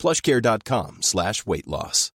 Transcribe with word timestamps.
plushcare.com 0.00 0.98
slash 1.02 1.46
weight 1.46 1.66
loss. 1.66 2.12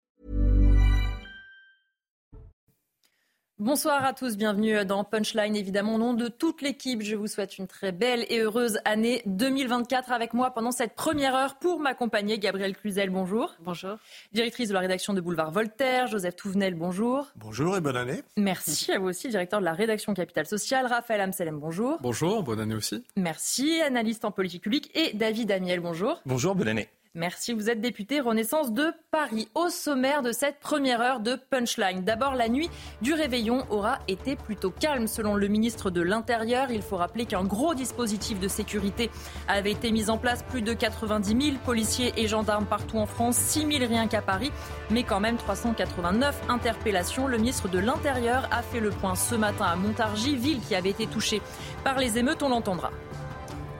Bonsoir 3.58 4.04
à 4.04 4.12
tous, 4.12 4.36
bienvenue 4.36 4.84
dans 4.84 5.04
Punchline. 5.04 5.54
Évidemment, 5.54 5.94
au 5.94 5.98
nom 5.98 6.14
de 6.14 6.26
toute 6.26 6.62
l'équipe, 6.62 7.00
je 7.00 7.14
vous 7.14 7.28
souhaite 7.28 7.58
une 7.58 7.68
très 7.68 7.92
belle 7.92 8.26
et 8.28 8.40
heureuse 8.40 8.80
année 8.84 9.22
2024 9.26 10.10
avec 10.10 10.34
moi 10.34 10.50
pendant 10.50 10.72
cette 10.72 10.96
première 10.96 11.36
heure 11.36 11.60
pour 11.60 11.78
m'accompagner. 11.78 12.40
Gabrielle 12.40 12.76
Cluzel, 12.76 13.10
bonjour. 13.10 13.54
Bonjour. 13.60 13.98
Directrice 14.32 14.70
de 14.70 14.74
la 14.74 14.80
rédaction 14.80 15.12
de 15.12 15.20
Boulevard 15.20 15.52
Voltaire, 15.52 16.08
Joseph 16.08 16.34
Touvenel, 16.34 16.74
bonjour. 16.74 17.28
Bonjour 17.36 17.76
et 17.76 17.80
bonne 17.80 17.96
année. 17.96 18.22
Merci 18.36 18.90
à 18.90 18.98
vous 18.98 19.10
aussi, 19.10 19.28
directeur 19.28 19.60
de 19.60 19.64
la 19.64 19.74
rédaction 19.74 20.12
Capital 20.12 20.46
Social. 20.46 20.86
Raphaël 20.86 21.20
Amselem, 21.20 21.60
bonjour. 21.60 21.98
Bonjour, 22.00 22.42
bonne 22.42 22.58
année 22.58 22.74
aussi. 22.74 23.04
Merci, 23.16 23.80
analyste 23.80 24.24
en 24.24 24.32
politique 24.32 24.64
publique. 24.64 24.90
Et 24.96 25.12
David 25.14 25.52
Amiel, 25.52 25.78
bonjour. 25.78 26.20
Bonjour, 26.26 26.56
bonne 26.56 26.66
année. 26.66 26.88
Merci, 27.14 27.52
vous 27.52 27.68
êtes 27.68 27.82
député 27.82 28.20
Renaissance 28.20 28.72
de 28.72 28.90
Paris. 29.10 29.46
Au 29.54 29.68
sommaire 29.68 30.22
de 30.22 30.32
cette 30.32 30.58
première 30.60 31.02
heure 31.02 31.20
de 31.20 31.34
Punchline. 31.50 32.04
D'abord, 32.04 32.34
la 32.34 32.48
nuit 32.48 32.70
du 33.02 33.12
réveillon 33.12 33.66
aura 33.68 33.98
été 34.08 34.34
plutôt 34.34 34.70
calme 34.70 35.06
selon 35.06 35.34
le 35.34 35.46
ministre 35.48 35.90
de 35.90 36.00
l'Intérieur. 36.00 36.70
Il 36.70 36.80
faut 36.80 36.96
rappeler 36.96 37.26
qu'un 37.26 37.44
gros 37.44 37.74
dispositif 37.74 38.40
de 38.40 38.48
sécurité 38.48 39.10
avait 39.46 39.72
été 39.72 39.92
mis 39.92 40.08
en 40.08 40.16
place. 40.16 40.42
Plus 40.42 40.62
de 40.62 40.72
90 40.72 41.48
000 41.48 41.58
policiers 41.66 42.14
et 42.16 42.26
gendarmes 42.26 42.64
partout 42.64 42.96
en 42.96 43.04
France, 43.04 43.36
6 43.36 43.70
000 43.70 43.86
rien 43.86 44.08
qu'à 44.08 44.22
Paris, 44.22 44.50
mais 44.88 45.02
quand 45.02 45.20
même 45.20 45.36
389 45.36 46.44
interpellations. 46.48 47.26
Le 47.26 47.36
ministre 47.36 47.68
de 47.68 47.78
l'Intérieur 47.78 48.48
a 48.50 48.62
fait 48.62 48.80
le 48.80 48.88
point 48.88 49.16
ce 49.16 49.34
matin 49.34 49.66
à 49.66 49.76
Montargis, 49.76 50.36
ville 50.36 50.60
qui 50.60 50.74
avait 50.74 50.88
été 50.88 51.06
touchée 51.06 51.42
par 51.84 51.98
les 51.98 52.16
émeutes, 52.16 52.42
on 52.42 52.48
l'entendra. 52.48 52.90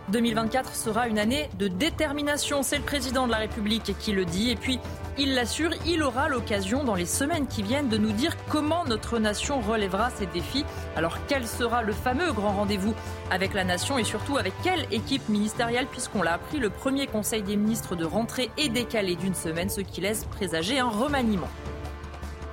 2024 0.09 0.75
sera 0.75 1.09
une 1.09 1.19
année 1.19 1.49
de 1.59 1.69
détermination. 1.69 2.63
C'est 2.63 2.79
le 2.79 2.83
président 2.83 3.27
de 3.27 3.31
la 3.31 3.39
République 3.39 3.95
qui 3.99 4.13
le 4.13 4.25
dit. 4.25 4.51
Et 4.51 4.57
puis, 4.57 4.79
il 5.19 5.35
l'assure, 5.35 5.71
il 5.87 6.03
aura 6.03 6.29
l'occasion 6.29 6.85
dans 6.85 6.95
les 6.95 7.07
semaines 7.07 7.47
qui 7.47 7.63
viennent 7.63 7.89
de 7.89 7.99
nous 7.99 8.13
dire 8.13 8.37
comment 8.49 8.85
notre 8.85 9.19
nation 9.19 9.61
relèvera 9.61 10.11
ces 10.11 10.27
défis. 10.27 10.65
Alors, 10.97 11.19
quel 11.29 11.47
sera 11.47 11.83
le 11.83 11.93
fameux 11.93 12.33
grand 12.33 12.53
rendez-vous 12.53 12.95
avec 13.31 13.55
la 13.55 13.65
nation 13.65 13.99
et 13.99 14.05
surtout 14.05 14.37
avec 14.37 14.55
quelle 14.63 14.87
équipe 14.91 15.29
ministérielle 15.29 15.87
Puisqu'on 15.87 16.23
l'a 16.23 16.35
appris, 16.35 16.59
le 16.59 16.71
premier 16.71 17.07
conseil 17.07 17.43
des 17.43 17.57
ministres 17.57 17.97
de 17.97 18.05
rentrée 18.05 18.51
est 18.59 18.69
décalé 18.69 19.17
d'une 19.17 19.35
semaine, 19.35 19.71
ce 19.71 19.81
qui 19.81 20.01
laisse 20.01 20.25
présager 20.25 20.79
un 20.79 20.89
remaniement. 20.89 21.49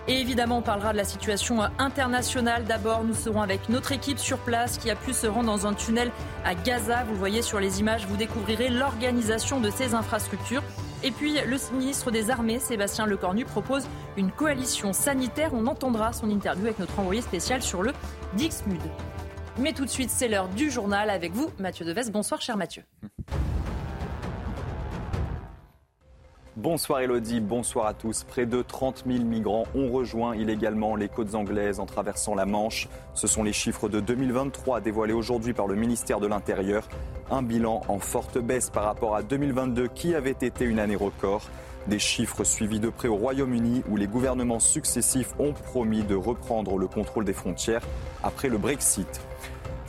Et 0.10 0.22
évidemment, 0.22 0.58
on 0.58 0.62
parlera 0.64 0.92
de 0.92 0.98
la 0.98 1.04
situation 1.04 1.62
internationale. 1.78 2.66
D'abord, 2.66 3.04
nous 3.04 3.14
serons 3.14 3.44
avec 3.44 3.70
notre 3.70 3.92
équipe 3.92 4.18
sur 4.18 4.40
place 4.40 4.80
qui 4.80 4.90
a 4.90 4.96
pu 4.96 5.14
se 5.14 5.28
rendre 5.28 5.46
dans 5.46 5.68
un 5.68 5.76
tunnel 5.76 6.10
à 6.44 6.56
Gaza. 6.56 7.04
Vous 7.04 7.14
voyez 7.14 7.44
sur 7.44 7.60
les 7.60 7.80
images, 7.80 8.08
vous 8.08 8.18
découvrirez 8.18 8.70
l'organisation 8.70 9.60
de 9.60 9.70
ces 9.70 9.94
infrastructures. 9.94 10.64
Et 11.04 11.12
puis, 11.12 11.36
le 11.46 11.78
ministre 11.78 12.10
des 12.10 12.32
Armées, 12.32 12.58
Sébastien 12.58 13.06
Lecornu, 13.06 13.46
propose 13.46 13.88
une 14.18 14.32
coalition 14.32 14.94
sanitaire. 14.94 15.52
On 15.54 15.68
entendra 15.68 16.12
son 16.12 16.32
interview 16.32 16.66
avec 16.66 16.80
notre 16.80 16.98
envoyé 16.98 17.22
spécial 17.22 17.62
sur 17.62 17.84
le 17.84 17.94
Dixmude. 18.34 18.82
Mais 19.60 19.74
tout 19.74 19.86
de 19.86 19.92
suite, 19.92 20.10
c'est 20.10 20.28
l'heure 20.28 20.48
du 20.48 20.72
journal 20.72 21.12
avec 21.12 21.34
vous, 21.34 21.52
Mathieu 21.60 21.86
Deves. 21.86 22.10
Bonsoir, 22.10 22.42
cher 22.42 22.58
Mathieu. 22.58 22.82
Bonsoir 26.62 27.00
Elodie, 27.00 27.40
bonsoir 27.40 27.86
à 27.86 27.94
tous. 27.94 28.26
Près 28.26 28.46
de 28.46 28.62
30 28.62 29.06
000 29.08 29.24
migrants 29.24 29.64
ont 29.76 29.90
rejoint 29.90 30.36
illégalement 30.36 30.98
les 30.98 31.08
côtes 31.08 31.34
anglaises 31.34 31.80
en 31.80 31.86
traversant 31.86 32.36
la 32.36 32.46
Manche. 32.46 32.90
Ce 33.14 33.28
sont 33.28 33.44
les 33.44 33.54
chiffres 33.54 33.88
de 33.88 34.02
2023 34.02 34.82
dévoilés 34.82 35.14
aujourd'hui 35.14 35.54
par 35.54 35.68
le 35.68 35.76
ministère 35.76 36.20
de 36.20 36.28
l'Intérieur. 36.28 36.86
Un 37.32 37.44
bilan 37.44 37.80
en 37.88 38.00
forte 38.00 38.38
baisse 38.40 38.70
par 38.70 38.84
rapport 38.84 39.16
à 39.16 39.24
2022 39.24 39.88
qui 39.88 40.14
avait 40.16 40.32
été 40.32 40.66
une 40.66 40.80
année 40.80 40.98
record. 40.98 41.44
Des 41.88 41.98
chiffres 41.98 42.44
suivis 42.44 42.82
de 42.82 42.90
près 42.90 43.08
au 43.08 43.16
Royaume-Uni 43.16 43.84
où 43.90 43.96
les 43.96 44.08
gouvernements 44.08 44.60
successifs 44.60 45.34
ont 45.40 45.54
promis 45.54 46.04
de 46.04 46.16
reprendre 46.16 46.78
le 46.78 46.88
contrôle 46.88 47.24
des 47.24 47.32
frontières 47.32 47.88
après 48.22 48.50
le 48.50 48.58
Brexit. 48.58 49.22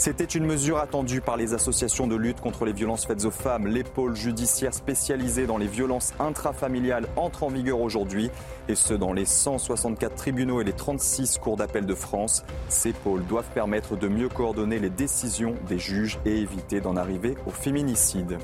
C'était 0.00 0.24
une 0.24 0.46
mesure 0.46 0.78
attendue 0.78 1.20
par 1.20 1.36
les 1.36 1.52
associations 1.52 2.06
de 2.06 2.16
lutte 2.16 2.40
contre 2.40 2.64
les 2.64 2.72
violences 2.72 3.04
faites 3.04 3.26
aux 3.26 3.30
femmes. 3.30 3.66
Les 3.66 3.84
pôles 3.84 4.16
judiciaires 4.16 4.72
spécialisés 4.72 5.46
dans 5.46 5.58
les 5.58 5.66
violences 5.66 6.14
intrafamiliales 6.18 7.06
entrent 7.16 7.42
en 7.42 7.48
vigueur 7.48 7.82
aujourd'hui, 7.82 8.30
et 8.68 8.76
ce 8.76 8.94
dans 8.94 9.12
les 9.12 9.26
164 9.26 10.14
tribunaux 10.14 10.62
et 10.62 10.64
les 10.64 10.72
36 10.72 11.36
cours 11.36 11.58
d'appel 11.58 11.84
de 11.84 11.94
France. 11.94 12.44
Ces 12.70 12.94
pôles 12.94 13.26
doivent 13.26 13.50
permettre 13.52 13.94
de 13.94 14.08
mieux 14.08 14.30
coordonner 14.30 14.78
les 14.78 14.88
décisions 14.88 15.54
des 15.68 15.78
juges 15.78 16.18
et 16.24 16.34
éviter 16.34 16.80
d'en 16.80 16.96
arriver 16.96 17.34
au 17.46 17.50
féminicide. 17.50 18.38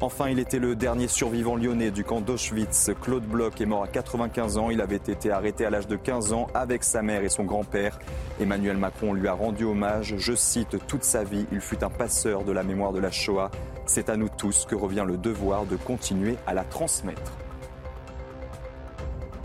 Enfin, 0.00 0.28
il 0.28 0.38
était 0.38 0.58
le 0.58 0.74
dernier 0.74 1.08
survivant 1.08 1.56
lyonnais 1.56 1.90
du 1.90 2.04
camp 2.04 2.20
d'Auschwitz. 2.20 2.90
Claude 3.00 3.24
Bloch 3.24 3.60
est 3.60 3.66
mort 3.66 3.84
à 3.84 3.88
95 3.88 4.58
ans. 4.58 4.70
Il 4.70 4.80
avait 4.80 4.96
été 4.96 5.30
arrêté 5.30 5.64
à 5.64 5.70
l'âge 5.70 5.86
de 5.86 5.96
15 5.96 6.32
ans 6.32 6.48
avec 6.52 6.84
sa 6.84 7.00
mère 7.00 7.22
et 7.22 7.28
son 7.28 7.44
grand-père. 7.44 7.98
Emmanuel 8.40 8.76
Macron 8.76 9.12
lui 9.14 9.28
a 9.28 9.32
rendu 9.32 9.64
hommage. 9.64 10.16
Je 10.18 10.34
cite, 10.34 10.76
toute 10.86 11.04
sa 11.04 11.24
vie, 11.24 11.46
il 11.52 11.60
fut 11.60 11.82
un 11.84 11.90
passeur 11.90 12.44
de 12.44 12.52
la 12.52 12.62
mémoire 12.62 12.92
de 12.92 12.98
la 12.98 13.10
Shoah. 13.10 13.50
C'est 13.86 14.08
à 14.08 14.16
nous 14.16 14.28
tous 14.28 14.66
que 14.66 14.74
revient 14.74 15.04
le 15.06 15.16
devoir 15.16 15.64
de 15.64 15.76
continuer 15.76 16.36
à 16.46 16.54
la 16.54 16.64
transmettre. 16.64 17.43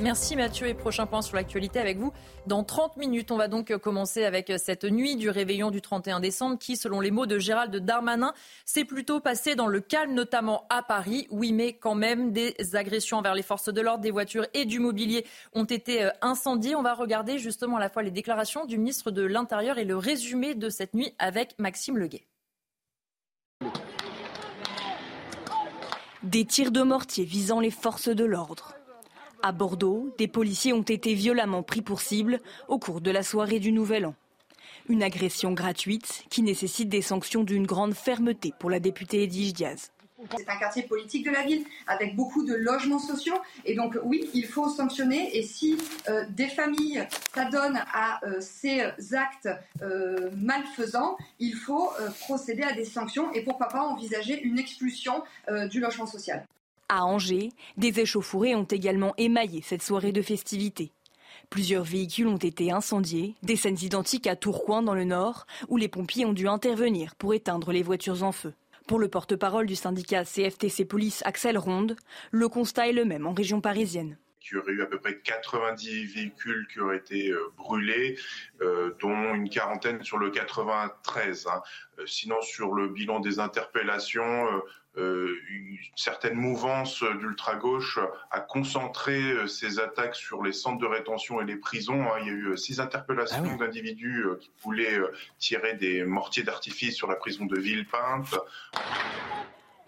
Merci 0.02 0.38
Mathieu 0.38 0.66
et 0.68 0.74
prochain 0.74 1.06
point 1.06 1.22
sur 1.22 1.36
l'actualité 1.36 1.78
avec 1.78 1.98
vous. 1.98 2.14
Dans 2.48 2.64
30 2.64 2.96
minutes, 2.96 3.32
on 3.32 3.38
va 3.38 3.50
donc 3.50 3.76
commencer 3.80 4.24
avec 4.24 4.50
cette 4.58 4.86
nuit 4.86 5.18
du 5.18 5.30
réveillon 5.30 5.72
du 5.72 5.82
31 5.82 6.22
décembre 6.22 6.58
qui, 6.58 6.78
selon 6.78 7.02
les 7.02 7.12
mots 7.12 7.26
de 7.26 7.38
Gérald 7.38 7.76
Darmanin, 7.76 8.34
s'est 8.64 8.86
plutôt 8.86 9.20
passé 9.20 9.56
dans 9.56 9.68
le 9.68 9.82
calme, 9.82 10.14
notamment 10.14 10.66
à 10.70 10.84
Paris. 10.84 11.28
Oui, 11.32 11.52
mais 11.52 11.74
quand 11.74 11.96
même, 11.96 12.32
des 12.32 12.56
agressions 12.76 13.18
envers 13.18 13.36
les 13.36 13.44
forces 13.44 13.68
de 13.74 13.82
l'ordre, 13.82 14.02
des 14.02 14.12
voitures 14.12 14.48
et 14.54 14.64
du 14.64 14.80
mobilier 14.80 15.26
ont 15.52 15.66
été 15.66 16.06
euh, 16.06 16.12
incendiées. 16.22 16.76
On 16.76 16.82
va 16.82 16.94
regarder 16.94 17.38
justement 17.38 17.76
à 17.76 17.82
la 17.82 17.90
fois 17.90 18.02
les 18.02 18.12
déclarations 18.12 18.66
du 18.66 18.78
ministre 18.78 19.12
de 19.12 19.24
l'Intérieur 19.24 19.80
et 19.80 19.86
le 19.86 19.98
résumé 19.98 20.56
de 20.56 20.70
cette 20.70 20.94
nuit 20.94 21.14
avec 21.20 21.60
Maxime 21.60 21.98
Leguet. 21.98 22.24
Des 26.24 26.46
tirs 26.46 26.72
de 26.72 26.84
mortier 26.84 27.26
visant 27.26 27.60
les 27.60 27.72
forces 27.72 28.08
de 28.08 28.24
l'ordre. 28.24 28.76
À 29.42 29.54
Bordeaux, 29.54 30.14
des 30.18 30.28
policiers 30.28 30.74
ont 30.74 30.82
été 30.82 31.14
violemment 31.14 31.64
pris 31.64 31.82
pour 31.82 32.02
cible 32.02 32.42
au 32.68 32.78
cours 32.78 33.00
de 33.00 33.10
la 33.10 33.24
soirée 33.24 33.60
du 33.60 33.72
Nouvel 33.72 34.06
An. 34.06 34.16
Une 34.90 35.02
agression 35.02 35.54
gratuite 35.54 36.26
qui 36.30 36.42
nécessite 36.42 36.90
des 36.90 37.02
sanctions 37.02 37.46
d'une 37.46 37.66
grande 37.66 37.94
fermeté 37.94 38.54
pour 38.60 38.70
la 38.70 38.82
députée 38.82 39.24
Edwige 39.24 39.54
Diaz. 39.54 39.92
C'est 40.38 40.50
un 40.50 40.58
quartier 40.58 40.84
politique 40.84 41.26
de 41.26 41.32
la 41.32 41.44
ville 41.44 41.64
avec 41.88 42.18
beaucoup 42.18 42.46
de 42.46 42.54
logements 42.54 43.00
sociaux. 43.00 43.38
Et 43.64 43.76
donc 43.76 43.98
oui, 44.04 44.30
il 44.34 44.46
faut 44.46 44.68
sanctionner. 44.68 45.38
Et 45.38 45.44
si 45.44 45.78
euh, 46.10 46.26
des 46.32 46.48
familles 46.48 47.08
s'adonnent 47.34 47.82
à 47.94 48.20
euh, 48.26 48.42
ces 48.42 48.82
actes 49.14 49.48
euh, 49.82 50.32
malfaisants, 50.36 51.16
il 51.40 51.56
faut 51.56 51.92
procéder 52.20 52.64
à 52.64 52.74
des 52.74 52.84
sanctions 52.84 53.32
et 53.32 53.44
pourquoi 53.46 53.70
pas 53.70 53.84
envisager 53.84 54.42
une 54.42 54.60
expulsion 54.60 55.24
du 55.70 55.80
logement 55.80 56.06
social. 56.06 56.46
À 56.92 57.06
Angers, 57.06 57.52
des 57.78 58.00
échauffourées 58.00 58.56
ont 58.56 58.64
également 58.64 59.14
émaillé 59.20 59.62
cette 59.62 59.84
soirée 59.84 60.12
de 60.12 60.24
festivités. 60.24 60.92
Plusieurs 61.52 61.84
véhicules 61.84 62.28
ont 62.28 62.38
été 62.38 62.72
incendiés, 62.72 63.36
des 63.44 63.56
scènes 63.56 63.78
identiques 63.80 64.26
à 64.26 64.36
Tourcoing 64.36 64.82
dans 64.82 64.96
le 64.96 65.04
nord, 65.04 65.46
où 65.68 65.78
les 65.78 65.88
pompiers 65.88 66.26
ont 66.26 66.34
dû 66.34 66.48
intervenir 66.48 67.14
pour 67.14 67.36
éteindre 67.36 67.72
les 67.72 67.84
voitures 67.84 68.24
en 68.24 68.32
feu. 68.32 68.54
Pour 68.88 68.98
le 68.98 69.08
porte-parole 69.08 69.68
du 69.68 69.76
syndicat 69.76 70.26
CFTC 70.26 70.84
Police 70.86 71.22
Axel 71.26 71.60
Ronde, 71.60 71.96
le 72.32 72.50
constat 72.50 72.90
est 72.90 72.94
le 72.94 73.06
même 73.06 73.28
en 73.28 73.34
région 73.34 73.62
parisienne 73.62 74.18
il 74.52 74.56
y 74.56 74.58
aurait 74.58 74.72
eu 74.72 74.82
à 74.82 74.86
peu 74.86 75.00
près 75.00 75.20
90 75.20 76.06
véhicules 76.06 76.68
qui 76.72 76.80
auraient 76.80 76.98
été 76.98 77.30
euh, 77.30 77.52
brûlés, 77.58 78.18
euh, 78.62 78.96
dont 79.00 79.34
une 79.34 79.50
quarantaine 79.50 80.04
sur 80.04 80.18
le 80.18 80.30
93. 80.30 81.48
Hein. 81.48 81.62
Euh, 82.00 82.06
sinon, 82.06 82.42
sur 82.42 82.74
le 82.74 82.88
bilan 82.88 83.20
des 83.20 83.40
interpellations, 83.40 84.48
une 84.96 85.78
certaine 85.96 86.36
mouvance 86.36 87.04
d'ultra-gauche 87.20 88.00
a 88.32 88.42
concentré 88.42 89.48
ses 89.48 89.80
attaques 89.80 90.16
sur 90.16 90.44
les 90.44 90.52
centres 90.52 90.80
de 90.80 90.86
rétention 90.86 91.42
et 91.42 91.46
les 91.46 91.56
prisons. 91.56 92.04
Hein. 92.04 92.18
Il 92.22 92.28
y 92.28 92.30
a 92.30 92.34
eu 92.34 92.58
six 92.58 92.80
interpellations 92.80 93.44
ah 93.54 93.58
d'individus 93.58 94.26
qui 94.42 94.52
voulaient 94.62 95.00
tirer 95.38 95.76
des 95.76 96.04
mortiers 96.04 96.44
d'artifice 96.44 96.96
sur 96.96 97.08
la 97.08 97.16
prison 97.16 97.46
de 97.46 97.58
Villepinte. 97.60 98.36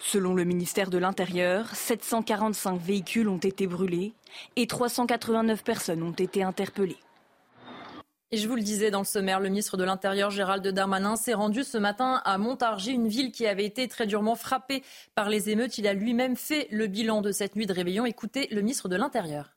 Selon 0.03 0.33
le 0.33 0.43
ministère 0.43 0.89
de 0.89 0.97
l'Intérieur, 0.97 1.67
745 1.75 2.81
véhicules 2.81 3.27
ont 3.27 3.37
été 3.37 3.67
brûlés 3.67 4.13
et 4.55 4.65
389 4.65 5.63
personnes 5.63 6.01
ont 6.01 6.11
été 6.11 6.41
interpellées. 6.41 6.97
Et 8.33 8.37
je 8.37 8.47
vous 8.47 8.55
le 8.55 8.61
disais 8.61 8.91
dans 8.91 8.99
le 8.99 9.05
sommaire, 9.05 9.41
le 9.41 9.49
ministre 9.49 9.75
de 9.75 9.83
l'Intérieur 9.83 10.29
Gérald 10.29 10.65
Darmanin 10.65 11.17
s'est 11.17 11.33
rendu 11.33 11.65
ce 11.65 11.77
matin 11.77 12.21
à 12.23 12.37
Montargis, 12.37 12.93
une 12.93 13.09
ville 13.09 13.33
qui 13.33 13.45
avait 13.45 13.65
été 13.65 13.89
très 13.89 14.07
durement 14.07 14.35
frappée 14.35 14.83
par 15.15 15.29
les 15.29 15.49
émeutes. 15.49 15.77
Il 15.77 15.85
a 15.85 15.93
lui-même 15.93 16.37
fait 16.37 16.69
le 16.71 16.87
bilan 16.87 17.21
de 17.21 17.33
cette 17.33 17.57
nuit 17.57 17.65
de 17.65 17.73
réveillon. 17.73 18.05
Écoutez 18.05 18.47
le 18.51 18.61
ministre 18.61 18.87
de 18.87 18.95
l'Intérieur. 18.95 19.49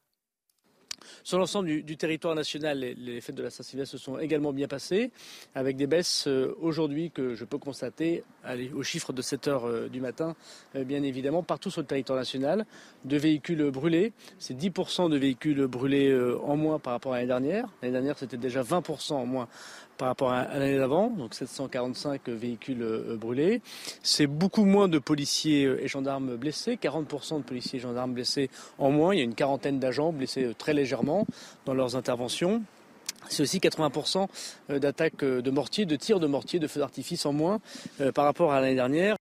Sur 1.25 1.39
l'ensemble 1.39 1.83
du, 1.83 1.97
territoire 1.97 2.35
national, 2.35 2.81
les, 2.81 3.21
fêtes 3.23 3.35
de 3.35 3.43
la 3.43 3.49
Saint-Sylvestre 3.49 3.93
se 3.93 4.05
sont 4.05 4.19
également 4.19 4.53
bien 4.53 4.69
passées, 4.69 5.11
avec 5.55 5.75
des 5.79 5.87
baisses 5.87 6.27
euh, 6.29 6.55
aujourd'hui 6.61 7.11
que 7.11 7.35
je 7.35 7.47
peux 7.47 7.57
constater 7.57 8.23
allez, 8.45 8.71
au 8.75 8.83
chiffre 8.83 9.15
de 9.15 9.23
7 9.23 9.49
heures 9.49 9.65
euh, 9.67 9.89
du 9.89 10.03
matin, 10.03 10.37
euh, 10.77 10.85
bien 10.85 11.03
évidemment, 11.03 11.43
partout 11.43 11.71
sur 11.71 11.81
le 11.81 11.87
territoire 11.87 12.19
national, 12.19 12.67
de 13.07 13.17
véhicules 13.17 13.71
brûlés. 13.71 14.13
C'est 14.39 14.53
10% 14.53 15.09
de 15.09 15.17
véhicules 15.17 15.67
brûlés 15.67 16.15
en 16.43 16.57
moins 16.59 16.79
par 16.79 16.93
rapport 16.93 17.15
à 17.15 17.17
l'année 17.17 17.29
dernière. 17.29 17.69
L'année 17.81 17.93
dernière, 17.93 18.19
c'était 18.19 18.37
déjà 18.37 18.63
20% 18.63 19.15
en 19.15 19.25
moins 19.25 19.49
par 19.97 20.09
rapport 20.09 20.33
à, 20.33 20.45
l'année 20.59 20.79
d'avant, 20.79 21.11
donc 21.11 21.35
745 21.35 22.29
véhicules 22.29 22.83
euh, 22.83 23.17
brûlés. 23.17 23.63
C'est 24.03 24.27
beaucoup 24.27 24.65
moins 24.65 24.89
de 24.89 24.99
policiers 24.99 25.65
euh, 25.65 25.83
et 25.83 25.89
gendarmes 25.89 26.37
blessés, 26.37 26.77
40% 26.77 27.39
de 27.39 27.43
policiers 27.43 27.79
et 27.79 27.83
gendarmes 27.83 28.15
blessés 28.15 28.51
en 28.79 28.91
moins. 28.91 29.15
Il 29.15 29.19
y 29.19 29.21
a 29.21 29.25
une 29.25 29.35
quarantaine 29.35 29.79
d'agents 29.79 30.13
blessés 30.13 30.45
euh, 30.45 30.55
très 30.57 30.75
légèrement 30.75 31.27
dans 31.67 31.75
leurs 31.75 31.97
interventions. 31.97 32.63
C'est 33.29 33.43
aussi 33.43 33.59
80% 33.59 34.29
d'attaques 34.69 35.25
de 35.25 35.51
mortiers, 35.51 35.87
de 35.87 35.97
tirs 35.97 36.21
de 36.21 36.27
mortiers, 36.27 36.59
de 36.59 36.67
feux 36.67 36.81
d'artifice 36.81 37.25
en 37.25 37.33
moins 37.33 37.59
par 38.15 38.27
rapport 38.27 38.53
à 38.53 38.61
l'année 38.61 38.75
dernière. 38.75 39.17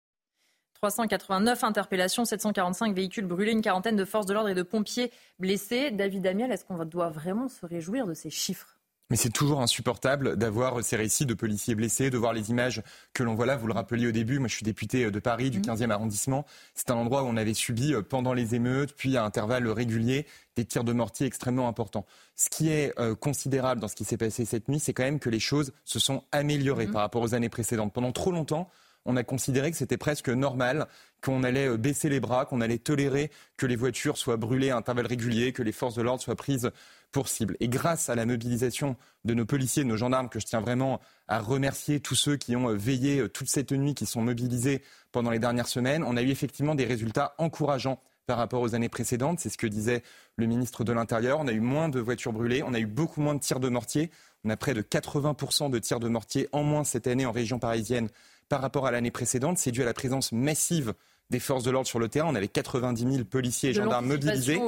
389 0.76 1.66
interpellations, 1.66 2.24
745 2.24 2.96
véhicules 2.96 3.26
brûlés, 3.26 3.52
une 3.52 3.62
quarantaine 3.62 3.98
de 3.98 4.06
forces 4.06 4.26
de 4.26 4.34
l'ordre 4.34 4.50
et 4.50 4.56
de 4.56 4.64
pompiers 4.64 5.12
blessés. 5.38 5.92
David 5.92 6.26
Amiel, 6.28 6.50
est-ce 6.52 6.64
qu'on 6.64 6.84
doit 6.86 7.10
vraiment 7.10 7.50
se 7.50 7.66
réjouir 7.66 8.08
de 8.08 8.14
ces 8.14 8.30
chiffres? 8.30 8.79
Mais 9.10 9.16
c'est 9.16 9.30
toujours 9.30 9.62
insupportable 9.62 10.36
d'avoir 10.36 10.84
ces 10.84 10.96
récits 10.96 11.26
de 11.26 11.34
policiers 11.34 11.76
blessés, 11.76 12.10
de 12.10 12.18
voir 12.18 12.34
les 12.34 12.50
images 12.52 12.84
que 13.14 13.24
l'on 13.24 13.36
voit 13.36 13.46
là. 13.46 13.58
Vous 13.58 13.68
le 13.68 13.74
rappeliez 13.74 14.08
au 14.08 14.12
début, 14.12 14.40
moi 14.40 14.48
je 14.48 14.56
suis 14.56 14.64
député 14.64 15.10
de 15.10 15.20
Paris, 15.20 15.50
du 15.50 15.62
15e 15.62 15.88
mmh. 15.88 15.92
arrondissement. 15.92 16.46
C'est 16.76 16.92
un 16.92 16.96
endroit 16.96 17.24
où 17.24 17.26
on 17.26 17.38
avait 17.38 17.54
subi 17.54 17.94
euh, 17.94 18.02
pendant 18.02 18.34
les 18.34 18.56
émeutes, 18.56 18.94
puis 18.96 19.18
à 19.18 19.24
intervalles 19.24 19.68
réguliers, 19.68 20.26
des 20.56 20.66
tirs 20.66 20.84
de 20.84 20.94
mortier 20.94 21.26
extrêmement 21.26 21.68
importants. 21.68 22.06
Ce 22.36 22.50
qui 22.50 22.70
est 22.70 22.98
euh, 23.00 23.16
considérable 23.16 23.82
dans 23.82 23.88
ce 23.88 23.96
qui 23.96 24.06
s'est 24.06 24.18
passé 24.18 24.46
cette 24.46 24.68
nuit, 24.68 24.80
c'est 24.80 24.94
quand 24.94 25.04
même 25.04 25.20
que 25.20 25.30
les 25.30 25.40
choses 25.40 25.74
se 25.86 26.00
sont 26.00 26.24
améliorées 26.32 26.88
mmh. 26.88 26.92
par 26.92 27.02
rapport 27.02 27.22
aux 27.22 27.34
années 27.34 27.50
précédentes. 27.50 27.94
Pendant 27.94 28.12
trop 28.12 28.32
longtemps, 28.32 28.70
on 29.06 29.16
a 29.16 29.24
considéré 29.24 29.72
que 29.72 29.78
c'était 29.78 29.98
presque 29.98 30.30
normal, 30.30 30.88
qu'on 31.22 31.44
allait 31.44 31.68
euh, 31.68 31.78
baisser 31.78 32.10
les 32.10 32.20
bras, 32.20 32.46
qu'on 32.46 32.62
allait 32.62 32.78
tolérer 32.78 33.32
que 33.58 33.66
les 33.66 33.76
voitures 33.76 34.18
soient 34.18 34.38
brûlées 34.38 34.70
à 34.70 34.78
intervalles 34.78 35.08
réguliers, 35.08 35.54
que 35.54 35.64
les 35.64 35.72
forces 35.72 35.96
de 35.96 36.02
l'ordre 36.02 36.22
soient 36.22 36.36
prises 36.36 36.72
pour 37.12 37.28
cible. 37.28 37.58
Et 37.60 37.68
grâce 37.68 38.10
à 38.10 38.16
la 38.16 38.26
mobilisation 38.26 38.96
de 39.26 39.34
nos 39.34 39.46
policiers, 39.46 39.84
de 39.84 39.90
nos 39.90 39.98
gendarmes, 39.98 40.30
que 40.30 40.40
je 40.40 40.46
tiens 40.46 40.62
vraiment 40.62 41.02
à 41.28 41.40
remercier 41.40 42.00
tous 42.00 42.16
ceux 42.16 42.38
qui 42.38 42.56
ont 42.56 42.70
euh, 42.70 42.76
veillé 42.76 43.20
euh, 43.20 43.30
toute 43.30 43.50
cette 43.50 43.72
nuit, 43.72 43.96
qui 43.96 44.06
sont 44.06 44.22
mobilisés 44.22 44.84
pendant 45.12 45.32
les 45.32 45.40
dernières 45.40 45.68
semaines, 45.68 46.04
on 46.04 46.18
a 46.18 46.22
eu 46.22 46.30
effectivement 46.30 46.76
des 46.76 46.86
résultats 46.86 47.34
encourageants 47.38 48.00
par 48.28 48.38
rapport 48.38 48.62
aux 48.62 48.76
années 48.76 48.90
précédentes. 48.90 49.40
C'est 49.40 49.50
ce 49.50 49.58
que 49.58 49.66
disait 49.66 50.04
le 50.36 50.46
ministre 50.46 50.84
de 50.84 50.94
l'Intérieur. 50.94 51.40
On 51.40 51.48
a 51.48 51.52
eu 51.52 51.62
moins 51.62 51.90
de 51.90 52.00
voitures 52.00 52.32
brûlées, 52.32 52.62
on 52.62 52.76
a 52.76 52.80
eu 52.80 52.86
beaucoup 52.86 53.22
moins 53.22 53.34
de 53.34 53.40
tirs 53.40 53.60
de 53.60 53.70
mortier. 53.70 54.12
On 54.46 54.52
a 54.52 54.56
près 54.56 54.76
de 54.76 54.84
80% 54.84 55.72
de 55.72 55.80
tirs 55.80 56.00
de 56.00 56.08
mortier 56.08 56.48
en 56.52 56.64
moins 56.64 56.84
cette 56.84 57.08
année 57.08 57.26
en 57.26 57.32
région 57.32 57.58
parisienne 57.58 58.08
par 58.50 58.62
rapport 58.62 58.86
à 58.86 58.92
l'année 58.92 59.12
précédente. 59.12 59.58
C'est 59.58 59.72
dû 59.72 59.82
à 59.82 59.86
la 59.86 59.94
présence 59.94 60.32
massive 60.32 60.94
des 61.30 61.40
forces 61.40 61.64
de 61.64 61.72
l'ordre 61.72 61.88
sur 61.88 62.00
le 62.00 62.10
terrain. 62.10 62.28
On 62.30 62.36
avait 62.36 62.48
90 62.48 63.14
000 63.14 63.24
policiers 63.24 63.70
et 63.70 63.74
gendarmes 63.74 64.08
mobilisés. 64.08 64.60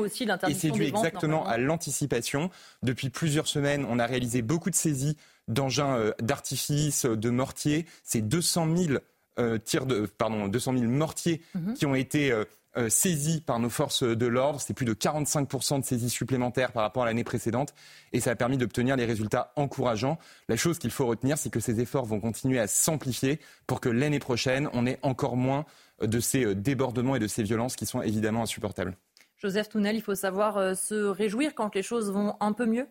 et 0.47 0.53
c'est 0.53 0.71
dû 0.71 0.83
exactement 0.83 1.45
à 1.45 1.57
l'anticipation. 1.57 2.49
Depuis 2.83 3.09
plusieurs 3.09 3.47
semaines, 3.47 3.85
on 3.89 3.99
a 3.99 4.05
réalisé 4.05 4.41
beaucoup 4.41 4.69
de 4.69 4.75
saisies 4.75 5.17
d'engins 5.47 5.95
euh, 5.97 6.11
d'artifice, 6.21 7.05
de 7.05 7.29
mortiers. 7.29 7.85
C'est 8.03 8.21
200 8.21 8.67
000 8.75 8.99
euh, 9.39 9.57
tirs 9.57 9.85
de, 9.85 10.05
pardon, 10.05 10.47
200 10.47 10.77
000 10.77 10.91
mortiers 10.91 11.41
mhm. 11.55 11.73
qui 11.73 11.85
ont 11.85 11.95
été 11.95 12.31
euh, 12.31 12.45
euh, 12.77 12.89
saisis 12.89 13.41
par 13.41 13.59
nos 13.59 13.69
forces 13.69 14.03
de 14.03 14.25
l'ordre. 14.25 14.62
C'est 14.62 14.73
plus 14.73 14.85
de 14.85 14.94
45% 14.94 15.81
de 15.81 15.85
saisies 15.85 16.09
supplémentaires 16.09 16.71
par 16.71 16.83
rapport 16.83 17.03
à 17.03 17.06
l'année 17.06 17.23
précédente. 17.23 17.73
Et 18.13 18.19
ça 18.19 18.31
a 18.31 18.35
permis 18.35 18.57
d'obtenir 18.57 18.97
des 18.97 19.06
résultats 19.06 19.51
encourageants. 19.56 20.18
La 20.47 20.56
chose 20.56 20.79
qu'il 20.79 20.91
faut 20.91 21.06
retenir, 21.06 21.38
c'est 21.38 21.50
que 21.50 21.59
ces 21.59 21.79
efforts 21.81 22.06
vont 22.06 22.19
continuer 22.19 22.59
à 22.59 22.68
s'amplifier 22.68 23.39
pour 23.68 23.81
que 23.81 23.89
l'année 23.89 24.19
prochaine, 24.19 24.69
on 24.73 24.85
ait 24.85 25.00
encore 25.01 25.35
moins 25.35 25.65
de 26.01 26.19
ces 26.19 26.45
euh, 26.45 26.56
débordements 26.56 27.15
et 27.15 27.19
de 27.19 27.27
ces 27.27 27.44
violences 27.44 27.75
qui 27.75 27.85
sont 27.85 28.01
évidemment 28.01 28.44
insupportables. 28.44 28.95
Joseph 29.38 29.69
Tounel, 29.69 29.95
il 29.95 30.01
faut 30.01 30.15
savoir 30.15 30.57
euh, 30.57 30.74
se 30.74 30.95
réjouir 30.95 31.56
quand 31.56 31.75
les 31.75 31.83
choses 31.83 32.12
vont 32.12 32.35
un 32.39 32.53
peu 32.53 32.65
mieux? 32.65 32.88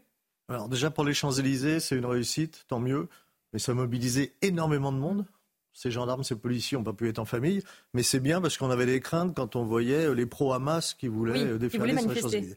Alors 0.48 0.68
déjà 0.68 0.90
pour 0.90 1.04
les 1.04 1.14
Champs-Élysées, 1.14 1.78
c'est 1.80 1.96
une 1.96 2.06
réussite, 2.06 2.64
tant 2.68 2.80
mieux. 2.80 3.08
Mais 3.52 3.58
ça 3.58 3.72
a 3.72 3.74
mobilisé 3.74 4.34
énormément 4.42 4.92
de 4.92 4.98
monde 4.98 5.24
ces 5.72 5.90
gendarmes, 5.90 6.24
ces 6.24 6.36
policiers 6.36 6.76
n'ont 6.76 6.84
pas 6.84 6.92
pu 6.92 7.08
être 7.08 7.18
en 7.18 7.24
famille, 7.24 7.62
mais 7.94 8.02
c'est 8.02 8.20
bien 8.20 8.40
parce 8.40 8.56
qu'on 8.58 8.70
avait 8.70 8.86
des 8.86 9.00
craintes 9.00 9.34
quand 9.34 9.56
on 9.56 9.64
voyait 9.64 10.06
euh, 10.06 10.14
les 10.14 10.26
pro-Hamas 10.26 10.94
qui 10.94 11.08
voulaient 11.08 11.44
euh, 11.44 11.58
défiler 11.58 11.96
sur 11.96 12.08
les 12.08 12.20
champs 12.20 12.54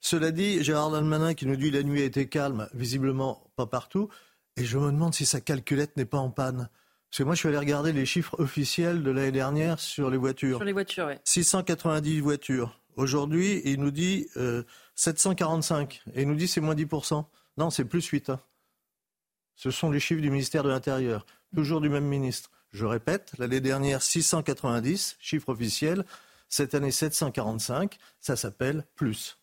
Cela 0.00 0.30
dit, 0.30 0.62
Gérard 0.62 0.90
Dalmanin 0.90 1.34
qui 1.34 1.46
nous 1.46 1.56
dit 1.56 1.70
la 1.70 1.82
nuit 1.82 2.02
a 2.02 2.04
été 2.04 2.28
calme, 2.28 2.68
visiblement 2.74 3.50
pas 3.56 3.66
partout, 3.66 4.08
et 4.56 4.64
je 4.64 4.78
me 4.78 4.90
demande 4.90 5.14
si 5.14 5.26
sa 5.26 5.40
calculette 5.40 5.96
n'est 5.96 6.04
pas 6.04 6.18
en 6.18 6.30
panne. 6.30 6.68
Parce 7.10 7.18
que 7.18 7.22
moi, 7.22 7.34
je 7.34 7.40
suis 7.40 7.48
allé 7.48 7.58
regarder 7.58 7.92
les 7.92 8.04
chiffres 8.04 8.34
officiels 8.40 9.02
de 9.02 9.10
l'année 9.10 9.32
dernière 9.32 9.78
sur 9.78 10.10
les 10.10 10.16
voitures. 10.16 10.58
Sur 10.58 10.64
les 10.64 10.72
voitures, 10.72 11.06
oui. 11.06 11.14
690 11.24 12.20
voitures. 12.20 12.80
Aujourd'hui, 12.96 13.62
il 13.64 13.80
nous 13.80 13.90
dit 13.90 14.26
745. 14.94 16.02
Euh, 16.08 16.10
et 16.14 16.22
il 16.22 16.28
nous 16.28 16.34
dit 16.34 16.48
c'est 16.48 16.60
moins 16.60 16.74
10%. 16.74 17.24
Non, 17.58 17.70
c'est 17.70 17.84
plus 17.84 18.04
8. 18.04 18.30
Hein. 18.30 18.40
Ce 19.54 19.70
sont 19.70 19.90
les 19.90 20.00
chiffres 20.00 20.20
du 20.20 20.30
ministère 20.30 20.62
de 20.62 20.68
l'Intérieur. 20.68 21.24
Toujours 21.54 21.80
du 21.80 21.88
même 21.88 22.04
ministre. 22.04 22.50
Je 22.70 22.84
répète, 22.84 23.32
l'année 23.38 23.60
dernière 23.60 24.02
690, 24.02 25.16
chiffre 25.18 25.48
officiel. 25.48 26.04
Cette 26.48 26.74
année 26.74 26.90
745, 26.90 27.96
ça 28.20 28.36
s'appelle 28.36 28.84
plus. 28.94 29.38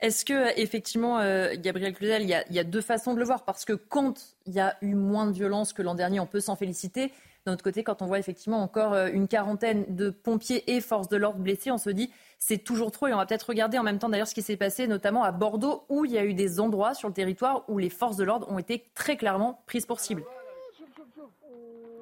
Est-ce 0.00 0.24
que 0.24 0.58
effectivement, 0.58 1.18
euh, 1.18 1.54
Gabriel 1.56 1.92
Cluzel, 1.92 2.22
il 2.22 2.28
y, 2.28 2.58
a, 2.58 2.64
deux 2.64 2.80
façons 2.80 3.14
de 3.14 3.18
le 3.18 3.24
voir? 3.24 3.44
Parce 3.44 3.64
que 3.64 3.72
quand 3.72 4.36
il 4.46 4.54
y 4.54 4.60
a 4.60 4.76
eu 4.80 4.94
moins 4.94 5.26
de 5.26 5.32
violence 5.32 5.72
que 5.72 5.82
l'an 5.82 5.96
dernier, 5.96 6.20
on 6.20 6.26
peut 6.26 6.40
s'en 6.40 6.54
féliciter. 6.54 7.12
D'un 7.44 7.54
autre 7.54 7.64
côté, 7.64 7.82
quand 7.82 8.00
on 8.00 8.06
voit 8.06 8.20
effectivement 8.20 8.62
encore 8.62 8.92
euh, 8.92 9.08
une 9.12 9.26
quarantaine 9.26 9.84
de 9.88 10.10
pompiers 10.10 10.70
et 10.70 10.80
forces 10.80 11.08
de 11.08 11.16
l'ordre 11.16 11.40
blessés, 11.40 11.72
on 11.72 11.78
se 11.78 11.90
dit 11.90 12.10
c'est 12.38 12.58
toujours 12.58 12.92
trop. 12.92 13.08
Et 13.08 13.14
on 13.14 13.16
va 13.16 13.26
peut-être 13.26 13.48
regarder 13.48 13.76
en 13.78 13.82
même 13.82 13.98
temps 13.98 14.08
d'ailleurs 14.08 14.28
ce 14.28 14.34
qui 14.34 14.42
s'est 14.42 14.56
passé, 14.56 14.86
notamment 14.86 15.24
à 15.24 15.32
Bordeaux, 15.32 15.84
où 15.88 16.04
il 16.04 16.12
y 16.12 16.18
a 16.18 16.24
eu 16.24 16.34
des 16.34 16.60
endroits 16.60 16.94
sur 16.94 17.08
le 17.08 17.14
territoire 17.14 17.64
où 17.68 17.78
les 17.78 17.90
forces 17.90 18.16
de 18.16 18.24
l'ordre 18.24 18.48
ont 18.50 18.58
été 18.60 18.88
très 18.94 19.16
clairement 19.16 19.64
prises 19.66 19.86
pour 19.86 19.98
cible. 19.98 20.22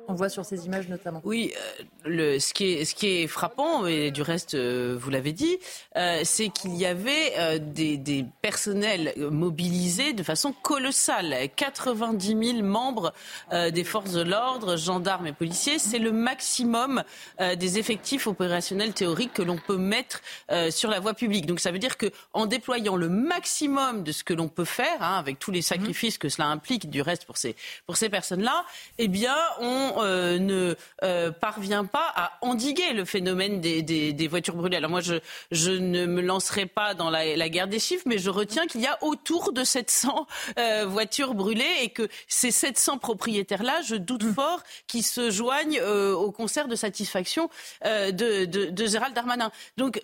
On 0.08 0.14
voit 0.14 0.28
sur 0.28 0.44
ces 0.44 0.66
images 0.66 0.88
notamment. 0.88 1.20
Oui, 1.24 1.52
euh, 1.56 1.82
le, 2.04 2.38
ce, 2.38 2.54
qui 2.54 2.72
est, 2.72 2.84
ce 2.84 2.94
qui 2.94 3.08
est 3.08 3.26
frappant, 3.26 3.86
et 3.86 4.10
du 4.10 4.22
reste, 4.22 4.54
euh, 4.54 4.96
vous 4.98 5.10
l'avez 5.10 5.32
dit, 5.32 5.58
euh, 5.96 6.20
c'est 6.24 6.48
qu'il 6.48 6.76
y 6.76 6.86
avait 6.86 7.58
des, 7.60 7.96
des, 7.96 8.24
personnels 8.42 9.14
mobilisés 9.16 10.12
de 10.12 10.22
façon 10.22 10.52
colossale. 10.52 11.34
90 11.56 12.52
000 12.52 12.62
membres 12.62 13.12
des 13.52 13.84
forces 13.84 14.12
de 14.12 14.22
l'ordre, 14.22 14.76
gendarmes 14.76 15.26
et 15.26 15.32
policiers. 15.32 15.78
C'est 15.78 15.98
le 15.98 16.12
maximum 16.12 17.02
des 17.40 17.78
effectifs 17.78 18.26
opérationnels 18.26 18.92
théoriques 18.92 19.32
que 19.32 19.42
l'on 19.42 19.56
peut 19.56 19.76
mettre 19.76 20.22
sur 20.70 20.90
la 20.90 21.00
voie 21.00 21.14
publique. 21.14 21.46
Donc 21.46 21.60
ça 21.60 21.70
veut 21.70 21.78
dire 21.78 21.96
qu'en 21.96 22.46
déployant 22.46 22.96
le 22.96 23.08
maximum 23.08 24.04
de 24.04 24.12
ce 24.12 24.24
que 24.24 24.34
l'on 24.34 24.48
peut 24.48 24.64
faire, 24.64 25.02
hein, 25.02 25.18
avec 25.18 25.38
tous 25.38 25.50
les 25.50 25.62
sacrifices 25.62 26.18
que 26.18 26.28
cela 26.28 26.48
implique 26.48 26.88
du 26.90 27.02
reste 27.02 27.24
pour 27.24 27.36
ces, 27.36 27.56
pour 27.86 27.96
ces 27.96 28.08
personnes-là, 28.08 28.64
eh 28.98 29.08
bien, 29.08 29.36
on 29.60 29.95
euh, 29.96 30.38
ne 30.38 30.74
euh, 31.02 31.30
parvient 31.30 31.84
pas 31.84 32.12
à 32.14 32.32
endiguer 32.42 32.92
le 32.92 33.04
phénomène 33.04 33.60
des, 33.60 34.28
voitures 34.28 34.54
brûlées. 34.54 34.76
Alors 34.76 34.90
moi, 34.90 35.00
je, 35.00 35.14
je, 35.50 35.70
ne 35.70 36.06
me 36.06 36.20
lancerai 36.20 36.66
pas 36.66 36.94
dans 36.94 37.10
la, 37.10 37.48
guerre 37.48 37.68
des 37.68 37.78
chiffres, 37.78 38.04
mais 38.06 38.18
je 38.18 38.30
retiens 38.30 38.66
qu'il 38.66 38.80
y 38.80 38.86
a 38.86 38.98
autour 39.02 39.52
de 39.52 39.64
700 39.64 40.26
euh, 40.58 40.84
voitures 40.86 41.34
brûlées 41.34 41.64
et 41.82 41.90
que 41.90 42.08
ces 42.28 42.50
700 42.50 42.98
propriétaires-là, 42.98 43.80
je 43.82 43.96
doute 43.96 44.24
mmh. 44.24 44.34
fort 44.34 44.62
qu'ils 44.86 45.04
se 45.04 45.30
joignent 45.30 45.80
au 45.80 46.30
concert 46.30 46.68
de 46.68 46.76
satisfaction 46.76 47.48
de, 47.84 48.44
de, 48.44 48.86
Gérald 48.86 49.14
Darmanin. 49.14 49.50
Donc 49.76 50.00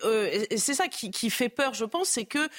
c'est 0.55 0.73
ça 0.73 0.87
qui, 0.87 1.29
fait 1.29 1.49
peur, 1.49 1.73
je 1.73 1.85
pense, 1.85 2.09
c'est 2.09 2.25
que 2.25 2.49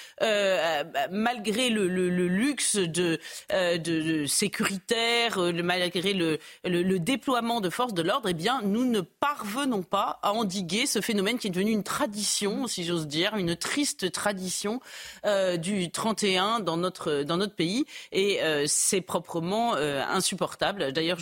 malgré 1.10 1.70
le, 1.70 1.86
luxe 1.86 2.76
de, 2.76 3.18
de, 3.50 4.26
sécuritaire, 4.26 5.38
malgré 5.38 6.12
le, 6.12 6.38
le, 6.64 6.82
le 6.82 6.98
déploiement 6.98 7.23
déploiement 7.24 7.62
de 7.62 7.70
forces 7.70 7.94
de 7.94 8.02
l'ordre, 8.02 8.28
eh 8.28 8.34
bien, 8.34 8.60
nous 8.62 8.84
ne 8.84 9.00
parvenons 9.00 9.82
pas 9.82 10.18
à 10.22 10.34
endiguer 10.34 10.84
ce 10.84 11.00
phénomène 11.00 11.38
qui 11.38 11.46
est 11.46 11.50
devenu 11.50 11.70
une 11.70 11.82
tradition, 11.82 12.66
si 12.66 12.84
j'ose 12.84 13.06
dire, 13.06 13.34
une 13.36 13.56
triste 13.56 14.12
tradition 14.12 14.78
euh, 15.24 15.56
du 15.56 15.90
31 15.90 16.60
dans 16.60 16.76
notre, 16.76 17.22
dans 17.22 17.38
notre 17.38 17.54
pays. 17.54 17.86
Et 18.12 18.42
euh, 18.42 18.64
c'est 18.66 19.00
proprement 19.00 19.74
euh, 19.74 20.02
insupportable. 20.06 20.92
D'ailleurs, 20.92 21.16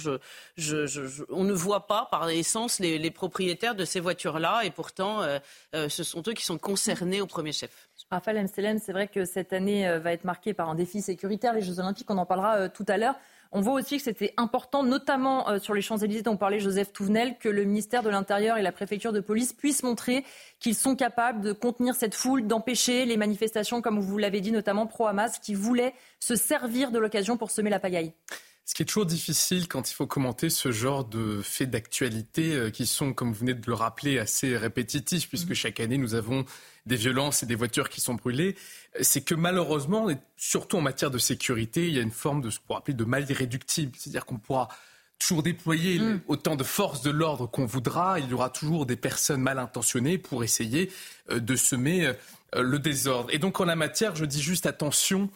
on 1.31 1.45
ne 1.45 1.53
voit 1.53 1.87
pas 1.87 2.09
par 2.11 2.29
essence 2.31 2.81
les, 2.81 3.11
propriétaires 3.13 3.77
de 3.77 3.85
ces 3.85 4.01
voitures-là. 4.01 4.63
Et 4.65 4.73
pourtant, 4.73 5.21
ce 5.73 6.03
sont 6.03 6.23
eux 6.27 6.33
qui 6.33 6.45
sont 6.45 6.59
concernés 6.59 7.21
au 7.21 7.27
premier 7.27 7.53
chef. 7.53 7.89
Raphaël 8.11 8.39
Amstelem, 8.39 8.81
c'est 8.81 8.93
vrai 8.93 9.07
que 9.07 9.25
cette 9.25 9.53
année 9.53 9.99
va 9.99 10.13
être 10.13 10.25
marquée 10.25 10.53
par 10.53 10.69
un 10.69 10.75
défi 10.75 11.01
sécuritaire. 11.01 11.53
Les 11.55 11.63
Jeux 11.63 11.79
Olympiques, 11.79 12.11
on 12.11 12.19
en 12.19 12.27
parlera 12.27 12.69
tout 12.69 12.87
à 12.89 12.97
l'heure. 12.97 13.15
On 13.55 13.61
voit 13.61 13.75
aussi 13.75 13.99
que 13.99 14.03
c'était 14.03 14.33
important, 14.39 14.83
notamment 14.83 15.49
euh, 15.51 15.59
sur 15.59 15.75
les 15.75 15.83
Champs-Élysées 15.83 16.23
dont 16.23 16.39
parlait 16.39 16.59
Joseph 16.59 16.91
Touvenel, 16.91 17.37
que 17.39 17.51
le 17.51 17.65
ministère 17.65 18.03
de 18.03 18.09
l'Intérieur 18.09 18.57
et 18.57 18.63
la 18.63 18.73
préfecture 18.73 19.13
de 19.13 19.21
police 19.21 19.53
puissent 19.53 19.83
montrer 19.83 20.25
qu'ils 20.59 20.75
sont 20.75 20.97
capables 20.97 21.43
de 21.43 21.53
contenir 21.53 21.95
cette 21.95 22.15
foule, 22.15 22.47
d'empêcher 22.47 23.05
les 23.05 23.19
manifestations, 23.19 23.83
comme 23.83 24.01
vous 24.01 24.17
l'avez 24.17 24.41
dit, 24.41 24.53
notamment 24.53 24.87
pro-Hamas, 24.87 25.39
qui 25.39 25.53
voulaient 25.53 25.93
se 26.19 26.35
servir 26.35 26.91
de 26.91 26.99
l'occasion 26.99 27.37
pour 27.37 27.51
semer 27.51 27.69
la 27.69 27.79
pagaille. 27.79 28.15
Ce 28.65 28.75
qui 28.75 28.83
est 28.83 28.87
toujours 28.87 29.07
difficile 29.07 29.67
quand 29.67 29.91
il 29.91 29.95
faut 29.95 30.07
commenter 30.07 30.49
ce 30.49 30.71
genre 30.71 31.05
de 31.05 31.43
faits 31.43 31.71
d'actualité 31.71 32.55
euh, 32.55 32.71
qui 32.71 32.87
sont, 32.87 33.13
comme 33.13 33.29
vous 33.29 33.41
venez 33.41 33.55
de 33.55 33.67
le 33.67 33.75
rappeler, 33.75 34.19
assez 34.19 34.57
répétitifs, 34.57 35.29
puisque 35.29 35.51
mmh. 35.51 35.55
chaque 35.55 35.81
année 35.81 35.99
nous 35.99 36.15
avons 36.15 36.45
des 36.87 36.97
violences 36.97 37.43
et 37.43 37.47
des 37.47 37.55
voitures 37.55 37.89
qui 37.89 38.01
sont 38.01 38.15
brûlées, 38.15 38.57
c'est 39.01 39.23
que 39.23 39.35
malheureusement, 39.35 40.11
et 40.11 40.17
surtout 40.37 40.79
en 40.79 40.81
matière 40.81 41.11
de 41.11 41.19
sécurité, 41.19 41.87
il 41.87 41.95
y 41.95 41.99
a 41.99 42.03
une 42.03 42.11
forme 42.11 42.41
de 42.41 42.51
ce 42.51 42.59
qu'on 42.59 42.77
appeler 42.77 42.97
de 42.97 43.05
mal 43.05 43.29
irréductible. 43.31 43.93
C'est-à-dire 43.97 44.27
qu'on 44.27 44.39
pourra 44.39 44.69
toujours 45.19 45.43
déployer 45.43 45.99
mm. 45.99 46.21
autant 46.27 46.57
de 46.57 46.65
forces 46.65 47.03
de 47.03 47.11
l'ordre 47.11 47.47
qu'on 47.47 47.67
voudra, 47.67 48.19
il 48.19 48.29
y 48.29 48.35
aura 48.35 48.51
toujours 48.51 48.87
des 48.87 48.97
personnes 48.97 49.41
mal 49.41 49.59
intentionnées 49.59 50.19
pour 50.19 50.43
essayer 50.43 50.91
euh, 51.31 51.39
de 51.39 51.57
semer 51.57 52.07
euh, 52.07 52.63
le 52.63 52.79
désordre. 52.79 53.29
Et 53.33 53.39
donc 53.39 53.61
en 53.61 53.65
la 53.65 53.77
matière, 53.77 54.17
je 54.17 54.25
dis 54.25 54.43
juste 54.43 54.67
attention 54.67 55.31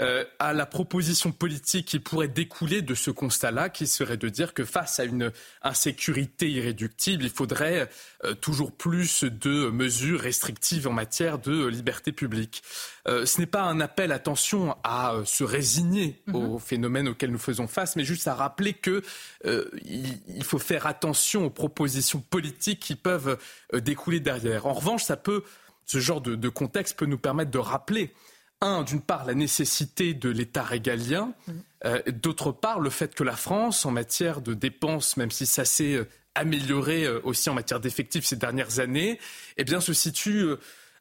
euh, 0.00 0.24
à 0.38 0.52
la 0.52 0.64
proposition 0.64 1.32
politique 1.32 1.86
qui 1.86 1.98
pourrait 1.98 2.28
découler 2.28 2.82
de 2.82 2.94
ce 2.94 3.10
constat-là, 3.10 3.68
qui 3.68 3.88
serait 3.88 4.16
de 4.16 4.28
dire 4.28 4.54
que 4.54 4.64
face 4.64 5.00
à 5.00 5.04
une 5.04 5.32
insécurité 5.62 6.48
irréductible, 6.48 7.24
il 7.24 7.30
faudrait 7.30 7.90
euh, 8.24 8.34
toujours 8.34 8.70
plus 8.70 9.24
de 9.24 9.70
mesures 9.70 10.20
restrictives 10.20 10.86
en 10.86 10.92
matière 10.92 11.40
de 11.40 11.66
liberté 11.66 12.12
publique. 12.12 12.62
Euh, 13.08 13.26
ce 13.26 13.40
n'est 13.40 13.46
pas 13.46 13.62
un 13.62 13.80
appel, 13.80 14.12
attention, 14.12 14.76
à 14.84 15.14
se 15.24 15.42
résigner 15.42 16.22
mm-hmm. 16.28 16.36
aux 16.36 16.58
phénomènes 16.60 17.08
auxquels 17.08 17.32
nous 17.32 17.38
faisons 17.38 17.66
face, 17.66 17.96
mais 17.96 18.04
juste 18.04 18.28
à 18.28 18.36
rappeler 18.36 18.74
que 18.74 19.02
il, 19.44 20.44
faut 20.44 20.60
faire 20.60 20.86
attention 20.86 21.46
aux 21.46 21.50
propositions 21.50 22.20
politiques 22.20 22.78
qui 22.78 22.94
peuvent 22.94 23.36
découler 23.72 24.20
derrière. 24.20 24.66
En 24.66 24.74
revanche, 24.74 25.02
ça 25.02 25.16
peut, 25.16 25.42
ce 25.86 25.98
genre 25.98 26.20
de, 26.20 26.36
de 26.36 26.48
contexte 26.48 26.96
peut 26.96 27.06
nous 27.06 27.18
permettre 27.18 27.50
de 27.50 27.58
rappeler 27.58 28.12
un, 28.60 28.82
d'une 28.82 29.00
part, 29.00 29.24
la 29.24 29.34
nécessité 29.34 30.14
de 30.14 30.28
l'État 30.28 30.62
régalien, 30.62 31.32
mm. 31.46 31.52
euh, 31.84 32.02
d'autre 32.08 32.52
part, 32.52 32.80
le 32.80 32.90
fait 32.90 33.14
que 33.14 33.24
la 33.24 33.36
France, 33.36 33.86
en 33.86 33.90
matière 33.90 34.40
de 34.40 34.54
dépenses, 34.54 35.16
même 35.16 35.30
si 35.30 35.46
ça 35.46 35.64
s'est 35.64 35.94
euh, 35.94 36.08
amélioré 36.34 37.04
euh, 37.04 37.20
aussi 37.24 37.50
en 37.50 37.54
matière 37.54 37.80
d'effectifs 37.80 38.24
ces 38.24 38.36
dernières 38.36 38.80
années, 38.80 39.18
eh 39.56 39.64
bien, 39.64 39.80
se 39.80 39.92
situe 39.92 40.46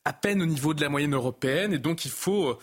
à 0.06 0.14
peine 0.14 0.42
au 0.42 0.46
niveau 0.46 0.74
de 0.74 0.82
la 0.82 0.90
moyenne 0.90 1.16
européenne. 1.16 1.74
Et 1.74 1.80
donc, 1.80 2.06
il 2.06 2.12
faut 2.12 2.58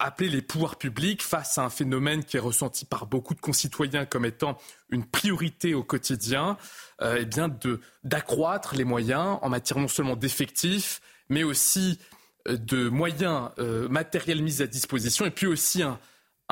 appeler 0.00 0.28
les 0.28 0.42
pouvoirs 0.42 0.76
publics 0.76 1.22
face 1.22 1.58
à 1.58 1.62
un 1.62 1.70
phénomène 1.70 2.24
qui 2.24 2.36
est 2.36 2.40
ressenti 2.40 2.84
par 2.84 3.06
beaucoup 3.06 3.34
de 3.34 3.40
concitoyens 3.40 4.06
comme 4.06 4.24
étant 4.24 4.58
une 4.90 5.04
priorité 5.04 5.74
au 5.74 5.84
quotidien, 5.84 6.56
eh 7.00 7.24
bien, 7.26 7.48
d'accroître 8.02 8.74
les 8.74 8.84
moyens 8.84 9.38
en 9.42 9.48
matière 9.48 9.78
non 9.78 9.86
seulement 9.86 10.16
d'effectifs, 10.16 11.00
mais 11.28 11.44
aussi 11.44 12.00
de 12.56 12.88
moyens 12.88 13.50
euh, 13.58 13.88
matériels 13.88 14.42
mis 14.42 14.62
à 14.62 14.66
disposition 14.66 15.26
et 15.26 15.30
puis 15.30 15.46
aussi 15.46 15.82
un, 15.82 15.98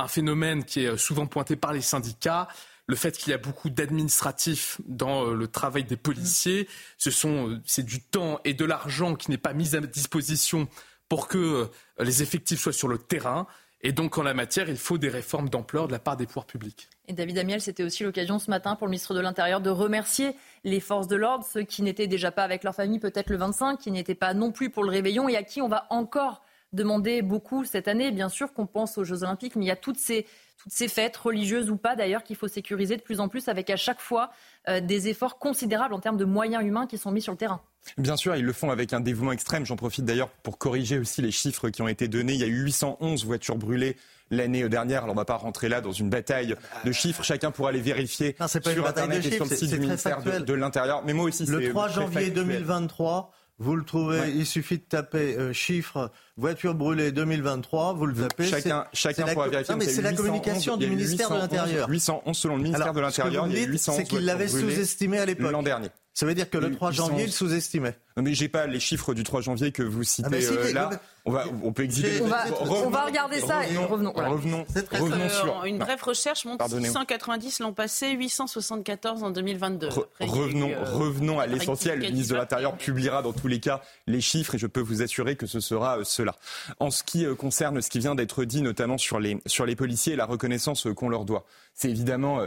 phénomène 0.08 0.64
qui 0.64 0.84
est 0.84 0.96
souvent 0.98 1.26
pointé 1.26 1.56
par 1.56 1.72
les 1.72 1.80
syndicats, 1.80 2.48
le 2.86 2.96
fait 2.96 3.16
qu'il 3.16 3.30
y 3.30 3.34
a 3.34 3.38
beaucoup 3.38 3.70
d'administratifs 3.70 4.78
dans 4.86 5.26
euh, 5.26 5.34
le 5.34 5.48
travail 5.48 5.84
des 5.84 5.96
policiers. 5.96 6.68
Ce 6.98 7.10
sont, 7.10 7.50
euh, 7.50 7.60
c'est 7.64 7.84
du 7.84 8.02
temps 8.02 8.40
et 8.44 8.52
de 8.52 8.64
l'argent 8.64 9.14
qui 9.14 9.30
n'est 9.30 9.38
pas 9.38 9.54
mis 9.54 9.74
à 9.74 9.80
disposition 9.80 10.68
pour 11.08 11.28
que 11.28 11.70
les 12.00 12.22
effectifs 12.22 12.60
soient 12.60 12.72
sur 12.72 12.88
le 12.88 12.98
terrain. 12.98 13.46
Et 13.82 13.92
donc, 13.92 14.16
en 14.18 14.22
la 14.22 14.34
matière, 14.34 14.68
il 14.68 14.76
faut 14.76 14.98
des 14.98 15.08
réformes 15.08 15.48
d'ampleur 15.48 15.86
de 15.86 15.92
la 15.92 15.98
part 15.98 16.16
des 16.16 16.26
pouvoirs 16.26 16.46
publics. 16.46 16.88
Et 17.08 17.12
David 17.12 17.38
Amiel, 17.38 17.60
c'était 17.60 17.84
aussi 17.84 18.02
l'occasion 18.04 18.38
ce 18.38 18.50
matin 18.50 18.74
pour 18.74 18.86
le 18.86 18.90
ministre 18.90 19.14
de 19.14 19.20
l'Intérieur 19.20 19.60
de 19.60 19.70
remercier 19.70 20.34
les 20.64 20.80
forces 20.80 21.08
de 21.08 21.16
l'ordre, 21.16 21.44
ceux 21.44 21.62
qui 21.62 21.82
n'étaient 21.82 22.06
déjà 22.06 22.30
pas 22.30 22.42
avec 22.42 22.64
leur 22.64 22.74
famille 22.74 22.98
peut-être 22.98 23.30
le 23.30 23.36
25, 23.36 23.78
qui 23.78 23.90
n'étaient 23.90 24.14
pas 24.14 24.34
non 24.34 24.50
plus 24.50 24.70
pour 24.70 24.82
le 24.82 24.90
réveillon 24.90 25.28
et 25.28 25.36
à 25.36 25.42
qui 25.42 25.60
on 25.60 25.68
va 25.68 25.86
encore 25.90 26.42
demander 26.72 27.22
beaucoup 27.22 27.64
cette 27.64 27.86
année. 27.86 28.10
Bien 28.10 28.28
sûr 28.28 28.52
qu'on 28.52 28.66
pense 28.66 28.98
aux 28.98 29.04
Jeux 29.04 29.22
Olympiques, 29.22 29.56
mais 29.56 29.66
il 29.66 29.68
y 29.68 29.72
a 29.72 29.76
toutes 29.76 29.98
ces, 29.98 30.26
toutes 30.58 30.72
ces 30.72 30.88
fêtes, 30.88 31.16
religieuses 31.16 31.70
ou 31.70 31.76
pas 31.76 31.96
d'ailleurs, 31.96 32.24
qu'il 32.24 32.36
faut 32.36 32.48
sécuriser 32.48 32.96
de 32.96 33.02
plus 33.02 33.20
en 33.20 33.28
plus 33.28 33.48
avec 33.48 33.70
à 33.70 33.76
chaque 33.76 34.00
fois 34.00 34.30
euh, 34.68 34.80
des 34.80 35.08
efforts 35.08 35.38
considérables 35.38 35.94
en 35.94 36.00
termes 36.00 36.16
de 36.16 36.24
moyens 36.24 36.64
humains 36.64 36.86
qui 36.86 36.98
sont 36.98 37.10
mis 37.10 37.22
sur 37.22 37.32
le 37.32 37.38
terrain. 37.38 37.60
Bien 37.98 38.16
sûr, 38.16 38.36
ils 38.36 38.44
le 38.44 38.52
font 38.52 38.70
avec 38.70 38.92
un 38.92 39.00
dévouement 39.00 39.32
extrême. 39.32 39.66
J'en 39.66 39.76
profite 39.76 40.04
d'ailleurs 40.04 40.28
pour 40.28 40.58
corriger 40.58 40.98
aussi 40.98 41.22
les 41.22 41.30
chiffres 41.30 41.68
qui 41.70 41.82
ont 41.82 41.88
été 41.88 42.08
donnés. 42.08 42.34
Il 42.34 42.40
y 42.40 42.44
a 42.44 42.48
eu 42.48 42.64
811 42.64 43.24
voitures 43.24 43.56
brûlées 43.56 43.96
l'année 44.30 44.68
dernière. 44.68 45.04
Alors 45.04 45.10
on 45.10 45.14
ne 45.14 45.20
va 45.20 45.24
pas 45.24 45.36
rentrer 45.36 45.68
là 45.68 45.80
dans 45.80 45.92
une 45.92 46.10
bataille 46.10 46.56
de 46.84 46.92
chiffres. 46.92 47.22
Chacun 47.22 47.50
pourra 47.50 47.72
les 47.72 47.80
vérifier 47.80 48.36
sur 48.46 48.86
Internet 48.86 49.24
et 49.24 49.32
sur 49.32 49.44
le 49.44 49.56
site 49.56 49.70
du 49.70 49.80
ministère 49.80 50.22
de, 50.22 50.54
l'Intérieur. 50.54 51.02
Mais 51.04 51.12
moi 51.12 51.26
aussi, 51.26 51.46
le 51.46 51.70
3 51.70 51.88
janvier 51.88 52.30
2023. 52.30 53.32
Vous 53.58 53.74
le 53.74 53.84
trouvez, 53.84 54.32
il 54.34 54.44
suffit 54.44 54.76
de 54.76 54.82
taper 54.82 55.34
euh, 55.34 55.50
chiffre 55.54 56.10
voiture 56.36 56.74
brûlée 56.74 57.10
2023, 57.10 57.94
vous 57.94 58.04
le 58.04 58.14
tapez. 58.14 58.46
Chacun, 58.46 58.84
chacun 58.92 59.24
pourra 59.28 59.48
vérifier. 59.48 59.72
Non, 59.72 59.78
mais 59.78 59.86
c'est 59.86 60.02
la 60.02 60.12
communication 60.12 60.76
du 60.76 60.86
ministère 60.86 61.30
de 61.30 61.36
l'Intérieur. 61.36 61.88
811 61.88 62.36
selon 62.36 62.56
le 62.56 62.62
ministère 62.62 62.92
de 62.92 63.00
l'Intérieur. 63.00 63.48
C'est 63.78 64.04
qu'il 64.04 64.26
l'avait 64.26 64.48
sous-estimé 64.48 65.18
à 65.20 65.24
l'époque. 65.24 65.52
L'an 65.52 65.62
dernier. 65.62 65.88
Ça 66.16 66.24
veut 66.24 66.34
dire 66.34 66.48
que 66.48 66.56
le 66.56 66.74
3 66.74 66.92
janvier, 66.92 67.24
il 67.24 67.32
sous-estimait. 67.32 67.94
Non, 68.16 68.22
mais 68.22 68.32
j'ai 68.32 68.48
pas 68.48 68.66
les 68.66 68.80
chiffres 68.80 69.12
du 69.12 69.22
3 69.22 69.42
janvier 69.42 69.70
que 69.70 69.82
vous 69.82 70.02
citez 70.02 70.48
ah, 70.48 70.50
euh, 70.50 70.72
là. 70.72 70.90
On, 71.26 71.30
va, 71.30 71.44
on 71.62 71.74
peut 71.74 71.82
exhiber. 71.82 72.22
On 72.22 72.26
va, 72.26 72.46
on 72.64 72.88
va 72.88 73.04
regarder 73.04 73.38
ça 73.38 73.66
et 73.66 73.76
revenons. 73.76 74.12
Revenons, 74.12 74.64
revenons 74.92 75.28
sur. 75.28 75.64
Une 75.66 75.76
brève 75.76 76.02
recherche 76.02 76.46
montre 76.46 76.66
690 76.70 77.58
l'an 77.58 77.74
passé, 77.74 78.12
874 78.12 79.24
en 79.24 79.30
2022. 79.30 79.90
revenons, 80.20 80.70
euh, 80.70 80.84
revenons 80.84 81.38
à 81.38 81.46
l'essentiel. 81.46 81.98
Le 81.98 82.06
ministre 82.06 82.32
de 82.32 82.38
l'Intérieur 82.38 82.78
publiera 82.78 83.20
dans 83.20 83.34
tous 83.34 83.48
les 83.48 83.60
cas 83.60 83.82
les 84.06 84.22
chiffres 84.22 84.54
et 84.54 84.58
je 84.58 84.66
peux 84.66 84.80
vous 84.80 85.02
assurer 85.02 85.36
que 85.36 85.46
ce 85.46 85.60
sera 85.60 85.98
euh, 85.98 86.04
cela. 86.04 86.34
En 86.80 86.90
ce 86.90 87.02
qui 87.02 87.26
concerne 87.36 87.82
ce 87.82 87.90
qui 87.90 87.98
vient 87.98 88.14
d'être 88.14 88.44
dit, 88.44 88.62
notamment 88.62 88.96
sur 88.96 89.20
les, 89.20 89.36
sur 89.44 89.66
les 89.66 89.76
policiers 89.76 90.14
et 90.14 90.16
la 90.16 90.24
reconnaissance 90.24 90.88
qu'on 90.96 91.10
leur 91.10 91.26
doit, 91.26 91.44
c'est 91.74 91.90
évidemment 91.90 92.40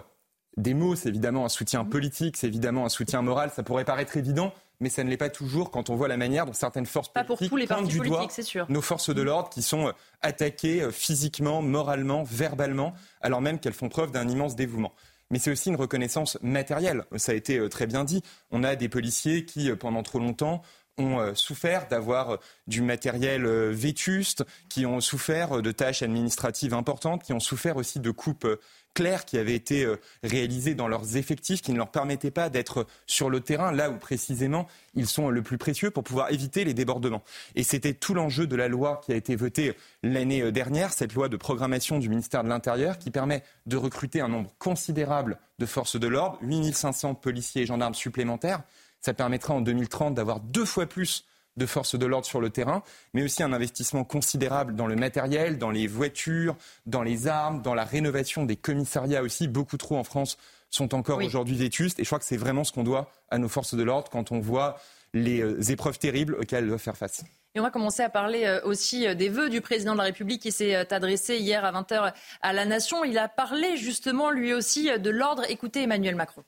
des 0.57 0.73
mots, 0.73 0.95
c'est 0.95 1.09
évidemment 1.09 1.45
un 1.45 1.49
soutien 1.49 1.83
mmh. 1.83 1.89
politique, 1.89 2.37
c'est 2.37 2.47
évidemment 2.47 2.85
un 2.85 2.89
soutien 2.89 3.21
moral. 3.21 3.51
Ça 3.55 3.63
pourrait 3.63 3.85
paraître 3.85 4.17
évident, 4.17 4.53
mais 4.79 4.89
ça 4.89 5.03
ne 5.03 5.09
l'est 5.09 5.17
pas 5.17 5.29
toujours 5.29 5.71
quand 5.71 5.89
on 5.89 5.95
voit 5.95 6.07
la 6.07 6.17
manière 6.17 6.45
dont 6.45 6.53
certaines 6.53 6.85
forces 6.85 7.09
pas 7.09 7.23
politiques 7.23 7.49
pour 7.49 7.57
tous 7.57 7.61
les 7.61 7.67
partis 7.67 7.87
du 7.87 7.99
doigt 7.99 8.27
sûr. 8.29 8.65
nos 8.69 8.81
forces 8.81 9.13
de 9.13 9.21
mmh. 9.21 9.25
l'ordre 9.25 9.49
qui 9.49 9.61
sont 9.61 9.87
euh, 9.87 9.91
attaquées 10.21 10.81
euh, 10.81 10.91
physiquement, 10.91 11.61
moralement, 11.61 12.23
verbalement, 12.23 12.93
alors 13.21 13.41
même 13.41 13.59
qu'elles 13.59 13.73
font 13.73 13.89
preuve 13.89 14.11
d'un 14.11 14.27
immense 14.27 14.55
dévouement. 14.55 14.93
Mais 15.31 15.37
c'est 15.37 15.51
aussi 15.51 15.69
une 15.69 15.75
reconnaissance 15.75 16.39
matérielle. 16.41 17.03
Ça 17.17 17.33
a 17.33 17.35
été 17.35 17.59
euh, 17.59 17.69
très 17.69 17.85
bien 17.85 18.03
dit. 18.03 18.23
On 18.49 18.63
a 18.63 18.75
des 18.75 18.89
policiers 18.89 19.45
qui, 19.45 19.71
pendant 19.75 20.01
trop 20.01 20.17
longtemps, 20.17 20.63
ont 20.99 21.33
souffert 21.35 21.87
d'avoir 21.87 22.39
du 22.67 22.81
matériel 22.81 23.45
vétuste, 23.69 24.43
qui 24.69 24.85
ont 24.85 25.01
souffert 25.01 25.61
de 25.61 25.71
tâches 25.71 26.01
administratives 26.01 26.73
importantes, 26.73 27.23
qui 27.23 27.33
ont 27.33 27.39
souffert 27.39 27.77
aussi 27.77 27.99
de 27.99 28.11
coupes 28.11 28.47
claires 28.93 29.25
qui 29.25 29.37
avaient 29.37 29.55
été 29.55 29.85
euh, 29.85 29.99
réalisées 30.23 30.75
dans 30.75 30.87
leurs 30.87 31.17
effectifs, 31.17 31.61
qui 31.61 31.71
ne 31.71 31.77
leur 31.77 31.91
permettaient 31.91 32.31
pas 32.31 32.49
d'être 32.49 32.87
sur 33.05 33.29
le 33.29 33.39
terrain, 33.39 33.71
là 33.71 33.89
où 33.89 33.97
précisément 33.97 34.67
ils 34.95 35.07
sont 35.07 35.29
le 35.29 35.41
plus 35.41 35.57
précieux 35.57 35.91
pour 35.91 36.03
pouvoir 36.03 36.31
éviter 36.31 36.65
les 36.65 36.73
débordements. 36.73 37.23
Et 37.55 37.63
c'était 37.63 37.93
tout 37.93 38.13
l'enjeu 38.13 38.47
de 38.47 38.55
la 38.55 38.67
loi 38.67 39.01
qui 39.05 39.11
a 39.11 39.15
été 39.15 39.35
votée 39.35 39.73
l'année 40.03 40.41
euh, 40.41 40.51
dernière, 40.51 40.91
cette 40.91 41.13
loi 41.13 41.29
de 41.29 41.37
programmation 41.37 41.99
du 41.99 42.09
ministère 42.09 42.43
de 42.43 42.49
l'Intérieur, 42.49 42.97
qui 42.97 43.11
permet 43.11 43.43
de 43.65 43.77
recruter 43.77 44.21
un 44.21 44.29
nombre 44.29 44.51
considérable 44.59 45.37
de 45.59 45.65
forces 45.65 45.99
de 45.99 46.07
l'ordre, 46.07 46.37
8500 46.41 47.15
policiers 47.15 47.63
et 47.63 47.65
gendarmes 47.65 47.95
supplémentaires. 47.95 48.63
Ça 49.01 49.13
permettra 49.13 49.53
en 49.53 49.61
2030 49.61 50.13
d'avoir 50.13 50.39
deux 50.39 50.65
fois 50.65 50.85
plus 50.85 51.25
de 51.57 51.65
forces 51.65 51.95
de 51.95 52.05
l'ordre 52.05 52.25
sur 52.25 52.41
le 52.41 52.49
terrain, 52.49 52.83
mais 53.13 53.23
aussi 53.23 53.43
un 53.43 53.53
investissement 53.53 54.03
considérable 54.03 54.75
dans 54.75 54.87
le 54.87 54.95
matériel, 54.95 55.57
dans 55.57 55.69
les 55.69 55.87
voitures, 55.87 56.55
dans 56.85 57.03
les 57.03 57.27
armes, 57.27 57.61
dans 57.61 57.75
la 57.75 57.83
rénovation 57.83 58.45
des 58.45 58.55
commissariats 58.55 59.21
aussi. 59.21 59.47
Beaucoup 59.47 59.77
trop 59.77 59.97
en 59.97 60.03
France 60.03 60.37
sont 60.69 60.95
encore 60.95 61.19
aujourd'hui 61.19 61.55
vétustes. 61.55 61.99
Et 61.99 62.03
je 62.03 62.09
crois 62.09 62.19
que 62.19 62.25
c'est 62.25 62.37
vraiment 62.37 62.63
ce 62.63 62.71
qu'on 62.71 62.83
doit 62.83 63.11
à 63.29 63.37
nos 63.37 63.49
forces 63.49 63.75
de 63.75 63.83
l'ordre 63.83 64.09
quand 64.09 64.31
on 64.31 64.39
voit 64.39 64.77
les 65.13 65.41
euh, 65.41 65.61
épreuves 65.69 65.97
terribles 65.97 66.35
auxquelles 66.35 66.63
elles 66.63 66.67
doivent 66.67 66.79
faire 66.79 66.97
face. 66.97 67.23
Et 67.55 67.59
on 67.59 67.63
va 67.63 67.71
commencer 67.71 68.03
à 68.03 68.09
parler 68.09 68.45
euh, 68.45 68.61
aussi 68.63 69.07
euh, 69.07 69.15
des 69.15 69.29
vœux 69.29 69.49
du 69.49 69.59
président 69.59 69.93
de 69.93 69.97
la 69.97 70.03
République 70.03 70.41
qui 70.41 70.51
s'est 70.51 70.75
adressé 70.75 71.37
hier 71.37 71.65
à 71.65 71.71
20h 71.71 72.13
à 72.41 72.53
la 72.53 72.65
Nation. 72.65 73.03
Il 73.03 73.17
a 73.17 73.27
parlé 73.27 73.75
justement 73.77 74.29
lui 74.29 74.53
aussi 74.53 74.89
de 74.99 75.09
l'ordre. 75.09 75.43
Écoutez 75.49 75.81
Emmanuel 75.83 76.15
Macron. 76.15 76.43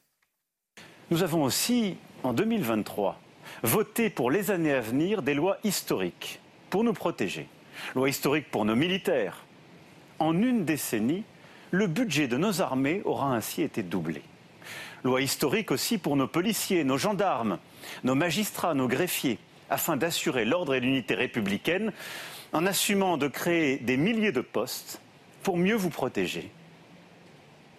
Nous 1.12 1.24
avons 1.24 1.44
aussi, 1.44 1.98
en 2.24 2.32
2023, 2.32 3.20
voté 3.64 4.10
pour 4.10 4.32
les 4.32 4.50
années 4.50 4.72
à 4.72 4.80
venir 4.80 5.22
des 5.22 5.34
lois 5.34 5.58
historiques 5.66 6.40
pour 6.70 6.86
nous 6.86 6.94
protéger. 6.94 7.50
Loi 7.96 8.08
historique 8.08 8.50
pour 8.50 8.64
nos 8.64 8.78
militaires. 8.78 9.44
En 10.20 10.42
une 10.42 10.64
décennie, 10.64 11.26
le 11.70 11.88
budget 11.88 12.30
de 12.30 12.38
nos 12.38 12.62
armées 12.62 13.02
aura 13.04 13.36
ainsi 13.36 13.62
été 13.62 13.84
doublé. 13.84 14.22
Loi 15.04 15.22
historique 15.22 15.72
aussi 15.72 15.98
pour 15.98 16.16
nos 16.16 16.28
policiers, 16.28 16.86
nos 16.86 16.98
gendarmes, 16.98 17.60
nos 18.06 18.16
magistrats, 18.16 18.74
nos 18.74 18.88
greffiers, 18.88 19.38
afin 19.70 19.98
d'assurer 19.98 20.46
l'ordre 20.46 20.76
et 20.76 20.80
l'unité 20.80 21.14
républicaine 21.14 21.92
en 22.54 22.66
assumant 22.66 23.18
de 23.18 23.28
créer 23.28 23.80
des 23.80 23.98
milliers 23.98 24.32
de 24.32 24.40
postes 24.40 25.02
pour 25.44 25.58
mieux 25.58 25.76
vous 25.76 25.90
protéger. 25.90 26.52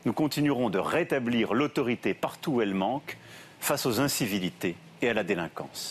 Nous 0.05 0.13
continuerons 0.13 0.69
de 0.69 0.79
rétablir 0.79 1.55
l'autorité 1.55 2.13
partout 2.13 2.55
où 2.55 2.61
elle 2.61 2.75
manque 2.75 3.17
face 3.63 3.87
aux 3.87 4.01
incivilités 4.01 4.77
et 5.01 5.09
à 5.09 5.15
la 5.15 5.25
délinquance. 5.25 5.91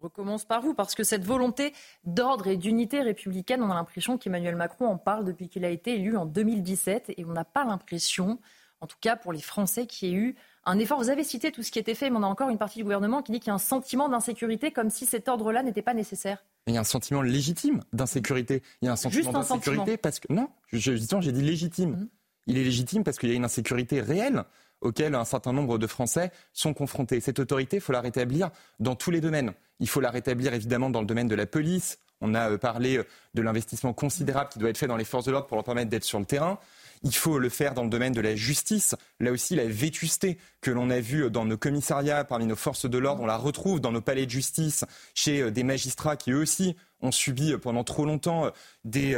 On 0.00 0.04
recommence 0.04 0.44
par 0.44 0.62
vous, 0.62 0.74
parce 0.74 0.94
que 0.94 1.04
cette 1.04 1.24
volonté 1.24 1.74
d'ordre 2.04 2.46
et 2.46 2.56
d'unité 2.56 3.02
républicaine, 3.02 3.62
on 3.62 3.70
a 3.70 3.74
l'impression 3.74 4.16
qu'Emmanuel 4.16 4.56
Macron 4.56 4.86
en 4.86 4.96
parle 4.96 5.24
depuis 5.24 5.48
qu'il 5.48 5.64
a 5.64 5.70
été 5.70 5.94
élu 5.94 6.16
en 6.16 6.24
2017, 6.24 7.12
et 7.16 7.24
on 7.24 7.32
n'a 7.32 7.44
pas 7.44 7.64
l'impression, 7.64 8.38
en 8.80 8.86
tout 8.86 8.96
cas 9.00 9.16
pour 9.16 9.32
les 9.32 9.40
Français, 9.40 9.86
qu'il 9.86 10.08
y 10.08 10.12
ait 10.12 10.14
eu 10.14 10.36
un 10.64 10.78
effort. 10.78 10.98
Vous 10.98 11.10
avez 11.10 11.24
cité 11.24 11.50
tout 11.50 11.62
ce 11.62 11.70
qui 11.70 11.80
était 11.80 11.94
fait, 11.94 12.10
mais 12.10 12.16
on 12.16 12.22
a 12.22 12.28
encore 12.28 12.48
une 12.48 12.58
partie 12.58 12.78
du 12.78 12.84
gouvernement 12.84 13.22
qui 13.22 13.32
dit 13.32 13.40
qu'il 13.40 13.48
y 13.48 13.50
a 13.50 13.54
un 13.54 13.58
sentiment 13.58 14.08
d'insécurité, 14.08 14.70
comme 14.70 14.88
si 14.88 15.04
cet 15.04 15.28
ordre-là 15.28 15.62
n'était 15.62 15.82
pas 15.82 15.94
nécessaire. 15.94 16.44
Il 16.68 16.74
y 16.74 16.76
a 16.76 16.80
un 16.80 16.84
sentiment 16.84 17.22
légitime 17.22 17.82
d'insécurité. 17.92 18.62
Il 18.80 18.86
y 18.86 18.88
a 18.88 18.92
un 18.92 18.96
sentiment 18.96 19.32
d'insécurité 19.32 19.96
parce 19.96 20.20
que 20.20 20.32
non, 20.32 20.48
justement, 20.72 21.20
j'ai 21.20 21.32
dit 21.32 21.42
légitime. 21.42 21.90
Mmh. 21.90 22.08
Il 22.46 22.56
est 22.56 22.64
légitime 22.64 23.04
parce 23.04 23.18
qu'il 23.18 23.28
y 23.28 23.32
a 23.32 23.34
une 23.34 23.44
insécurité 23.44 24.00
réelle 24.00 24.44
auquel 24.80 25.14
un 25.14 25.24
certain 25.24 25.52
nombre 25.52 25.78
de 25.78 25.86
Français 25.86 26.30
sont 26.52 26.74
confrontés. 26.74 27.20
Cette 27.20 27.38
autorité, 27.38 27.76
il 27.76 27.80
faut 27.80 27.92
la 27.92 28.00
rétablir 28.00 28.50
dans 28.80 28.94
tous 28.94 29.10
les 29.10 29.20
domaines. 29.20 29.52
Il 29.80 29.88
faut 29.88 30.00
la 30.00 30.10
rétablir 30.10 30.54
évidemment 30.54 30.90
dans 30.90 31.00
le 31.00 31.06
domaine 31.06 31.28
de 31.28 31.34
la 31.34 31.46
police. 31.46 31.98
On 32.20 32.34
a 32.34 32.50
euh, 32.50 32.58
parlé 32.58 32.98
euh, 32.98 33.04
de 33.34 33.42
l'investissement 33.42 33.92
considérable 33.92 34.50
qui 34.50 34.58
doit 34.58 34.70
être 34.70 34.78
fait 34.78 34.86
dans 34.86 34.96
les 34.96 35.04
forces 35.04 35.24
de 35.24 35.30
l'ordre 35.30 35.46
pour 35.46 35.56
leur 35.56 35.64
permettre 35.64 35.90
d'être 35.90 36.04
sur 36.04 36.18
le 36.18 36.24
terrain. 36.24 36.58
Il 37.02 37.14
faut 37.14 37.38
le 37.38 37.48
faire 37.48 37.74
dans 37.74 37.84
le 37.84 37.90
domaine 37.90 38.12
de 38.12 38.20
la 38.20 38.34
justice. 38.34 38.96
Là 39.20 39.30
aussi, 39.30 39.54
la 39.54 39.66
vétusté 39.66 40.36
que 40.60 40.72
l'on 40.72 40.90
a 40.90 40.98
vue 40.98 41.30
dans 41.30 41.44
nos 41.44 41.56
commissariats, 41.56 42.24
parmi 42.24 42.46
nos 42.46 42.56
forces 42.56 42.90
de 42.90 42.98
l'ordre, 42.98 43.22
on 43.22 43.26
la 43.26 43.36
retrouve 43.36 43.80
dans 43.80 43.92
nos 43.92 44.00
palais 44.00 44.26
de 44.26 44.30
justice, 44.30 44.84
chez 45.14 45.42
euh, 45.42 45.50
des 45.52 45.62
magistrats 45.62 46.16
qui 46.16 46.32
eux 46.32 46.40
aussi 46.40 46.76
ont 47.00 47.12
subi 47.12 47.56
pendant 47.58 47.84
trop 47.84 48.04
longtemps 48.04 48.50
des 48.84 49.16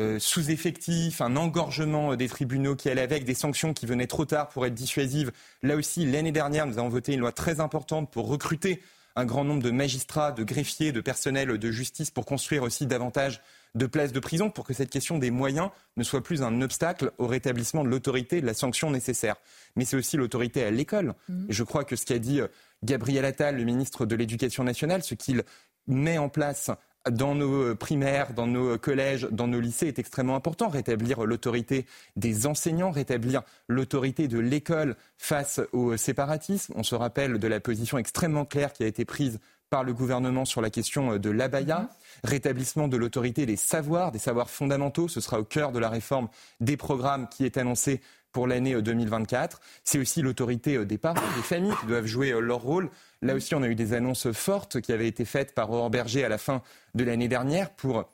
euh, 0.00 0.18
sous-effectifs, 0.18 1.20
un 1.20 1.36
engorgement 1.36 2.16
des 2.16 2.28
tribunaux 2.28 2.74
qui 2.74 2.88
allait 2.88 3.02
avec, 3.02 3.24
des 3.24 3.34
sanctions 3.34 3.74
qui 3.74 3.84
venaient 3.84 4.06
trop 4.06 4.24
tard 4.24 4.48
pour 4.48 4.64
être 4.64 4.74
dissuasives. 4.74 5.30
Là 5.62 5.76
aussi, 5.76 6.06
l'année 6.06 6.32
dernière, 6.32 6.66
nous 6.66 6.78
avons 6.78 6.88
voté 6.88 7.12
une 7.12 7.20
loi 7.20 7.32
très 7.32 7.60
importante 7.60 8.10
pour 8.10 8.26
recruter 8.26 8.80
un 9.14 9.26
grand 9.26 9.44
nombre 9.44 9.62
de 9.62 9.70
magistrats, 9.70 10.32
de 10.32 10.42
greffiers, 10.42 10.92
de 10.92 11.02
personnel 11.02 11.58
de 11.58 11.70
justice 11.70 12.10
pour 12.10 12.24
construire 12.24 12.62
aussi 12.62 12.86
davantage 12.86 13.42
de 13.74 13.86
places 13.86 14.12
de 14.12 14.20
prison 14.20 14.50
pour 14.50 14.64
que 14.64 14.72
cette 14.72 14.90
question 14.90 15.18
des 15.18 15.30
moyens 15.30 15.68
ne 15.96 16.02
soit 16.02 16.22
plus 16.22 16.42
un 16.42 16.62
obstacle 16.62 17.12
au 17.18 17.26
rétablissement 17.26 17.84
de 17.84 17.88
l'autorité 17.88 18.40
de 18.40 18.46
la 18.46 18.54
sanction 18.54 18.90
nécessaire. 18.90 19.36
Mais 19.76 19.84
c'est 19.84 19.96
aussi 19.96 20.16
l'autorité 20.16 20.64
à 20.64 20.70
l'école. 20.70 21.14
Mmh. 21.28 21.46
Je 21.50 21.62
crois 21.62 21.84
que 21.84 21.94
ce 21.94 22.06
qu'a 22.06 22.18
dit 22.18 22.40
euh, 22.40 22.48
Gabriel 22.82 23.24
Attal, 23.24 23.56
le 23.56 23.64
ministre 23.64 24.06
de 24.06 24.16
l'Éducation 24.16 24.64
nationale, 24.64 25.02
ce 25.02 25.14
qu'il 25.14 25.44
met 25.86 26.18
en 26.18 26.28
place 26.28 26.70
dans 27.08 27.34
nos 27.34 27.62
euh, 27.62 27.74
primaires, 27.74 28.34
dans 28.34 28.46
nos 28.46 28.76
collèges, 28.78 29.28
dans 29.30 29.46
nos 29.46 29.60
lycées 29.60 29.86
est 29.86 29.98
extrêmement 29.98 30.36
important. 30.36 30.68
Rétablir 30.68 31.24
l'autorité 31.24 31.86
des 32.16 32.46
enseignants, 32.46 32.90
rétablir 32.90 33.42
l'autorité 33.68 34.28
de 34.28 34.38
l'école 34.38 34.96
face 35.16 35.60
au 35.72 35.96
séparatisme. 35.96 36.74
On 36.76 36.82
se 36.82 36.94
rappelle 36.94 37.38
de 37.38 37.48
la 37.48 37.60
position 37.60 37.98
extrêmement 37.98 38.44
claire 38.44 38.72
qui 38.72 38.84
a 38.84 38.86
été 38.86 39.04
prise 39.04 39.38
par 39.70 39.84
le 39.84 39.94
gouvernement 39.94 40.44
sur 40.44 40.60
la 40.60 40.70
question 40.70 41.12
euh, 41.12 41.18
de 41.18 41.30
l'abaya, 41.30 41.80
mm-hmm. 41.80 42.28
rétablissement 42.28 42.88
de 42.88 42.96
l'autorité 42.96 43.46
des 43.46 43.56
savoirs, 43.56 44.12
des 44.12 44.18
savoirs 44.18 44.50
fondamentaux. 44.50 45.08
Ce 45.08 45.20
sera 45.20 45.40
au 45.40 45.44
cœur 45.44 45.72
de 45.72 45.78
la 45.78 45.88
réforme 45.88 46.28
des 46.60 46.76
programmes 46.76 47.28
qui 47.28 47.44
est 47.44 47.56
annoncée 47.56 48.00
pour 48.32 48.46
l'année 48.46 48.80
2024. 48.80 49.56
Euh, 49.56 49.60
C'est 49.84 49.98
aussi 49.98 50.22
l'autorité 50.22 50.84
des 50.84 50.98
parents, 50.98 51.20
des 51.36 51.42
familles 51.42 51.74
qui 51.80 51.86
doivent 51.86 52.06
jouer 52.06 52.34
leur 52.40 52.60
rôle. 52.60 52.90
Là 53.22 53.34
aussi, 53.34 53.54
on 53.54 53.62
a 53.62 53.68
eu 53.68 53.74
des 53.74 53.92
annonces 53.92 54.30
fortes 54.32 54.80
qui 54.80 54.92
avaient 54.92 55.08
été 55.08 55.24
faites 55.24 55.54
par 55.54 55.70
Aurore 55.70 55.90
Berger 55.90 56.24
à 56.24 56.28
la 56.28 56.38
fin 56.38 56.62
de 56.94 57.04
l'année 57.04 57.28
dernière 57.28 57.70
pour 57.70 58.04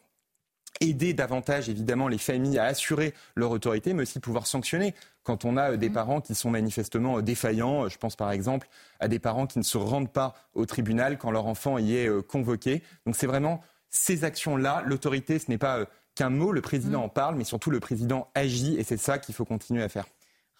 aider 0.81 1.15
davantage 1.15 1.69
évidemment 1.69 2.09
les 2.09 2.19
familles 2.19 2.59
à 2.59 2.65
assurer 2.65 3.15
leur 3.35 3.51
autorité, 3.51 3.95
mais 3.95 4.03
aussi 4.03 4.21
pouvoir 4.21 4.47
sanctionner 4.47 4.95
quand 5.26 5.45
on 5.45 5.56
a 5.56 5.73
euh, 5.73 5.76
des 5.76 5.91
mmh. 5.91 5.93
parents 5.93 6.21
qui 6.21 6.34
sont 6.34 6.50
manifestement 6.50 7.19
euh, 7.19 7.23
défaillants. 7.23 7.89
Je 7.89 7.99
pense 7.99 8.17
par 8.17 8.30
exemple 8.30 8.69
à 9.00 9.08
des 9.08 9.19
parents 9.19 9.47
qui 9.47 9.58
ne 9.58 9.65
se 9.65 9.76
rendent 9.76 10.12
pas 10.12 10.34
au 10.54 10.65
tribunal 10.65 11.19
quand 11.19 11.30
leur 11.30 11.47
enfant 11.47 11.78
y 11.78 11.97
est 11.97 12.08
euh, 12.08 12.23
convoqué. 12.23 12.82
Donc 13.04 13.17
c'est 13.17 13.26
vraiment 13.26 13.60
ces 13.91 14.25
actions-là. 14.25 14.82
L'autorité, 14.86 15.39
ce 15.39 15.50
n'est 15.50 15.58
pas 15.58 15.86
qu'un 16.15 16.30
mot, 16.30 16.52
le 16.52 16.62
président 16.62 17.00
mmh. 17.00 17.04
en 17.04 17.08
parle, 17.08 17.34
mais 17.34 17.45
surtout 17.45 17.71
le 17.71 17.80
président 17.80 18.28
agit 18.34 18.76
et 18.76 18.84
c'est 18.84 18.97
ça 18.97 19.19
qu'il 19.19 19.34
faut 19.34 19.45
continuer 19.45 19.82
à 19.82 19.89
faire. 19.89 20.06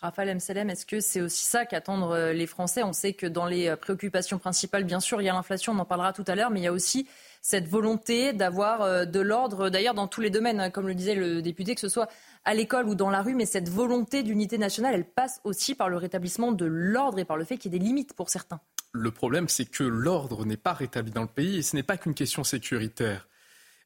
Raphaël 0.01 0.35
Mselem, 0.37 0.69
est-ce 0.69 0.85
que 0.85 1.01
c'est 1.01 1.23
aussi 1.23 1.47
ça 1.47 1.65
qu'attendent 1.65 2.13
euh, 2.13 2.33
les 2.35 2.47
Français? 2.47 2.83
On 2.83 2.93
sait 2.93 3.15
que 3.15 3.27
dans 3.27 3.47
les 3.47 3.69
euh, 3.69 3.77
préoccupations 3.77 4.39
principales, 4.39 4.85
bien 4.85 5.01
sûr, 5.01 5.23
il 5.23 5.25
y 5.25 5.29
a 5.29 5.33
l'inflation, 5.33 5.73
on 5.73 5.79
en 5.79 5.87
parlera 5.87 6.13
tout 6.13 6.25
à 6.27 6.35
l'heure, 6.35 6.51
mais 6.51 6.61
il 6.61 6.65
y 6.65 6.69
a 6.69 6.73
aussi 6.73 7.09
cette 7.49 7.69
volonté 7.69 8.33
d'avoir 8.33 8.83
euh, 8.83 9.05
de 9.05 9.21
l'ordre, 9.21 9.71
d'ailleurs 9.71 9.95
dans 9.95 10.09
tous 10.09 10.21
les 10.21 10.31
domaines, 10.31 10.59
hein, 10.59 10.71
comme 10.71 10.89
le 10.89 10.97
disait 10.97 11.15
le 11.15 11.43
député, 11.43 11.77
que 11.77 11.81
ce 11.81 11.89
soit 11.89 12.09
à 12.45 12.55
l'école 12.55 12.89
ou 12.89 12.97
dans 12.97 13.09
la 13.09 13.23
rue, 13.23 13.37
mais 13.37 13.47
cette 13.47 13.69
volonté 13.69 14.25
d'unité 14.25 14.59
nationale, 14.59 14.97
elle 14.97 15.05
passe 15.05 15.41
aussi 15.45 15.77
par 15.77 15.89
le 15.89 15.97
rétablissement 15.97 16.51
de 16.51 16.67
l'ordre 16.67 17.21
et 17.21 17.25
par 17.25 17.37
le 17.37 17.45
fait 17.45 17.57
qu'il 17.57 17.73
y 17.73 17.77
ait 17.77 17.79
des 17.79 17.85
limites 17.85 18.15
pour 18.15 18.31
certains. 18.31 18.59
Le 18.91 19.13
problème, 19.13 19.49
c'est 19.49 19.65
que 19.65 19.85
l'ordre 19.85 20.45
n'est 20.45 20.57
pas 20.57 20.73
rétabli 20.73 21.13
dans 21.13 21.23
le 21.23 21.29
pays 21.29 21.59
et 21.59 21.63
ce 21.63 21.77
n'est 21.77 21.85
pas 21.85 21.97
qu'une 21.97 22.15
question 22.15 22.43
sécuritaire. 22.43 23.29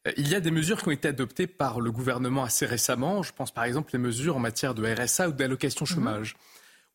Euh, 0.09 0.13
il 0.17 0.27
y 0.29 0.35
a 0.35 0.41
des 0.41 0.51
mesures 0.51 0.81
qui 0.81 0.89
ont 0.89 0.93
été 0.93 1.09
adoptées 1.09 1.47
par 1.47 1.83
le 1.83 1.93
gouvernement 1.93 2.45
assez 2.45 2.65
récemment. 2.65 3.23
Je 3.23 3.35
pense 3.35 3.51
par 3.51 3.65
exemple 3.65 3.91
les 3.93 3.99
mesures 3.99 4.37
en 4.37 4.41
matière 4.41 4.75
de 4.75 4.87
RSA 4.87 5.29
ou 5.29 5.33
d'allocation 5.33 5.85
mhm. 5.85 5.95
chômage. 5.95 6.37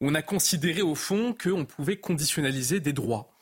On 0.01 0.15
a 0.15 0.23
considéré 0.23 0.81
au 0.81 0.95
fond 0.95 1.35
qu'on 1.39 1.63
pouvait 1.63 1.97
conditionnaliser 1.97 2.79
des 2.79 2.91
droits. 2.91 3.34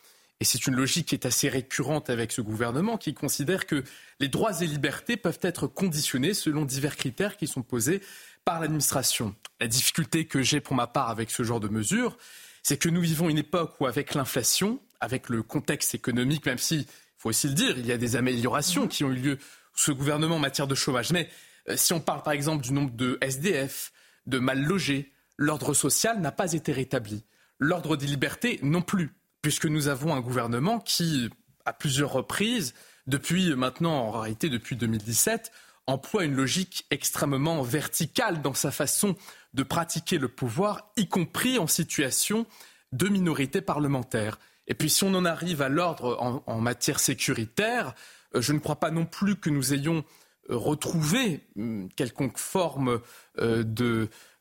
C'est 0.43 0.67
une 0.67 0.75
logique 0.75 1.07
qui 1.07 1.15
est 1.15 1.25
assez 1.25 1.49
récurrente 1.49 2.09
avec 2.09 2.31
ce 2.31 2.41
gouvernement 2.41 2.97
qui 2.97 3.13
considère 3.13 3.65
que 3.65 3.83
les 4.19 4.27
droits 4.27 4.61
et 4.61 4.67
libertés 4.67 5.17
peuvent 5.17 5.39
être 5.41 5.67
conditionnés 5.67 6.33
selon 6.33 6.65
divers 6.65 6.95
critères 6.95 7.37
qui 7.37 7.47
sont 7.47 7.61
posés 7.61 8.01
par 8.45 8.59
l'administration. 8.59 9.35
La 9.59 9.67
difficulté 9.67 10.25
que 10.25 10.41
j'ai 10.41 10.59
pour 10.59 10.75
ma 10.75 10.87
part 10.87 11.09
avec 11.09 11.29
ce 11.29 11.43
genre 11.43 11.59
de 11.59 11.67
mesures, 11.67 12.17
c'est 12.61 12.77
que 12.77 12.89
nous 12.89 13.01
vivons 13.01 13.29
une 13.29 13.37
époque 13.37 13.75
où 13.79 13.85
avec 13.85 14.13
l'inflation, 14.13 14.79
avec 14.99 15.29
le 15.29 15.43
contexte 15.43 15.95
économique, 15.95 16.45
même 16.45 16.57
si 16.57 16.87
faut 17.23 17.29
aussi 17.29 17.47
le 17.47 17.53
dire, 17.53 17.77
il 17.77 17.85
y 17.85 17.91
a 17.93 17.97
des 17.97 18.17
améliorations 18.17 18.87
qui 18.89 19.05
ont 19.05 19.11
eu 19.11 19.15
lieu 19.15 19.37
sous 19.73 19.85
ce 19.85 19.91
gouvernement 19.93 20.35
en 20.35 20.39
matière 20.39 20.67
de 20.67 20.75
chômage. 20.75 21.11
Mais 21.13 21.29
euh, 21.69 21.77
si 21.77 21.93
on 21.93 22.01
parle 22.01 22.21
par 22.21 22.33
exemple 22.33 22.61
du 22.61 22.73
nombre 22.73 22.91
de 22.91 23.17
SDF, 23.21 23.93
de 24.25 24.39
mal 24.39 24.61
logés, 24.61 25.13
l'ordre 25.37 25.73
social 25.73 26.19
n'a 26.19 26.33
pas 26.33 26.51
été 26.51 26.73
rétabli. 26.73 27.23
L'ordre 27.59 27.95
des 27.95 28.07
libertés 28.07 28.59
non 28.61 28.81
plus, 28.81 29.13
puisque 29.43 29.67
nous 29.67 29.89
avons 29.89 30.15
un 30.15 30.21
gouvernement 30.21 30.79
qui, 30.79 31.29
à 31.65 31.73
plusieurs 31.73 32.13
reprises, 32.13 32.73
depuis 33.05 33.53
maintenant, 33.55 33.93
en 33.93 34.11
réalité 34.11 34.49
depuis 34.49 34.75
2017, 34.75 35.51
emploie 35.85 36.23
une 36.23 36.33
logique 36.33 36.85
extrêmement 36.89 37.61
verticale 37.61 38.41
dans 38.41 38.53
sa 38.53 38.71
façon 38.71 39.15
de 39.53 39.63
pratiquer 39.63 40.17
le 40.17 40.29
pouvoir, 40.29 40.91
y 40.95 41.07
compris 41.07 41.59
en 41.59 41.67
situation 41.67 42.45
de 42.93 43.09
minorité 43.09 43.61
parlementaire. 43.61 44.39
Et 44.67 44.75
puis 44.75 44.89
si 44.89 45.03
on 45.03 45.13
en 45.13 45.25
arrive 45.25 45.61
à 45.61 45.67
l'ordre 45.67 46.41
en, 46.47 46.61
matière 46.61 47.01
sécuritaire, 47.01 47.93
euh, 48.35 48.41
je 48.41 48.53
ne 48.53 48.59
crois 48.59 48.77
pas 48.77 48.91
non 48.91 49.05
plus 49.05 49.35
que 49.35 49.49
nous 49.49 49.73
ayons 49.73 50.05
euh, 50.49 50.55
retrouvé 50.55 51.41
hum, 51.57 51.89
quelconque 51.97 52.37
forme 52.37 53.01
euh, 53.39 53.63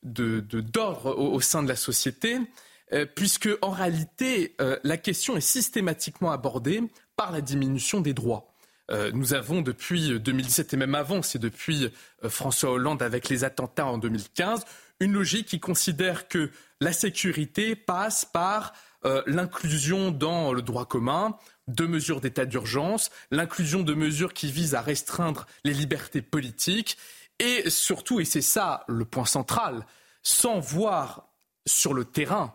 d'ordre 0.04 1.18
au, 1.18 1.40
sein 1.40 1.64
de 1.64 1.68
la 1.68 1.76
société, 1.76 2.38
puisque 3.14 3.48
en 3.62 3.70
réalité, 3.70 4.54
la 4.84 4.96
question 4.96 5.36
est 5.36 5.40
systématiquement 5.40 6.30
abordée 6.30 6.82
par 7.16 7.32
la 7.32 7.40
diminution 7.40 8.00
des 8.00 8.14
droits. 8.14 8.46
nous 9.12 9.34
avons 9.34 9.62
depuis 9.62 10.18
2017 10.20 10.74
et 10.74 10.76
même 10.76 10.94
avant, 10.94 11.22
c'est 11.22 11.38
depuis 11.38 11.90
François 12.28 12.72
Hollande 12.72 13.02
avec 13.02 13.28
les 13.28 13.44
attentats 13.44 13.86
en 13.86 13.98
2015, 13.98 14.64
une 15.00 15.12
logique 15.12 15.48
qui 15.48 15.60
considère 15.60 16.28
que 16.28 16.50
la 16.80 16.92
sécurité 16.92 17.76
passe 17.76 18.24
par 18.24 18.72
euh, 19.04 19.22
l'inclusion 19.26 20.10
dans 20.10 20.52
le 20.52 20.62
droit 20.62 20.86
commun 20.86 21.36
de 21.66 21.86
mesures 21.86 22.20
d'état 22.20 22.44
d'urgence, 22.44 23.10
l'inclusion 23.30 23.82
de 23.82 23.94
mesures 23.94 24.32
qui 24.32 24.50
visent 24.50 24.74
à 24.74 24.80
restreindre 24.80 25.46
les 25.64 25.74
libertés 25.74 26.22
politiques 26.22 26.96
et 27.38 27.68
surtout, 27.68 28.20
et 28.20 28.24
c'est 28.24 28.42
ça 28.42 28.84
le 28.88 29.04
point 29.04 29.24
central, 29.24 29.86
sans 30.22 30.60
voir 30.60 31.28
sur 31.66 31.94
le 31.94 32.04
terrain 32.04 32.54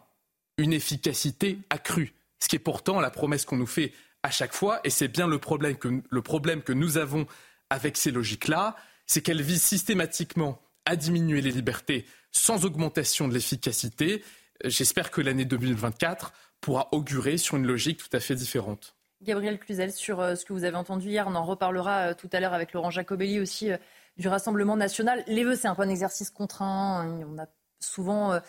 une 0.58 0.74
efficacité 0.74 1.60
accrue, 1.70 2.14
ce 2.40 2.48
qui 2.48 2.56
est 2.56 2.60
pourtant 2.60 3.00
la 3.00 3.12
promesse 3.12 3.46
qu'on 3.46 3.58
nous 3.58 3.68
fait 3.68 3.94
à 4.24 4.32
chaque 4.32 4.54
fois, 4.54 4.80
et 4.84 4.90
c'est 4.90 5.08
bien 5.08 5.28
le 5.28 5.40
problème 5.40 5.78
que, 5.78 6.02
le 6.10 6.22
problème 6.22 6.62
que 6.62 6.74
nous 6.74 6.98
avons 6.98 7.28
avec 7.70 7.98
ces 7.98 8.12
logiques-là, 8.12 8.76
c'est 9.06 9.22
qu'elles 9.22 9.42
visent 9.42 9.64
systématiquement 9.64 10.60
à 10.86 10.96
diminuer 10.96 11.42
les 11.42 11.52
libertés 11.52 12.06
sans 12.32 12.66
augmentation 12.66 13.28
de 13.28 13.34
l'efficacité 13.34 14.24
J'espère 14.64 15.12
que 15.12 15.22
l'année 15.22 15.46
2024 15.46 16.34
pourra 16.62 16.90
augurer 16.92 17.38
sur 17.38 17.58
une 17.58 17.68
logique 17.68 18.00
tout 18.00 18.16
à 18.16 18.20
fait 18.20 18.36
différente. 18.36 18.96
Gabriel 19.22 19.60
Cluzel, 19.60 19.92
sur 19.92 20.18
ce 20.38 20.46
que 20.46 20.54
vous 20.54 20.64
avez 20.64 20.78
entendu 20.78 21.10
hier, 21.10 21.28
on 21.28 21.36
en 21.36 21.44
reparlera 21.44 22.14
tout 22.16 22.30
à 22.32 22.40
l'heure 22.40 22.54
avec 22.54 22.74
Laurent 22.74 22.90
Jacobelli 22.90 23.40
aussi 23.40 23.70
du 24.18 24.28
Rassemblement 24.28 24.76
national. 24.76 25.24
Les 25.28 25.44
vœux, 25.44 25.56
c'est 25.56 25.68
un 25.68 25.76
peu 25.76 25.84
un 25.84 25.90
exercice 25.90 26.30
contraint. 26.30 27.08
On 27.08 27.38
a 27.38 27.48
souvent 27.80 28.40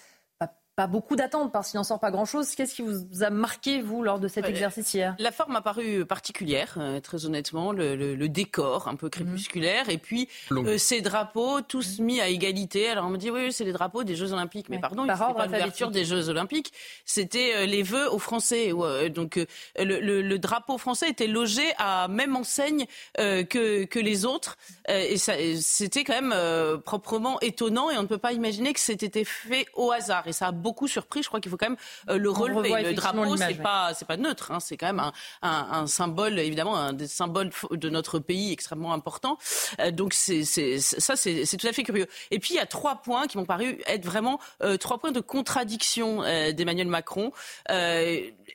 pas 0.79 0.87
beaucoup 0.87 1.17
d'attentes 1.17 1.51
parce 1.51 1.73
qu'il 1.73 1.79
n'en 1.79 1.83
sort 1.83 1.99
pas 1.99 2.13
grand-chose. 2.13 2.55
Qu'est-ce 2.55 2.77
qui 2.77 2.83
vous 2.83 3.25
a 3.25 3.31
marqué, 3.31 3.83
vous, 3.83 4.05
lors 4.05 4.21
de 4.21 4.29
cet 4.29 4.45
exercice 4.47 4.95
hier? 4.95 5.17
La 5.19 5.33
forme 5.33 5.57
a 5.57 5.61
paru 5.61 6.07
particulière, 6.07 6.75
euh, 6.77 7.01
très 7.01 7.27
honnêtement, 7.27 7.73
le, 7.73 8.29
décor 8.29 8.87
un 8.87 8.95
peu 8.95 9.09
crépusculaire, 9.09 9.89
et 9.89 9.99
puis 9.99 10.29
euh, 10.53 10.79
ces 10.79 11.01
drapeaux 11.01 11.63
tous 11.63 11.99
mis 11.99 12.21
à 12.21 12.29
égalité. 12.29 12.89
Alors 12.89 13.07
on 13.07 13.09
me 13.09 13.17
dit, 13.17 13.29
oui, 13.29 13.53
c'est 13.53 13.65
les 13.65 13.73
drapeaux 13.73 14.05
des 14.05 14.15
Jeux 14.15 14.33
Olympiques, 14.33 14.69
mais 14.69 14.79
pardon, 14.79 15.05
Par 15.05 15.35
pas 15.35 15.47
l'ouverture 15.47 15.91
des 15.91 16.05
Jeux 16.05 16.29
Olympiques, 16.29 16.73
c'était 17.05 17.55
euh, 17.57 17.67
les 17.67 17.83
vœux 17.83 18.09
aux 18.13 18.21
Français. 18.21 18.73
donc 19.13 19.45
le, 19.77 20.37
drapeau 20.37 20.79
français 20.79 21.09
était 21.09 21.27
logé 21.27 21.65
à 21.79 22.07
même 22.07 22.37
enseigne 22.37 22.87
que, 23.17 23.85
que 23.85 23.99
les 23.99 24.25
autres, 24.25 24.57
et 24.89 25.17
c'était 25.17 26.05
quand 26.05 26.21
même 26.23 26.81
proprement 26.83 27.41
étonnant, 27.41 27.91
et 27.91 27.99
on 27.99 28.03
ne 28.03 28.07
peut 28.07 28.19
pas 28.19 28.33
imaginer 28.33 28.73
que 28.73 28.81
c'était 28.81 29.25
fait 29.25 29.67
au 29.75 29.91
hasard, 29.91 30.29
et 30.29 30.33
ça 30.33 30.47
a 30.47 30.53
beaucoup 30.69 30.87
surpris. 30.87 31.23
Je 31.23 31.29
crois 31.29 31.41
qu'il 31.41 31.51
faut 31.51 31.57
quand 31.57 31.71
même 31.71 31.79
euh, 32.11 32.19
le 32.19 32.31
relever. 32.31 32.83
Le 32.83 32.93
drapeau, 32.93 33.37
c'est 33.37 33.55
pas, 33.55 33.95
c'est 33.95 34.07
pas 34.07 34.19
neutre. 34.19 34.51
Hein. 34.51 34.61
C'est 34.61 34.77
quand 34.77 34.87
même 34.87 35.01
un, 35.01 35.13
un, 35.43 35.87
symbole, 35.87 36.39
évidemment, 36.39 36.77
un 36.77 36.93
des 36.93 37.07
symboles 37.07 37.51
de 37.71 37.89
notre 37.89 38.19
pays 38.19 38.53
extrêmement 38.53 38.93
important. 38.93 39.39
Euh, 39.81 39.91
donc 39.91 40.13
c'est, 40.13 40.45
c'est, 40.45 40.79
ça, 40.79 41.17
c'est, 41.17 41.45
tout 41.59 41.67
à 41.67 41.73
fait 41.73 41.85
curieux. 41.85 42.07
Et 42.31 42.39
puis 42.39 42.55
il 42.55 42.57
y 42.57 42.61
a 42.61 42.67
trois 42.67 42.97
points 42.97 43.27
qui 43.27 43.39
m'ont 43.39 43.47
paru 43.47 43.81
être 43.87 44.05
vraiment 44.05 44.39
euh, 44.63 44.77
trois 44.77 44.99
points 44.99 45.13
de 45.13 45.21
contradiction 45.21 46.23
d'Emmanuel 46.53 46.89
Macron. 46.89 47.33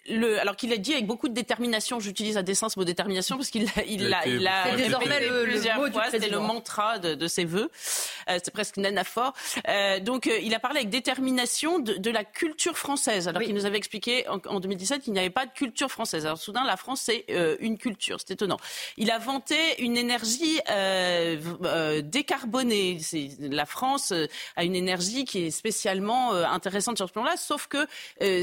Le, 0.10 0.40
alors 0.40 0.56
qu'il 0.56 0.74
a 0.74 0.78
dit 0.78 0.94
avec 0.94 1.08
beaucoup 1.08 1.30
de 1.30 1.34
détermination, 1.34 2.00
j'utilise 2.00 2.36
à 2.38 2.44
dessein 2.44 2.68
ce 2.68 2.78
mot 2.78 2.84
détermination 2.84 3.38
parce 3.38 3.50
qu'il 3.50 3.68
il 3.88 4.10
l'a, 4.10 4.28
il 4.28 4.46
a, 4.46 4.66
c'est 4.70 4.76
désormais 4.76 5.20
le, 5.22 5.44
plusieurs 5.44 5.82
le 5.82 5.92
fois, 5.92 6.10
c'était 6.12 6.30
le 6.30 6.40
mantra 6.40 7.00
de, 7.00 7.16
de 7.16 7.28
ses 7.28 7.46
voeux. 7.46 7.70
c'est 8.28 8.52
presque 8.52 8.78
une 8.78 8.86
anaphore. 8.86 9.34
donc 10.02 10.26
il 10.26 10.54
a 10.54 10.60
parlé 10.60 10.80
avec 10.80 10.90
détermination 10.90 11.80
de, 11.80 12.03
de 12.04 12.12
la 12.12 12.24
culture 12.26 12.78
française, 12.78 13.28
alors 13.28 13.42
qu'il 13.42 13.56
nous 13.56 13.66
avait 13.66 13.78
expliqué 13.78 14.28
en, 14.28 14.60
2017 14.60 15.02
qu'il 15.02 15.14
n'y 15.14 15.20
avait 15.20 15.30
pas 15.30 15.46
de 15.46 15.54
culture 15.54 15.90
française. 15.90 16.26
Alors 16.26 16.38
soudain, 16.38 16.64
la 16.66 16.76
France, 16.78 17.02
c'est 17.02 17.26
euh, 17.30 17.56
une 17.62 17.78
culture. 17.78 18.18
C'est 18.20 18.34
étonnant. 18.34 18.60
Il 18.98 19.10
a 19.10 19.18
vanté 19.18 19.56
une 19.80 19.98
énergie 19.98 20.60
euh, 20.70 21.38
euh 21.64 22.02
décarbonée. 22.02 23.00
La 23.40 23.66
France 23.66 24.14
a 24.56 24.64
une 24.66 24.76
énergie 24.76 25.24
qui 25.24 25.46
est 25.46 25.52
spécialement 25.52 26.34
intéressante 26.34 26.98
sur 26.98 27.08
ce 27.08 27.14
plan-là, 27.14 27.38
sauf 27.38 27.68
que 27.68 27.88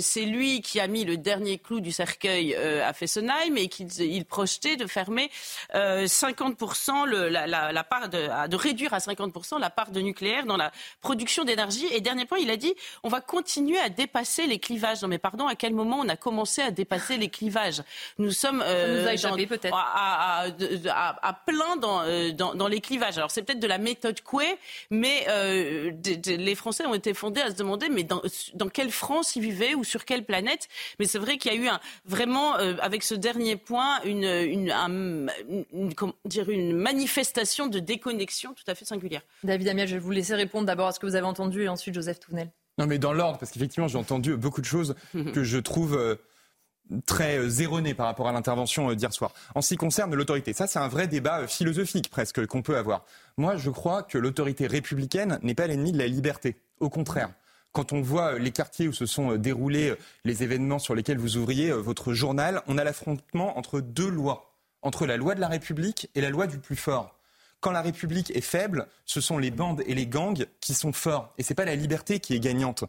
c'est 0.01 0.25
lui 0.25 0.63
qui 0.63 0.81
a 0.81 0.87
mis 0.87 1.05
le 1.05 1.19
dernier 1.19 1.59
clou 1.59 1.81
du 1.81 1.93
cercueil 1.93 2.55
à 2.55 2.93
Fessenheim 2.95 3.57
et 3.57 3.69
qu'il 3.69 4.25
projetait 4.25 4.77
de 4.77 4.87
fermer 4.87 5.31
50% 5.75 7.07
le, 7.07 7.29
la, 7.29 7.47
la, 7.47 7.73
la, 7.73 7.85
part 7.85 8.09
de, 8.09 8.49
de 8.49 8.57
réduire 8.57 8.95
à 8.95 8.99
50% 8.99 9.61
la 9.61 9.71
part 9.71 9.91
de 9.91 10.01
nucléaire 10.01 10.47
dans 10.47 10.57
la 10.57 10.73
production 11.03 11.45
d'énergie. 11.45 11.87
Et 11.93 12.01
dernier 12.01 12.25
point, 12.25 12.39
il 12.39 12.51
a 12.51 12.57
dit 12.57 12.75
on 13.03 13.09
va 13.09 13.21
continuer 13.21 13.40
continuer 13.41 13.79
à 13.79 13.89
dépasser 13.89 14.47
les 14.47 14.59
clivages. 14.59 15.01
Non 15.01 15.09
mais 15.09 15.19
pardon, 15.19 15.47
à 15.47 15.55
quel 15.55 15.73
moment 15.73 16.01
on 16.01 16.09
a 16.11 16.17
commencé 16.17 16.61
à 16.61 16.71
dépasser 16.71 17.17
les 17.17 17.31
clivages? 17.31 17.83
Nous 18.19 18.33
sommes 18.33 18.63
euh, 18.63 19.17
à, 19.71 20.45
à, 21.23 21.33
plein 21.33 21.77
dans, 21.77 22.03
euh, 22.03 22.33
dans, 22.33 22.55
dans, 22.55 22.69
les 22.69 22.83
clivages. 22.83 23.17
Alors 23.17 23.31
c'est 23.31 23.43
peut-être 23.43 23.59
de 23.59 23.67
la 23.67 23.79
méthode 23.79 24.21
Coué, 24.21 24.45
mais 24.91 25.25
euh, 25.29 25.91
les 26.27 26.55
Français 26.55 26.85
ont 26.85 26.93
été 26.93 27.15
fondés 27.15 27.41
à 27.41 27.51
se 27.51 27.57
demander 27.57 27.89
mais 27.89 28.03
dans, 28.03 28.21
dans 28.55 28.69
quelle 28.69 28.91
France 28.91 29.37
ils 29.37 29.43
vivaient 29.43 29.75
ou 29.75 29.85
sur 29.85 30.05
quelle 30.05 30.25
planète? 30.27 30.69
Mais 30.99 31.07
c'est 31.07 31.19
vrai 31.19 31.39
qu'il 31.39 31.51
y 31.55 31.57
a 31.57 31.59
eu 31.59 31.69
un, 31.69 31.81
vraiment 32.05 32.59
euh, 32.59 32.75
avec 32.83 33.03
ce 33.03 33.15
dernier 33.15 33.57
point 33.57 34.03
une, 34.03 34.25
une, 34.25 35.31
une, 35.73 35.95
comment 35.95 36.15
dire, 36.27 36.51
une 36.51 36.77
manifestation 36.77 37.69
de 37.69 37.79
déconnexion 37.79 38.53
tout 38.53 38.65
à 38.67 38.75
fait 38.75 38.85
singulière. 38.85 39.23
David 39.45 39.69
Amiel, 39.69 39.89
je 39.89 39.95
vais 39.95 40.01
vous 40.01 40.11
laisser 40.11 40.35
répondre 40.35 40.67
d'abord 40.67 40.89
à 40.89 40.93
ce 40.93 41.01
que 41.01 41.07
vous 41.07 41.17
avez 41.17 41.27
entendu 41.27 41.63
et 41.63 41.69
ensuite 41.69 41.95
Joseph 41.95 42.21
Touvenel. 42.21 42.51
Non, 42.79 42.87
mais 42.87 42.99
dans 42.99 43.13
l'ordre, 43.13 43.39
parce 43.39 43.51
qu'effectivement, 43.53 43.89
j'ai 43.89 43.99
entendu 43.99 44.37
beaucoup 44.37 44.61
de 44.61 44.67
choses 44.67 44.95
que 45.13 45.45
je 45.45 45.59
trouve 45.59 45.97
euh, 45.97 46.17
très 47.07 47.39
euh, 47.39 47.61
erronées 47.61 47.95
par 47.95 48.07
rapport 48.07 48.29
à 48.29 48.33
l'intervention 48.33 48.91
euh, 48.91 48.95
d'hier 48.95 49.13
soir. 49.13 49.33
En 49.55 49.63
ce 49.63 49.69
qui 49.69 49.77
concerne 49.77 50.15
l'autorité, 50.15 50.53
ça, 50.53 50.67
c'est 50.67 50.79
un 50.79 50.89
vrai 50.89 51.07
débat 51.07 51.47
philosophique 51.47 52.11
presque 52.11 52.47
qu'on 52.47 52.63
peut 52.63 52.77
avoir. 52.77 53.05
Moi, 53.37 53.57
je 53.57 53.71
crois 53.71 54.03
que 54.03 54.19
l'autorité 54.19 54.67
républicaine 54.67 55.39
n'est 55.43 55.55
pas 55.55 55.67
l'ennemi 55.67 55.93
de 55.93 55.99
la 55.99 56.07
liberté. 56.07 56.57
Au 56.81 56.89
contraire. 56.89 57.31
Quand 57.73 57.93
on 57.93 58.01
voit 58.01 58.37
les 58.41 58.51
quartiers 58.51 58.89
où 58.89 58.93
se 58.93 59.07
sont 59.07 59.37
déroulés 59.37 59.95
les 60.25 60.43
événements 60.43 60.81
sur 60.81 60.97
lesquels 60.97 61.19
vous 61.19 61.37
ouvriez 61.37 61.71
votre 61.71 62.13
journal, 62.13 62.63
on 62.67 62.79
a 62.79 62.83
l'affrontement 62.83 63.57
entre 63.57 63.81
deux 63.81 64.09
lois, 64.09 64.57
entre 64.83 65.07
la 65.07 65.17
loi 65.17 65.37
de 65.37 65.41
la 65.41 65.47
République 65.47 66.11
et 66.17 66.21
la 66.21 66.31
loi 66.31 66.49
du 66.49 66.59
plus 66.59 66.75
fort. 66.75 67.20
Quand 67.61 67.73
la 67.73 67.83
République 67.83 68.35
est 68.35 68.41
faible, 68.41 68.87
ce 69.05 69.21
sont 69.21 69.37
les 69.37 69.51
bandes 69.51 69.83
et 69.87 69.95
les 69.95 70.07
gangs 70.07 70.47
qui 70.61 70.73
sont 70.73 70.95
forts. 70.95 71.35
Et 71.37 71.43
ce 71.43 71.53
n'est 71.53 71.55
pas 71.55 71.67
la 71.67 71.77
liberté 71.77 72.19
qui 72.19 72.35
est 72.35 72.41
gagnante. 72.41 72.85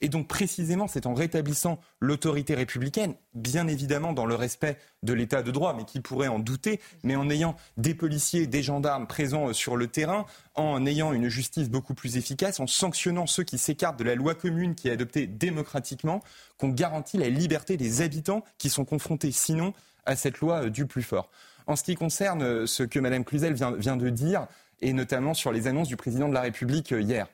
Et 0.00 0.08
donc 0.08 0.26
précisément, 0.26 0.88
c'est 0.88 1.06
en 1.06 1.14
rétablissant 1.14 1.78
l'autorité 2.00 2.54
républicaine, 2.54 3.14
bien 3.34 3.68
évidemment 3.68 4.12
dans 4.12 4.26
le 4.26 4.34
respect 4.34 4.78
de 5.04 5.12
l'état 5.12 5.42
de 5.42 5.50
droit, 5.52 5.74
mais 5.74 5.84
qui 5.84 6.00
pourrait 6.00 6.26
en 6.26 6.40
douter, 6.40 6.80
mais 7.04 7.14
en 7.14 7.30
ayant 7.30 7.56
des 7.76 7.94
policiers, 7.94 8.48
des 8.48 8.64
gendarmes 8.64 9.06
présents 9.06 9.52
sur 9.52 9.76
le 9.76 9.86
terrain, 9.86 10.26
en 10.54 10.84
ayant 10.86 11.12
une 11.12 11.28
justice 11.28 11.70
beaucoup 11.70 11.94
plus 11.94 12.16
efficace, 12.16 12.58
en 12.58 12.66
sanctionnant 12.66 13.26
ceux 13.26 13.44
qui 13.44 13.58
s'écartent 13.58 13.98
de 13.98 14.04
la 14.04 14.16
loi 14.16 14.34
commune 14.34 14.74
qui 14.74 14.88
est 14.88 14.92
adoptée 14.92 15.28
démocratiquement, 15.28 16.20
qu'on 16.58 16.68
garantit 16.68 17.16
la 17.16 17.28
liberté 17.28 17.76
des 17.76 18.02
habitants 18.02 18.42
qui 18.58 18.70
sont 18.70 18.84
confrontés 18.84 19.30
sinon 19.30 19.72
à 20.04 20.16
cette 20.16 20.38
loi 20.38 20.68
du 20.68 20.86
plus 20.86 21.02
fort. 21.02 21.30
En 21.66 21.76
ce 21.76 21.82
qui 21.82 21.96
concerne 21.96 22.42
euh, 22.42 22.66
ce 22.66 22.82
que 22.82 22.98
Mme 22.98 23.24
Cluzel 23.24 23.54
vient, 23.54 23.96
de 23.96 24.08
dire, 24.08 24.46
et 24.80 24.92
notamment 24.92 25.34
sur 25.34 25.52
les 25.52 25.66
annonces 25.66 25.88
du 25.88 25.96
président 25.96 26.28
de 26.28 26.34
la 26.34 26.42
République 26.42 26.92
euh, 26.92 27.00
hier, 27.00 27.26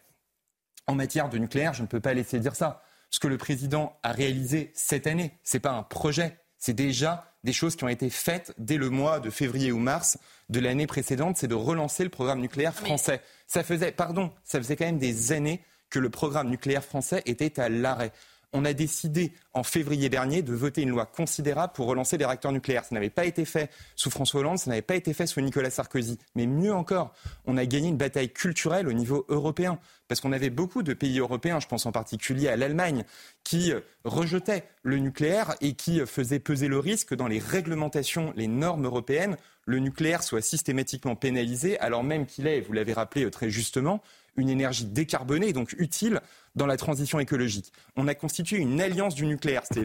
en 0.87 0.95
matière 0.95 1.29
de 1.29 1.39
nucléaire, 1.39 1.75
je 1.75 1.83
ne 1.83 1.87
peux 1.87 2.01
pas 2.01 2.15
laisser 2.15 2.41
dire 2.41 2.57
ça. 2.57 2.83
Ce 3.11 3.21
que 3.21 3.29
le 3.29 3.37
président 3.37 3.99
a 4.03 4.13
réalisé 4.13 4.73
cette 4.75 5.07
année, 5.07 5.39
ce 5.45 5.57
n'est 5.57 5.61
pas 5.61 5.73
un 5.73 5.83
projet, 5.83 6.39
c'est 6.59 6.73
déjà 6.73 7.33
des 7.45 7.53
choses 7.53 7.77
qui 7.77 7.85
ont 7.85 7.89
été 7.89 8.09
faites 8.09 8.55
dès 8.57 8.79
le 8.79 8.89
mois 8.89 9.21
de 9.21 9.29
février 9.29 9.71
ou 9.71 9.79
mars 9.79 10.19
de 10.49 10.61
l'année 10.61 10.87
précédente, 10.87 11.37
c'est 11.37 11.49
de 11.49 11.55
relancer 11.55 12.05
le 12.05 12.11
programme 12.11 12.41
nucléaire 12.41 12.75
français. 12.75 13.21
Ça 13.47 13.63
faisait, 13.63 13.93
pardon, 13.93 14.33
ça 14.45 14.59
faisait 14.59 14.77
quand 14.77 14.87
même 14.87 14.99
des 14.99 15.33
années 15.33 15.63
que 15.91 15.99
le 15.99 16.09
programme 16.09 16.49
nucléaire 16.49 16.85
français 16.85 17.23
était 17.27 17.61
à 17.61 17.69
l'arrêt 17.69 18.13
on 18.53 18.65
a 18.65 18.73
décidé 18.73 19.33
en 19.55 19.63
février 19.63 20.09
dernier 20.09 20.43
de 20.43 20.53
voter 20.53 20.83
une 20.83 20.91
loi 20.91 21.07
considérable 21.07 21.73
pour 21.75 21.87
relancer 21.87 22.19
les 22.19 22.25
réacteurs 22.25 22.53
nucléaires. 22.53 22.85
Ça 22.85 22.95
n'avait 22.95 23.11
pas 23.11 23.25
été 23.25 23.45
fait 23.45 23.71
sous 23.97 24.11
François 24.11 24.41
Hollande, 24.41 24.59
ça 24.59 24.71
n'avait 24.71 24.83
pas 24.83 24.95
été 24.95 25.13
fait 25.15 25.27
sous 25.27 25.41
Nicolas 25.41 25.71
Sarkozy. 25.71 26.19
Mais 26.35 26.47
mieux 26.47 26.73
encore, 26.73 27.15
on 27.47 27.57
a 27.57 27.67
gagné 27.67 27.89
une 27.89 27.97
bataille 27.97 28.31
culturelle 28.31 28.89
au 28.89 28.93
niveau 28.93 29.25
européen. 29.29 29.79
Parce 30.09 30.21
qu'on 30.21 30.33
avait 30.33 30.51
beaucoup 30.51 30.83
de 30.83 30.93
pays 30.93 31.21
européens, 31.21 31.59
je 31.59 31.67
pense 31.67 31.87
en 31.87 31.93
particulier 31.93 32.49
à 32.49 32.57
l'Allemagne, 32.57 33.05
qui 33.45 33.73
euh, 33.73 33.81
rejetaient 34.05 34.65
le 34.83 34.99
nucléaire 34.99 35.55
et 35.63 35.73
qui 35.73 36.01
euh, 36.01 36.07
faisaient 36.07 36.39
peser 36.39 36.69
le 36.69 36.79
risque 36.79 37.15
dans 37.15 37.29
les 37.29 37.39
réglementations, 37.39 38.35
les 38.37 38.47
normes 38.49 38.85
européennes, 38.85 39.39
le 39.65 39.79
nucléaire 39.79 40.23
soit 40.23 40.43
systématiquement 40.43 41.17
pénalisé, 41.17 41.79
alors 41.79 42.05
même 42.05 42.27
qu'il 42.27 42.47
est, 42.47 42.61
vous 42.61 42.73
l'avez 42.73 42.93
rappelé 42.93 43.25
euh, 43.25 43.31
très 43.31 43.49
justement, 43.49 44.03
une 44.37 44.49
énergie 44.49 44.85
décarbonée, 44.85 45.53
donc 45.53 45.75
utile 45.79 46.21
dans 46.55 46.67
la 46.67 46.77
transition 46.77 47.19
écologique. 47.19 47.73
On 47.97 48.09
a 48.09 48.15
constitué 48.15 48.59
une 48.59 48.81
alliance 48.81 49.15
du 49.15 49.27
nucléaire. 49.27 49.63
C'était 49.65 49.85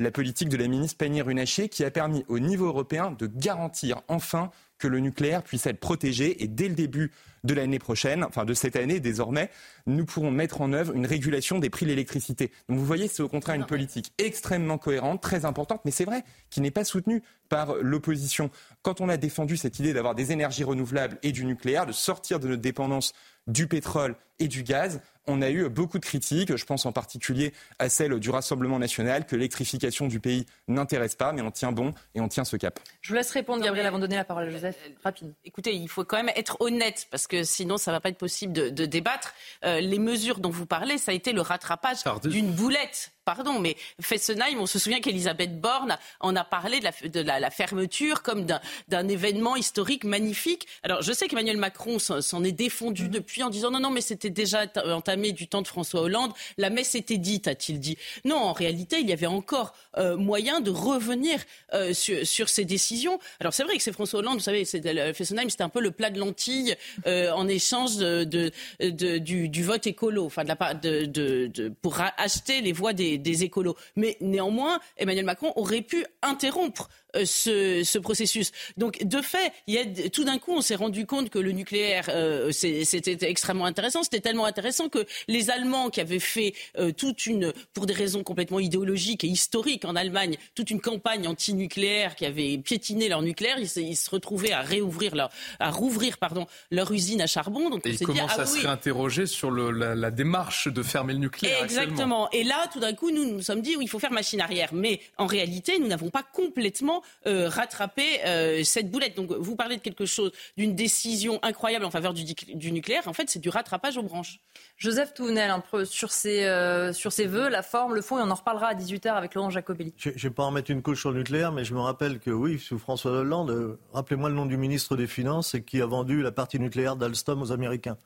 la 0.00 0.10
politique 0.10 0.48
de 0.48 0.56
la 0.56 0.66
ministre 0.66 0.96
Pannier-Runacher 0.96 1.68
qui 1.68 1.84
a 1.84 1.90
permis 1.90 2.24
au 2.28 2.38
niveau 2.38 2.66
européen 2.66 3.12
de 3.12 3.26
garantir 3.26 4.00
enfin 4.08 4.50
que 4.78 4.88
le 4.88 4.98
nucléaire 4.98 5.42
puisse 5.42 5.66
être 5.66 5.78
protégé. 5.78 6.42
Et 6.42 6.48
dès 6.48 6.68
le 6.68 6.74
début 6.74 7.12
de 7.44 7.52
l'année 7.52 7.78
prochaine, 7.78 8.24
enfin 8.24 8.46
de 8.46 8.54
cette 8.54 8.76
année 8.76 8.98
désormais, 8.98 9.50
nous 9.86 10.06
pourrons 10.06 10.30
mettre 10.30 10.62
en 10.62 10.72
œuvre 10.72 10.94
une 10.94 11.04
régulation 11.04 11.58
des 11.58 11.68
prix 11.68 11.84
de 11.84 11.90
l'électricité. 11.90 12.50
Donc 12.70 12.78
vous 12.78 12.86
voyez, 12.86 13.08
c'est 13.08 13.22
au 13.22 13.28
contraire 13.28 13.56
une 13.56 13.66
politique 13.66 14.14
extrêmement 14.16 14.78
cohérente, 14.78 15.20
très 15.20 15.44
importante, 15.44 15.82
mais 15.84 15.90
c'est 15.90 16.06
vrai, 16.06 16.24
qui 16.48 16.62
n'est 16.62 16.70
pas 16.70 16.84
soutenue 16.84 17.22
par 17.50 17.74
l'opposition. 17.82 18.50
Quand 18.80 19.02
on 19.02 19.10
a 19.10 19.18
défendu 19.18 19.58
cette 19.58 19.78
idée 19.80 19.92
d'avoir 19.92 20.14
des 20.14 20.32
énergies 20.32 20.64
renouvelables 20.64 21.18
et 21.22 21.32
du 21.32 21.44
nucléaire, 21.44 21.84
de 21.84 21.92
sortir 21.92 22.40
de 22.40 22.48
notre 22.48 22.62
dépendance 22.62 23.12
du 23.46 23.66
pétrole 23.66 24.16
et 24.38 24.48
du 24.48 24.62
gaz, 24.62 25.02
on 25.26 25.42
a 25.42 25.50
eu 25.50 25.68
beaucoup 25.68 25.98
de 25.98 26.04
critiques, 26.04 26.56
je 26.56 26.64
pense 26.64 26.86
en 26.86 26.92
particulier 26.92 27.52
à 27.78 27.88
celle 27.88 28.18
du 28.18 28.30
Rassemblement 28.30 28.78
national, 28.78 29.26
que 29.26 29.36
l'électrification 29.36 30.06
du 30.06 30.20
pays 30.20 30.46
n'intéresse 30.68 31.14
pas, 31.14 31.32
mais 31.32 31.42
on 31.42 31.50
tient 31.50 31.72
bon 31.72 31.94
et 32.14 32.20
on 32.20 32.28
tient 32.28 32.44
ce 32.44 32.56
cap. 32.56 32.80
Je 33.00 33.10
vous 33.10 33.14
laisse 33.14 33.30
répondre, 33.30 33.62
Gabriel, 33.62 33.86
avant 33.86 33.98
de 33.98 34.02
donner 34.02 34.16
la 34.16 34.24
parole 34.24 34.44
à 34.44 34.50
Joseph. 34.50 34.76
Rapide. 35.02 35.34
Écoutez, 35.44 35.74
il 35.74 35.88
faut 35.88 36.04
quand 36.04 36.16
même 36.16 36.30
être 36.36 36.56
honnête, 36.60 37.06
parce 37.10 37.26
que 37.26 37.44
sinon, 37.44 37.76
ça 37.76 37.90
ne 37.90 37.96
va 37.96 38.00
pas 38.00 38.08
être 38.08 38.18
possible 38.18 38.52
de, 38.52 38.86
débattre. 38.86 39.34
Euh, 39.64 39.80
les 39.80 39.98
mesures 39.98 40.40
dont 40.40 40.50
vous 40.50 40.66
parlez, 40.66 40.98
ça 40.98 41.12
a 41.12 41.14
été 41.14 41.32
le 41.32 41.40
rattrapage 41.40 41.98
d'une 42.24 42.50
boulette 42.52 43.12
pardon, 43.34 43.60
mais 43.60 43.76
Fessenheim, 44.00 44.58
on 44.58 44.66
se 44.66 44.80
souvient 44.80 45.00
qu'Elisabeth 45.00 45.60
Borne 45.60 45.96
en 46.18 46.34
a 46.34 46.42
parlé 46.42 46.80
de 46.80 47.20
la, 47.20 47.50
fermeture 47.50 48.22
comme 48.22 48.44
d'un 48.44 49.08
événement 49.08 49.54
historique 49.54 50.02
magnifique. 50.02 50.66
Alors, 50.82 51.02
je 51.02 51.12
sais 51.12 51.28
qu'Emmanuel 51.28 51.56
Macron 51.56 52.00
s'en 52.00 52.42
est 52.42 52.52
défendu 52.52 53.04
mm. 53.04 53.08
depuis 53.08 53.42
en 53.44 53.50
disant 53.50 53.70
non, 53.70 53.78
non, 53.78 53.90
mais 53.90 54.00
c'était 54.00 54.30
déjà 54.30 54.64
entamé 54.86 55.30
du 55.30 55.46
temps 55.46 55.62
de 55.62 55.68
François 55.68 56.00
Hollande. 56.00 56.32
La 56.58 56.70
messe 56.70 56.96
était 56.96 57.18
dite, 57.18 57.46
a-t-il 57.46 57.78
dit. 57.78 57.96
Non, 58.24 58.36
en 58.36 58.52
réalité, 58.52 58.98
il 58.98 59.08
y 59.08 59.12
avait 59.12 59.26
encore 59.26 59.74
euh, 59.96 60.16
moyen 60.16 60.60
de 60.60 60.70
revenir 60.70 61.38
euh, 61.72 61.94
sur, 61.94 62.48
ces 62.48 62.64
décisions. 62.64 63.20
Alors, 63.38 63.54
c'est 63.54 63.62
vrai 63.62 63.76
que 63.76 63.82
c'est 63.82 63.92
François 63.92 64.18
Hollande, 64.18 64.38
vous 64.38 64.44
savez, 64.44 64.64
Fessenheim, 64.64 65.48
c'était 65.50 65.62
un 65.62 65.68
peu 65.68 65.80
le 65.80 65.92
plat 65.92 66.10
de 66.10 66.18
lentilles 66.18 66.74
euh, 67.06 67.30
en 67.30 67.46
échange 67.46 67.96
de, 67.96 68.50
du, 68.80 69.62
vote 69.62 69.86
écolo, 69.86 70.26
enfin, 70.26 70.42
de 70.42 70.48
la, 70.48 70.74
de, 70.74 71.72
pour 71.80 72.00
acheter 72.16 72.60
les 72.60 72.72
voix 72.72 72.92
des, 72.92 73.18
des 73.20 73.44
écolos. 73.44 73.76
Mais 73.96 74.16
néanmoins, 74.20 74.80
Emmanuel 74.96 75.24
Macron 75.24 75.52
aurait 75.56 75.82
pu 75.82 76.04
interrompre 76.22 76.88
euh, 77.16 77.24
ce, 77.24 77.98
processus. 77.98 78.52
Donc, 78.76 79.04
de 79.04 79.20
fait, 79.20 79.52
il 79.66 79.74
y 79.74 79.78
a, 79.78 80.08
tout 80.10 80.24
d'un 80.24 80.38
coup, 80.38 80.52
on 80.52 80.62
s'est 80.62 80.74
rendu 80.74 81.06
compte 81.06 81.30
que 81.30 81.38
le 81.38 81.52
nucléaire, 81.52 82.06
euh, 82.08 82.50
c'était 82.52 83.28
extrêmement 83.28 83.66
intéressant. 83.66 84.02
C'était 84.02 84.20
tellement 84.20 84.44
intéressant 84.44 84.88
que 84.88 85.04
les 85.28 85.50
Allemands 85.50 85.90
qui 85.90 86.00
avaient 86.00 86.18
fait 86.18 86.54
euh, 86.78 86.92
toute 86.92 87.26
une, 87.26 87.52
pour 87.74 87.86
des 87.86 87.94
raisons 87.94 88.22
complètement 88.22 88.60
idéologiques 88.60 89.24
et 89.24 89.26
historiques 89.26 89.84
en 89.84 89.96
Allemagne, 89.96 90.36
toute 90.54 90.70
une 90.70 90.80
campagne 90.80 91.26
anti-nucléaire 91.26 92.14
qui 92.14 92.26
avait 92.26 92.58
piétiné 92.58 93.08
leur 93.08 93.22
nucléaire, 93.22 93.58
ils, 93.58 93.96
se 93.96 94.10
retrouvaient 94.10 94.52
à 94.52 94.60
réouvrir 94.60 95.14
leur, 95.14 95.30
à 95.58 95.70
rouvrir 95.70 96.18
pardon 96.18 96.46
leur 96.70 96.90
usine 96.92 97.20
à 97.20 97.26
charbon. 97.26 97.70
Donc, 97.70 97.86
et 97.86 97.90
ils 97.90 97.98
commencent 97.98 98.32
ah 98.36 98.42
à 98.42 98.46
se 98.46 98.60
réinterroger 98.60 99.26
sur 99.26 99.50
le, 99.50 99.70
la, 99.70 100.10
démarche 100.10 100.68
de 100.68 100.82
fermer 100.82 101.12
le 101.12 101.18
nucléaire. 101.20 101.62
Exactement. 101.64 102.30
Et 102.30 102.44
là, 102.44 102.68
tout 102.72 102.80
d'un 102.80 102.94
coup, 102.94 103.10
nous 103.10 103.24
nous 103.24 103.42
sommes 103.42 103.60
dit, 103.60 103.76
oui, 103.76 103.84
il 103.84 103.88
faut 103.88 103.98
faire 103.98 104.12
machine 104.12 104.40
arrière. 104.40 104.70
Mais 104.72 105.00
en 105.18 105.26
réalité, 105.26 105.78
nous 105.78 105.86
n'avons 105.86 106.10
pas 106.10 106.22
complètement 106.22 106.99
euh, 107.26 107.48
rattraper 107.48 108.24
euh, 108.24 108.64
cette 108.64 108.90
boulette. 108.90 109.16
Donc 109.16 109.32
vous 109.32 109.56
parlez 109.56 109.76
de 109.76 109.82
quelque 109.82 110.06
chose, 110.06 110.32
d'une 110.56 110.74
décision 110.74 111.38
incroyable 111.42 111.84
en 111.84 111.90
faveur 111.90 112.14
du, 112.14 112.72
nucléaire. 112.72 113.06
En 113.06 113.12
fait, 113.12 113.28
c'est 113.28 113.38
du 113.38 113.48
rattrapage 113.48 113.96
aux 113.96 114.02
branches. 114.02 114.40
Joseph 114.76 115.14
Touvenel, 115.14 115.50
un 115.50 115.60
peu 115.60 115.84
sur 115.84 116.10
ses, 116.10 116.44
euh, 116.44 116.92
sur 116.92 117.12
ses 117.12 117.26
voeux, 117.26 117.48
la 117.48 117.62
forme, 117.62 117.94
le 117.94 118.02
fond, 118.02 118.18
et 118.18 118.22
on 118.22 118.30
en 118.30 118.34
reparlera 118.34 118.68
à 118.68 118.74
18h 118.74 119.08
avec 119.10 119.34
Laurent 119.34 119.50
Jacobelli. 119.50 119.92
Je 119.96 120.10
ne 120.10 120.14
vais 120.14 120.30
pas 120.30 120.44
en 120.44 120.50
mettre 120.50 120.70
une 120.70 120.82
couche 120.82 121.00
sur 121.00 121.10
le 121.10 121.18
nucléaire, 121.18 121.52
mais 121.52 121.64
je 121.64 121.74
me 121.74 121.80
rappelle 121.80 122.18
que 122.18 122.30
oui, 122.30 122.58
sous 122.58 122.78
François 122.78 123.12
Hollande, 123.12 123.78
rappelez-moi 123.92 124.28
le 124.28 124.34
nom 124.34 124.46
du 124.46 124.56
ministre 124.56 124.96
des 124.96 125.06
Finances 125.06 125.54
et 125.54 125.62
qui 125.62 125.80
a 125.80 125.86
vendu 125.86 126.22
la 126.22 126.32
partie 126.32 126.58
nucléaire 126.58 126.96
d'Alstom 126.96 127.42
aux 127.42 127.52
Américains. 127.52 127.98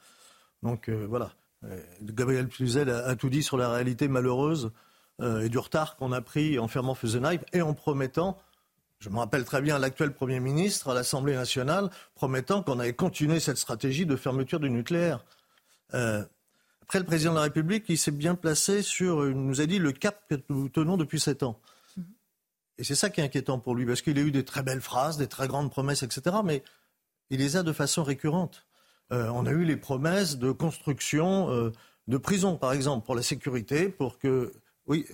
Donc 0.62 0.88
voilà. 0.88 1.32
Gabriel 2.02 2.48
Cluzel 2.48 2.90
a, 2.90 3.16
tout 3.16 3.30
dit 3.30 3.42
sur 3.42 3.56
la 3.56 3.70
réalité 3.70 4.08
malheureuse 4.08 4.70
et 5.22 5.48
du 5.48 5.58
retard 5.58 5.96
qu'on 5.96 6.12
a 6.12 6.20
pris 6.20 6.58
en 6.58 6.68
fermant 6.68 6.94
Fessenheim 6.94 7.38
et 7.52 7.62
en 7.62 7.74
promettant 7.74 8.36
je 9.04 9.10
me 9.10 9.18
rappelle 9.18 9.44
très 9.44 9.60
bien 9.60 9.78
l'actuel 9.78 10.14
Premier 10.14 10.40
ministre 10.40 10.88
à 10.88 10.94
l'Assemblée 10.94 11.34
nationale 11.34 11.90
promettant 12.14 12.62
qu'on 12.62 12.78
allait 12.78 12.94
continuer 12.94 13.38
cette 13.38 13.58
stratégie 13.58 14.06
de 14.06 14.16
fermeture 14.16 14.60
du 14.60 14.70
nucléaire. 14.70 15.22
Euh, 15.92 16.24
après, 16.80 17.00
le 17.00 17.04
président 17.04 17.32
de 17.32 17.36
la 17.36 17.42
République, 17.42 17.84
il 17.88 17.98
s'est 17.98 18.10
bien 18.10 18.34
placé 18.34 18.80
sur, 18.80 19.28
il 19.28 19.36
nous 19.36 19.60
a 19.60 19.66
dit, 19.66 19.78
le 19.78 19.92
cap 19.92 20.22
que 20.30 20.36
nous 20.48 20.70
tenons 20.70 20.96
depuis 20.96 21.20
sept 21.20 21.42
ans. 21.42 21.60
Mm-hmm. 21.98 22.02
Et 22.78 22.84
c'est 22.84 22.94
ça 22.94 23.10
qui 23.10 23.20
est 23.20 23.24
inquiétant 23.24 23.58
pour 23.58 23.74
lui, 23.74 23.84
parce 23.84 24.00
qu'il 24.00 24.18
a 24.18 24.22
eu 24.22 24.30
des 24.30 24.44
très 24.44 24.62
belles 24.62 24.80
phrases, 24.80 25.18
des 25.18 25.26
très 25.26 25.48
grandes 25.48 25.70
promesses, 25.70 26.02
etc. 26.02 26.36
Mais 26.42 26.62
il 27.28 27.40
les 27.40 27.58
a 27.58 27.62
de 27.62 27.72
façon 27.74 28.04
récurrente. 28.04 28.64
Euh, 29.12 29.28
on 29.34 29.44
a 29.44 29.50
eu 29.50 29.64
les 29.64 29.76
promesses 29.76 30.38
de 30.38 30.50
construction 30.50 31.50
euh, 31.50 31.72
de 32.08 32.16
prisons, 32.16 32.56
par 32.56 32.72
exemple, 32.72 33.04
pour 33.04 33.14
la 33.14 33.22
sécurité, 33.22 33.90
pour 33.90 34.18
que, 34.18 34.54
oui, 34.86 35.06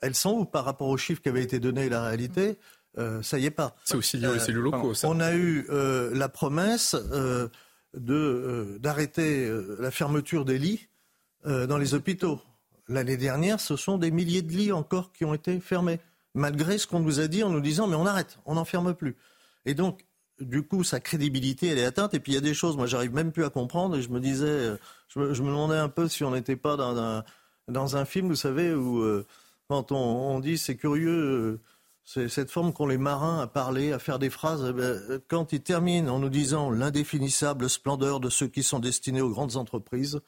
elles 0.00 0.16
sont 0.16 0.32
où 0.32 0.44
par 0.44 0.64
rapport 0.64 0.88
aux 0.88 0.96
chiffres 0.96 1.22
qui 1.22 1.28
avaient 1.28 1.44
été 1.44 1.60
donnés 1.60 1.86
et 1.86 1.88
la 1.88 2.02
réalité? 2.02 2.58
Euh, 2.98 3.22
ça 3.22 3.38
y 3.38 3.46
est 3.46 3.50
pas. 3.50 3.76
C'est 3.84 3.96
aussi 3.96 4.16
lié 4.16 4.26
aux 4.26 4.38
cellules 4.38 4.62
locaux. 4.62 4.94
Ça. 4.94 5.08
On 5.08 5.20
a 5.20 5.34
eu 5.34 5.66
euh, 5.70 6.10
la 6.14 6.28
promesse 6.28 6.96
euh, 7.12 7.48
de 7.94 8.78
d'arrêter 8.80 9.50
la 9.78 9.90
fermeture 9.90 10.44
des 10.44 10.58
lits 10.58 10.88
dans 11.44 11.78
les 11.78 11.94
hôpitaux. 11.94 12.40
L'année 12.88 13.16
dernière, 13.16 13.60
ce 13.60 13.76
sont 13.76 13.98
des 13.98 14.10
milliers 14.10 14.42
de 14.42 14.52
lits 14.52 14.72
encore 14.72 15.12
qui 15.12 15.24
ont 15.24 15.32
été 15.32 15.58
fermés, 15.60 16.00
malgré 16.34 16.76
ce 16.76 16.86
qu'on 16.86 17.00
nous 17.00 17.20
a 17.20 17.28
dit 17.28 17.42
en 17.42 17.50
nous 17.50 17.60
disant 17.60 17.86
mais 17.86 17.96
on 17.96 18.04
arrête, 18.04 18.38
on 18.44 18.54
n'en 18.54 18.64
ferme 18.64 18.94
plus. 18.94 19.16
Et 19.64 19.74
donc, 19.74 20.04
du 20.38 20.62
coup, 20.62 20.84
sa 20.84 21.00
crédibilité, 21.00 21.68
elle 21.68 21.78
est 21.78 21.84
atteinte. 21.84 22.14
Et 22.14 22.20
puis 22.20 22.32
il 22.32 22.34
y 22.34 22.38
a 22.38 22.42
des 22.42 22.54
choses, 22.54 22.76
moi, 22.76 22.86
j'arrive 22.86 23.14
même 23.14 23.32
plus 23.32 23.44
à 23.44 23.50
comprendre. 23.50 23.96
Et 23.96 24.02
je 24.02 24.10
me 24.10 24.20
disais, 24.20 24.76
je 25.08 25.18
me, 25.18 25.34
demandais 25.34 25.76
un 25.76 25.88
peu 25.88 26.08
si 26.08 26.22
on 26.24 26.32
n'était 26.32 26.56
pas 26.56 26.76
dans 26.76 26.96
un, 26.98 27.24
dans 27.68 27.96
un 27.96 28.04
film, 28.04 28.28
vous 28.28 28.36
savez, 28.36 28.74
où 28.74 29.02
quand 29.68 29.92
on, 29.92 29.96
on 29.96 30.40
dit 30.40 30.58
c'est 30.58 30.76
curieux 30.76 31.60
c'est 32.12 32.28
cette 32.28 32.50
forme 32.50 32.72
qu'ont 32.72 32.88
les 32.88 32.98
marins 32.98 33.38
à 33.38 33.46
parler, 33.46 33.92
à 33.92 34.00
faire 34.00 34.18
des 34.18 34.30
phrases. 34.30 34.66
Eh 34.68 34.72
ben, 34.72 35.20
quand 35.28 35.52
ils 35.52 35.62
terminent 35.62 36.12
en 36.12 36.18
nous 36.18 36.28
disant 36.28 36.68
l'indéfinissable 36.68 37.70
splendeur 37.70 38.18
de 38.18 38.28
ceux 38.28 38.48
qui 38.48 38.64
sont 38.64 38.80
destinés 38.80 39.20
aux 39.20 39.30
grandes 39.30 39.56
entreprises, 39.56 40.20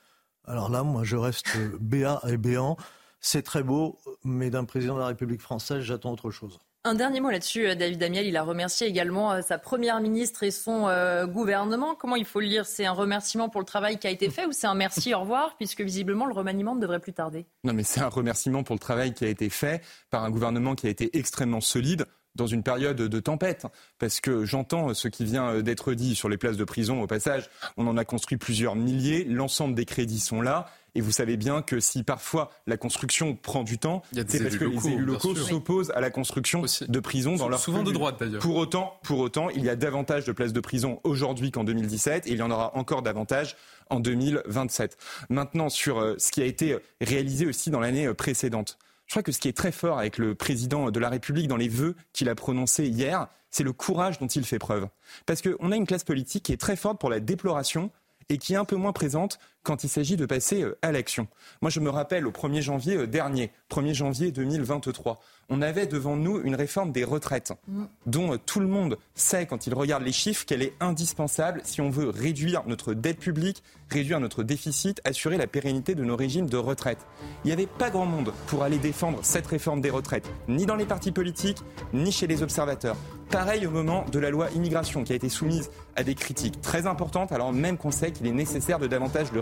alors 0.45 0.71
là, 0.71 0.85
moi, 0.85 1.03
je 1.03 1.17
reste 1.17 1.57
béat 1.81 2.21
et 2.29 2.37
béant. 2.37 2.77
C'est 3.19 3.43
très 3.43 3.65
beau, 3.65 3.99
mais 4.23 4.49
d'un 4.49 4.65
président 4.65 4.95
de 4.95 5.01
la 5.01 5.09
République 5.09 5.41
française, 5.41 5.83
j'attends 5.83 6.13
autre 6.13 6.31
chose. 6.31 6.61
Un 6.85 6.95
dernier 6.95 7.21
mot 7.21 7.31
là-dessus, 7.31 7.69
euh, 7.69 7.75
David 7.77 8.03
Amiel. 8.03 8.27
Il 8.27 8.37
a 8.37 8.43
remercié 8.43 8.89
également 8.89 9.33
euh, 9.33 9.41
sa 9.41 9.57
première 9.57 10.01
ministre 10.01 10.43
et 10.43 10.51
son 10.51 10.89
euh, 10.89 11.27
gouvernement. 11.29 11.95
Comment 11.95 12.17
il 12.17 12.25
faut 12.25 12.41
le 12.41 12.47
lire? 12.47 12.67
C'est 12.67 12.85
un 12.85 12.93
remerciement 12.93 13.49
pour 13.49 13.61
le 13.61 13.67
travail 13.67 14.01
qui 14.01 14.09
a 14.09 14.11
été 14.11 14.31
fait 14.31 14.47
ou 14.47 14.53
c'est 14.53 14.67
un 14.67 14.75
merci, 14.75 15.15
au 15.15 15.21
revoir, 15.21 15.55
puisque 15.59 15.81
visiblement 15.81 16.27
le 16.27 16.35
remaniement 16.35 16.75
ne 16.75 16.81
devrait 16.81 16.99
plus 16.99 17.13
tarder 17.13 17.47
Non, 17.63 17.73
mais 17.73 17.85
c'est 17.85 18.01
un 18.01 18.09
remerciement 18.09 18.65
pour 18.65 18.75
le 18.75 18.81
travail 18.81 19.15
qui 19.15 19.25
a 19.25 19.29
été 19.29 19.49
fait 19.49 19.81
par 20.11 20.25
un 20.25 20.31
gouvernement 20.31 20.75
qui 20.75 20.89
a 20.89 20.91
été 20.91 21.17
extrêmement 21.17 21.61
solide 21.61 22.07
dans 22.35 22.49
une 22.49 22.65
période 22.65 22.97
de 22.97 23.21
tempête. 23.21 23.67
Parce 24.01 24.21
que 24.21 24.45
j'entends 24.45 24.93
ce 24.93 25.07
qui 25.07 25.25
vient 25.25 25.61
d'être 25.61 25.93
dit 25.93 26.17
sur 26.17 26.29
les 26.29 26.37
places 26.37 26.57
de 26.57 26.65
prison. 26.65 27.01
Au 27.01 27.07
passage, 27.07 27.49
on 27.77 27.87
en 27.87 27.97
a 27.97 28.05
construit 28.05 28.39
plusieurs 28.39 28.75
milliers. 28.75 29.23
L'ensemble 29.25 29.77
des 29.77 29.85
crédits 29.85 30.19
sont 30.19 30.41
là. 30.41 30.67
Et 30.95 31.01
vous 31.01 31.13
savez 31.13 31.37
bien 31.37 31.63
que 31.63 31.81
si 31.81 32.03
parfois 32.03 32.51
la 32.67 32.77
construction 32.77 33.35
prend 33.35 33.63
du 33.63 33.79
temps, 33.79 34.03
c'est 34.13 34.43
parce 34.43 34.57
que 34.57 34.65
les 34.65 34.89
élus 34.89 35.05
locaux 35.05 35.35
s'opposent 35.35 35.91
à 35.93 36.01
la 36.01 36.11
construction 36.11 36.65
de 36.87 37.01
prisons 37.01 37.37
dans 37.37 37.49
leur 37.49 37.61
souvent 37.61 37.83
de 37.83 37.93
droite 37.93 38.17
d'ailleurs. 38.21 38.43
Pour 38.43 38.57
autant, 38.57 38.99
pour 39.03 39.21
autant, 39.21 39.49
il 39.51 39.65
y 39.65 39.71
a 39.71 39.77
davantage 39.77 40.25
de 40.25 40.33
places 40.33 40.53
de 40.53 40.61
prison 40.61 41.01
aujourd'hui 41.05 41.51
qu'en 41.51 41.65
2017 41.65 42.27
et 42.27 42.33
il 42.33 42.37
y 42.37 42.43
en 42.43 42.51
aura 42.51 42.77
encore 42.77 43.03
davantage 43.03 43.57
en 43.91 44.01
2027. 44.01 44.99
Maintenant 45.31 45.69
sur 45.69 45.99
euh, 45.99 46.15
ce 46.19 46.31
qui 46.31 46.43
a 46.43 46.45
été 46.45 46.77
réalisé 47.01 47.47
aussi 47.47 47.71
dans 47.71 47.81
l'année 47.81 48.07
euh, 48.07 48.15
précédente. 48.15 48.79
Je 49.07 49.15
crois 49.15 49.23
que 49.23 49.33
ce 49.33 49.39
qui 49.39 49.49
est 49.49 49.57
très 49.57 49.73
fort 49.73 49.99
avec 49.99 50.19
le 50.19 50.35
président 50.35 50.91
de 50.91 51.01
la 51.01 51.09
République 51.09 51.49
dans 51.49 51.57
les 51.57 51.69
vœux 51.69 51.97
qu'il 52.13 52.29
a 52.29 52.35
prononcés 52.35 52.87
hier, 52.87 53.29
c'est 53.51 53.65
le 53.65 53.73
courage 53.73 54.19
dont 54.19 54.27
il 54.27 54.45
fait 54.45 54.59
preuve. 54.59 54.89
Parce 55.27 55.43
qu'on 55.43 55.73
a 55.73 55.77
une 55.77 55.87
classe 55.87 56.05
politique 56.05 56.45
qui 56.45 56.53
est 56.53 56.61
très 56.61 56.77
forte 56.77 56.99
pour 56.99 57.11
la 57.11 57.21
déploration 57.21 57.91
et 58.29 58.39
qui 58.39 58.55
est 58.55 58.57
un 58.57 58.65
peu 58.65 58.77
moins 58.77 58.93
présente 58.93 59.39
quand 59.63 59.85
il 59.85 59.89
s'agit 59.89 60.17
de 60.17 60.27
passer 60.27 60.63
euh, 60.63 60.79
à 60.83 60.93
l'action. 60.93 61.29
Moi, 61.61 61.71
je 61.71 61.81
me 61.81 61.91
rappelle 61.91 62.27
au 62.27 62.31
1er 62.31 62.61
janvier 62.61 62.97
euh, 62.97 63.07
dernier, 63.07 63.51
1er 63.71 63.95
janvier 63.95 64.33
2023, 64.33 65.21
on 65.49 65.63
avait 65.63 65.87
devant 65.87 66.17
nous 66.17 66.41
une 66.41 66.55
réforme 66.55 66.93
des 66.93 67.05
retraites 67.05 67.53
mm. 67.69 67.85
dont 68.07 68.35
euh, 68.35 68.39
tout 68.45 68.61
le 68.61 68.67
monde 68.67 68.99
sait, 69.15 69.47
quand 69.47 69.67
il 69.67 69.75
regarde 69.75 70.03
les 70.03 70.13
chiffres, 70.13 70.45
qu'elle 70.45 70.63
est 70.63 70.75
indispensable 70.81 71.61
si 71.65 71.81
on 71.81 71.91
veut 71.91 72.09
réduire 72.09 72.63
notre 72.67 72.95
dette 72.95 73.19
publique, 73.19 73.63
réduire 73.91 74.21
notre 74.21 74.43
déficit, 74.43 75.01
assurer 75.05 75.37
la 75.37 75.47
pérennité 75.47 75.95
de 75.95 76.05
nos 76.05 76.17
régimes 76.17 76.49
de 76.49 76.57
retraite. 76.57 77.07
Il 77.45 77.49
n'y 77.49 77.53
avait 77.53 77.67
pas 77.67 77.91
grand 77.91 78.07
monde 78.07 78.33
pour 78.47 78.63
aller 78.63 78.79
défendre 78.79 79.21
cette 79.23 79.47
réforme 79.47 79.81
des 79.81 79.91
retraites, 79.91 80.29
ni 80.49 80.67
dans 80.67 80.77
les 80.77 80.87
partis 80.87 81.13
politiques, 81.13 81.59
ni 81.93 82.11
chez 82.11 82.27
les 82.27 82.43
observateurs. 82.43 82.97
Pareil 83.31 83.67
au 83.67 83.71
moment 83.71 84.05
de 84.13 84.19
la 84.19 84.29
loi 84.29 84.51
immigration 84.51 85.05
qui 85.05 85.15
a 85.15 85.17
été 85.17 85.31
soumise 85.31 85.71
à 85.97 86.05
des 86.05 86.15
critiques 86.15 86.61
très 86.61 86.87
importantes, 86.87 87.33
alors 87.33 87.51
même 87.51 87.79
qu'on 87.79 87.91
sait 87.91 88.13
qu'il 88.13 88.27
est 88.27 88.33
nécessaire 88.33 88.79
de 88.79 88.87
davantage 88.87 89.33
le 89.33 89.41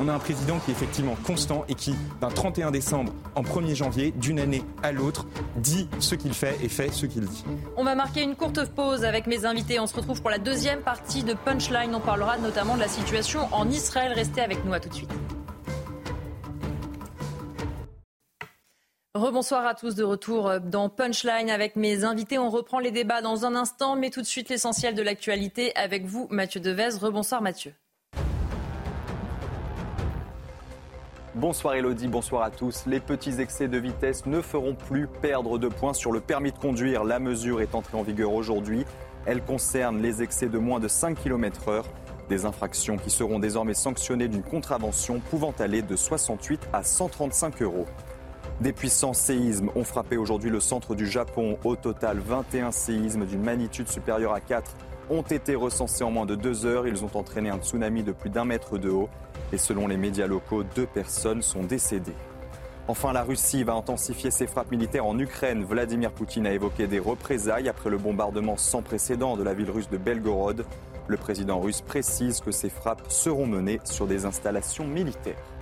On 0.00 0.08
a 0.08 0.12
un 0.12 0.18
président 0.18 0.58
qui 0.58 0.70
est 0.70 0.74
effectivement 0.74 1.16
constant 1.26 1.64
et 1.68 1.74
qui, 1.74 1.94
d'un 2.20 2.28
31 2.28 2.70
décembre 2.70 3.12
en 3.34 3.42
1er 3.42 3.74
janvier, 3.74 4.12
d'une 4.12 4.38
année 4.38 4.62
à 4.82 4.92
l'autre, 4.92 5.26
dit 5.56 5.88
ce 5.98 6.14
qu'il 6.14 6.34
fait 6.34 6.56
et 6.62 6.68
fait 6.68 6.92
ce 6.92 7.06
qu'il 7.06 7.26
dit. 7.26 7.44
On 7.76 7.84
va 7.84 7.94
marquer 7.94 8.22
une 8.22 8.36
courte 8.36 8.64
pause 8.70 9.04
avec 9.04 9.26
mes 9.26 9.44
invités. 9.44 9.80
On 9.80 9.86
se 9.86 9.96
retrouve 9.96 10.20
pour 10.20 10.30
la 10.30 10.38
deuxième 10.38 10.80
partie 10.80 11.22
de 11.22 11.34
Punchline. 11.34 11.94
On 11.94 12.00
parlera 12.00 12.38
notamment 12.38 12.74
de 12.74 12.80
la 12.80 12.88
situation 12.88 13.48
en 13.52 13.68
Israël. 13.68 14.12
Restez 14.12 14.40
avec 14.40 14.64
nous 14.64 14.72
à 14.72 14.80
tout 14.80 14.88
de 14.88 14.94
suite. 14.94 15.10
Rebonsoir 19.14 19.64
à 19.64 19.74
tous 19.74 19.94
de 19.94 20.02
retour 20.02 20.60
dans 20.60 20.88
Punchline 20.88 21.48
avec 21.48 21.76
mes 21.76 22.02
invités. 22.02 22.36
On 22.36 22.50
reprend 22.50 22.80
les 22.80 22.90
débats 22.90 23.22
dans 23.22 23.44
un 23.44 23.54
instant, 23.54 23.94
mais 23.94 24.10
tout 24.10 24.20
de 24.20 24.26
suite 24.26 24.48
l'essentiel 24.48 24.96
de 24.96 25.02
l'actualité 25.02 25.74
avec 25.76 26.04
vous, 26.04 26.26
Mathieu 26.30 26.60
Devez. 26.60 26.98
Rebonsoir 27.00 27.40
Mathieu. 27.40 27.74
Bonsoir 31.36 31.74
Elodie, 31.74 32.06
bonsoir 32.06 32.44
à 32.44 32.50
tous. 32.52 32.86
Les 32.86 33.00
petits 33.00 33.40
excès 33.40 33.66
de 33.66 33.76
vitesse 33.76 34.24
ne 34.24 34.40
feront 34.40 34.76
plus 34.76 35.08
perdre 35.08 35.58
de 35.58 35.66
points 35.66 35.92
sur 35.92 36.12
le 36.12 36.20
permis 36.20 36.52
de 36.52 36.58
conduire. 36.58 37.02
La 37.02 37.18
mesure 37.18 37.60
est 37.60 37.74
entrée 37.74 37.98
en 37.98 38.04
vigueur 38.04 38.32
aujourd'hui. 38.32 38.84
Elle 39.26 39.42
concerne 39.42 40.00
les 40.00 40.22
excès 40.22 40.48
de 40.48 40.58
moins 40.58 40.78
de 40.78 40.86
5 40.86 41.18
km 41.20 41.70
heure. 41.70 41.86
Des 42.28 42.46
infractions 42.46 42.98
qui 42.98 43.10
seront 43.10 43.40
désormais 43.40 43.74
sanctionnées 43.74 44.28
d'une 44.28 44.44
contravention 44.44 45.18
pouvant 45.18 45.52
aller 45.58 45.82
de 45.82 45.96
68 45.96 46.68
à 46.72 46.84
135 46.84 47.62
euros. 47.62 47.86
Des 48.60 48.72
puissants 48.72 49.12
séismes 49.12 49.70
ont 49.74 49.82
frappé 49.82 50.16
aujourd'hui 50.16 50.50
le 50.50 50.60
centre 50.60 50.94
du 50.94 51.08
Japon. 51.08 51.58
Au 51.64 51.74
total, 51.74 52.20
21 52.20 52.70
séismes 52.70 53.26
d'une 53.26 53.42
magnitude 53.42 53.88
supérieure 53.88 54.34
à 54.34 54.40
4 54.40 54.70
ont 55.10 55.22
été 55.22 55.56
recensés 55.56 56.04
en 56.04 56.12
moins 56.12 56.26
de 56.26 56.36
deux 56.36 56.64
heures. 56.64 56.86
Ils 56.86 57.04
ont 57.04 57.10
entraîné 57.14 57.50
un 57.50 57.58
tsunami 57.58 58.04
de 58.04 58.12
plus 58.12 58.30
d'un 58.30 58.44
mètre 58.44 58.78
de 58.78 58.90
haut. 58.90 59.08
Et 59.54 59.58
selon 59.58 59.86
les 59.86 59.96
médias 59.96 60.26
locaux, 60.26 60.64
deux 60.64 60.84
personnes 60.84 61.40
sont 61.40 61.62
décédées. 61.62 62.16
Enfin, 62.88 63.12
la 63.12 63.22
Russie 63.22 63.62
va 63.62 63.74
intensifier 63.74 64.32
ses 64.32 64.48
frappes 64.48 64.72
militaires 64.72 65.06
en 65.06 65.16
Ukraine. 65.16 65.62
Vladimir 65.64 66.10
Poutine 66.10 66.48
a 66.48 66.52
évoqué 66.52 66.88
des 66.88 66.98
représailles 66.98 67.68
après 67.68 67.88
le 67.88 67.96
bombardement 67.96 68.56
sans 68.56 68.82
précédent 68.82 69.36
de 69.36 69.44
la 69.44 69.54
ville 69.54 69.70
russe 69.70 69.88
de 69.88 69.96
Belgorod. 69.96 70.66
Le 71.06 71.16
président 71.16 71.60
russe 71.60 71.82
précise 71.82 72.40
que 72.40 72.50
ces 72.50 72.68
frappes 72.68 73.04
seront 73.08 73.46
menées 73.46 73.78
sur 73.84 74.08
des 74.08 74.24
installations 74.26 74.88
militaires. 74.88 75.53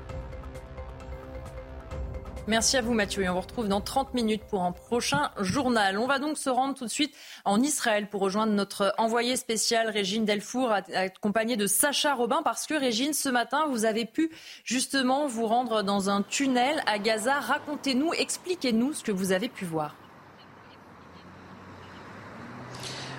Merci 2.49 2.77
à 2.77 2.83
vous 2.83 2.93
Mathieu 2.93 3.23
et 3.23 3.29
on 3.29 3.35
vous 3.35 3.41
retrouve 3.41 3.69
dans 3.69 3.81
30 3.81 4.15
minutes 4.15 4.43
pour 4.51 4.65
un 4.65 4.73
prochain 4.73 5.31
journal. 5.39 5.97
On 5.97 6.09
va 6.09 6.19
donc 6.19 6.37
se 6.37 6.51
rendre 6.51 6.75
tout 6.75 6.85
de 6.85 6.91
suite 6.91 7.15
en 7.45 7.63
Israël 7.63 8.09
pour 8.09 8.21
rejoindre 8.21 8.53
notre 8.53 8.93
envoyé 8.99 9.37
spécial 9.37 9.89
Régine 9.89 10.25
Delfour 10.25 10.73
accompagnée 10.73 11.57
de 11.57 11.69
Sacha 11.69 12.15
Robin 12.15 12.43
parce 12.43 12.67
que 12.67 12.75
Régine 12.75 13.13
ce 13.13 13.29
matin 13.29 13.67
vous 13.69 13.85
avez 13.85 14.07
pu 14.07 14.29
justement 14.65 15.29
vous 15.29 15.47
rendre 15.47 15.85
dans 15.85 16.11
un 16.11 16.23
tunnel 16.23 16.83
à 16.87 16.99
Gaza. 16.99 17.39
Racontez-nous, 17.39 18.13
expliquez-nous 18.13 18.93
ce 18.93 19.05
que 19.05 19.13
vous 19.13 19.31
avez 19.31 19.49
pu 19.49 19.65
voir. 19.65 19.95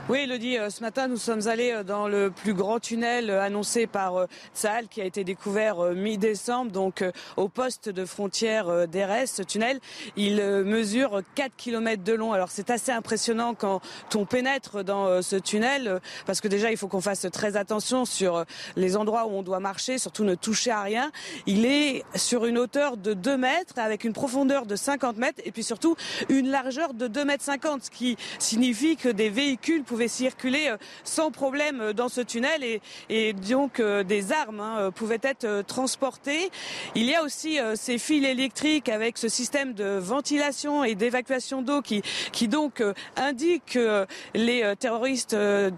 Oui, 0.09 0.19
Elodie, 0.19 0.57
euh, 0.57 0.69
ce 0.69 0.81
matin, 0.81 1.07
nous 1.07 1.15
sommes 1.15 1.47
allés 1.47 1.71
euh, 1.71 1.83
dans 1.83 2.09
le 2.09 2.29
plus 2.29 2.53
grand 2.53 2.77
tunnel 2.77 3.29
euh, 3.29 3.41
annoncé 3.41 3.87
par 3.87 4.27
Tsahal 4.53 4.89
qui 4.89 4.99
a 4.99 5.05
été 5.05 5.23
découvert 5.23 5.77
mi-décembre, 5.93 6.71
donc 6.71 7.05
au 7.37 7.47
poste 7.47 7.87
de 7.87 8.03
frontière 8.03 8.85
d'Erez. 8.89 9.27
Ce 9.27 9.41
tunnel, 9.41 9.79
il 10.17 10.35
mesure 10.35 11.21
4 11.35 11.53
km 11.55 12.03
de 12.03 12.11
long. 12.11 12.33
Alors 12.33 12.51
c'est 12.51 12.69
assez 12.69 12.91
impressionnant 12.91 13.53
quand 13.53 13.79
on 14.13 14.25
pénètre 14.25 14.83
dans 14.83 15.21
ce 15.21 15.37
tunnel, 15.37 16.01
parce 16.25 16.41
que 16.41 16.49
déjà, 16.49 16.69
il 16.69 16.77
faut 16.77 16.89
qu'on 16.89 17.01
fasse 17.01 17.25
très 17.31 17.55
attention 17.55 18.03
sur 18.03 18.43
les 18.75 18.97
endroits 18.97 19.25
où 19.25 19.31
on 19.31 19.41
doit 19.41 19.59
marcher, 19.59 19.97
surtout 19.97 20.25
ne 20.25 20.35
toucher 20.35 20.71
à 20.71 20.81
rien. 20.81 21.11
Il 21.45 21.65
est 21.65 22.03
sur 22.15 22.45
une 22.45 22.57
hauteur 22.57 22.97
de 22.97 23.13
2 23.13 23.37
mètres, 23.37 23.75
avec 23.77 24.03
une 24.03 24.13
profondeur 24.13 24.65
de 24.65 24.75
50 24.75 25.17
mètres, 25.17 25.41
et 25.45 25.51
puis 25.51 25.63
surtout 25.63 25.95
une 26.27 26.49
largeur 26.49 26.93
de 26.93 27.07
2 27.07 27.23
mètres 27.23 27.43
50, 27.43 27.85
ce 27.85 27.89
qui 27.89 28.17
signifie 28.39 28.97
que 28.97 29.09
des 29.09 29.29
véhicules 29.29 29.83
pouvaient 29.93 30.07
circuler 30.07 30.69
euh, 30.69 30.77
sans 31.03 31.29
problème 31.29 31.79
euh, 31.79 31.93
dans 31.93 32.09
ce 32.09 32.19
tunnel 32.19 32.63
et, 33.09 33.33
donc 33.33 33.79
euh, 33.79 34.03
des 34.03 34.31
armes 34.31 34.59
hein, 34.59 34.89
pouvaient 34.89 35.21
être 35.21 35.61
transportées. 35.67 36.49
Il 36.95 37.03
y 37.03 37.13
a 37.13 37.21
aussi 37.21 37.59
ces 37.75 37.99
fils 37.99 38.25
électriques 38.25 38.89
avec 38.89 39.19
ce 39.19 39.27
système 39.27 39.73
de 39.73 39.99
ventilation 39.99 40.83
et 40.83 40.95
d'évacuation 40.95 41.61
d'eau 41.61 41.81
qui, 41.81 42.01
qui 42.31 42.47
donc 42.47 42.83
indique 43.15 43.73
que 43.73 44.05
les 44.33 44.73
terroristes 44.79 45.35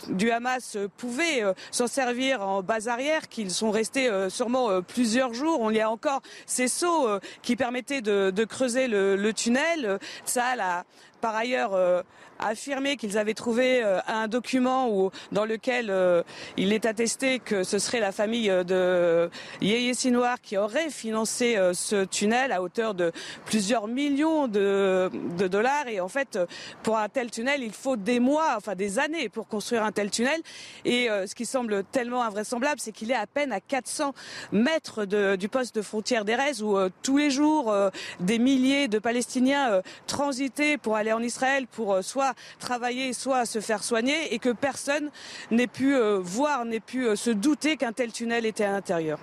du 0.10 0.32
Hamas 0.32 0.78
pouvaient 0.98 1.44
s'en 1.72 1.88
servir 1.88 2.42
en 2.42 2.62
base 2.62 2.88
arrière, 2.88 3.28
qu'ils 3.28 3.52
sont 3.52 3.72
restés 3.72 4.10
sûrement 4.30 4.82
plusieurs 4.82 5.34
jours. 5.34 5.60
On 5.62 5.72
y 5.72 5.82
a 5.82 5.90
encore 5.90 6.22
ces 6.46 6.68
seaux 6.68 7.08
qui 7.42 7.56
permettaient 7.56 8.02
de, 8.02 8.46
creuser 8.46 8.88
le, 8.88 9.32
tunnel. 9.34 10.00
Ça 10.26 10.46
par 11.22 11.36
ailleurs 11.36 12.04
affirmé 12.40 12.98
qu'ils 12.98 13.18
avaient 13.18 13.34
trouvé 13.34 13.84
euh, 13.84 14.00
un 14.08 14.28
document 14.28 14.90
où, 14.90 15.12
dans 15.32 15.46
lequel 15.46 15.90
euh, 15.90 16.24
il 16.58 16.74
est 16.74 16.86
attesté 16.86 17.40
que 17.40 17.64
ce 17.64 17.80
serait 17.80 18.00
la 18.00 18.12
famille 18.12 18.50
euh, 18.50 18.64
de 18.64 19.30
Yeye 19.62 19.96
Sinoir 19.96 20.42
qui 20.42 20.58
aurait 20.58 20.90
financé 20.90 21.58
ce 21.74 22.06
tunnel 22.06 22.52
à 22.52 22.62
hauteur 22.62 22.94
de 22.94 23.12
plusieurs 23.46 23.88
millions 23.88 24.48
de, 24.48 25.10
de, 25.38 25.48
dollars. 25.48 25.88
Et 25.88 26.00
en 26.00 26.08
fait, 26.08 26.40
pour 26.84 26.98
un 26.98 27.10
tel 27.10 27.32
tunnel, 27.32 27.64
il 27.64 27.72
faut 27.72 27.96
des 27.96 28.20
mois, 28.20 28.56
enfin 28.58 28.76
des 28.76 29.00
années 29.00 29.30
pour 29.30 29.48
construire 29.48 29.84
un 29.84 29.92
tel 29.92 30.10
tunnel. 30.10 30.42
Et 30.84 31.08
ce 31.08 31.34
qui 31.36 31.46
semble 31.46 31.84
tellement 31.86 32.24
invraisemblable, 32.24 32.80
c'est 32.80 32.92
qu'il 32.92 33.12
est 33.12 33.16
à 33.16 33.28
peine 33.28 33.52
à 33.52 33.60
400 33.60 34.14
mètres 34.52 35.06
de, 35.06 35.36
du 35.36 35.50
poste 35.50 35.76
de 35.76 35.82
frontière 35.82 36.26
d'Erez 36.26 36.62
où 36.62 36.78
tous 37.02 37.18
les 37.18 37.30
jours, 37.30 37.74
des 38.20 38.40
milliers 38.40 38.88
de 38.88 39.00
Palestiniens 39.00 39.82
transitaient 40.08 40.78
pour 40.78 40.96
aller 40.96 41.05
en 41.14 41.22
Israël 41.22 41.68
pour 41.68 42.04
soit 42.04 42.34
travailler, 42.60 43.14
soit 43.14 43.46
se 43.46 43.60
faire 43.60 43.84
soigner, 43.84 44.34
et 44.34 44.40
que 44.40 44.50
personne 44.50 45.10
n'ait 45.52 45.68
pu 45.68 45.96
euh, 45.96 46.20
voir, 46.20 46.66
n'ait 46.66 46.80
pu 46.80 47.08
euh, 47.08 47.16
se 47.16 47.30
douter 47.30 47.78
qu'un 47.78 47.94
tel 47.94 48.12
tunnel 48.12 48.46
était 48.46 48.64
à 48.64 48.72
l'intérieur. 48.72 49.20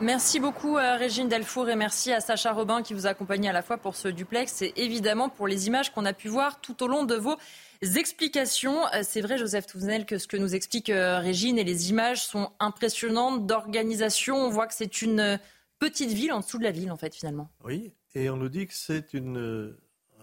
Merci 0.00 0.40
beaucoup 0.40 0.76
euh, 0.76 0.96
Régine 0.96 1.28
Delfour 1.28 1.68
et 1.68 1.76
merci 1.76 2.12
à 2.12 2.20
Sacha 2.20 2.52
Robin 2.52 2.82
qui 2.82 2.94
vous 2.94 3.06
a 3.06 3.10
accompagné 3.10 3.48
à 3.48 3.52
la 3.52 3.62
fois 3.62 3.78
pour 3.78 3.94
ce 3.94 4.08
duplex 4.08 4.62
et 4.62 4.72
évidemment 4.76 5.28
pour 5.28 5.46
les 5.46 5.68
images 5.68 5.92
qu'on 5.92 6.04
a 6.04 6.12
pu 6.12 6.28
voir 6.28 6.60
tout 6.60 6.82
au 6.82 6.88
long 6.88 7.04
de 7.04 7.14
vos 7.14 7.36
explications. 7.80 8.80
C'est 9.02 9.20
vrai 9.20 9.38
Joseph 9.38 9.66
Touvenel 9.66 10.04
que 10.04 10.18
ce 10.18 10.26
que 10.26 10.36
nous 10.36 10.56
explique 10.56 10.90
Régine 10.92 11.58
et 11.58 11.64
les 11.64 11.90
images 11.90 12.26
sont 12.26 12.50
impressionnantes 12.58 13.46
d'organisation. 13.46 14.36
On 14.36 14.50
voit 14.50 14.66
que 14.66 14.74
c'est 14.74 15.00
une 15.00 15.38
petite 15.78 16.10
ville 16.10 16.32
en 16.32 16.40
dessous 16.40 16.58
de 16.58 16.64
la 16.64 16.72
ville 16.72 16.90
en 16.90 16.96
fait 16.96 17.14
finalement. 17.14 17.48
Oui, 17.62 17.92
et 18.16 18.28
on 18.30 18.36
nous 18.36 18.48
dit 18.48 18.66
que 18.66 18.74
c'est 18.74 19.14
une 19.14 19.76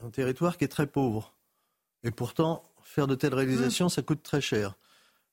un 0.03 0.09
territoire 0.09 0.57
qui 0.57 0.63
est 0.63 0.69
très 0.69 0.87
pauvre. 0.87 1.33
Et 2.03 2.11
pourtant, 2.11 2.63
faire 2.83 3.07
de 3.07 3.15
telles 3.15 3.33
réalisations, 3.33 3.89
ça 3.89 4.01
coûte 4.01 4.23
très 4.23 4.41
cher. 4.41 4.75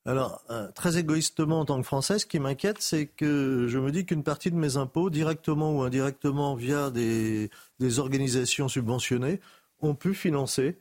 Alors, 0.05 0.43
euh, 0.51 0.71
très 0.75 0.97
égoïstement 0.97 1.61
en 1.61 1.65
tant 1.65 1.77
que 1.79 1.87
Français, 1.87 2.19
ce 2.19 2.27
qui 2.27 2.39
m'inquiète, 2.39 2.81
c'est 2.81 3.07
que 3.07 3.67
je 3.69 3.79
me 3.79 3.91
dis 3.91 4.07
qu'une 4.07 4.23
partie 4.23 4.51
de 4.51 4.57
mes 4.57 4.77
impôts, 4.77 5.11
directement 5.11 5.77
ou 5.77 5.83
indirectement 5.83 6.55
via 6.55 6.91
des, 6.91 7.51
organisations 7.99 8.69
subventionnées, 8.69 9.41
ont 9.81 9.95
pu 9.95 10.15
financer 10.15 10.79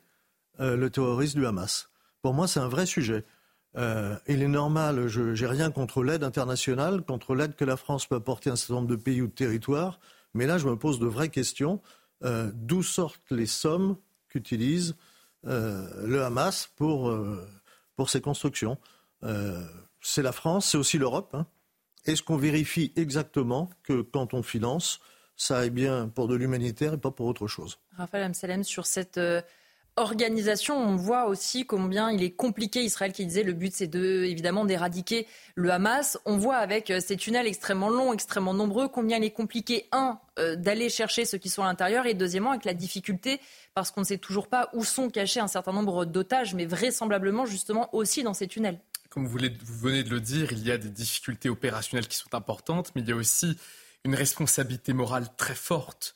euh, 0.60 0.78
le 0.78 0.90
terrorisme 0.90 1.40
du 1.40 1.46
Hamas. 1.46 1.90
Pour 2.22 2.34
moi, 2.34 2.48
c'est 2.48 2.60
un 2.60 2.70
vrai 2.70 2.86
sujet. 2.86 3.26
Euh, 3.76 4.16
il 4.28 4.42
est 4.42 4.48
normal, 4.48 5.08
je 5.08 5.22
n'ai 5.22 5.46
rien 5.46 5.72
contre 5.72 6.04
l'aide 6.04 6.24
internationale, 6.24 7.02
contre 7.04 7.36
l'aide 7.36 7.56
que 7.56 7.66
la 7.66 7.78
France 7.78 8.08
peut 8.08 8.16
apporter 8.16 8.50
à 8.50 8.54
un 8.54 8.56
certain 8.56 8.76
nombre 8.76 8.88
de 8.88 8.96
pays 8.96 9.22
ou 9.22 9.28
de 9.28 9.34
territoires, 9.34 10.00
mais 10.34 10.48
là, 10.48 10.58
je 10.58 10.68
me 10.68 10.78
pose 10.78 11.00
de 11.00 11.06
vraies 11.06 11.30
questions. 11.30 11.82
Euh, 12.24 12.52
d'où 12.54 12.82
sortent 12.82 13.32
les 13.32 13.46
sommes 13.46 13.96
qu'utilise 14.28 14.96
euh, 15.46 16.08
le 16.08 16.24
Hamas 16.24 16.68
pour, 16.76 17.10
euh, 17.10 17.48
pour 17.96 18.10
ces 18.10 18.22
constructions. 18.22 18.78
c'est 20.02 20.24
la 20.24 20.32
France, 20.32 20.70
c'est 20.70 20.78
aussi 20.78 20.98
l'Europe. 20.98 21.36
Hein. 21.36 21.46
Est-ce 22.06 22.24
qu'on 22.24 22.38
vérifie 22.38 22.94
exactement 22.96 23.70
que 23.84 24.02
quand 24.02 24.34
on 24.34 24.42
finance, 24.42 25.00
ça 25.36 25.66
est 25.66 25.70
bien 25.70 26.08
pour 26.08 26.28
de 26.28 26.36
l'humanitaire 26.36 26.94
et 26.94 26.98
pas 26.98 27.12
pour 27.12 27.28
autre 27.28 27.48
chose? 27.48 27.80
Raphaël 27.98 28.24
Amsalem, 28.24 28.64
sur 28.64 28.86
cette 28.86 29.20
organisation, 29.98 30.78
on 30.78 30.96
voit 30.96 31.26
aussi 31.26 31.66
combien 31.66 32.12
il 32.12 32.24
est 32.24 32.32
compliqué. 32.32 32.84
Israël 32.84 33.12
qui 33.12 33.26
disait 33.26 33.44
le 33.44 33.54
but 33.54 33.74
c'est 33.74 33.88
de 33.88 34.24
évidemment 34.24 34.64
d'éradiquer 34.64 35.28
le 35.56 35.72
Hamas. 35.72 36.18
On 36.26 36.38
voit 36.38 36.58
avec 36.58 36.92
euh, 36.92 37.00
ces 37.00 37.18
tunnels 37.18 37.48
extrêmement 37.48 37.90
longs, 37.90 38.14
extrêmement 38.14 38.54
nombreux, 38.54 38.88
combien 38.88 39.18
il 39.18 39.24
est 39.24 39.32
compliqué 39.32 39.88
un 39.92 40.20
euh, 40.40 40.56
d'aller 40.56 40.90
chercher 40.90 41.26
ceux 41.26 41.40
qui 41.40 41.50
sont 41.50 41.64
à 41.64 41.66
l'intérieur 41.66 42.06
et 42.06 42.14
deuxièmement 42.14 42.52
avec 42.52 42.64
la 42.64 42.76
difficulté 42.76 43.42
parce 43.74 43.92
qu'on 43.92 44.02
ne 44.02 44.06
sait 44.06 44.20
toujours 44.20 44.48
pas 44.48 44.70
où 44.74 44.84
sont 44.84 45.10
cachés 45.10 45.40
un 45.40 45.48
certain 45.48 45.74
nombre 45.74 46.06
d'otages, 46.06 46.54
mais 46.54 46.66
vraisemblablement 46.66 47.46
justement 47.46 47.94
aussi 47.94 48.24
dans 48.24 48.34
ces 48.34 48.48
tunnels. 48.48 48.80
Comme 49.10 49.26
vous, 49.26 49.38
venez 49.38 50.04
de 50.04 50.10
le 50.10 50.22
dire, 50.22 50.52
il 50.52 50.66
y 50.66 50.72
a 50.72 50.78
des 50.78 50.90
difficultés 50.90 51.50
opérationnelles 51.50 52.08
qui 52.08 52.18
sont 52.18 52.36
importantes, 52.36 52.92
mais 52.94 53.02
il 53.02 53.10
y 53.10 53.14
a 53.14 53.16
aussi 53.16 53.58
une 54.06 54.14
responsabilité 54.14 54.94
morale 54.94 55.28
très 55.38 55.56
forte 55.56 56.14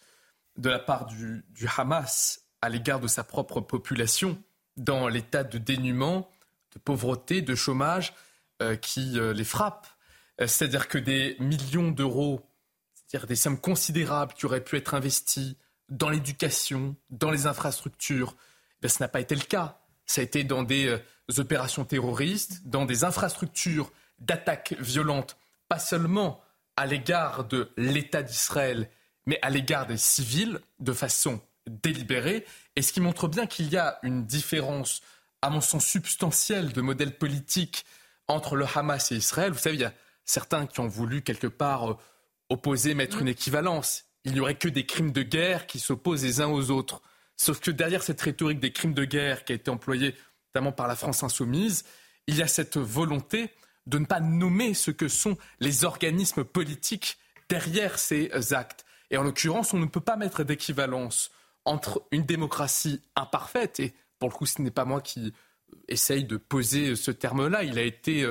de 0.57 0.69
la 0.69 0.79
part 0.79 1.07
du 1.07 1.43
Hamas 1.77 2.40
à 2.61 2.69
l'égard 2.69 2.99
de 2.99 3.07
sa 3.07 3.23
propre 3.23 3.61
population 3.61 4.41
dans 4.77 5.07
l'état 5.07 5.43
de 5.43 5.57
dénuement, 5.57 6.29
de 6.73 6.79
pauvreté, 6.79 7.41
de 7.41 7.55
chômage 7.55 8.13
euh, 8.61 8.75
qui 8.75 9.19
euh, 9.19 9.33
les 9.33 9.43
frappe. 9.43 9.87
Euh, 10.39 10.47
c'est-à-dire 10.47 10.87
que 10.87 10.97
des 10.97 11.35
millions 11.39 11.91
d'euros, 11.91 12.47
c'est-à-dire 12.93 13.27
des 13.27 13.35
sommes 13.35 13.59
considérables 13.59 14.33
qui 14.33 14.45
auraient 14.45 14.63
pu 14.63 14.77
être 14.77 14.93
investies 14.93 15.57
dans 15.89 16.09
l'éducation, 16.09 16.95
dans 17.09 17.31
les 17.31 17.47
infrastructures, 17.47 18.35
eh 18.83 18.87
ce 18.87 19.03
n'a 19.03 19.09
pas 19.09 19.19
été 19.19 19.35
le 19.35 19.41
cas. 19.41 19.79
Ça 20.05 20.21
a 20.21 20.23
été 20.23 20.43
dans 20.43 20.63
des 20.63 20.97
opérations 21.37 21.85
terroristes, 21.85 22.61
dans 22.65 22.85
des 22.85 23.03
infrastructures 23.03 23.91
d'attaques 24.19 24.75
violentes, 24.79 25.37
pas 25.67 25.79
seulement 25.79 26.41
à 26.75 26.85
l'égard 26.85 27.45
de 27.45 27.71
l'État 27.77 28.23
d'Israël, 28.23 28.89
mais 29.25 29.39
à 29.41 29.49
l'égard 29.49 29.85
des 29.85 29.97
civils, 29.97 30.59
de 30.79 30.93
façon 30.93 31.41
délibéré, 31.67 32.45
et 32.75 32.81
ce 32.81 32.93
qui 32.93 33.01
montre 33.01 33.27
bien 33.27 33.45
qu'il 33.45 33.69
y 33.69 33.77
a 33.77 33.99
une 34.03 34.25
différence, 34.25 35.01
à 35.41 35.49
mon 35.49 35.61
sens, 35.61 35.85
substantielle 35.85 36.73
de 36.73 36.81
modèle 36.81 37.17
politique 37.17 37.85
entre 38.27 38.55
le 38.55 38.65
Hamas 38.73 39.11
et 39.11 39.15
Israël. 39.15 39.51
Vous 39.51 39.59
savez, 39.59 39.75
il 39.75 39.81
y 39.81 39.85
a 39.85 39.93
certains 40.25 40.65
qui 40.65 40.79
ont 40.79 40.87
voulu 40.87 41.21
quelque 41.21 41.47
part 41.47 41.91
euh, 41.91 41.97
opposer, 42.49 42.93
mettre 42.93 43.21
une 43.21 43.27
équivalence. 43.27 44.05
Il 44.23 44.33
n'y 44.33 44.39
aurait 44.39 44.55
que 44.55 44.69
des 44.69 44.85
crimes 44.85 45.11
de 45.11 45.23
guerre 45.23 45.67
qui 45.67 45.79
s'opposent 45.79 46.23
les 46.23 46.41
uns 46.41 46.49
aux 46.49 46.71
autres. 46.71 47.01
Sauf 47.37 47.59
que 47.59 47.71
derrière 47.71 48.03
cette 48.03 48.21
rhétorique 48.21 48.59
des 48.59 48.71
crimes 48.71 48.93
de 48.93 49.05
guerre 49.05 49.45
qui 49.45 49.53
a 49.53 49.55
été 49.55 49.71
employée 49.71 50.15
notamment 50.53 50.71
par 50.71 50.87
la 50.87 50.95
France 50.95 51.23
insoumise, 51.23 51.85
il 52.27 52.35
y 52.35 52.41
a 52.41 52.47
cette 52.47 52.77
volonté 52.77 53.49
de 53.87 53.97
ne 53.97 54.05
pas 54.05 54.19
nommer 54.19 54.73
ce 54.73 54.91
que 54.91 55.07
sont 55.07 55.37
les 55.59 55.85
organismes 55.85 56.43
politiques 56.43 57.17
derrière 57.49 57.97
ces 57.97 58.29
actes. 58.53 58.85
Et 59.09 59.17
en 59.17 59.23
l'occurrence, 59.23 59.73
on 59.73 59.79
ne 59.79 59.85
peut 59.85 60.01
pas 60.01 60.17
mettre 60.17 60.43
d'équivalence 60.43 61.31
entre 61.65 62.03
une 62.11 62.23
démocratie 62.23 63.01
imparfaite, 63.15 63.79
et 63.79 63.93
pour 64.19 64.29
le 64.29 64.35
coup, 64.35 64.45
ce 64.45 64.61
n'est 64.61 64.71
pas 64.71 64.85
moi 64.85 65.01
qui 65.01 65.33
essaye 65.87 66.23
de 66.23 66.37
poser 66.37 66.95
ce 66.95 67.11
terme-là, 67.11 67.63
il 67.63 67.77
a 67.77 67.83
été 67.83 68.23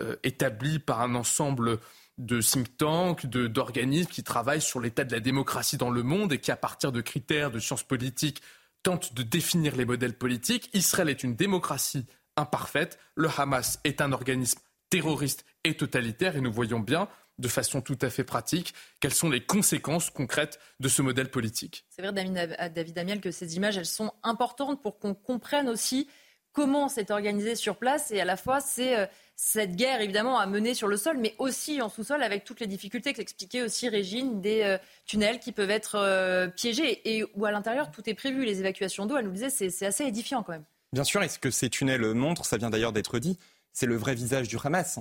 euh, 0.00 0.16
établi 0.22 0.78
par 0.78 1.00
un 1.00 1.14
ensemble 1.14 1.78
de 2.18 2.40
think 2.40 2.76
tanks, 2.76 3.26
d'organismes 3.26 4.10
qui 4.10 4.22
travaillent 4.22 4.60
sur 4.60 4.80
l'état 4.80 5.04
de 5.04 5.12
la 5.12 5.20
démocratie 5.20 5.76
dans 5.76 5.90
le 5.90 6.02
monde 6.02 6.32
et 6.32 6.38
qui, 6.38 6.50
à 6.50 6.56
partir 6.56 6.92
de 6.92 7.00
critères 7.00 7.50
de 7.50 7.58
sciences 7.58 7.82
politiques, 7.82 8.42
tentent 8.82 9.14
de 9.14 9.22
définir 9.22 9.76
les 9.76 9.84
modèles 9.84 10.16
politiques. 10.16 10.70
Israël 10.74 11.08
est 11.08 11.22
une 11.22 11.36
démocratie 11.36 12.06
imparfaite, 12.36 12.98
le 13.14 13.28
Hamas 13.36 13.80
est 13.84 14.00
un 14.00 14.12
organisme 14.12 14.60
terroriste 14.90 15.44
et 15.64 15.76
totalitaire, 15.76 16.36
et 16.36 16.40
nous 16.40 16.52
voyons 16.52 16.80
bien 16.80 17.08
de 17.42 17.48
façon 17.48 17.82
tout 17.82 17.98
à 18.00 18.08
fait 18.08 18.24
pratique 18.24 18.72
quelles 19.00 19.12
sont 19.12 19.28
les 19.28 19.44
conséquences 19.44 20.08
concrètes 20.08 20.58
de 20.80 20.88
ce 20.88 21.02
modèle 21.02 21.30
politique? 21.30 21.84
C'est 21.90 22.00
vrai, 22.00 22.12
David 22.12 22.98
Amiel, 22.98 23.20
que 23.20 23.30
ces 23.30 23.56
images, 23.56 23.76
elles 23.76 23.84
sont 23.84 24.12
importantes 24.22 24.80
pour 24.82 24.98
qu'on 24.98 25.14
comprenne 25.14 25.68
aussi 25.68 26.08
comment 26.52 26.88
c'est 26.88 27.10
organisé 27.10 27.54
sur 27.54 27.76
place 27.76 28.10
et 28.10 28.20
à 28.20 28.24
la 28.24 28.36
fois 28.36 28.60
c'est 28.60 28.96
euh, 28.96 29.06
cette 29.36 29.74
guerre 29.74 30.00
évidemment 30.00 30.38
à 30.38 30.46
mener 30.46 30.74
sur 30.74 30.86
le 30.86 30.96
sol, 30.96 31.16
mais 31.18 31.34
aussi 31.38 31.80
en 31.80 31.88
sous-sol 31.88 32.22
avec 32.22 32.44
toutes 32.44 32.60
les 32.60 32.66
difficultés 32.66 33.14
qu'expliquait 33.14 33.62
aussi 33.62 33.88
Régine, 33.88 34.40
des 34.40 34.62
euh, 34.62 34.78
tunnels 35.06 35.40
qui 35.40 35.52
peuvent 35.52 35.70
être 35.70 35.96
euh, 35.96 36.48
piégés 36.48 37.00
et 37.10 37.24
où 37.34 37.44
à 37.46 37.50
l'intérieur 37.50 37.90
tout 37.90 38.08
est 38.08 38.14
prévu, 38.14 38.44
les 38.44 38.60
évacuations 38.60 39.06
d'eau, 39.06 39.16
elle 39.16 39.24
nous 39.24 39.32
disait 39.32 39.50
c'est 39.50 39.86
assez 39.86 40.04
édifiant 40.04 40.42
quand 40.42 40.52
même. 40.52 40.64
Bien 40.92 41.04
sûr, 41.04 41.22
et 41.22 41.28
ce 41.28 41.38
que 41.38 41.50
ces 41.50 41.70
tunnels 41.70 42.12
montrent, 42.12 42.44
ça 42.44 42.58
vient 42.58 42.68
d'ailleurs 42.68 42.92
d'être 42.92 43.18
dit, 43.18 43.38
c'est 43.72 43.86
le 43.86 43.96
vrai 43.96 44.14
visage 44.14 44.46
du 44.46 44.58
Hamas. 44.62 45.00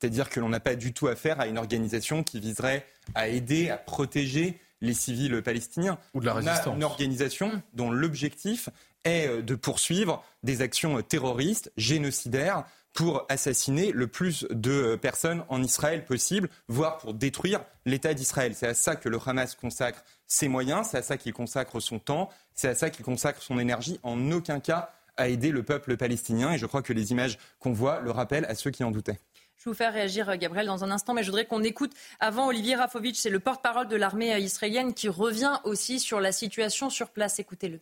C'est-à-dire 0.00 0.30
que 0.30 0.40
l'on 0.40 0.48
n'a 0.48 0.60
pas 0.60 0.76
du 0.76 0.92
tout 0.92 1.08
affaire 1.08 1.40
à 1.40 1.46
une 1.46 1.58
organisation 1.58 2.22
qui 2.22 2.40
viserait 2.40 2.86
à 3.14 3.28
aider, 3.28 3.68
à 3.68 3.76
protéger 3.76 4.58
les 4.80 4.94
civils 4.94 5.42
palestiniens. 5.42 5.98
Ou 6.14 6.20
de 6.20 6.26
la 6.26 6.34
résistance. 6.34 6.66
On 6.66 6.72
a 6.72 6.76
une 6.76 6.84
organisation 6.84 7.62
dont 7.74 7.90
l'objectif 7.90 8.70
est 9.04 9.28
euh, 9.28 9.42
de 9.42 9.54
poursuivre 9.54 10.24
des 10.42 10.62
actions 10.62 11.00
terroristes, 11.02 11.70
génocidaires, 11.76 12.64
pour 12.92 13.24
assassiner 13.28 13.92
le 13.92 14.08
plus 14.08 14.46
de 14.50 14.70
euh, 14.70 14.96
personnes 14.96 15.44
en 15.48 15.62
Israël 15.62 16.04
possible, 16.04 16.48
voire 16.68 16.98
pour 16.98 17.14
détruire 17.14 17.60
l'État 17.86 18.14
d'Israël. 18.14 18.54
C'est 18.54 18.66
à 18.66 18.74
ça 18.74 18.96
que 18.96 19.08
le 19.08 19.18
Hamas 19.24 19.54
consacre 19.54 20.02
ses 20.26 20.48
moyens, 20.48 20.88
c'est 20.90 20.98
à 20.98 21.02
ça 21.02 21.16
qu'il 21.16 21.32
consacre 21.32 21.78
son 21.80 21.98
temps, 21.98 22.30
c'est 22.54 22.68
à 22.68 22.74
ça 22.74 22.90
qu'il 22.90 23.04
consacre 23.04 23.42
son 23.42 23.58
énergie, 23.58 24.00
en 24.02 24.30
aucun 24.32 24.60
cas 24.60 24.90
à 25.16 25.28
aider 25.28 25.50
le 25.50 25.62
peuple 25.62 25.96
palestinien. 25.96 26.52
Et 26.52 26.58
je 26.58 26.66
crois 26.66 26.82
que 26.82 26.92
les 26.92 27.12
images 27.12 27.38
qu'on 27.58 27.72
voit 27.72 28.00
le 28.00 28.10
rappellent 28.10 28.46
à 28.46 28.54
ceux 28.54 28.70
qui 28.70 28.82
en 28.82 28.90
doutaient. 28.90 29.20
Je 29.60 29.66
vais 29.66 29.72
vous 29.72 29.76
faire 29.76 29.92
réagir, 29.92 30.26
euh, 30.30 30.36
Gabriel, 30.36 30.68
dans 30.68 30.84
un 30.84 30.90
instant, 30.90 31.12
mais 31.12 31.22
je 31.22 31.26
voudrais 31.26 31.44
qu'on 31.44 31.62
écoute 31.62 31.92
avant 32.18 32.46
Olivier 32.46 32.76
Rafovitch, 32.76 33.18
c'est 33.18 33.28
le 33.28 33.40
porte-parole 33.40 33.88
de 33.88 33.96
l'armée 33.96 34.34
israélienne 34.40 34.94
qui 34.94 35.10
revient 35.10 35.52
aussi 35.64 36.00
sur 36.00 36.18
la 36.18 36.32
situation 36.32 36.88
sur 36.88 37.10
place. 37.10 37.38
Écoutez-le. 37.38 37.78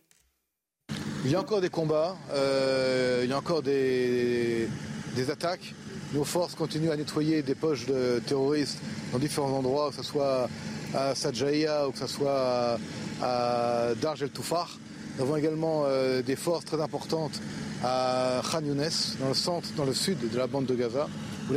Il 1.23 1.31
y 1.31 1.35
a 1.35 1.39
encore 1.39 1.61
des 1.61 1.69
combats, 1.69 2.17
euh, 2.33 3.21
il 3.23 3.29
y 3.29 3.33
a 3.33 3.37
encore 3.37 3.61
des, 3.61 4.67
attaques. 5.29 5.73
Nos 6.13 6.25
forces 6.25 6.53
continuent 6.53 6.91
à 6.91 6.97
nettoyer 6.97 7.43
des 7.43 7.55
poches 7.55 7.85
de 7.85 8.21
terroristes 8.27 8.79
dans 9.13 9.19
différents 9.19 9.53
endroits, 9.53 9.91
que 9.91 9.95
ce 9.95 10.03
soit 10.03 10.49
à 10.93 11.15
Sadjaïa 11.15 11.87
ou 11.87 11.93
que 11.93 11.99
ce 11.99 12.07
soit 12.07 12.77
à, 13.21 13.93
Darj 14.01 14.21
el 14.21 14.31
Toufar. 14.31 14.77
Nous 15.15 15.23
avons 15.23 15.37
également 15.37 15.83
euh, 15.85 16.21
des 16.21 16.35
forces 16.35 16.65
très 16.65 16.81
importantes 16.81 17.39
à 17.85 18.41
Khan 18.51 18.65
Younes, 18.65 18.89
dans 19.21 19.29
le 19.29 19.33
centre, 19.33 19.69
dans 19.77 19.85
le 19.85 19.93
sud 19.93 20.29
de 20.29 20.37
la 20.37 20.47
bande 20.47 20.65
de 20.65 20.75
Gaza, 20.75 21.07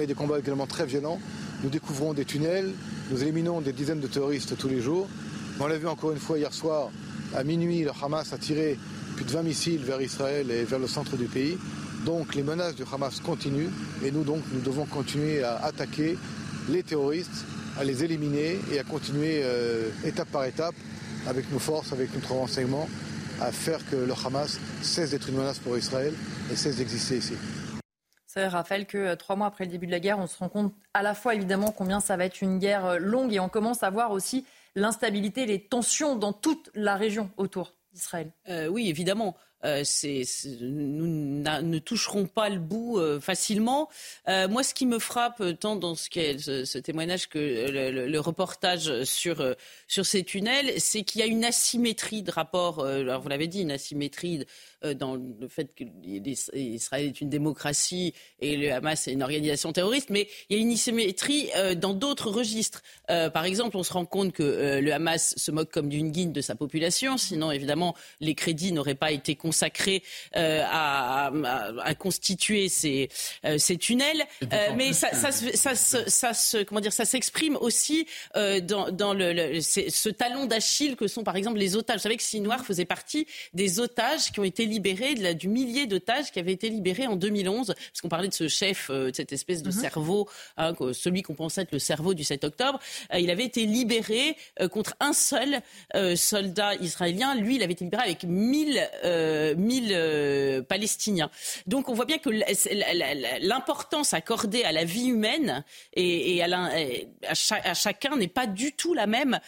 y 0.00 0.02
a 0.02 0.06
des 0.06 0.14
combats 0.14 0.38
également 0.38 0.66
très 0.66 0.86
violents. 0.86 1.20
Nous 1.62 1.70
découvrons 1.70 2.14
des 2.14 2.24
tunnels, 2.24 2.72
nous 3.10 3.22
éliminons 3.22 3.60
des 3.60 3.72
dizaines 3.72 4.00
de 4.00 4.06
terroristes 4.06 4.56
tous 4.56 4.68
les 4.68 4.80
jours. 4.80 5.08
On 5.60 5.66
l'a 5.66 5.78
vu 5.78 5.86
encore 5.86 6.12
une 6.12 6.18
fois 6.18 6.38
hier 6.38 6.52
soir, 6.52 6.90
à 7.34 7.44
minuit, 7.44 7.82
le 7.82 7.90
Hamas 8.02 8.32
a 8.32 8.38
tiré 8.38 8.78
plus 9.16 9.24
de 9.24 9.30
20 9.30 9.42
missiles 9.42 9.82
vers 9.82 10.00
Israël 10.00 10.50
et 10.50 10.64
vers 10.64 10.78
le 10.78 10.86
centre 10.86 11.16
du 11.16 11.26
pays. 11.26 11.56
Donc 12.04 12.34
les 12.34 12.42
menaces 12.42 12.74
du 12.74 12.82
Hamas 12.92 13.20
continuent 13.20 13.70
et 14.04 14.10
nous 14.10 14.24
donc 14.24 14.42
nous 14.52 14.60
devons 14.60 14.86
continuer 14.86 15.42
à 15.42 15.56
attaquer 15.64 16.18
les 16.68 16.82
terroristes, 16.82 17.44
à 17.78 17.84
les 17.84 18.04
éliminer 18.04 18.58
et 18.72 18.78
à 18.78 18.82
continuer 18.82 19.40
euh, 19.42 19.88
étape 20.04 20.28
par 20.28 20.44
étape 20.44 20.74
avec 21.26 21.50
nos 21.52 21.58
forces, 21.58 21.92
avec 21.92 22.14
notre 22.14 22.32
renseignement, 22.32 22.88
à 23.40 23.52
faire 23.52 23.78
que 23.90 23.96
le 23.96 24.14
Hamas 24.24 24.58
cesse 24.82 25.10
d'être 25.10 25.28
une 25.28 25.36
menace 25.36 25.58
pour 25.58 25.78
Israël 25.78 26.12
et 26.52 26.56
cesse 26.56 26.76
d'exister 26.76 27.18
ici. 27.18 27.34
C'est 28.32 28.48
Raphaël 28.48 28.86
que 28.86 28.96
euh, 28.96 29.14
trois 29.14 29.36
mois 29.36 29.46
après 29.46 29.66
le 29.66 29.70
début 29.70 29.84
de 29.84 29.90
la 29.90 30.00
guerre, 30.00 30.18
on 30.18 30.26
se 30.26 30.38
rend 30.38 30.48
compte 30.48 30.72
à 30.94 31.02
la 31.02 31.12
fois 31.12 31.34
évidemment 31.34 31.70
combien 31.70 32.00
ça 32.00 32.16
va 32.16 32.24
être 32.24 32.40
une 32.40 32.58
guerre 32.58 32.86
euh, 32.86 32.98
longue 32.98 33.34
et 33.34 33.40
on 33.40 33.50
commence 33.50 33.82
à 33.82 33.90
voir 33.90 34.10
aussi 34.10 34.46
l'instabilité, 34.74 35.44
les 35.44 35.60
tensions 35.60 36.16
dans 36.16 36.32
toute 36.32 36.70
la 36.74 36.96
région 36.96 37.30
autour. 37.36 37.74
Euh, 38.48 38.68
oui, 38.68 38.88
évidemment. 38.88 39.36
Euh, 39.64 39.82
nous 40.60 41.06
ne 41.06 41.78
toucherons 41.78 42.26
pas 42.26 42.48
le 42.48 42.58
bout 42.58 42.98
euh, 42.98 43.20
facilement. 43.20 43.88
moi, 44.26 44.62
ce 44.62 44.74
qui 44.74 44.86
me 44.86 44.98
frappe 44.98 45.42
tant 45.58 45.76
dans 45.76 45.94
ce, 45.94 46.78
témoignage 46.78 47.28
que 47.28 47.38
le, 47.38 48.18
reportage 48.18 49.04
sur, 49.04 49.54
sur 49.88 50.06
ces 50.06 50.22
tunnels, 50.22 50.74
c'est 50.78 51.02
qu'il 51.02 51.20
y 51.20 51.24
a 51.24 51.26
une 51.26 51.44
asymétrie 51.44 52.22
de 52.22 52.30
rapport, 52.30 52.84
vous 52.84 53.28
l'avez 53.28 53.46
dit, 53.46 53.62
une 53.62 53.70
asymétrie 53.70 54.44
euh, 54.84 54.94
dans 54.94 55.14
le 55.14 55.48
fait 55.48 55.74
qu'Israël 55.74 57.06
est 57.06 57.20
une 57.20 57.28
démocratie 57.28 58.14
et 58.40 58.56
le 58.56 58.72
Hamas 58.72 59.08
est 59.08 59.12
une 59.12 59.22
organisation 59.22 59.72
terroriste, 59.72 60.10
mais 60.10 60.28
il 60.48 60.56
y 60.56 60.60
a 60.60 60.62
une 60.62 60.72
asymétrie 60.72 61.50
euh, 61.56 61.74
dans 61.74 61.94
d'autres 61.94 62.30
registres. 62.30 62.82
Euh, 63.10 63.30
par 63.30 63.44
exemple, 63.44 63.76
on 63.76 63.82
se 63.82 63.92
rend 63.92 64.04
compte 64.04 64.32
que 64.32 64.80
le 64.80 64.92
Hamas 64.92 65.34
se 65.36 65.50
moque 65.50 65.70
comme 65.70 65.88
d'une 65.88 66.10
guine 66.10 66.32
de 66.32 66.40
sa 66.40 66.54
population, 66.54 67.16
sinon 67.16 67.50
évidemment 67.50 67.94
les 68.20 68.34
crédits 68.34 68.72
n'auraient 68.72 68.94
pas 68.94 69.12
été 69.12 69.34
consacrés 69.52 70.02
à, 70.34 71.30
constituer 71.98 72.68
ces, 72.68 73.08
ces 73.58 73.76
tunnels. 73.76 74.24
mais 74.76 74.92
ça, 74.92 75.10
ça, 75.12 75.30
ça, 75.74 76.34
ça, 76.34 76.64
comment 76.64 76.80
dire, 76.80 76.92
ça 76.92 77.04
s'exprime 77.04 77.56
aussi 77.56 78.06
dans, 78.34 78.90
dans 78.90 79.12
le, 79.14 79.60
ce 79.60 80.08
talon 80.08 80.46
d'Achille 80.46 80.96
que 80.96 81.06
sont 81.06 81.22
par 81.22 81.36
exemple 81.36 81.58
les 81.58 81.76
otages. 81.76 81.96
Vous 81.96 82.02
savez 82.02 82.16
que 82.16 82.22
Sinoir 82.22 82.64
faisait 82.64 82.84
partie 82.84 83.26
des 83.54 83.80
otages 83.80 84.32
qui 84.32 84.40
ont 84.40 84.44
été 84.44 84.64
libéré 84.64 85.14
de 85.14 85.22
la, 85.22 85.34
du 85.34 85.48
millier 85.48 85.86
d'otages 85.86 86.30
qui 86.30 86.38
avaient 86.38 86.52
été 86.52 86.68
libérés 86.68 87.06
en 87.06 87.16
2011, 87.16 87.66
parce 87.66 88.00
qu'on 88.00 88.08
parlait 88.08 88.28
de 88.28 88.34
ce 88.34 88.48
chef, 88.48 88.88
euh, 88.90 89.10
de 89.10 89.16
cette 89.16 89.32
espèce 89.32 89.62
de 89.62 89.70
mhm. 89.70 89.80
cerveau, 89.80 90.28
hein, 90.56 90.74
celui 90.92 91.22
qu'on 91.22 91.34
pensait 91.34 91.62
être 91.62 91.72
le 91.72 91.78
cerveau 91.78 92.14
du 92.14 92.24
7 92.24 92.44
octobre. 92.44 92.78
Euh, 93.12 93.18
il 93.18 93.30
avait 93.30 93.44
été 93.44 93.66
libéré 93.66 94.36
euh, 94.60 94.68
contre 94.68 94.94
un 95.00 95.12
seul 95.12 95.60
soldat 96.16 96.74
israélien. 96.76 97.34
Lui, 97.34 97.56
il 97.56 97.62
avait 97.62 97.72
été 97.72 97.84
libéré 97.84 98.02
avec 98.04 98.24
1000, 98.24 98.88
1000 99.56 100.64
Palestiniens. 100.68 101.30
Donc 101.66 101.88
on 101.88 101.94
voit 101.94 102.04
bien 102.04 102.18
que 102.18 102.30
l'importance 103.40 104.14
accordée 104.14 104.64
à 104.64 104.72
la 104.72 104.84
vie 104.84 105.06
humaine 105.06 105.64
et, 105.94 106.42
à, 106.42 107.74
chacun 107.74 108.16
n'est 108.16 108.28
pas 108.28 108.46
du 108.46 108.72
tout 108.72 108.94
la 108.94 109.06
même, 109.06 109.38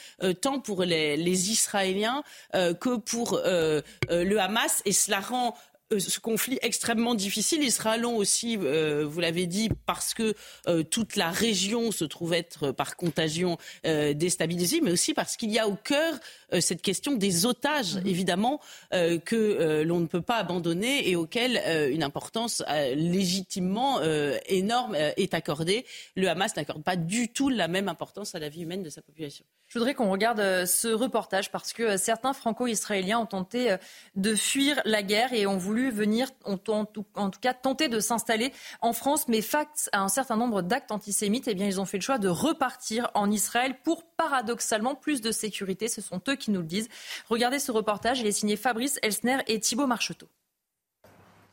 tant 0.41 0.61
pour 0.61 0.85
les, 0.85 1.17
les 1.17 1.51
Israéliens 1.51 2.23
que 2.53 2.97
pour 2.97 3.41
le 3.45 4.39
Hamas. 4.39 4.83
Et 4.85 4.93
cela 4.93 5.21
rend 5.21 5.55
euh, 5.74 5.74
ce 5.99 6.21
conflit 6.21 6.59
extrêmement 6.63 7.15
difficile. 7.15 7.63
Il 7.63 7.73
sera 7.73 7.97
long 7.97 8.17
aussi, 8.17 8.59
euh, 8.59 9.05
vous 9.07 9.21
l'avez 9.21 9.47
dit, 9.47 9.69
parce 9.87 10.15
que 10.15 10.35
euh, 10.67 10.83
toute 10.83 11.17
la 11.17 11.31
région 11.31 11.91
se 11.93 12.05
trouve 12.05 12.33
être 12.35 12.73
par 12.73 12.97
contagion 12.97 13.59
déstabilisée, 13.85 14.81
mais 14.81 14.91
aussi 14.91 15.15
parce 15.15 15.37
qu'il 15.37 15.51
y 15.51 15.59
a 15.59 15.69
au 15.69 15.75
cœur 15.75 16.19
cette 16.61 16.83
question 16.83 17.13
des 17.13 17.47
otages, 17.47 17.97
mhm. 17.97 18.07
évidemment, 18.07 18.61
que 18.91 19.83
l'on 19.83 20.01
ne 20.01 20.07
peut 20.07 20.23
pas 20.23 20.37
abandonner 20.37 21.09
et 21.09 21.17
auxquels 21.17 21.61
une 21.91 22.03
importance 22.03 22.63
légitimement 22.95 24.01
énorme 24.47 24.95
est 24.95 25.35
accordée. 25.35 25.85
Le 26.17 26.29
Hamas 26.29 26.57
n'accorde 26.57 26.83
pas 26.83 26.97
du 26.97 27.29
tout 27.29 27.49
la 27.49 27.69
même 27.69 27.89
importance 27.89 28.35
à 28.35 28.39
la 28.39 28.49
vie 28.49 28.63
humaine 28.63 28.83
de 28.83 28.91
sa 28.91 29.03
population. 29.03 29.45
Je 29.75 29.81
voudrais 29.81 29.95
qu'on 29.95 30.09
regarde 30.09 30.39
euh, 30.39 30.67
ce 30.67 30.87
reportage 30.87 31.51
parce 31.51 31.73
que 31.73 31.83
euh, 31.83 31.97
certains 31.97 32.33
franco-israéliens 32.33 33.19
ont 33.19 33.27
tenté 33.27 33.73
euh, 33.73 33.77
de 34.15 34.37
fuir 34.37 34.81
la 34.85 35.03
guerre 35.03 35.33
et 35.33 35.49
ont 35.49 35.57
voulu 35.57 35.91
venir, 35.91 36.29
ont 36.45 36.61
en 36.69 36.85
tout, 36.85 37.05
cas 37.41 37.55
tenté 37.55 37.89
de 37.89 37.99
s'installer 37.99 38.53
en 38.83 38.93
France, 38.93 39.27
mais 39.27 39.41
face 39.41 39.91
à 39.91 40.01
un 40.01 40.09
certain 40.09 40.37
nombre 40.37 40.63
d'actes 40.63 40.93
antisémites, 40.93 41.49
eh 41.49 41.57
ils 41.57 41.81
ont 41.81 41.87
fait 41.87 41.97
le 41.97 42.05
choix 42.05 42.19
de 42.19 42.29
repartir 42.29 43.11
en 43.15 43.29
Israël 43.33 43.75
pour 43.83 44.05
paradoxalement 44.05 44.95
plus 44.95 45.21
de 45.21 45.33
sécurité. 45.33 45.89
Ce 45.89 46.01
sont 46.01 46.23
eux 46.29 46.37
qui 46.37 46.53
nous 46.53 46.61
le 46.61 46.69
disent. 46.69 46.89
Regardez 47.29 47.59
ce 47.59 47.73
reportage, 47.73 48.21
il 48.21 48.29
est 48.29 48.33
signé 48.33 48.55
Fabrice 48.55 49.01
Elsner 49.03 49.39
et 49.49 49.59
Thibault 49.59 49.89
Marcheteau. 49.89 50.29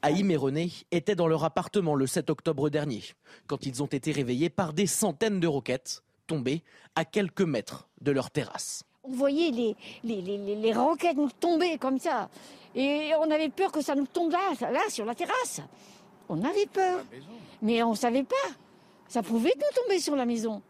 Haïm 0.04 0.30
et 0.30 0.38
René 0.38 0.72
étaient 0.92 1.16
dans 1.16 1.28
leur 1.28 1.44
appartement 1.44 1.96
le 1.96 2.06
7 2.06 2.30
octobre 2.30 2.70
dernier, 2.70 3.02
quand 3.48 3.66
ils 3.66 3.82
ont 3.82 3.88
été 3.88 4.12
réveillés 4.12 4.52
par 4.52 4.74
des 4.74 4.86
centaines 4.86 5.40
de 5.40 5.48
roquettes 5.48 6.04
à 6.96 7.06
quelques 7.06 7.42
mètres 7.42 7.88
de 8.02 8.12
leur 8.12 8.30
terrasse. 8.32 8.84
On 9.04 9.12
voyait 9.12 9.52
les, 9.52 9.76
les, 10.04 10.22
les, 10.22 10.56
les 10.56 10.74
roquettes 10.74 11.18
nous 11.18 11.32
tomber 11.32 11.78
comme 11.78 12.00
ça. 12.00 12.30
Et 12.76 13.12
on 13.20 13.30
avait 13.32 13.50
peur 13.50 13.72
que 13.72 13.82
ça 13.82 13.96
nous 13.96 14.06
tombe 14.06 14.32
là, 14.32 14.72
là 14.72 14.82
sur 14.90 15.06
la 15.06 15.16
terrasse. 15.16 15.62
On 16.30 16.44
avait 16.44 16.68
peur. 16.68 17.04
Mais 17.62 17.84
on 17.84 17.92
ne 17.92 17.96
savait 17.96 18.24
pas. 18.24 18.36
Ça 19.08 19.22
pouvait 19.22 19.54
nous 19.56 19.82
tomber 19.82 20.00
sur 20.00 20.16
la 20.16 20.26
maison. 20.26 20.62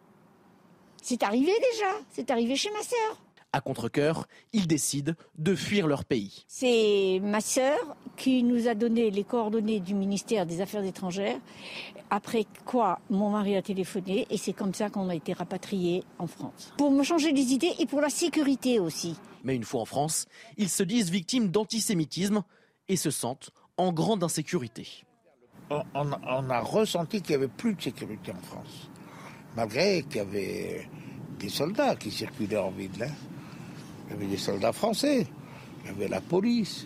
C'est 1.01 1.22
arrivé 1.24 1.51
déjà. 1.72 1.91
C'est 2.12 2.32
arrivé 2.32 2.55
chez 2.55 2.72
ma 2.72 2.82
sœur. 2.82 3.18
À 3.54 3.60
contre-coeur, 3.60 4.28
ils 4.54 4.66
décident 4.66 5.14
de 5.38 5.56
fuir 5.56 5.86
leur 5.86 6.06
pays. 6.06 6.45
C'est 6.47 7.20
ma 7.22 7.41
sœur 7.41 7.97
qui 8.16 8.43
nous 8.43 8.70
a 8.70 8.76
donné 8.76 9.12
les 9.12 9.26
coordonnées 9.26 9.82
du 9.82 9.93
ministère 9.93 10.45
des 10.45 10.62
Affaires 10.62 10.86
étrangères, 10.86 11.38
après 12.10 12.45
quoi 12.66 12.99
mon 13.10 13.30
mari 13.32 13.58
a 13.58 13.62
téléphoné 13.62 14.26
et 14.30 14.38
c'est 14.38 14.54
comme 14.54 14.74
ça 14.74 14.89
qu'on 14.89 15.10
a 15.10 15.16
été 15.16 15.34
rapatriés 15.34 16.04
en 16.18 16.28
France. 16.28 16.74
Pour 16.78 16.91
me 16.91 17.04
changer 17.04 17.34
les 17.34 17.52
idées 17.54 17.74
et 17.80 17.86
pour 17.86 17.99
la 17.99 18.10
sécurité 18.10 18.80
aussi. 18.80 19.16
Mais 19.43 19.56
une 19.56 19.66
fois 19.66 19.82
en 19.82 19.86
France, 19.86 20.28
ils 20.58 20.70
se 20.70 20.84
disent 20.84 21.10
victimes 21.10 21.49
d'antisémitisme 21.49 22.43
et 22.88 22.95
se 22.95 23.12
sentent 23.12 23.49
en 23.76 23.91
grande 23.91 24.24
insécurité. 24.24 24.88
On, 25.93 26.12
a 26.49 26.60
ressenti 26.60 27.22
qu'il 27.22 27.38
n'y 27.38 27.43
avait 27.43 27.52
plus 27.52 27.76
de 27.76 27.82
sécurité 27.82 28.32
en 28.32 28.41
France, 28.41 28.89
malgré 29.56 30.04
qu'il 30.04 30.18
y 30.18 30.20
avait 30.20 30.89
des 31.39 31.49
soldats 31.49 31.95
qui 31.95 32.12
circulaient 32.12 32.58
en 32.58 32.72
ville. 32.72 32.91
Hein. 33.02 33.12
Il 34.12 34.16
y 34.16 34.18
avait 34.18 34.32
des 34.32 34.38
soldats 34.38 34.74
français, 34.74 35.26
il 35.84 35.88
y 35.88 35.89
avait 35.89 36.09
la 36.09 36.20
police. 36.20 36.86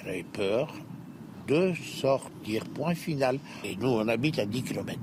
Elle 0.00 0.08
avait 0.08 0.22
peur 0.22 0.72
de 1.48 1.74
sortir, 1.74 2.64
point 2.66 2.94
final. 2.94 3.40
Et 3.64 3.74
nous, 3.74 3.88
on 3.88 4.06
habite 4.06 4.38
à 4.38 4.46
10 4.46 4.62
km 4.62 5.00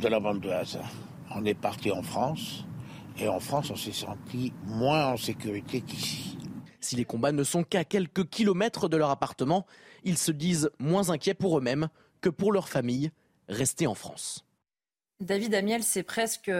de 0.00 0.08
la 0.08 0.18
bande 0.18 0.40
de 0.40 0.48
Gaza. 0.48 0.80
On 1.34 1.44
est 1.44 1.54
parti 1.54 1.90
en 1.92 2.02
France, 2.02 2.64
et 3.18 3.28
en 3.28 3.38
France, 3.38 3.70
on 3.70 3.76
s'est 3.76 3.92
senti 3.92 4.54
moins 4.64 5.08
en 5.08 5.16
sécurité 5.18 5.82
qu'ici. 5.82 6.38
Si 6.80 6.96
les 6.96 7.04
combats 7.04 7.32
ne 7.32 7.44
sont 7.44 7.62
qu'à 7.62 7.84
quelques 7.84 8.26
kilomètres 8.30 8.88
de 8.88 8.96
leur 8.96 9.10
appartement, 9.10 9.66
ils 10.04 10.16
se 10.16 10.32
disent 10.32 10.70
moins 10.78 11.10
inquiets 11.10 11.34
pour 11.34 11.58
eux-mêmes 11.58 11.88
que 12.22 12.30
pour 12.30 12.50
leur 12.50 12.70
famille 12.70 13.10
restée 13.48 13.86
en 13.86 13.94
France. 13.94 14.46
David 15.20 15.54
Amiel, 15.54 15.82
c'est 15.82 16.02
presque 16.02 16.50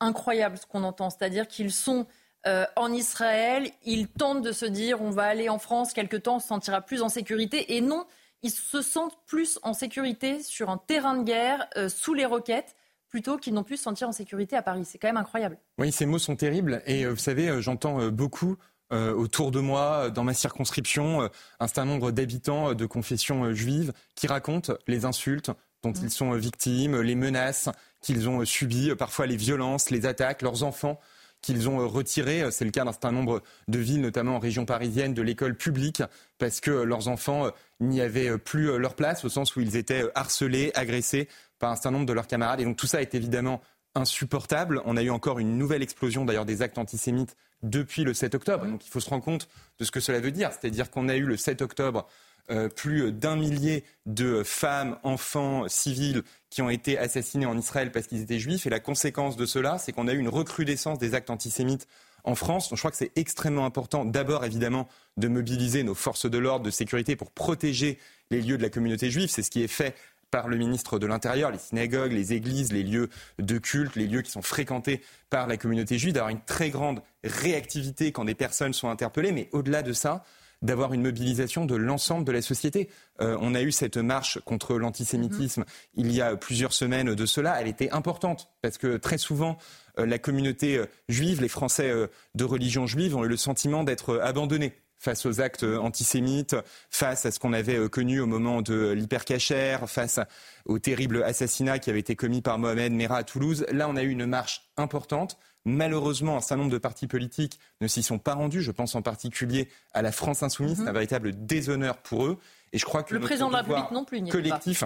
incroyable 0.00 0.58
ce 0.58 0.66
qu'on 0.66 0.82
entend, 0.82 1.10
c'est-à-dire 1.10 1.46
qu'ils 1.46 1.72
sont 1.72 2.06
euh, 2.46 2.64
en 2.76 2.92
Israël, 2.92 3.70
ils 3.84 4.06
tentent 4.06 4.42
de 4.42 4.52
se 4.52 4.66
dire 4.66 5.02
on 5.02 5.10
va 5.10 5.24
aller 5.24 5.48
en 5.48 5.58
France 5.58 5.92
quelque 5.92 6.16
temps, 6.16 6.36
on 6.36 6.40
se 6.40 6.48
sentira 6.48 6.80
plus 6.80 7.02
en 7.02 7.08
sécurité, 7.08 7.76
et 7.76 7.80
non, 7.80 8.06
ils 8.42 8.50
se 8.50 8.82
sentent 8.82 9.18
plus 9.26 9.58
en 9.62 9.74
sécurité 9.74 10.42
sur 10.42 10.70
un 10.70 10.78
terrain 10.78 11.16
de 11.16 11.24
guerre, 11.24 11.66
euh, 11.76 11.88
sous 11.88 12.14
les 12.14 12.24
roquettes, 12.24 12.76
plutôt 13.08 13.36
qu'ils 13.36 13.54
n'ont 13.54 13.64
pu 13.64 13.76
se 13.76 13.82
sentir 13.82 14.08
en 14.08 14.12
sécurité 14.12 14.56
à 14.56 14.62
Paris. 14.62 14.84
C'est 14.84 14.98
quand 14.98 15.08
même 15.08 15.16
incroyable. 15.16 15.58
Oui, 15.78 15.90
ces 15.90 16.06
mots 16.06 16.18
sont 16.18 16.36
terribles, 16.36 16.82
et 16.86 17.04
euh, 17.04 17.10
vous 17.10 17.16
savez, 17.16 17.60
j'entends 17.60 18.08
beaucoup 18.08 18.56
autour 18.92 19.50
de 19.50 19.58
moi, 19.58 20.10
dans 20.10 20.22
ma 20.22 20.32
circonscription, 20.32 21.22
un 21.58 21.66
certain 21.66 21.86
nombre 21.86 22.12
d'habitants 22.12 22.72
de 22.72 22.86
confession 22.86 23.52
juive 23.52 23.92
qui 24.14 24.28
racontent 24.28 24.74
les 24.86 25.04
insultes 25.04 25.50
dont 25.82 25.90
mmh. 25.90 26.04
ils 26.04 26.10
sont 26.10 26.30
victimes, 26.34 27.00
les 27.00 27.16
menaces 27.16 27.68
qu'ils 28.00 28.28
ont 28.28 28.44
subies, 28.44 28.94
parfois 28.94 29.26
les 29.26 29.36
violences, 29.36 29.90
les 29.90 30.06
attaques, 30.06 30.40
leurs 30.40 30.62
enfants 30.62 31.00
qu'ils 31.46 31.68
ont 31.68 31.80
euh, 31.80 31.86
retiré. 31.86 32.50
C'est 32.50 32.64
le 32.64 32.70
cas 32.72 32.84
d'un 32.84 32.92
certain 32.92 33.12
nombre 33.12 33.42
de 33.68 33.78
villes, 33.78 34.00
notamment 34.00 34.36
en 34.36 34.38
région 34.38 34.66
parisienne, 34.66 35.14
de 35.14 35.22
l'école 35.22 35.56
publique, 35.56 36.02
parce 36.38 36.60
que 36.60 36.70
leurs 36.70 37.08
enfants 37.08 37.46
euh, 37.46 37.50
n'y 37.80 38.00
avaient 38.00 38.36
plus 38.36 38.70
euh, 38.70 38.78
leur 38.78 38.94
place, 38.94 39.24
au 39.24 39.28
sens 39.28 39.54
où 39.54 39.60
ils 39.60 39.76
étaient 39.76 40.04
harcelés, 40.14 40.72
agressés 40.74 41.28
par 41.58 41.70
un 41.70 41.76
certain 41.76 41.92
nombre 41.92 42.06
de 42.06 42.12
leurs 42.12 42.26
camarades. 42.26 42.60
Et 42.60 42.64
donc 42.64 42.76
tout 42.76 42.88
ça 42.88 43.00
est 43.00 43.14
évidemment 43.14 43.60
insupportable. 43.94 44.82
On 44.84 44.96
a 44.96 45.02
eu 45.02 45.10
encore 45.10 45.38
une 45.38 45.56
nouvelle 45.56 45.82
explosion 45.82 46.24
d'ailleurs 46.24 46.44
des 46.44 46.62
actes 46.62 46.78
antisémites 46.78 47.36
depuis 47.62 48.02
le 48.02 48.12
7 48.12 48.34
octobre. 48.34 48.66
Donc 48.66 48.84
il 48.84 48.90
faut 48.90 49.00
se 49.00 49.08
rendre 49.08 49.24
compte 49.24 49.48
de 49.78 49.84
ce 49.84 49.90
que 49.90 50.00
cela 50.00 50.20
veut 50.20 50.32
dire. 50.32 50.50
C'est-à-dire 50.50 50.90
qu'on 50.90 51.08
a 51.08 51.16
eu 51.16 51.24
le 51.24 51.36
7 51.36 51.62
octobre 51.62 52.06
euh, 52.50 52.68
plus 52.68 53.10
d'un 53.10 53.34
millier 53.34 53.84
de 54.04 54.42
femmes, 54.44 54.98
enfants, 55.02 55.66
civils 55.68 56.22
qui 56.56 56.62
ont 56.62 56.70
été 56.70 56.96
assassinés 56.96 57.44
en 57.44 57.58
Israël 57.58 57.92
parce 57.92 58.06
qu'ils 58.06 58.22
étaient 58.22 58.38
juifs. 58.38 58.66
Et 58.66 58.70
la 58.70 58.80
conséquence 58.80 59.36
de 59.36 59.44
cela, 59.44 59.76
c'est 59.76 59.92
qu'on 59.92 60.08
a 60.08 60.14
eu 60.14 60.18
une 60.18 60.30
recrudescence 60.30 60.98
des 60.98 61.12
actes 61.12 61.28
antisémites 61.28 61.86
en 62.24 62.34
France. 62.34 62.70
Donc, 62.70 62.78
je 62.78 62.80
crois 62.80 62.90
que 62.90 62.96
c'est 62.96 63.12
extrêmement 63.14 63.66
important, 63.66 64.06
d'abord 64.06 64.42
évidemment, 64.42 64.88
de 65.18 65.28
mobiliser 65.28 65.82
nos 65.82 65.94
forces 65.94 66.24
de 66.24 66.38
l'ordre, 66.38 66.64
de 66.64 66.70
sécurité 66.70 67.14
pour 67.14 67.30
protéger 67.30 67.98
les 68.30 68.40
lieux 68.40 68.56
de 68.56 68.62
la 68.62 68.70
communauté 68.70 69.10
juive. 69.10 69.28
C'est 69.28 69.42
ce 69.42 69.50
qui 69.50 69.62
est 69.62 69.68
fait 69.68 69.94
par 70.30 70.48
le 70.48 70.56
ministre 70.56 70.98
de 70.98 71.06
l'Intérieur, 71.06 71.50
les 71.50 71.58
synagogues, 71.58 72.12
les 72.12 72.32
églises, 72.32 72.72
les 72.72 72.84
lieux 72.84 73.10
de 73.38 73.58
culte, 73.58 73.94
les 73.94 74.06
lieux 74.06 74.22
qui 74.22 74.30
sont 74.30 74.40
fréquentés 74.40 75.02
par 75.28 75.48
la 75.48 75.58
communauté 75.58 75.98
juive, 75.98 76.14
d'avoir 76.14 76.30
une 76.30 76.40
très 76.40 76.70
grande 76.70 77.02
réactivité 77.22 78.12
quand 78.12 78.24
des 78.24 78.34
personnes 78.34 78.72
sont 78.72 78.88
interpellées. 78.88 79.32
Mais 79.32 79.50
au-delà 79.52 79.82
de 79.82 79.92
ça, 79.92 80.24
d'avoir 80.62 80.92
une 80.92 81.02
mobilisation 81.02 81.66
de 81.66 81.76
l'ensemble 81.76 82.24
de 82.24 82.32
la 82.32 82.42
société. 82.42 82.88
Euh, 83.20 83.36
on 83.40 83.54
a 83.54 83.62
eu 83.62 83.72
cette 83.72 83.96
marche 83.96 84.38
contre 84.44 84.76
l'antisémitisme 84.76 85.62
mm-hmm. 85.62 85.94
il 85.94 86.12
y 86.12 86.20
a 86.20 86.36
plusieurs 86.36 86.72
semaines 86.72 87.14
de 87.14 87.26
cela. 87.26 87.60
Elle 87.60 87.68
était 87.68 87.90
importante 87.90 88.48
parce 88.62 88.78
que 88.78 88.96
très 88.96 89.18
souvent, 89.18 89.58
euh, 89.98 90.06
la 90.06 90.18
communauté 90.18 90.78
euh, 90.78 90.86
juive, 91.08 91.42
les 91.42 91.48
Français 91.48 91.92
de 92.34 92.44
religion 92.44 92.86
juive 92.86 93.16
ont 93.16 93.24
eu 93.24 93.28
le 93.28 93.36
sentiment 93.36 93.84
d'être 93.84 94.18
abandonnés 94.18 94.74
face 94.98 95.26
aux 95.26 95.42
actes 95.42 95.62
antisémites, 95.62 96.56
face 96.90 97.26
à 97.26 97.30
ce 97.30 97.38
qu'on 97.38 97.52
avait 97.52 97.88
connu 97.90 98.18
au 98.18 98.26
moment 98.26 98.62
de 98.62 98.92
l'hypercachère, 98.92 99.88
face 99.90 100.18
au 100.64 100.78
terrible 100.78 101.22
assassinat 101.22 101.78
qui 101.78 101.90
avait 101.90 102.00
été 102.00 102.16
commis 102.16 102.40
par 102.40 102.58
Mohamed 102.58 102.92
Merah 102.92 103.18
à 103.18 103.22
Toulouse. 103.22 103.66
Là, 103.70 103.88
on 103.90 103.96
a 103.96 104.02
eu 104.02 104.08
une 104.08 104.24
marche 104.24 104.70
importante 104.78 105.38
Malheureusement, 105.66 106.36
un 106.36 106.40
certain 106.40 106.58
nombre 106.58 106.70
de 106.70 106.78
partis 106.78 107.08
politiques 107.08 107.58
ne 107.80 107.88
s'y 107.88 108.04
sont 108.04 108.20
pas 108.20 108.34
rendus. 108.34 108.62
Je 108.62 108.70
pense 108.70 108.94
en 108.94 109.02
particulier 109.02 109.68
à 109.92 110.00
la 110.00 110.12
France 110.12 110.44
Insoumise. 110.44 110.76
C'est 110.76 110.88
un 110.88 110.92
véritable 110.92 111.32
déshonneur 111.44 111.98
pour 111.98 112.24
eux. 112.24 112.38
Et 112.72 112.78
je 112.78 112.84
crois 112.84 113.02
que 113.02 113.12
le 113.12 113.20
président 113.20 113.48
de 113.48 113.54
la 113.54 113.62
République 113.62 113.90
non 113.90 114.04
plus 114.04 114.22
collectif. 114.28 114.84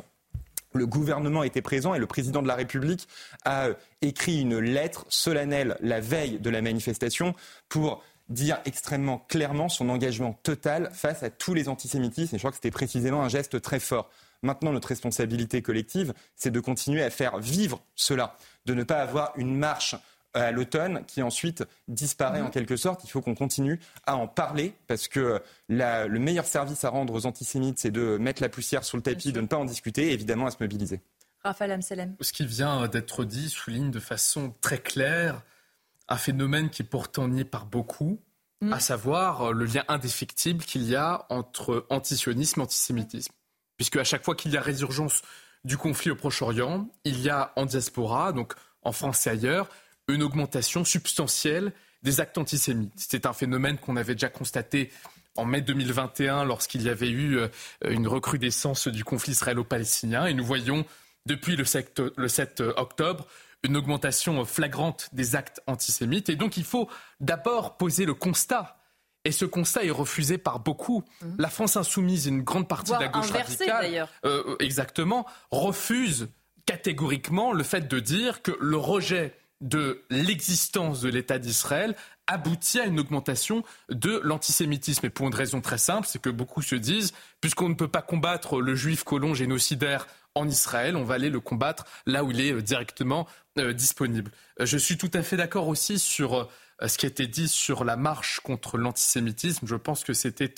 Le 0.73 0.87
gouvernement 0.87 1.43
était 1.43 1.61
présent 1.61 1.95
et 1.95 1.99
le 1.99 2.07
président 2.07 2.41
de 2.41 2.49
la 2.49 2.55
République 2.55 3.09
a 3.45 3.67
euh, 3.67 3.75
écrit 4.03 4.41
une 4.41 4.59
lettre 4.59 5.05
solennelle 5.09 5.77
la 5.81 6.01
veille 6.01 6.39
de 6.39 6.49
la 6.49 6.63
manifestation 6.63 7.35
pour 7.69 8.03
dire 8.31 8.59
extrêmement 8.65 9.19
clairement 9.29 9.69
son 9.69 9.89
engagement 9.89 10.39
total 10.45 10.91
face 10.95 11.23
à 11.25 11.29
tous 11.29 11.53
les 11.53 11.69
antisémitismes. 11.69 12.37
Et 12.37 12.39
je 12.39 12.43
crois 12.43 12.53
que 12.53 12.57
c'était 12.57 12.71
précisément 12.71 13.23
un 13.23 13.29
geste 13.29 13.61
très 13.61 13.81
fort. 13.81 14.09
Maintenant, 14.43 14.73
notre 14.73 14.89
responsabilité 14.89 15.61
collective, 15.61 16.15
c'est 16.37 16.51
de 16.51 16.61
continuer 16.61 17.03
à 17.03 17.11
faire 17.11 17.39
vivre 17.39 17.83
cela, 17.97 18.37
de 18.65 18.73
ne 18.73 18.85
pas 18.85 19.03
avoir 19.03 19.33
une 19.37 19.59
marche 19.59 19.97
à 20.35 20.51
l'automne 20.53 21.05
qui 21.07 21.23
ensuite 21.23 21.65
disparaît 21.89 22.41
en 22.41 22.45
mhm. 22.45 22.51
quelque 22.51 22.77
sorte. 22.77 23.05
Il 23.05 23.11
faut 23.11 23.21
qu'on 23.21 23.35
continue 23.35 23.81
à 24.07 24.17
en 24.17 24.29
parler 24.29 24.75
parce 24.87 25.09
que 25.09 25.43
le 25.69 26.19
meilleur 26.19 26.47
service 26.47 26.85
à 26.85 26.91
rendre 26.91 27.15
aux 27.15 27.27
antisémites, 27.27 27.79
c'est 27.79 27.91
de 27.91 28.17
mettre 28.19 28.43
la 28.43 28.49
poussière 28.49 28.85
sur 28.85 28.97
le 28.97 29.03
tapis, 29.03 29.33
de 29.33 29.41
ne 29.41 29.47
pas 29.47 29.57
en 29.57 29.65
discuter 29.65 30.09
et 30.09 30.13
évidemment 30.13 30.47
à 30.47 30.51
se 30.51 30.59
mobiliser. 30.61 31.01
Raphaël 31.43 31.73
Amselem. 31.73 32.17
Ce 32.21 32.33
qui 32.33 32.47
vient 32.47 32.87
d'être 32.87 33.25
dit 33.25 33.49
souligne 33.49 33.91
de 33.91 34.01
façon 34.01 34.55
très 34.61 34.79
claire 34.79 35.43
un 36.09 36.17
phénomène 36.17 36.71
qui 36.71 36.83
est 36.83 36.85
pourtant 36.87 37.29
nié 37.29 37.45
par 37.45 37.67
beaucoup, 37.67 38.21
mm. 38.61 38.73
à 38.73 38.81
savoir 38.81 39.53
le 39.53 39.65
lien 39.65 39.85
indéfectible 39.89 40.65
qu'il 40.65 40.83
y 40.83 40.97
a 40.97 41.25
entre 41.31 41.87
antisionisme 41.89 42.61
et 42.61 42.65
antisémitisme. 42.65 43.33
Puisque 43.77 43.97
à 43.97 44.05
chaque 44.05 44.25
fois 44.25 44.35
qu'il 44.35 44.53
y 44.53 44.57
a 44.57 44.61
résurgence 44.61 45.23
du 45.65 45.79
conflit 45.79 46.11
au 46.11 46.17
Proche-Orient, 46.17 46.89
il 47.05 47.21
y 47.21 47.31
a 47.31 47.53
en 47.57 47.65
diaspora, 47.65 48.33
donc 48.33 48.55
en 48.83 48.93
France 48.93 49.27
et 49.27 49.31
ailleurs, 49.31 49.69
une 50.11 50.23
augmentation 50.23 50.85
substantielle 50.85 51.73
des 52.03 52.21
actes 52.21 52.39
antisémites. 52.39 52.93
C'est 52.97 53.27
un 53.27 53.33
phénomène 53.33 53.79
qu'on 53.79 53.97
avait 53.97 54.15
déjà 54.15 54.29
constaté 54.29 54.91
en 55.37 55.45
mai 55.45 55.61
2021 55.61 56.45
lorsqu'il 56.45 56.83
y 56.83 56.89
avait 56.89 57.11
eu 57.11 57.39
euh, 57.39 57.49
une 57.89 58.09
recrudescence 58.09 58.89
du 58.89 59.05
conflit 59.05 59.33
israélo-palestinien. 59.33 60.27
Et 60.27 60.35
nous 60.35 60.45
voyons 60.45 60.85
depuis 61.27 61.57
le 61.57 61.65
7, 61.65 62.63
octobre 62.77 63.27
une 63.63 63.77
augmentation 63.77 64.45
flagrante 64.45 65.11
des 65.13 65.37
actes 65.37 65.61
antisémites. 65.67 66.29
Et 66.31 66.37
donc 66.37 66.57
il 66.57 66.65
faut 66.65 66.89
d'abord 67.21 67.77
poser 67.77 68.07
le 68.07 68.15
constat. 68.15 68.79
Et 69.27 69.33
ce 69.33 69.45
constat 69.45 69.85
est 69.85 69.91
refusé 69.91 70.39
par 70.39 70.61
beaucoup. 70.61 71.05
Mhm. 71.21 71.37
La 71.39 71.51
France 71.51 71.77
insoumise 71.77 72.27
et 72.27 72.31
une 72.31 72.43
grande 72.43 72.69
partie 72.69 72.93
de 72.93 72.99
la 72.99 73.09
gauche 73.09 73.31
radicale, 73.31 74.09
euh, 74.25 74.57
exactement, 74.61 75.27
refuse 75.51 76.29
catégoriquement 76.65 77.53
le 77.53 77.63
fait 77.63 77.87
de 77.87 78.01
dire 78.01 78.41
que 78.41 78.57
le 78.61 78.79
rejet 78.79 79.35
de 79.61 80.03
l'existence 80.09 81.01
de 81.01 81.09
l'État 81.09 81.39
d'Israël 81.39 81.95
aboutit 82.27 82.81
à 82.81 82.87
une 82.87 83.01
augmentation 83.01 83.65
de 83.91 84.21
l'antisémitisme. 84.23 85.07
Et 85.07 85.11
pour 85.11 85.27
une 85.27 85.35
raison 85.35 85.61
très 85.61 85.79
simple, 85.79 86.07
c'est 86.09 86.21
que 86.21 86.31
beaucoup 86.31 86.63
se 86.63 86.77
disent, 86.77 87.13
puisqu'on 87.41 87.69
ne 87.69 87.75
peut 87.75 87.89
pas 87.89 88.03
combattre 88.03 88.61
le 88.61 88.75
juif 88.75 89.05
colon 89.05 89.35
génocidaire 89.35 90.07
en 90.35 90.49
Israël, 90.49 90.97
on 90.97 91.05
va 91.05 91.15
aller 91.15 91.29
le 91.29 91.41
combattre 91.41 91.85
là 92.07 92.23
où 92.23 92.31
il 92.31 92.41
est 92.41 92.53
euh, 92.53 92.63
directement 92.63 93.27
euh, 93.59 93.73
disponible. 93.73 94.31
Euh, 94.61 94.67
je 94.67 94.79
suis 94.79 94.97
tout 94.97 95.11
à 95.13 95.23
fait 95.23 95.37
d'accord 95.37 95.67
aussi 95.69 95.99
sur 95.99 96.49
ce 96.87 96.97
qui 96.97 97.05
a 97.05 97.09
été 97.11 97.27
dit 97.27 97.49
sur 97.49 97.85
la 97.85 97.97
marche 97.97 98.41
contre 98.41 98.79
l'antisémitisme. 98.79 99.67
Je 99.67 99.75
pense 99.75 100.03
que 100.03 100.15
c'était 100.15 100.55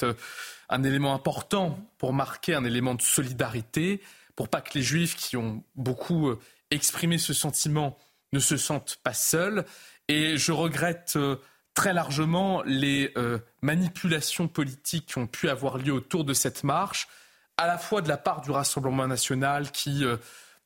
un 0.68 0.84
élément 0.84 1.14
important 1.14 1.80
pour 1.98 2.12
marquer 2.12 2.54
un 2.54 2.64
élément 2.64 2.94
de 2.94 3.02
solidarité, 3.02 4.00
pour 4.36 4.48
pas 4.48 4.60
que 4.60 4.78
les 4.78 4.84
juifs 4.84 5.16
qui 5.16 5.36
ont 5.36 5.64
beaucoup 5.74 6.32
exprimé 6.70 7.18
ce 7.18 7.32
sentiment 7.32 7.98
ne 8.32 8.38
se 8.38 8.56
sentent 8.56 8.98
pas 9.02 9.14
seuls. 9.14 9.64
Et 10.08 10.36
je 10.36 10.52
regrette 10.52 11.14
euh, 11.16 11.36
très 11.74 11.92
largement 11.92 12.62
les 12.64 13.12
euh, 13.16 13.38
manipulations 13.62 14.48
politiques 14.48 15.06
qui 15.06 15.18
ont 15.18 15.26
pu 15.26 15.48
avoir 15.48 15.78
lieu 15.78 15.92
autour 15.92 16.24
de 16.24 16.34
cette 16.34 16.64
marche, 16.64 17.08
à 17.56 17.66
la 17.66 17.78
fois 17.78 18.00
de 18.02 18.08
la 18.08 18.16
part 18.16 18.40
du 18.40 18.50
Rassemblement 18.50 19.06
national 19.06 19.70
qui 19.70 20.04
euh, 20.04 20.16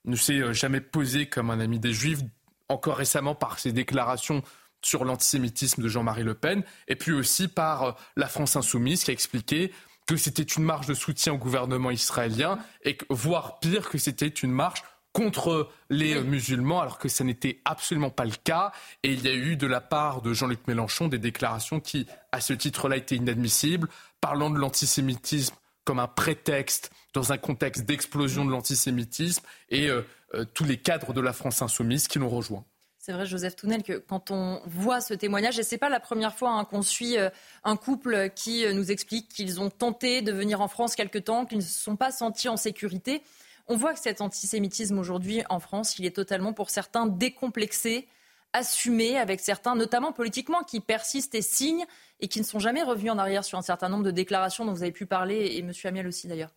ne 0.04 0.16
s'est 0.16 0.54
jamais 0.54 0.80
posé 0.80 1.26
comme 1.26 1.50
un 1.50 1.60
ami 1.60 1.78
des 1.78 1.92
Juifs, 1.92 2.20
encore 2.68 2.96
récemment 2.96 3.34
par 3.34 3.58
ses 3.58 3.72
déclarations 3.72 4.42
sur 4.82 5.04
l'antisémitisme 5.04 5.82
de 5.82 5.88
Jean-Marie 5.88 6.22
Le 6.22 6.34
Pen, 6.34 6.62
et 6.86 6.96
puis 6.96 7.12
aussi 7.12 7.48
par 7.48 7.96
la 8.16 8.28
France 8.28 8.56
insoumise 8.56 9.02
qui 9.02 9.10
a 9.10 9.14
expliqué 9.14 9.72
que 10.06 10.16
c'était 10.16 10.44
une 10.44 10.62
marche 10.62 10.86
de 10.86 10.94
soutien 10.94 11.32
au 11.32 11.38
gouvernement 11.38 11.90
israélien, 11.90 12.58
et 12.84 12.96
voire 13.10 13.58
pire 13.58 13.88
que 13.88 13.98
c'était 13.98 14.28
une 14.28 14.52
marche 14.52 14.84
contre 15.16 15.70
les 15.88 16.20
musulmans, 16.20 16.82
alors 16.82 16.98
que 16.98 17.08
ça 17.08 17.24
n'était 17.24 17.62
absolument 17.64 18.10
pas 18.10 18.26
le 18.26 18.34
cas. 18.44 18.70
Et 19.02 19.12
il 19.12 19.24
y 19.24 19.28
a 19.28 19.32
eu 19.32 19.56
de 19.56 19.66
la 19.66 19.80
part 19.80 20.20
de 20.20 20.34
Jean-Luc 20.34 20.68
Mélenchon 20.68 21.08
des 21.08 21.18
déclarations 21.18 21.80
qui, 21.80 22.06
à 22.32 22.42
ce 22.42 22.52
titre-là, 22.52 22.98
étaient 22.98 23.16
inadmissibles, 23.16 23.88
parlant 24.20 24.50
de 24.50 24.58
l'antisémitisme 24.58 25.54
comme 25.84 26.00
un 26.00 26.06
prétexte 26.06 26.90
dans 27.14 27.32
un 27.32 27.38
contexte 27.38 27.86
d'explosion 27.86 28.44
de 28.44 28.50
l'antisémitisme 28.50 29.42
et 29.70 29.88
euh, 29.88 30.02
euh, 30.34 30.44
tous 30.52 30.64
les 30.64 30.76
cadres 30.76 31.14
de 31.14 31.22
la 31.22 31.32
France 31.32 31.62
insoumise 31.62 32.08
qui 32.08 32.18
l'ont 32.18 32.28
rejoint. 32.28 32.66
C'est 32.98 33.12
vrai, 33.12 33.24
Joseph 33.24 33.56
Tounel, 33.56 33.84
que 33.84 33.96
quand 33.96 34.30
on 34.30 34.60
voit 34.66 35.00
ce 35.00 35.14
témoignage, 35.14 35.58
et 35.58 35.62
c'est 35.62 35.78
pas 35.78 35.88
la 35.88 36.00
première 36.00 36.34
fois 36.34 36.50
hein, 36.50 36.66
qu'on 36.66 36.82
suit 36.82 37.16
euh, 37.16 37.30
un 37.64 37.76
couple 37.76 38.28
qui 38.36 38.66
nous 38.74 38.90
explique 38.90 39.30
qu'ils 39.30 39.60
ont 39.62 39.70
tenté 39.70 40.20
de 40.20 40.32
venir 40.32 40.60
en 40.60 40.68
France 40.68 40.94
quelque 40.94 41.18
temps, 41.18 41.46
qu'ils 41.46 41.58
ne 41.58 41.62
se 41.62 41.82
sont 41.82 41.96
pas 41.96 42.12
sentis 42.12 42.50
en 42.50 42.58
sécurité. 42.58 43.22
On 43.68 43.76
voit 43.76 43.94
que 43.94 44.00
cet 44.00 44.20
antisémitisme 44.20 44.98
aujourd'hui 44.98 45.42
en 45.50 45.58
France, 45.58 45.98
il 45.98 46.06
est 46.06 46.14
totalement 46.14 46.52
pour 46.52 46.70
certains 46.70 47.06
décomplexé, 47.06 48.06
assumé 48.52 49.18
avec 49.18 49.40
certains, 49.40 49.74
notamment 49.74 50.12
politiquement, 50.12 50.62
qui 50.62 50.80
persistent 50.80 51.34
et 51.34 51.42
signent 51.42 51.84
et 52.20 52.28
qui 52.28 52.38
ne 52.38 52.44
sont 52.44 52.60
jamais 52.60 52.82
revenus 52.82 53.12
en 53.12 53.18
arrière 53.18 53.44
sur 53.44 53.58
un 53.58 53.62
certain 53.62 53.88
nombre 53.88 54.04
de 54.04 54.12
déclarations 54.12 54.64
dont 54.64 54.72
vous 54.72 54.82
avez 54.82 54.92
pu 54.92 55.06
parler, 55.06 55.36
et 55.36 55.58
M. 55.58 55.72
Amiel 55.84 56.06
aussi 56.06 56.28
d'ailleurs. 56.28 56.54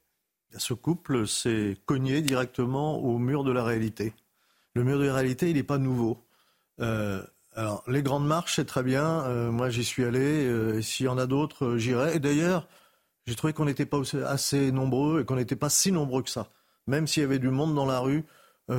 Ce 0.57 0.73
couple 0.73 1.27
s'est 1.27 1.77
cogné 1.85 2.21
directement 2.21 2.97
au 2.99 3.17
mur 3.17 3.43
de 3.43 3.51
la 3.51 3.63
réalité. 3.63 4.13
Le 4.73 4.83
mur 4.83 4.99
de 4.99 5.05
la 5.05 5.13
réalité, 5.13 5.49
il 5.49 5.55
n'est 5.55 5.63
pas 5.63 5.77
nouveau. 5.77 6.23
Euh, 6.79 7.23
alors, 7.55 7.83
les 7.87 8.03
grandes 8.03 8.25
marches, 8.25 8.55
c'est 8.55 8.65
très 8.65 8.83
bien. 8.83 9.23
Euh, 9.25 9.51
moi, 9.51 9.69
j'y 9.69 9.83
suis 9.83 10.05
allé. 10.05 10.45
Euh, 10.45 10.81
s'il 10.81 11.07
y 11.07 11.09
en 11.09 11.17
a 11.17 11.25
d'autres, 11.27 11.77
j'irai. 11.77 12.15
Et 12.15 12.19
d'ailleurs, 12.19 12.67
j'ai 13.25 13.35
trouvé 13.35 13.53
qu'on 13.53 13.65
n'était 13.65 13.85
pas 13.85 14.01
assez 14.25 14.71
nombreux 14.71 15.21
et 15.21 15.25
qu'on 15.25 15.35
n'était 15.35 15.55
pas 15.55 15.69
si 15.69 15.91
nombreux 15.91 16.23
que 16.23 16.29
ça. 16.29 16.49
Même 16.87 17.07
s'il 17.07 17.21
y 17.21 17.25
avait 17.25 17.39
du 17.39 17.49
monde 17.49 17.75
dans 17.75 17.85
la 17.85 17.99
rue, 17.99 18.25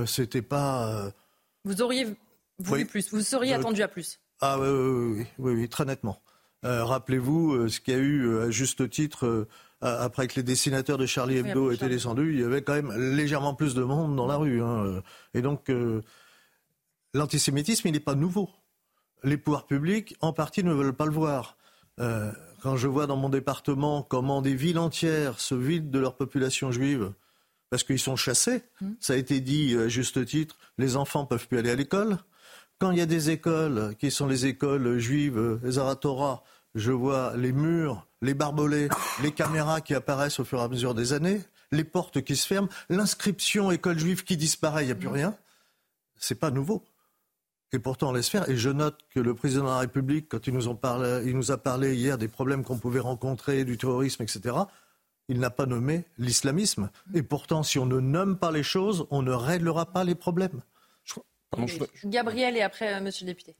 c'était 0.06 0.42
pas. 0.42 1.12
Vous 1.64 1.82
auriez 1.82 2.06
voulu 2.58 2.86
plus. 2.86 3.10
Vous 3.12 3.20
seriez 3.20 3.54
attendu 3.54 3.82
à 3.82 3.88
plus. 3.88 4.20
Ah 4.40 4.58
oui, 4.58 4.68
oui, 4.68 5.26
oui, 5.38 5.52
oui 5.54 5.68
très 5.68 5.84
nettement. 5.84 6.20
Rappelez-vous 6.62 7.68
ce 7.68 7.80
qu'il 7.80 7.94
y 7.94 7.96
a 7.96 8.00
eu 8.00 8.38
à 8.40 8.50
juste 8.50 8.88
titre 8.90 9.46
après 9.82 10.28
que 10.28 10.34
les 10.36 10.42
dessinateurs 10.42 10.98
de 10.98 11.06
Charlie 11.06 11.38
Hebdo 11.38 11.70
étaient 11.70 11.88
descendus, 11.88 12.34
il 12.34 12.40
y 12.40 12.44
avait 12.44 12.62
quand 12.62 12.74
même 12.74 12.92
légèrement 13.16 13.54
plus 13.54 13.74
de 13.74 13.82
monde 13.82 14.14
dans 14.14 14.26
la 14.26 14.36
rue. 14.36 14.62
Hein. 14.62 15.02
Et 15.32 15.40
donc, 15.40 15.70
euh, 15.70 16.02
l'antisémitisme, 17.14 17.88
il 17.88 17.92
n'est 17.92 18.00
pas 18.00 18.14
nouveau. 18.14 18.50
Les 19.22 19.36
pouvoirs 19.38 19.66
publics, 19.66 20.16
en 20.20 20.32
partie, 20.32 20.64
ne 20.64 20.72
veulent 20.72 20.94
pas 20.94 21.06
le 21.06 21.12
voir. 21.12 21.56
Euh, 21.98 22.30
quand 22.62 22.76
je 22.76 22.88
vois 22.88 23.06
dans 23.06 23.16
mon 23.16 23.30
département 23.30 24.02
comment 24.02 24.42
des 24.42 24.54
villes 24.54 24.78
entières 24.78 25.40
se 25.40 25.54
vident 25.54 25.90
de 25.90 25.98
leur 25.98 26.16
population 26.16 26.72
juive, 26.72 27.12
parce 27.70 27.84
qu'ils 27.84 28.00
sont 28.00 28.16
chassés, 28.16 28.62
mmh. 28.80 28.90
ça 29.00 29.12
a 29.14 29.16
été 29.16 29.40
dit 29.40 29.76
à 29.76 29.88
juste 29.88 30.24
titre, 30.26 30.56
les 30.76 30.96
enfants 30.96 31.24
peuvent 31.24 31.46
plus 31.46 31.58
aller 31.58 31.70
à 31.70 31.76
l'école. 31.76 32.18
Quand 32.78 32.90
il 32.90 32.98
y 32.98 33.02
a 33.02 33.06
des 33.06 33.30
écoles 33.30 33.94
qui 33.98 34.10
sont 34.10 34.26
les 34.26 34.46
écoles 34.46 34.98
juives, 34.98 35.60
les 35.62 35.72
Zaratora, 35.72 36.42
je 36.74 36.92
vois 36.92 37.36
les 37.36 37.52
murs, 37.52 38.06
les 38.22 38.34
barbelés, 38.34 38.88
les 39.22 39.32
caméras 39.32 39.80
qui 39.80 39.94
apparaissent 39.94 40.40
au 40.40 40.44
fur 40.44 40.58
et 40.58 40.62
à 40.62 40.68
mesure 40.68 40.94
des 40.94 41.12
années, 41.12 41.40
les 41.72 41.84
portes 41.84 42.22
qui 42.22 42.36
se 42.36 42.46
ferment, 42.46 42.68
l'inscription 42.88 43.70
école 43.70 43.98
juive 43.98 44.24
qui 44.24 44.36
disparaît, 44.36 44.82
il 44.82 44.86
n'y 44.86 44.92
a 44.92 44.96
plus 44.96 45.08
rien. 45.08 45.36
C'est 46.18 46.38
pas 46.38 46.50
nouveau. 46.50 46.84
Et 47.72 47.78
pourtant, 47.78 48.08
on 48.08 48.12
laisse 48.12 48.28
faire. 48.28 48.48
Et 48.48 48.56
je 48.56 48.68
note 48.68 48.98
que 49.10 49.20
le 49.20 49.34
président 49.34 49.64
de 49.64 49.68
la 49.68 49.78
République, 49.78 50.28
quand 50.28 50.46
il 50.46 50.54
nous, 50.54 50.64
il 51.24 51.36
nous 51.36 51.50
a 51.52 51.56
parlé 51.56 51.94
hier 51.94 52.18
des 52.18 52.26
problèmes 52.26 52.64
qu'on 52.64 52.78
pouvait 52.78 53.00
rencontrer, 53.00 53.64
du 53.64 53.78
terrorisme, 53.78 54.22
etc., 54.22 54.56
il 55.30 55.38
n'a 55.38 55.50
pas 55.50 55.64
nommé 55.64 56.04
l'islamisme. 56.18 56.90
Et 57.14 57.22
pourtant, 57.22 57.62
si 57.62 57.78
on 57.78 57.86
ne 57.86 58.00
nomme 58.00 58.36
pas 58.36 58.50
les 58.50 58.64
choses, 58.64 59.06
on 59.10 59.22
ne 59.22 59.32
réglera 59.32 59.86
pas 59.86 60.04
les 60.04 60.16
problèmes. 60.16 60.60
Gabriel 62.04 62.56
et 62.56 62.62
après, 62.62 62.94
euh, 62.94 63.00
monsieur 63.00 63.24
le 63.24 63.32
député. 63.32 63.54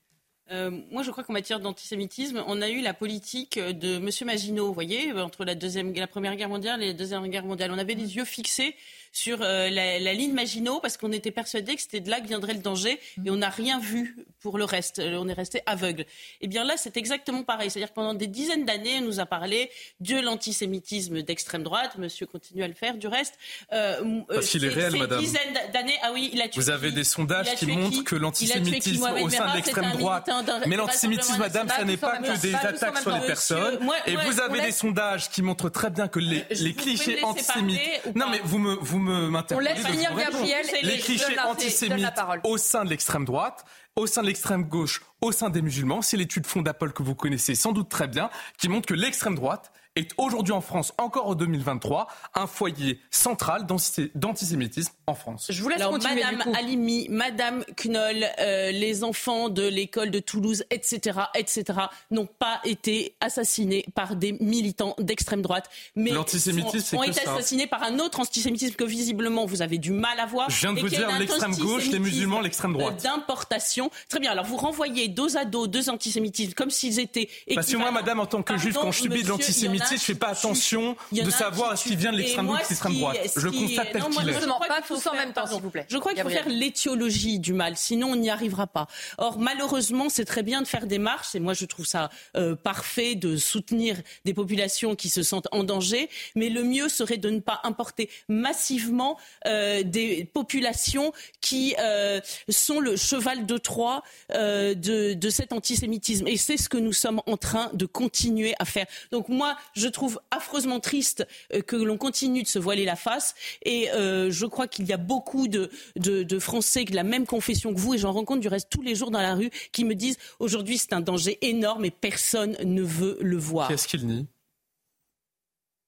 Euh, 0.51 0.71
moi, 0.91 1.05
je 1.05 1.13
crois 1.13 1.23
qu'en 1.23 1.33
matière 1.33 1.61
d'antisémitisme, 1.61 2.43
on 2.49 2.61
a 2.61 2.69
eu 2.69 2.81
la 2.81 2.93
politique 2.93 3.57
de 3.59 3.97
M. 3.97 4.09
Maginot, 4.27 4.67
vous 4.67 4.75
voyez, 4.75 5.13
entre 5.13 5.45
la, 5.45 5.55
deuxième, 5.55 5.95
la 5.95 6.09
Première 6.09 6.35
Guerre 6.35 6.49
mondiale 6.49 6.83
et 6.83 6.89
la 6.89 6.93
Deuxième 6.93 7.27
Guerre 7.29 7.45
mondiale. 7.45 7.71
On 7.73 7.79
avait 7.79 7.95
les 7.95 8.17
yeux 8.17 8.25
fixés 8.25 8.75
sur 9.13 9.39
euh, 9.43 9.71
la, 9.71 10.13
ligne 10.13 10.33
Maginot 10.33 10.81
parce 10.81 10.97
qu'on 10.97 11.13
était 11.13 11.31
persuadé 11.31 11.75
que 11.75 11.83
c'était 11.83 12.01
de 12.01 12.11
là 12.11 12.21
que 12.21 12.27
viendrait 12.27 12.55
le 12.55 12.61
danger 12.61 12.99
et 13.25 13.31
on 13.31 13.37
n'a 13.37 13.49
rien 13.49 13.79
vu 13.79 14.17
pour 14.41 14.59
le 14.59 14.65
reste. 14.65 15.01
On 15.01 15.29
est 15.29 15.33
resté 15.33 15.63
aveugle. 15.67 16.03
Et 16.03 16.07
eh 16.43 16.49
bien 16.49 16.65
là, 16.65 16.75
c'est 16.77 16.97
exactement 16.97 17.43
pareil. 17.43 17.71
C'est-à-dire 17.71 17.91
que 17.91 17.95
pendant 17.95 18.15
des 18.15 18.27
dizaines 18.27 18.65
d'années, 18.65 18.99
on 18.99 19.03
nous 19.03 19.21
a 19.21 19.27
parlé 19.27 19.71
de 20.01 20.17
l'antisémitisme 20.21 21.23
d'extrême 21.23 21.63
droite. 21.63 21.99
Monsieur 21.99 22.27
continue 22.27 22.63
à 22.63 22.69
le 22.69 22.75
faire, 22.75 22.97
du 22.97 23.07
reste. 23.07 23.35
Euh, 23.73 24.21
parce 24.29 24.49
qu'il 24.49 24.65
est 24.65 24.69
réel, 24.69 24.97
madame. 24.97 25.21
Dizaines 25.21 25.55
d'années. 25.73 25.99
Ah 26.03 26.11
oui, 26.13 26.31
il 26.33 26.41
a 26.41 26.49
tué 26.49 26.61
Vous 26.61 26.71
avez 26.71 26.93
des 26.93 27.05
sondages 27.05 27.55
qui 27.57 27.67
montrent 27.67 28.05
que 28.05 28.17
l'antisémitisme 28.17 29.09
au 29.23 29.29
sein 29.29 29.51
de 29.51 29.57
l'extrême 29.57 29.93
droite. 29.93 30.31
Mais 30.67 30.77
l'antisémitisme, 30.77 31.39
madame, 31.39 31.69
ça 31.69 31.85
n'est 31.85 31.97
pas 31.97 32.19
que 32.19 32.41
des 32.41 32.55
attaques 32.55 32.99
sur 32.99 33.11
les 33.11 33.27
personnes. 33.27 33.79
Et 34.07 34.17
vous 34.17 34.41
avez 34.41 34.61
des 34.61 34.73
sondages 34.73 35.31
qui 35.31 35.43
montrent 35.43 35.71
très 35.71 35.91
bien 35.91 36.09
que 36.09 36.21
les 36.21 36.75
clichés 36.75 37.23
antisémites. 37.23 37.81
Non, 38.15 38.27
mais 38.31 38.41
vous 38.45 38.59
me 38.59 38.81
on 39.09 39.59
laisse 39.59 39.87
finir 39.87 40.15
Gabriel 40.15 40.67
les 40.83 40.99
clichés 40.99 41.39
antisémites 41.39 42.07
au 42.45 42.57
sein 42.59 42.85
de 42.85 42.91
l'extrême 42.91 43.25
droite 43.25 43.65
au 43.97 44.07
sein 44.07 44.23
de 44.23 44.29
l'extrême 44.29 44.65
gauche, 44.65 45.03
au 45.21 45.33
sein 45.33 45.51
des 45.51 45.63
musulmans. 45.63 46.03
C'est 46.03 46.17
l'étude 46.17 46.47
Fondapol 46.47 46.93
que 46.93 47.03
vous 47.03 47.15
connaissez 47.15 47.55
sans 47.55 47.73
doute 47.73 47.89
très 47.89 48.09
bien, 48.09 48.31
qui 48.59 48.69
montre 48.69 48.87
que 48.87 48.95
l'extrême 48.95 49.35
droite 49.35 49.73
est 49.97 50.13
aujourd'hui 50.19 50.53
en 50.53 50.61
France, 50.61 50.93
encore 50.99 51.27
en 51.27 51.35
2023, 51.35 52.07
un 52.35 52.47
foyer 52.47 53.01
central 53.11 53.67
d'antisémitisme 54.15 54.93
en 55.07 55.15
France. 55.15 55.47
Je 55.51 55.63
vous 55.63 55.69
laisse 55.69 55.81
Alors, 55.81 55.99
Madame 55.99 56.43
Alimi, 56.55 57.09
Madame 57.11 57.65
Knoll, 57.77 58.25
euh, 58.39 58.71
les 58.71 59.03
enfants 59.03 59.49
de 59.49 59.67
l'école 59.67 60.11
de 60.11 60.21
Toulouse, 60.21 60.65
etc., 60.71 61.19
etc., 61.35 61.65
n'ont 62.11 62.27
pas 62.27 62.61
été 62.65 63.17
assassinés 63.21 63.85
par 63.95 64.15
des 64.15 64.33
militants 64.33 64.95
d'extrême 64.99 65.43
droite, 65.43 65.69
mais 65.97 66.11
l'antisémitisme, 66.11 66.97
ont, 66.97 67.03
été 67.03 67.21
assassinés 67.27 67.67
par 67.67 67.83
un 67.83 67.99
autre 67.99 68.21
antisémitisme 68.21 68.77
que 68.77 68.85
visiblement 68.85 69.45
vous 69.45 69.61
avez 69.61 69.79
du 69.79 69.91
mal 69.91 70.21
à 70.21 70.27
voir. 70.27 70.49
Je 70.51 70.61
viens 70.61 70.73
de 70.73 70.81
vous 70.81 70.89
dire 70.89 71.09
l'extrême 71.19 71.57
gauche, 71.57 71.89
les 71.89 71.99
musulmans, 71.99 72.41
l'extrême 72.41 72.75
droite. 72.75 73.03
D'importation. 73.03 73.91
Très 74.09 74.21
bien. 74.21 74.31
Alors 74.31 74.45
vous 74.45 74.57
renvoyez 74.57 75.09
dos 75.09 75.37
à 75.37 75.45
dos 75.45 75.67
deux 75.67 75.91
antisémitismes 75.91 76.53
comme 76.53 76.71
s'ils 76.71 77.01
étaient. 77.01 77.29
Parce 77.55 77.67
que 77.71 77.77
moi, 77.77 77.91
Madame, 77.91 78.21
en 78.21 78.27
tant 78.27 78.43
que 78.43 78.57
juif, 78.57 78.75
quand 78.75 78.93
je 78.93 79.03
subis 79.03 79.25
de 79.25 79.29
l'antisémitisme 79.29 79.80
je 79.89 79.95
ne 79.95 79.99
fais 79.99 80.15
pas 80.15 80.29
attention 80.29 80.97
de 81.13 81.31
savoir 81.31 81.77
ce 81.77 81.89
qui 81.89 81.97
vient 81.97 82.13
de 82.13 82.19
l'extrême 82.19 82.47
gauche 82.47 82.61
ou 82.61 82.65
de 82.65 82.69
l'extrême 82.69 82.99
droite. 82.99 83.17
Je 83.37 83.49
constate 83.49 83.93
tel 83.93 84.03
qu'il 84.03 84.29
est. 84.29 84.49
Pas 84.69 84.83
tous 84.87 85.07
en 85.07 85.15
même 85.15 85.33
temps, 85.33 85.47
s'il 85.47 85.61
vous 85.61 85.71
plaît. 85.71 85.87
Je 85.89 85.99
crois 85.99 86.13
qu'il 86.13 86.23
faut 86.23 86.29
faire 86.29 86.49
l'étiologie 86.49 87.39
du 87.39 87.53
mal, 87.53 87.77
sinon 87.77 88.13
on 88.13 88.17
n'y 88.17 88.31
arrivera 88.31 88.67
pas. 88.67 88.87
Or, 89.19 89.39
malheureusement, 89.39 90.09
c'est 90.09 90.25
très 90.25 90.43
bien 90.43 90.63
de 90.63 90.67
faire 90.67 90.87
des 90.87 90.99
marches, 90.99 91.35
et 91.35 91.41
moi 91.41 91.55
je 91.55 91.65
trouve 91.65 91.87
ça 91.87 92.11
euh, 92.37 92.55
parfait 92.55 93.15
de 93.15 93.37
soutenir 93.37 93.97
des 94.25 94.35
populations 94.35 94.95
qui 94.95 95.09
se 95.09 95.23
sentent 95.23 95.49
en 95.53 95.65
danger, 95.65 96.09
mais 96.35 96.49
le 96.49 96.63
mieux 96.63 96.89
serait 96.89 97.17
de 97.17 97.31
ne 97.31 97.41
pas 97.41 97.61
importer 97.65 98.11
massivement 98.29 99.19
euh, 99.47 99.83
des 99.83 100.25
populations 100.25 101.13
qui 101.41 101.75
euh, 101.79 102.21
sont 102.49 102.81
le 102.81 102.97
cheval 102.97 103.47
de 103.47 103.59
Troie 103.59 104.03
de, 104.31 105.15
de 105.15 105.31
cet 105.31 105.53
antisémitisme. 105.53 106.27
Et 106.27 106.37
c'est 106.37 106.57
ce 106.57 106.69
que 106.69 106.79
nous 106.79 106.93
sommes 106.93 107.21
en 107.27 107.37
train 107.37 107.71
de 107.73 107.87
continuer 107.87 108.55
à 108.59 108.65
faire. 108.65 108.87
Donc 109.13 109.29
moi, 109.29 109.57
je 109.75 109.89
trouve 109.89 110.21
affreusement 110.31 110.81
triste 110.81 111.27
euh, 111.55 111.63
que 111.63 111.77
l'on 111.77 111.97
continue 111.97 112.43
de 112.43 112.49
se 112.49 112.59
voiler 112.59 112.85
la 112.85 112.97
face. 112.97 113.35
Et 113.63 113.91
euh, 113.93 114.31
je 114.31 114.47
crois 114.47 114.69
qu'il 114.69 114.87
y 114.87 114.93
a 114.93 114.97
beaucoup 114.97 115.49
de, 115.49 115.71
de, 115.97 116.39
Français 116.39 116.85
de 116.85 116.95
la 116.95 117.03
même 117.03 117.27
confession 117.27 117.75
que 117.75 117.79
vous, 117.79 117.95
et 117.95 117.99
j'en 117.99 118.13
rencontre 118.13 118.41
du 118.41 118.49
reste 118.49 118.69
tous 118.71 118.83
les 118.83 118.95
jours 118.95 119.11
dans 119.11 119.21
la 119.21 119.35
rue, 119.35 119.51
qui 119.73 119.85
me 119.85 119.95
disent 119.95 120.19
aujourd'hui 120.39 120.79
c'est 120.79 120.93
un 120.93 121.01
danger 121.01 121.39
énorme 121.43 121.85
et 121.85 121.91
personne 121.91 122.57
ne 122.63 122.83
veut 122.83 123.19
le 123.21 123.37
voir. 123.37 123.69
Qu'est-ce 123.69 123.89
qu'il 123.89 124.07
nie? 124.07 124.27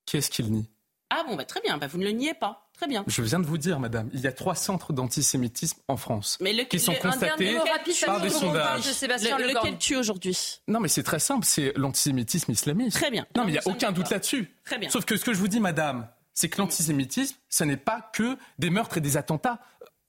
Qu'est-ce 0.07 0.31
qu'il 0.31 0.51
nie? 0.51 0.69
Ah 1.11 1.25
bon, 1.27 1.37
bah, 1.37 1.45
très 1.45 1.61
bien, 1.61 1.79
bah, 1.79 1.87
vous 1.87 1.99
ne 1.99 2.05
le 2.05 2.13
niez 2.13 2.35
pas. 2.35 2.71
Très 2.83 2.89
bien. 2.89 3.05
Je 3.07 3.23
viens 3.23 3.39
de 3.39 3.47
vous 3.47 3.59
dire, 3.59 3.79
madame, 3.79 4.11
il 4.13 4.19
y 4.19 4.27
a 4.27 4.33
trois 4.33 4.57
centres 4.57 4.93
d'antisémitisme 4.93 5.81
en 5.87 5.97
France 5.97 6.37
qui 6.69 6.81
sont 6.81 6.95
constatés 7.01 7.57
par 8.05 8.21
des 8.21 8.29
sondages. 8.29 8.85
Le, 9.03 9.55
lequel 9.55 9.79
tue 9.79 9.95
aujourd'hui? 9.95 10.59
Non, 10.67 10.81
mais 10.81 10.89
c'est 10.89 11.05
très 11.05 11.21
simple, 11.21 11.47
c'est 11.47 11.73
l'antisémitisme 11.77 12.51
islamiste. 12.51 12.97
Très 12.97 13.13
bien. 13.13 13.25
Non, 13.37 13.45
mais 13.45 13.51
il 13.51 13.53
n'y 13.53 13.59
a 13.59 13.69
aucun 13.69 13.93
doute 13.93 14.11
là-dessus. 14.11 14.53
Très 14.65 14.79
bien. 14.79 14.89
Sauf 14.91 15.05
que 15.05 15.17
ce 15.17 15.25
que 15.25 15.33
je 15.33 15.39
vous 15.39 15.47
dis, 15.47 15.61
madame, 15.61 16.09
c'est 16.35 16.49
que 16.49 16.59
l'antisémitisme, 16.59 17.37
ce 17.49 17.63
n'est 17.63 17.77
pas 17.77 18.11
que 18.13 18.37
des 18.59 18.71
meurtres 18.71 18.99
et 18.99 19.01
des 19.01 19.17
attentats. 19.17 19.61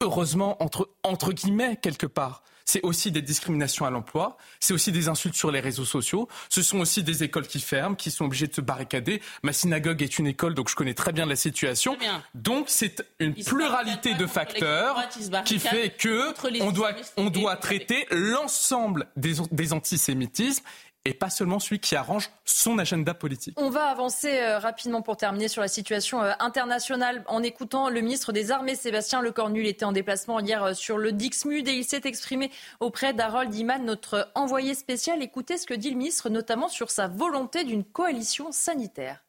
Heureusement, 0.01 0.57
entre, 0.63 0.89
entre 1.03 1.31
guillemets, 1.31 1.75
quelque 1.75 2.07
part. 2.07 2.41
C'est 2.65 2.81
aussi 2.83 3.11
des 3.11 3.21
discriminations 3.21 3.85
à 3.85 3.89
l'emploi, 3.89 4.37
c'est 4.59 4.73
aussi 4.73 4.91
des 4.91 5.07
insultes 5.07 5.35
sur 5.35 5.51
les 5.51 5.59
réseaux 5.59 5.85
sociaux, 5.85 6.27
ce 6.49 6.61
sont 6.61 6.79
aussi 6.79 7.03
des 7.03 7.23
écoles 7.23 7.47
qui 7.47 7.59
ferment, 7.59 7.95
qui 7.95 8.11
sont 8.11 8.25
obligées 8.25 8.47
de 8.47 8.53
se 8.53 8.61
barricader. 8.61 9.21
Ma 9.43 9.53
synagogue 9.53 10.01
est 10.01 10.19
une 10.19 10.27
école, 10.27 10.53
donc 10.53 10.69
je 10.69 10.75
connais 10.75 10.93
très 10.93 11.11
bien 11.11 11.25
la 11.25 11.35
situation. 11.35 11.97
Donc 12.33 12.65
c'est 12.67 13.05
une 13.19 13.33
pluralité 13.33 14.13
de 14.13 14.25
facteurs 14.25 14.97
qui 15.45 15.59
fait 15.59 15.95
que 15.97 16.33
on 16.61 16.71
doit, 16.71 16.93
on 17.17 17.29
doit 17.29 17.55
traiter 17.55 18.07
l'ensemble 18.11 19.07
des, 19.15 19.35
des 19.51 19.73
antisémitismes 19.73 20.63
et 21.05 21.13
pas 21.13 21.29
seulement 21.29 21.59
celui 21.59 21.79
qui 21.79 21.95
arrange 21.95 22.31
son 22.45 22.79
agenda 22.79 23.13
politique. 23.13 23.59
On 23.59 23.69
va 23.69 23.85
avancer 23.85 24.39
euh, 24.39 24.57
rapidement 24.57 25.01
pour 25.01 25.17
terminer 25.17 25.49
sur 25.49 25.61
la 25.61 25.67
situation 25.67 26.21
euh, 26.21 26.31
internationale 26.39 27.23
en 27.27 27.43
écoutant 27.43 27.89
le 27.89 27.99
ministre 27.99 28.31
des 28.31 28.51
Armées, 28.51 28.75
Sébastien 28.75 29.21
Lecornu. 29.21 29.61
Il 29.61 29.67
était 29.67 29.83
en 29.83 29.91
déplacement 29.91 30.39
hier 30.39 30.63
euh, 30.63 30.73
sur 30.73 30.97
le 30.97 31.11
Dixmude 31.11 31.67
et 31.67 31.73
il 31.73 31.83
s'est 31.83 32.01
exprimé 32.05 32.51
auprès 32.79 33.13
d'Harold 33.13 33.53
Iman, 33.53 33.83
notre 33.83 34.31
envoyé 34.33 34.75
spécial. 34.75 35.21
Écoutez 35.21 35.57
ce 35.57 35.65
que 35.65 35.73
dit 35.73 35.89
le 35.89 35.97
ministre, 35.97 36.29
notamment 36.29 36.69
sur 36.69 36.89
sa 36.89 37.07
volonté 37.07 37.65
d'une 37.65 37.83
coalition 37.83 38.53
sanitaire. 38.53 39.25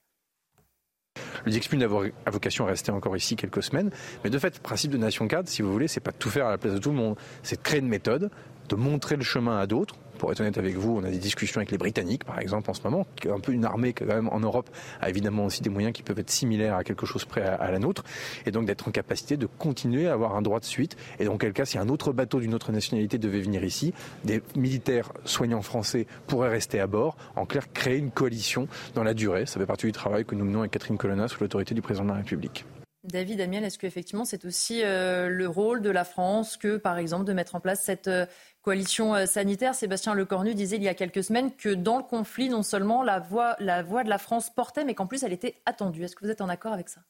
Le 1.44 1.50
Dixmude 1.50 1.82
a 1.82 2.30
vocation 2.30 2.66
à 2.66 2.68
rester 2.68 2.92
encore 2.92 3.16
ici 3.16 3.34
quelques 3.34 3.62
semaines, 3.62 3.90
mais 4.22 4.30
de 4.30 4.38
fait, 4.38 4.56
le 4.56 4.62
principe 4.62 4.92
de 4.92 4.96
nation 4.96 5.28
cadre, 5.28 5.48
si 5.48 5.62
vous 5.62 5.72
voulez, 5.72 5.88
c'est 5.88 6.00
pas 6.00 6.10
de 6.10 6.16
tout 6.16 6.30
faire 6.30 6.46
à 6.46 6.50
la 6.50 6.58
place 6.58 6.72
de 6.72 6.78
tout 6.78 6.90
le 6.90 6.96
monde, 6.96 7.16
c'est 7.42 7.56
de 7.56 7.62
créer 7.62 7.80
une 7.80 7.88
méthode, 7.88 8.30
de 8.68 8.76
montrer 8.76 9.16
le 9.16 9.22
chemin 9.22 9.58
à 9.58 9.66
d'autres, 9.66 9.96
pour 10.18 10.32
être 10.32 10.40
honnête 10.40 10.58
avec 10.58 10.76
vous, 10.76 10.96
on 10.96 11.04
a 11.04 11.10
des 11.10 11.18
discussions 11.18 11.58
avec 11.58 11.70
les 11.70 11.78
Britanniques, 11.78 12.24
par 12.24 12.38
exemple, 12.38 12.70
en 12.70 12.74
ce 12.74 12.82
moment, 12.82 13.06
un 13.28 13.40
peu 13.40 13.52
une 13.52 13.64
armée 13.64 13.92
quand 13.92 14.06
même 14.06 14.28
en 14.28 14.40
Europe 14.40 14.70
a 15.00 15.08
évidemment 15.08 15.46
aussi 15.46 15.62
des 15.62 15.70
moyens 15.70 15.92
qui 15.92 16.02
peuvent 16.02 16.18
être 16.18 16.30
similaires 16.30 16.76
à 16.76 16.84
quelque 16.84 17.06
chose 17.06 17.24
près 17.24 17.42
à, 17.42 17.70
la 17.70 17.78
nôtre, 17.78 18.04
et 18.46 18.50
donc 18.50 18.66
d'être 18.66 18.88
en 18.88 18.90
capacité 18.90 19.36
de 19.36 19.46
continuer 19.46 20.08
à 20.08 20.12
avoir 20.12 20.36
un 20.36 20.42
droit 20.42 20.60
de 20.60 20.64
suite. 20.64 20.96
Et 21.18 21.24
dans 21.24 21.38
quel 21.38 21.52
cas, 21.52 21.64
si 21.64 21.78
un 21.78 21.88
autre 21.88 22.12
bateau 22.12 22.40
d'une 22.40 22.54
autre 22.54 22.72
nationalité 22.72 23.18
devait 23.18 23.40
venir 23.40 23.64
ici, 23.64 23.92
des 24.24 24.42
militaires 24.56 25.12
soignants 25.24 25.62
français 25.62 26.06
pourraient 26.26 26.50
rester 26.50 26.80
à 26.80 26.86
bord. 26.86 27.16
En 27.36 27.46
clair, 27.46 27.72
créer 27.72 27.98
une 27.98 28.10
coalition 28.10 28.68
dans 28.94 29.04
la 29.04 29.14
durée. 29.14 29.46
Ça 29.46 29.60
fait 29.60 29.66
partie 29.66 29.86
du 29.86 29.92
travail 29.92 30.24
que 30.24 30.34
nous 30.34 30.44
menons 30.44 30.60
avec 30.60 30.72
Catherine 30.72 30.98
Colonna 30.98 31.28
sous 31.28 31.40
l'autorité 31.40 31.74
du 31.74 31.82
président 31.82 32.04
de 32.04 32.10
la 32.10 32.16
République. 32.16 32.64
David 33.04 33.42
Amiel, 33.42 33.64
est-ce 33.64 33.78
qu'effectivement 33.78 34.24
c'est 34.24 34.46
aussi 34.46 34.82
euh, 34.82 35.28
le 35.28 35.46
rôle 35.46 35.82
de 35.82 35.90
la 35.90 36.04
France 36.04 36.56
que, 36.56 36.78
par 36.78 36.96
exemple, 36.96 37.26
de 37.26 37.34
mettre 37.34 37.54
en 37.54 37.60
place 37.60 37.82
cette 37.84 38.08
euh, 38.08 38.24
coalition 38.64 39.14
euh, 39.14 39.26
sanitaire. 39.26 39.74
Sébastien 39.74 40.14
Lecornu 40.14 40.54
disait 40.54 40.76
il 40.76 40.82
y 40.82 40.88
a 40.88 40.94
quelques 40.94 41.22
semaines 41.22 41.54
que 41.54 41.68
dans 41.68 41.98
le 41.98 42.02
conflit, 42.02 42.48
non 42.48 42.62
seulement 42.62 43.02
la 43.02 43.20
voix, 43.20 43.56
la 43.60 43.82
voix 43.82 44.02
de 44.02 44.08
la 44.08 44.18
France 44.18 44.50
portait, 44.50 44.84
mais 44.84 44.94
qu'en 44.94 45.06
plus 45.06 45.22
elle 45.22 45.32
était 45.32 45.56
attendue. 45.66 46.02
Est-ce 46.04 46.16
que 46.16 46.24
vous 46.24 46.30
êtes 46.30 46.40
en 46.40 46.48
accord 46.48 46.72
avec 46.72 46.88
ça? 46.88 47.02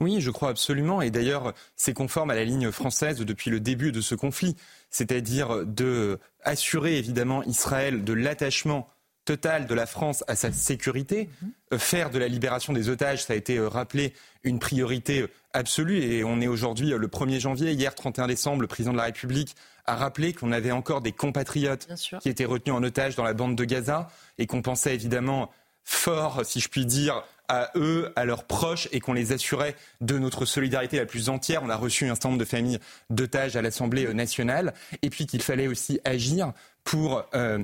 Oui, 0.00 0.20
je 0.20 0.30
crois 0.30 0.48
absolument. 0.48 1.02
Et 1.02 1.10
d'ailleurs, 1.10 1.54
c'est 1.74 1.92
conforme 1.92 2.30
à 2.30 2.34
la 2.34 2.44
ligne 2.44 2.70
française 2.70 3.18
depuis 3.18 3.50
le 3.50 3.58
début 3.58 3.90
de 3.90 4.00
ce 4.00 4.14
conflit, 4.14 4.56
c'est-à-dire 4.90 5.66
de 5.66 6.20
assurer 6.44 6.98
évidemment 6.98 7.42
Israël 7.42 8.04
de 8.04 8.12
l'attachement 8.12 8.88
total 9.24 9.66
de 9.66 9.74
la 9.74 9.86
France 9.86 10.24
à 10.26 10.36
sa 10.36 10.52
sécurité, 10.52 11.28
mhm. 11.42 11.78
faire 11.78 12.10
de 12.10 12.18
la 12.18 12.28
libération 12.28 12.72
des 12.72 12.88
otages, 12.88 13.24
ça 13.24 13.32
a 13.32 13.36
été 13.36 13.56
euh, 13.56 13.68
rappelé, 13.68 14.14
une 14.44 14.58
priorité 14.58 15.26
absolue. 15.52 16.02
Et 16.02 16.24
on 16.24 16.40
est 16.40 16.48
aujourd'hui 16.48 16.92
euh, 16.92 16.98
le 16.98 17.08
1er 17.08 17.40
janvier. 17.40 17.72
Hier, 17.72 17.94
31 17.94 18.26
décembre, 18.26 18.62
le 18.62 18.66
président 18.66 18.92
de 18.92 18.98
la 18.98 19.04
République 19.04 19.54
a 19.86 19.96
rappelé 19.96 20.32
qu'on 20.32 20.52
avait 20.52 20.70
encore 20.70 21.00
des 21.00 21.12
compatriotes 21.12 21.88
qui 22.20 22.28
étaient 22.28 22.44
retenus 22.44 22.74
en 22.74 22.82
otage 22.82 23.16
dans 23.16 23.24
la 23.24 23.34
bande 23.34 23.56
de 23.56 23.64
Gaza 23.64 24.08
et 24.38 24.46
qu'on 24.46 24.62
pensait 24.62 24.94
évidemment 24.94 25.50
fort, 25.84 26.44
si 26.44 26.60
je 26.60 26.68
puis 26.68 26.86
dire, 26.86 27.24
à 27.48 27.70
eux, 27.74 28.12
à 28.16 28.24
leurs 28.24 28.44
proches 28.44 28.88
et 28.92 29.00
qu'on 29.00 29.12
les 29.12 29.32
assurait 29.32 29.74
de 30.00 30.18
notre 30.18 30.44
solidarité 30.46 30.98
la 30.98 31.06
plus 31.06 31.28
entière. 31.28 31.62
On 31.64 31.68
a 31.68 31.76
reçu 31.76 32.04
un 32.04 32.14
certain 32.14 32.30
nombre 32.30 32.40
de 32.40 32.44
familles 32.44 32.78
d'otages 33.10 33.56
à 33.56 33.62
l'Assemblée 33.62 34.12
nationale 34.14 34.72
et 35.02 35.10
puis 35.10 35.26
qu'il 35.26 35.42
fallait 35.42 35.66
aussi 35.66 36.00
agir 36.04 36.52
pour 36.84 37.24
euh, 37.34 37.58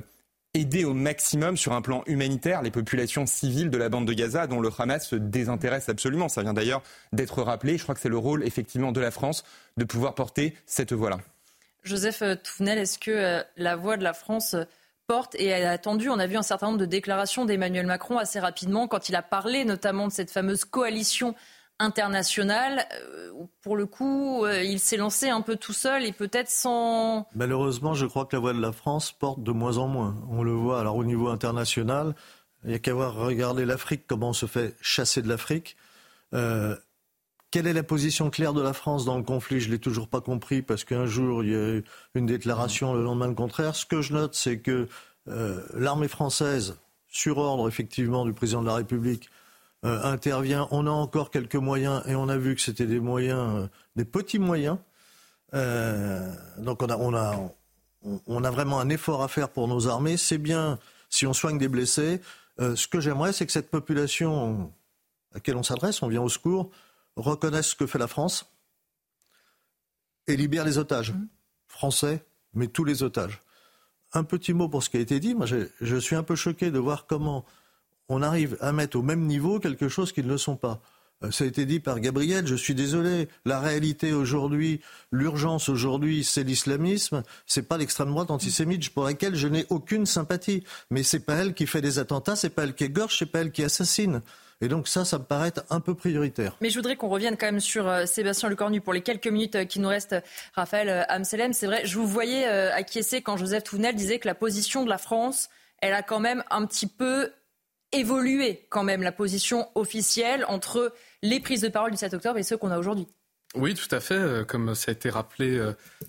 aider 0.59 0.83
au 0.83 0.93
maximum 0.93 1.57
sur 1.57 1.73
un 1.73 1.81
plan 1.81 2.03
humanitaire 2.05 2.61
les 2.61 2.71
populations 2.71 3.25
civiles 3.25 3.69
de 3.69 3.77
la 3.77 3.89
bande 3.89 4.07
de 4.07 4.13
Gaza 4.13 4.47
dont 4.47 4.59
le 4.59 4.69
Hamas 4.77 5.07
se 5.07 5.15
désintéresse 5.15 5.89
absolument. 5.89 6.29
Ça 6.29 6.41
vient 6.41 6.53
d'ailleurs 6.53 6.81
d'être 7.13 7.41
rappelé. 7.41 7.77
Je 7.77 7.83
crois 7.83 7.95
que 7.95 8.01
c'est 8.01 8.09
le 8.09 8.17
rôle 8.17 8.45
effectivement 8.45 8.91
de 8.91 8.99
la 8.99 9.11
France 9.11 9.43
de 9.77 9.85
pouvoir 9.85 10.15
porter 10.15 10.55
cette 10.65 10.93
voie-là. 10.93 11.19
Joseph 11.83 12.23
Touvenel, 12.43 12.77
est-ce 12.77 12.99
que 12.99 13.11
euh, 13.11 13.43
la 13.55 13.75
voix 13.75 13.97
de 13.97 14.03
la 14.03 14.13
France 14.13 14.55
porte 15.07 15.33
et 15.35 15.47
est 15.47 15.65
attendue 15.65 16.09
On 16.09 16.19
a 16.19 16.27
vu 16.27 16.37
un 16.37 16.43
certain 16.43 16.67
nombre 16.67 16.77
de 16.77 16.85
déclarations 16.85 17.45
d'Emmanuel 17.45 17.87
Macron 17.87 18.17
assez 18.17 18.39
rapidement 18.39 18.87
quand 18.87 19.09
il 19.09 19.15
a 19.15 19.23
parlé 19.23 19.65
notamment 19.65 20.07
de 20.07 20.13
cette 20.13 20.29
fameuse 20.29 20.65
coalition 20.65 21.35
internationale. 21.79 22.85
Euh, 22.93 23.31
pour 23.61 23.75
le 23.75 23.85
coup, 23.85 24.45
euh, 24.45 24.63
il 24.63 24.79
s'est 24.79 24.97
lancé 24.97 25.29
un 25.29 25.41
peu 25.41 25.55
tout 25.55 25.73
seul 25.73 26.05
et 26.05 26.11
peut-être 26.11 26.49
sans. 26.49 27.27
Malheureusement, 27.35 27.93
je 27.93 28.05
crois 28.05 28.25
que 28.25 28.35
la 28.35 28.39
voix 28.39 28.53
de 28.53 28.61
la 28.61 28.71
France 28.71 29.11
porte 29.11 29.41
de 29.41 29.51
moins 29.51 29.77
en 29.77 29.87
moins. 29.87 30.15
On 30.29 30.43
le 30.43 30.51
voit 30.51 30.79
alors 30.79 30.95
au 30.95 31.03
niveau 31.03 31.29
international. 31.29 32.15
Il 32.63 32.69
n'y 32.69 32.75
a 32.75 32.79
qu'à 32.79 32.93
voir 32.93 33.15
regarder 33.15 33.65
l'Afrique, 33.65 34.03
comment 34.07 34.29
on 34.29 34.33
se 34.33 34.45
fait 34.45 34.75
chasser 34.81 35.21
de 35.21 35.29
l'Afrique. 35.29 35.77
Quelle 37.51 37.65
est 37.65 37.73
la 37.73 37.83
position 37.83 38.29
claire 38.29 38.53
de 38.53 38.61
la 38.61 38.73
France 38.73 39.05
dans 39.05 39.17
le 39.17 39.23
conflit? 39.23 39.59
Je 39.59 39.69
ne 39.69 39.73
l'ai 39.73 39.79
toujours 39.79 40.07
pas 40.07 40.21
compris 40.21 40.61
parce 40.61 40.83
qu'un 40.83 41.07
jour, 41.07 41.43
il 41.43 41.49
y 41.49 41.55
a 41.55 41.69
eu 41.77 41.83
une 42.13 42.27
déclaration, 42.27 42.93
le 42.93 43.01
lendemain 43.01 43.27
le 43.27 43.33
contraire. 43.33 43.75
Ce 43.75 43.87
que 43.87 44.01
je 44.01 44.13
note, 44.13 44.35
c'est 44.35 44.59
que 44.59 44.87
euh, 45.27 45.65
l'armée 45.73 46.07
française, 46.07 46.77
sur 47.07 47.39
ordre 47.39 47.67
effectivement 47.67 48.23
du 48.23 48.33
président 48.33 48.61
de 48.61 48.67
la 48.67 48.75
République, 48.75 49.31
euh, 49.85 50.03
intervient. 50.03 50.67
On 50.71 50.87
a 50.87 50.91
encore 50.91 51.31
quelques 51.31 51.55
moyens 51.55 52.03
et 52.05 52.15
on 52.15 52.27
a 52.29 52.37
vu 52.37 52.55
que 52.55 52.61
c'était 52.61 52.85
des 52.85 52.99
moyens, 52.99 53.63
euh, 53.63 53.67
des 53.95 54.05
petits 54.05 54.39
moyens. 54.39 54.77
donc 55.53 56.83
on 56.83 56.89
a, 56.89 56.97
on, 56.97 57.15
a, 57.15 57.53
on 58.27 58.43
a 58.43 58.51
vraiment 58.51 58.79
un 58.79 58.89
effort 58.89 59.23
à 59.23 59.27
faire 59.27 59.49
pour 59.49 59.67
nos 59.67 59.87
armées. 59.87 60.17
C'est 60.17 60.37
bien 60.37 60.79
si 61.09 61.25
on 61.25 61.33
soigne 61.33 61.57
des 61.57 61.69
blessés. 61.69 62.21
ce 62.59 62.87
que 62.87 62.99
j'aimerais, 62.99 63.33
c'est 63.33 63.45
que 63.45 63.51
cette 63.51 63.71
population 63.71 64.71
à 65.31 65.35
laquelle 65.35 65.55
on 65.55 65.63
s'adresse, 65.63 66.03
on 66.03 66.07
vient 66.07 66.21
au 66.21 66.29
secours, 66.29 66.69
reconnaissent 67.15 67.69
ce 67.69 67.75
que 67.75 67.87
fait 67.87 67.99
la 67.99 68.07
France 68.07 68.51
et 70.27 70.35
libèrent 70.35 70.65
les 70.65 70.77
otages. 70.77 71.13
Mmh. 71.13 71.27
Français, 71.67 72.25
mais 72.53 72.67
tous 72.67 72.83
les 72.83 73.03
otages. 73.03 73.39
Un 74.13 74.23
petit 74.23 74.53
mot 74.53 74.67
pour 74.67 74.83
ce 74.83 74.89
qui 74.89 74.97
a 74.97 74.99
été 74.99 75.19
dit. 75.19 75.35
Moi, 75.35 75.45
je 75.45 75.95
suis 75.97 76.15
un 76.15 76.23
peu 76.23 76.35
choqué 76.35 76.71
de 76.71 76.79
voir 76.79 77.05
comment 77.05 77.45
on 78.09 78.21
arrive 78.21 78.57
à 78.59 78.71
mettre 78.71 78.97
au 78.97 79.01
même 79.01 79.25
niveau 79.25 79.59
quelque 79.59 79.87
chose 79.87 80.11
qui 80.11 80.23
ne 80.23 80.27
le 80.27 80.37
sont 80.37 80.55
pas. 80.55 80.81
Euh, 81.23 81.31
ça 81.31 81.43
a 81.43 81.47
été 81.47 81.65
dit 81.65 81.79
par 81.79 81.99
Gabriel, 81.99 82.47
je 82.47 82.55
suis 82.55 82.75
désolé. 82.75 83.27
La 83.45 83.59
réalité 83.59 84.13
aujourd'hui, 84.13 84.81
l'urgence 85.11 85.69
aujourd'hui, 85.69 86.23
c'est 86.23 86.43
l'islamisme. 86.43 87.23
C'est 87.45 87.67
pas 87.67 87.77
l'extrême 87.77 88.09
droite 88.09 88.31
antisémite 88.31 88.89
pour 88.89 89.03
laquelle 89.03 89.35
je 89.35 89.47
n'ai 89.47 89.65
aucune 89.69 90.05
sympathie. 90.05 90.63
Mais 90.89 91.03
c'est 91.03 91.19
pas 91.19 91.35
elle 91.35 91.53
qui 91.53 91.67
fait 91.67 91.81
des 91.81 91.99
attentats, 91.99 92.35
c'est 92.35 92.49
pas 92.49 92.63
elle 92.63 92.73
qui 92.73 92.85
égorge, 92.85 93.17
c'est 93.17 93.25
pas 93.25 93.39
elle 93.39 93.51
qui 93.51 93.63
assassine. 93.63 94.21
Et 94.61 94.67
donc 94.67 94.87
ça, 94.87 95.05
ça 95.05 95.17
me 95.17 95.23
paraît 95.23 95.53
un 95.69 95.79
peu 95.79 95.95
prioritaire. 95.95 96.57
Mais 96.59 96.69
je 96.69 96.75
voudrais 96.75 96.97
qu'on 96.97 97.07
revienne 97.07 97.37
quand 97.37 97.45
même 97.45 97.61
sur 97.61 97.87
euh, 97.87 98.05
Sébastien 98.05 98.49
Lecornu 98.49 98.81
pour 98.81 98.93
les 98.93 99.01
quelques 99.01 99.27
minutes 99.27 99.55
euh, 99.55 99.65
qui 99.65 99.79
nous 99.79 99.87
restent. 99.87 100.17
Raphaël 100.53 100.89
euh, 100.89 101.03
Amselem, 101.07 101.53
c'est 101.53 101.65
vrai, 101.65 101.85
je 101.85 101.97
vous 101.97 102.07
voyais 102.07 102.45
acquiescer 102.45 103.21
quand 103.21 103.37
Joseph 103.37 103.63
Touvenel 103.63 103.95
disait 103.95 104.19
que 104.19 104.27
la 104.27 104.35
position 104.35 104.83
de 104.83 104.89
la 104.89 104.97
France, 104.97 105.49
elle 105.81 105.93
a 105.93 106.01
quand 106.01 106.19
même 106.19 106.43
un 106.49 106.65
petit 106.65 106.87
peu 106.87 107.31
évolué, 107.91 108.67
quand 108.69 108.83
même, 108.83 109.01
la 109.01 109.11
position 109.11 109.69
officielle 109.75 110.45
entre 110.47 110.93
les 111.21 111.39
prises 111.39 111.61
de 111.61 111.69
parole 111.69 111.91
du 111.91 111.97
7 111.97 112.13
octobre 112.13 112.37
et 112.37 112.43
ceux 112.43 112.57
qu'on 112.57 112.71
a 112.71 112.77
aujourd'hui. 112.77 113.07
Oui, 113.55 113.73
tout 113.73 113.93
à 113.93 113.99
fait. 113.99 114.45
Comme 114.47 114.75
ça 114.75 114.91
a 114.91 114.93
été 114.93 115.09
rappelé 115.09 115.59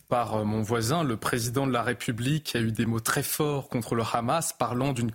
par 0.09 0.45
mon 0.45 0.61
voisin, 0.61 1.03
le 1.05 1.17
président 1.17 1.67
de 1.67 1.73
la 1.73 1.83
République 1.83 2.55
a 2.55 2.61
eu 2.61 2.71
des 2.71 2.85
mots 2.85 3.01
très 3.01 3.23
forts 3.23 3.71
contre 3.71 3.95
le 3.95 4.03
Hamas, 4.03 4.53
parlant 4.53 4.93
d'une 4.93 5.11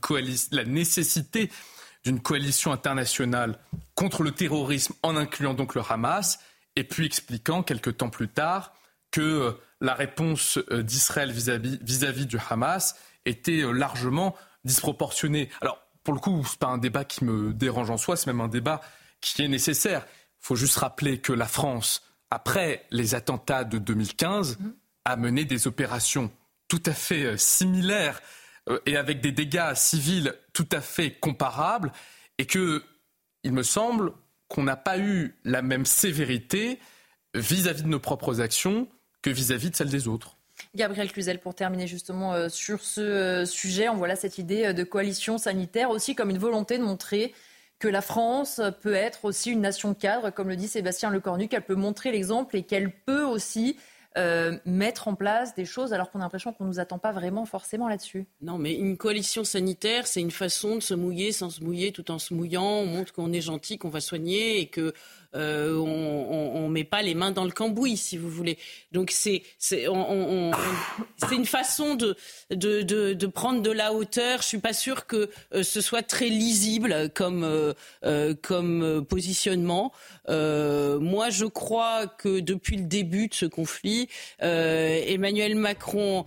la 0.51 0.63
nécessité 0.63 1.51
d'une 2.05 2.21
coalition 2.21 2.71
internationale 2.71 3.57
contre 3.95 4.23
le 4.23 4.31
terrorisme 4.31 4.93
en 5.03 5.17
incluant 5.17 5.55
donc 5.55 5.75
le 5.75 5.81
Hamas, 5.87 6.39
et 6.75 6.83
puis 6.83 7.05
expliquant 7.05 7.63
quelques 7.63 7.97
temps 7.97 8.09
plus 8.09 8.27
tard 8.27 8.73
que 9.11 9.21
euh, 9.21 9.51
la 9.81 9.93
réponse 9.93 10.59
euh, 10.71 10.83
d'Israël 10.83 11.31
vis-à-vis 11.31 12.25
du 12.25 12.37
Hamas 12.49 12.95
était 13.25 13.63
euh, 13.63 13.71
largement 13.71 14.35
disproportionnée. 14.65 15.49
Alors, 15.61 15.79
pour 16.05 16.13
le 16.13 16.19
coup, 16.19 16.45
ce 16.45 16.51
n'est 16.51 16.57
pas 16.59 16.67
un 16.67 16.77
débat 16.77 17.03
qui 17.03 17.25
me 17.25 17.51
dérange 17.51 17.89
en 17.89 17.97
soi, 17.97 18.15
c'est 18.15 18.27
même 18.27 18.39
un 18.39 18.47
débat 18.47 18.79
qui 19.19 19.41
est 19.41 19.47
nécessaire. 19.47 20.05
Il 20.07 20.47
faut 20.47 20.55
juste 20.55 20.77
rappeler 20.77 21.19
que 21.19 21.33
la 21.33 21.47
France, 21.47 22.03
après 22.29 22.85
les 22.91 23.15
attentats 23.15 23.63
de 23.63 23.79
2015, 23.79 24.59
a 25.03 25.15
mené 25.17 25.45
des 25.45 25.67
opérations 25.67 26.31
tout 26.67 26.81
à 26.85 26.93
fait 26.93 27.37
similaires 27.37 28.21
euh, 28.69 28.79
et 28.85 28.97
avec 28.97 29.19
des 29.19 29.31
dégâts 29.31 29.73
civils 29.73 30.35
tout 30.53 30.67
à 30.71 30.79
fait 30.79 31.11
comparables, 31.11 31.91
et 32.37 32.45
que, 32.45 32.83
il 33.43 33.51
me 33.51 33.63
semble, 33.63 34.13
qu'on 34.47 34.63
n'a 34.63 34.75
pas 34.75 34.99
eu 34.99 35.35
la 35.43 35.63
même 35.63 35.85
sévérité 35.85 36.79
vis-à-vis 37.33 37.83
de 37.83 37.87
nos 37.87 37.99
propres 37.99 38.41
actions 38.41 38.87
que 39.23 39.31
vis-à-vis 39.31 39.71
de 39.71 39.75
celles 39.75 39.89
des 39.89 40.07
autres. 40.07 40.34
Gabriel 40.75 41.11
Cluzel, 41.11 41.39
pour 41.39 41.55
terminer 41.55 41.87
justement 41.87 42.33
euh, 42.33 42.49
sur 42.49 42.83
ce 42.83 43.01
euh, 43.01 43.45
sujet, 43.45 43.89
on 43.89 43.95
voit 43.95 44.07
là 44.07 44.15
cette 44.15 44.37
idée 44.37 44.73
de 44.73 44.83
coalition 44.83 45.37
sanitaire 45.37 45.89
aussi 45.89 46.15
comme 46.15 46.29
une 46.29 46.37
volonté 46.37 46.77
de 46.77 46.83
montrer 46.83 47.33
que 47.79 47.87
la 47.87 48.01
France 48.01 48.61
peut 48.81 48.93
être 48.93 49.25
aussi 49.25 49.51
une 49.51 49.61
nation 49.61 49.93
cadre, 49.93 50.29
comme 50.29 50.47
le 50.47 50.55
dit 50.55 50.67
Sébastien 50.67 51.09
Lecornu, 51.09 51.47
qu'elle 51.49 51.65
peut 51.65 51.75
montrer 51.75 52.11
l'exemple 52.11 52.55
et 52.55 52.63
qu'elle 52.63 52.91
peut 52.91 53.23
aussi 53.23 53.77
euh, 54.17 54.57
mettre 54.63 55.09
en 55.09 55.15
place 55.15 55.55
des 55.55 55.65
choses 55.65 55.91
alors 55.91 56.09
qu'on 56.09 56.19
a 56.19 56.21
l'impression 56.21 56.53
qu'on 56.53 56.63
ne 56.63 56.69
nous 56.69 56.79
attend 56.79 56.99
pas 56.99 57.11
vraiment 57.11 57.45
forcément 57.45 57.89
là-dessus 57.89 58.25
Non, 58.41 58.57
mais 58.57 58.73
une 58.73 58.95
coalition 58.95 59.43
sanitaire, 59.43 60.07
c'est 60.07 60.21
une 60.21 60.31
façon 60.31 60.75
de 60.75 60.79
se 60.79 60.93
mouiller 60.93 61.33
sans 61.33 61.49
se 61.49 61.61
mouiller 61.61 61.91
tout 61.91 62.09
en 62.11 62.17
se 62.17 62.33
mouillant. 62.33 62.63
On 62.63 62.85
montre 62.85 63.11
qu'on 63.11 63.33
est 63.33 63.41
gentil, 63.41 63.77
qu'on 63.77 63.89
va 63.89 63.99
soigner 63.99 64.61
et 64.61 64.67
que 64.67 64.93
euh, 65.35 65.75
on 65.75 66.67
ne 66.67 66.73
met 66.73 66.83
pas 66.83 67.01
les 67.01 67.13
mains 67.13 67.31
dans 67.31 67.43
le 67.43 67.51
cambouis, 67.51 67.97
si 67.97 68.17
vous 68.17 68.29
voulez. 68.29 68.57
Donc 68.91 69.11
c'est 69.11 69.43
une 71.31 71.45
façon 71.45 71.95
de, 71.95 72.15
de, 72.51 72.81
de, 72.81 73.27
prendre 73.27 73.61
de 73.61 73.71
la 73.71 73.93
hauteur. 73.93 74.41
Je 74.41 74.47
suis 74.47 74.59
pas 74.59 74.73
sûre 74.73 75.05
que 75.05 75.29
euh, 75.53 75.63
ce 75.63 75.81
soit 75.81 76.03
très 76.03 76.29
lisible 76.29 77.09
comme, 77.13 77.43
euh, 77.43 78.33
comme 78.41 79.05
positionnement. 79.07 79.91
moi, 80.27 81.29
je 81.29 81.45
crois 81.45 82.07
que 82.07 82.39
depuis 82.39 82.77
le 82.77 82.83
début 82.83 83.27
de 83.27 83.33
ce 83.33 83.45
conflit, 83.45 84.07
Emmanuel 84.39 85.55
Macron 85.55 86.25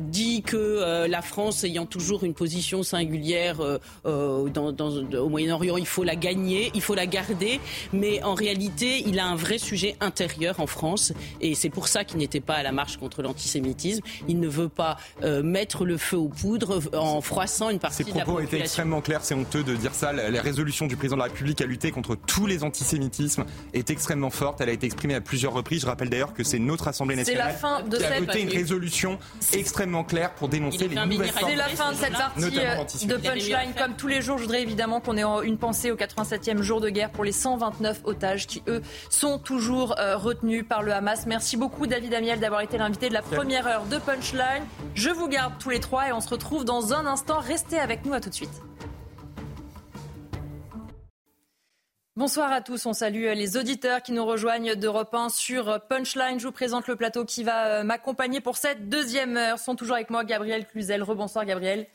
dit 0.00 0.42
que 0.42 1.06
la 1.06 1.22
France 1.22 1.64
ayant 1.64 1.86
toujours 1.86 2.24
une 2.24 2.34
position 2.34 2.82
singulière 2.82 3.60
au 4.04 5.28
Moyen-Orient, 5.28 5.76
il 5.76 5.86
faut 5.86 6.04
la 6.04 6.16
gagner, 6.16 6.70
il 6.74 6.80
faut 6.80 6.94
la 6.94 7.06
garder 7.06 7.60
mais 7.92 8.22
en 8.22 8.34
réalité, 8.34 9.02
il 9.06 9.18
a 9.18 9.26
un 9.26 9.36
vrai 9.36 9.58
sujet 9.58 9.96
intérieur 10.00 10.60
en 10.60 10.66
France, 10.66 11.12
et 11.40 11.54
c'est 11.54 11.70
pour 11.70 11.88
ça 11.88 12.04
qu'il 12.04 12.18
n'était 12.18 12.40
pas 12.40 12.54
à 12.54 12.62
la 12.62 12.72
marche 12.72 12.96
contre 12.96 13.22
l'antisémitisme. 13.22 14.02
Il 14.28 14.40
ne 14.40 14.48
veut 14.48 14.68
pas 14.68 14.96
euh, 15.22 15.42
mettre 15.42 15.84
le 15.84 15.96
feu 15.96 16.16
aux 16.16 16.28
poudres 16.28 16.80
en 16.94 17.20
froissant 17.20 17.70
une 17.70 17.78
partie 17.78 18.04
de 18.04 18.08
la 18.08 18.24
population. 18.24 18.26
Ses 18.26 18.34
propos 18.34 18.56
étaient 18.56 18.64
extrêmement 18.64 19.00
clairs, 19.00 19.24
c'est 19.24 19.34
honteux 19.34 19.62
de 19.62 19.74
dire 19.74 19.94
ça. 19.94 20.12
La, 20.12 20.42
résolution 20.42 20.86
du 20.86 20.96
président 20.96 21.16
de 21.16 21.22
la 21.22 21.28
République 21.28 21.60
à 21.60 21.66
lutter 21.66 21.90
contre 21.90 22.14
tous 22.14 22.46
les 22.46 22.62
antisémitismes 22.62 23.44
est 23.74 23.90
extrêmement 23.90 24.30
forte. 24.30 24.60
Elle 24.60 24.68
a 24.68 24.72
été 24.72 24.86
exprimée 24.86 25.14
à 25.14 25.20
plusieurs 25.20 25.52
reprises. 25.52 25.82
Je 25.82 25.86
rappelle 25.86 26.08
d'ailleurs 26.10 26.32
que 26.32 26.44
c'est 26.44 26.58
notre 26.58 26.88
Assemblée 26.88 27.16
nationale 27.16 27.56
qui 27.90 28.04
a 28.04 28.20
voté 28.20 28.42
une 28.42 28.48
résolution 28.48 29.18
extrêmement 29.52 30.04
claire 30.04 30.34
pour 30.34 30.48
dénoncer 30.48 30.88
les 30.88 30.94
nouvelles 30.94 31.32
C'est 31.38 31.56
la 31.56 31.68
fin 31.68 31.92
de 31.92 31.96
cette 31.96 32.12
partie 32.12 33.06
euh, 33.10 33.16
de 33.16 33.16
Punchline. 33.16 33.72
Comme 33.76 33.94
tous 33.96 34.08
les 34.08 34.22
jours, 34.22 34.38
je 34.38 34.42
voudrais 34.42 34.62
évidemment 34.62 35.00
qu'on 35.00 35.16
ait 35.16 35.46
une 35.46 35.58
pensée 35.58 35.90
au 35.90 35.96
87e 35.96 36.62
jour 36.62 36.80
de 36.80 36.88
guerre 36.88 37.10
pour 37.10 37.24
les 37.24 37.32
129 37.78 38.00
otages 38.04 38.46
qui, 38.46 38.62
eux, 38.68 38.82
sont 39.10 39.38
toujours 39.38 39.98
euh, 39.98 40.16
retenus 40.16 40.64
par 40.68 40.82
le 40.82 40.92
Hamas. 40.92 41.26
Merci 41.26 41.56
beaucoup, 41.56 41.86
David 41.86 42.14
Amiel, 42.14 42.40
d'avoir 42.40 42.60
été 42.60 42.78
l'invité 42.78 43.08
de 43.08 43.14
la 43.14 43.22
première 43.22 43.66
heure 43.66 43.84
de 43.86 43.98
Punchline. 43.98 44.64
Je 44.94 45.10
vous 45.10 45.28
garde 45.28 45.54
tous 45.58 45.70
les 45.70 45.80
trois 45.80 46.08
et 46.08 46.12
on 46.12 46.20
se 46.20 46.28
retrouve 46.28 46.64
dans 46.64 46.92
un 46.92 47.06
instant. 47.06 47.38
Restez 47.38 47.78
avec 47.78 48.04
nous, 48.04 48.12
à 48.12 48.20
tout 48.20 48.30
de 48.30 48.34
suite. 48.34 48.62
Bonsoir 52.16 52.50
à 52.50 52.60
tous, 52.60 52.84
on 52.84 52.92
salue 52.92 53.26
les 53.32 53.56
auditeurs 53.56 54.02
qui 54.02 54.10
nous 54.10 54.24
rejoignent 54.24 54.74
d'Europe 54.74 55.14
1 55.14 55.28
sur 55.28 55.80
Punchline. 55.88 56.40
Je 56.40 56.48
vous 56.48 56.52
présente 56.52 56.88
le 56.88 56.96
plateau 56.96 57.24
qui 57.24 57.44
va 57.44 57.66
euh, 57.66 57.82
m'accompagner 57.84 58.40
pour 58.40 58.56
cette 58.56 58.88
deuxième 58.88 59.36
heure. 59.36 59.60
Sont 59.60 59.76
toujours 59.76 59.94
avec 59.94 60.10
moi 60.10 60.24
Gabriel 60.24 60.66
Cluzel. 60.66 61.04
Rebonsoir 61.04 61.44
Gabriel. 61.44 61.86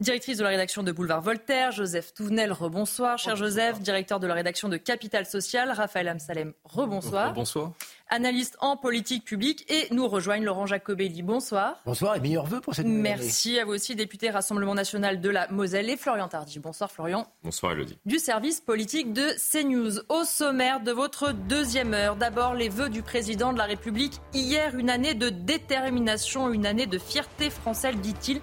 Directrice 0.00 0.38
de 0.38 0.42
la 0.42 0.50
rédaction 0.50 0.82
de 0.82 0.92
Boulevard 0.92 1.22
Voltaire, 1.22 1.72
Joseph 1.72 2.12
Touvenel, 2.14 2.52
rebonsoir. 2.52 3.18
Cher 3.18 3.36
Joseph, 3.36 3.80
directeur 3.80 4.20
de 4.20 4.26
la 4.26 4.34
rédaction 4.34 4.68
de 4.68 4.76
Capital 4.76 5.26
Social, 5.26 5.70
Raphaël 5.70 6.08
Amsalem, 6.08 6.52
rebonsoir. 6.64 7.32
Bonsoir. 7.32 7.72
Analyste 8.12 8.56
en 8.60 8.76
politique 8.76 9.24
publique 9.24 9.64
et 9.70 9.86
nous 9.92 10.08
rejoignent 10.08 10.44
Laurent 10.44 10.66
Jacobelli, 10.66 11.22
bonsoir. 11.22 11.76
Bonsoir 11.86 12.16
et 12.16 12.20
meilleurs 12.20 12.46
vœux 12.46 12.60
pour 12.60 12.74
cette 12.74 12.84
nouvelle 12.84 13.02
Merci 13.02 13.60
à 13.60 13.64
vous 13.64 13.74
aussi, 13.74 13.94
député 13.94 14.30
Rassemblement 14.30 14.74
National 14.74 15.20
de 15.20 15.30
la 15.30 15.46
Moselle 15.48 15.88
et 15.88 15.96
Florian 15.96 16.26
Tardy. 16.26 16.58
Bonsoir 16.58 16.90
Florian. 16.90 17.28
Bonsoir 17.44 17.72
Elodie. 17.72 17.98
Du 18.06 18.18
service 18.18 18.60
politique 18.60 19.12
de 19.12 19.28
CNews. 19.38 20.00
Au 20.08 20.24
sommaire 20.24 20.80
de 20.80 20.90
votre 20.90 21.32
deuxième 21.32 21.94
heure, 21.94 22.16
d'abord 22.16 22.54
les 22.54 22.68
vœux 22.68 22.88
du 22.88 23.02
président 23.02 23.52
de 23.52 23.58
la 23.58 23.64
République. 23.64 24.14
Hier, 24.34 24.74
une 24.76 24.90
année 24.90 25.14
de 25.14 25.28
détermination, 25.28 26.52
une 26.52 26.66
année 26.66 26.86
de 26.86 26.98
fierté 26.98 27.48
française, 27.48 27.94
dit-il. 27.96 28.40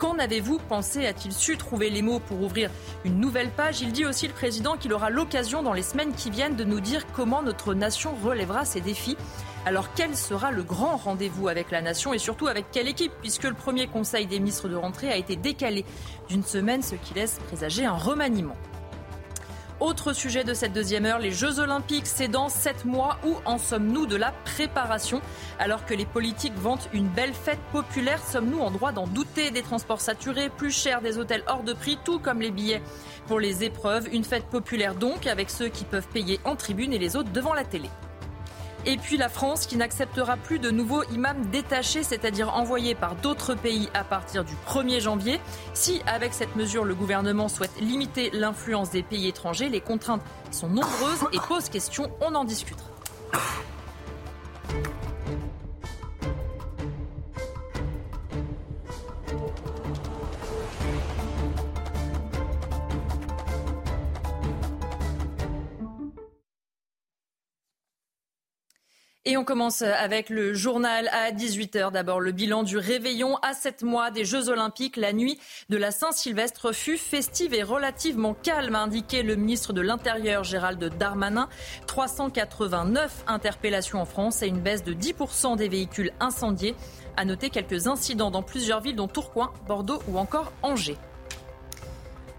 Qu'en 0.00 0.18
avez-vous 0.18 0.58
pensé? 0.58 1.06
A-t-il 1.06 1.34
su 1.34 1.58
trouver 1.58 1.90
les 1.90 2.00
mots 2.00 2.20
pour 2.20 2.40
ouvrir 2.40 2.70
une 3.04 3.20
nouvelle 3.20 3.50
page? 3.50 3.82
Il 3.82 3.92
dit 3.92 4.06
aussi 4.06 4.26
le 4.26 4.32
président 4.32 4.78
qu'il 4.78 4.94
aura 4.94 5.10
l'occasion 5.10 5.62
dans 5.62 5.74
les 5.74 5.82
semaines 5.82 6.14
qui 6.14 6.30
viennent 6.30 6.56
de 6.56 6.64
nous 6.64 6.80
dire 6.80 7.04
comment 7.12 7.42
notre 7.42 7.74
nation 7.74 8.14
relèvera 8.24 8.64
ces 8.64 8.80
défis. 8.80 9.18
Alors 9.66 9.92
quel 9.94 10.16
sera 10.16 10.52
le 10.52 10.62
grand 10.62 10.96
rendez-vous 10.96 11.48
avec 11.48 11.70
la 11.70 11.82
nation 11.82 12.14
et 12.14 12.18
surtout 12.18 12.46
avec 12.46 12.70
quelle 12.72 12.88
équipe? 12.88 13.12
Puisque 13.20 13.44
le 13.44 13.52
premier 13.52 13.88
conseil 13.88 14.26
des 14.26 14.38
ministres 14.38 14.70
de 14.70 14.74
rentrée 14.74 15.12
a 15.12 15.18
été 15.18 15.36
décalé 15.36 15.84
d'une 16.30 16.44
semaine, 16.44 16.82
ce 16.82 16.94
qui 16.94 17.12
laisse 17.12 17.38
présager 17.48 17.84
un 17.84 17.92
remaniement. 17.92 18.56
Autre 19.80 20.12
sujet 20.12 20.44
de 20.44 20.52
cette 20.52 20.74
deuxième 20.74 21.06
heure, 21.06 21.18
les 21.18 21.30
Jeux 21.30 21.58
Olympiques, 21.58 22.06
c'est 22.06 22.28
dans 22.28 22.50
sept 22.50 22.84
mois. 22.84 23.16
Où 23.24 23.36
en 23.46 23.56
sommes-nous 23.56 24.04
de 24.04 24.14
la 24.14 24.30
préparation? 24.44 25.22
Alors 25.58 25.86
que 25.86 25.94
les 25.94 26.04
politiques 26.04 26.56
vantent 26.58 26.90
une 26.92 27.08
belle 27.08 27.32
fête 27.32 27.58
populaire, 27.72 28.22
sommes-nous 28.22 28.60
en 28.60 28.70
droit 28.70 28.92
d'en 28.92 29.06
douter? 29.06 29.50
Des 29.50 29.62
transports 29.62 30.02
saturés, 30.02 30.50
plus 30.50 30.70
chers, 30.70 31.00
des 31.00 31.16
hôtels 31.16 31.44
hors 31.46 31.62
de 31.62 31.72
prix, 31.72 31.98
tout 32.04 32.18
comme 32.18 32.42
les 32.42 32.50
billets 32.50 32.82
pour 33.26 33.40
les 33.40 33.64
épreuves. 33.64 34.06
Une 34.12 34.24
fête 34.24 34.44
populaire 34.44 34.94
donc, 34.94 35.26
avec 35.26 35.48
ceux 35.48 35.68
qui 35.68 35.86
peuvent 35.86 36.08
payer 36.08 36.40
en 36.44 36.56
tribune 36.56 36.92
et 36.92 36.98
les 36.98 37.16
autres 37.16 37.32
devant 37.32 37.54
la 37.54 37.64
télé. 37.64 37.88
Et 38.86 38.96
puis 38.96 39.16
la 39.16 39.28
France 39.28 39.66
qui 39.66 39.76
n'acceptera 39.76 40.36
plus 40.36 40.58
de 40.58 40.70
nouveaux 40.70 41.04
imams 41.12 41.46
détachés, 41.50 42.02
c'est-à-dire 42.02 42.54
envoyés 42.54 42.94
par 42.94 43.14
d'autres 43.14 43.54
pays 43.54 43.88
à 43.94 44.04
partir 44.04 44.44
du 44.44 44.54
1er 44.66 45.00
janvier. 45.00 45.40
Si 45.74 46.00
avec 46.06 46.32
cette 46.32 46.56
mesure 46.56 46.84
le 46.84 46.94
gouvernement 46.94 47.48
souhaite 47.48 47.78
limiter 47.80 48.30
l'influence 48.32 48.90
des 48.90 49.02
pays 49.02 49.28
étrangers, 49.28 49.68
les 49.68 49.80
contraintes 49.80 50.22
sont 50.50 50.68
nombreuses 50.68 51.26
et 51.32 51.38
posent 51.46 51.68
question, 51.68 52.10
on 52.20 52.34
en 52.34 52.44
discutera. 52.44 52.88
Et 69.26 69.36
on 69.36 69.44
commence 69.44 69.82
avec 69.82 70.30
le 70.30 70.54
journal 70.54 71.10
à 71.12 71.30
18h. 71.30 71.92
D'abord, 71.92 72.20
le 72.20 72.32
bilan 72.32 72.62
du 72.62 72.78
réveillon 72.78 73.36
à 73.42 73.52
7 73.52 73.82
mois 73.82 74.10
des 74.10 74.24
Jeux 74.24 74.48
Olympiques. 74.48 74.96
La 74.96 75.12
nuit 75.12 75.38
de 75.68 75.76
la 75.76 75.90
Saint-Sylvestre 75.90 76.72
fut 76.72 76.96
festive 76.96 77.52
et 77.52 77.62
relativement 77.62 78.32
calme, 78.32 78.74
a 78.76 78.80
indiqué 78.80 79.22
le 79.22 79.36
ministre 79.36 79.74
de 79.74 79.82
l'Intérieur 79.82 80.42
Gérald 80.42 80.82
Darmanin. 80.96 81.50
389 81.86 83.24
interpellations 83.26 84.00
en 84.00 84.06
France 84.06 84.42
et 84.42 84.46
une 84.46 84.60
baisse 84.60 84.84
de 84.84 84.94
10% 84.94 85.54
des 85.54 85.68
véhicules 85.68 86.12
incendiés. 86.18 86.74
À 87.18 87.26
noter 87.26 87.50
quelques 87.50 87.88
incidents 87.88 88.30
dans 88.30 88.42
plusieurs 88.42 88.80
villes, 88.80 88.96
dont 88.96 89.06
Tourcoing, 89.06 89.52
Bordeaux 89.68 90.00
ou 90.08 90.16
encore 90.16 90.50
Angers. 90.62 90.96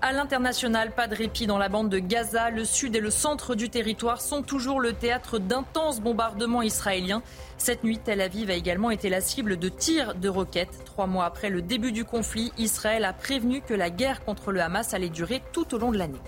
À 0.03 0.13
l'international, 0.13 0.91
pas 0.93 1.05
de 1.05 1.15
répit 1.15 1.45
dans 1.45 1.59
la 1.59 1.69
bande 1.69 1.89
de 1.89 1.99
Gaza. 1.99 2.49
Le 2.49 2.65
sud 2.65 2.95
et 2.95 2.99
le 2.99 3.11
centre 3.11 3.53
du 3.53 3.69
territoire 3.69 4.19
sont 4.19 4.41
toujours 4.41 4.79
le 4.79 4.93
théâtre 4.93 5.37
d'intenses 5.37 6.01
bombardements 6.01 6.63
israéliens. 6.63 7.21
Cette 7.59 7.83
nuit, 7.83 7.99
Tel 8.03 8.19
Aviv 8.19 8.49
a 8.49 8.55
également 8.55 8.89
été 8.89 9.09
la 9.09 9.21
cible 9.21 9.57
de 9.57 9.69
tirs 9.69 10.15
de 10.15 10.27
roquettes. 10.27 10.85
Trois 10.85 11.05
mois 11.05 11.25
après 11.25 11.51
le 11.51 11.61
début 11.61 11.91
du 11.91 12.03
conflit, 12.03 12.51
Israël 12.57 13.05
a 13.05 13.13
prévenu 13.13 13.61
que 13.61 13.75
la 13.75 13.91
guerre 13.91 14.25
contre 14.25 14.51
le 14.51 14.61
Hamas 14.61 14.95
allait 14.95 15.09
durer 15.09 15.43
tout 15.53 15.75
au 15.75 15.77
long 15.77 15.91
de 15.91 15.99
l'année. 15.99 16.21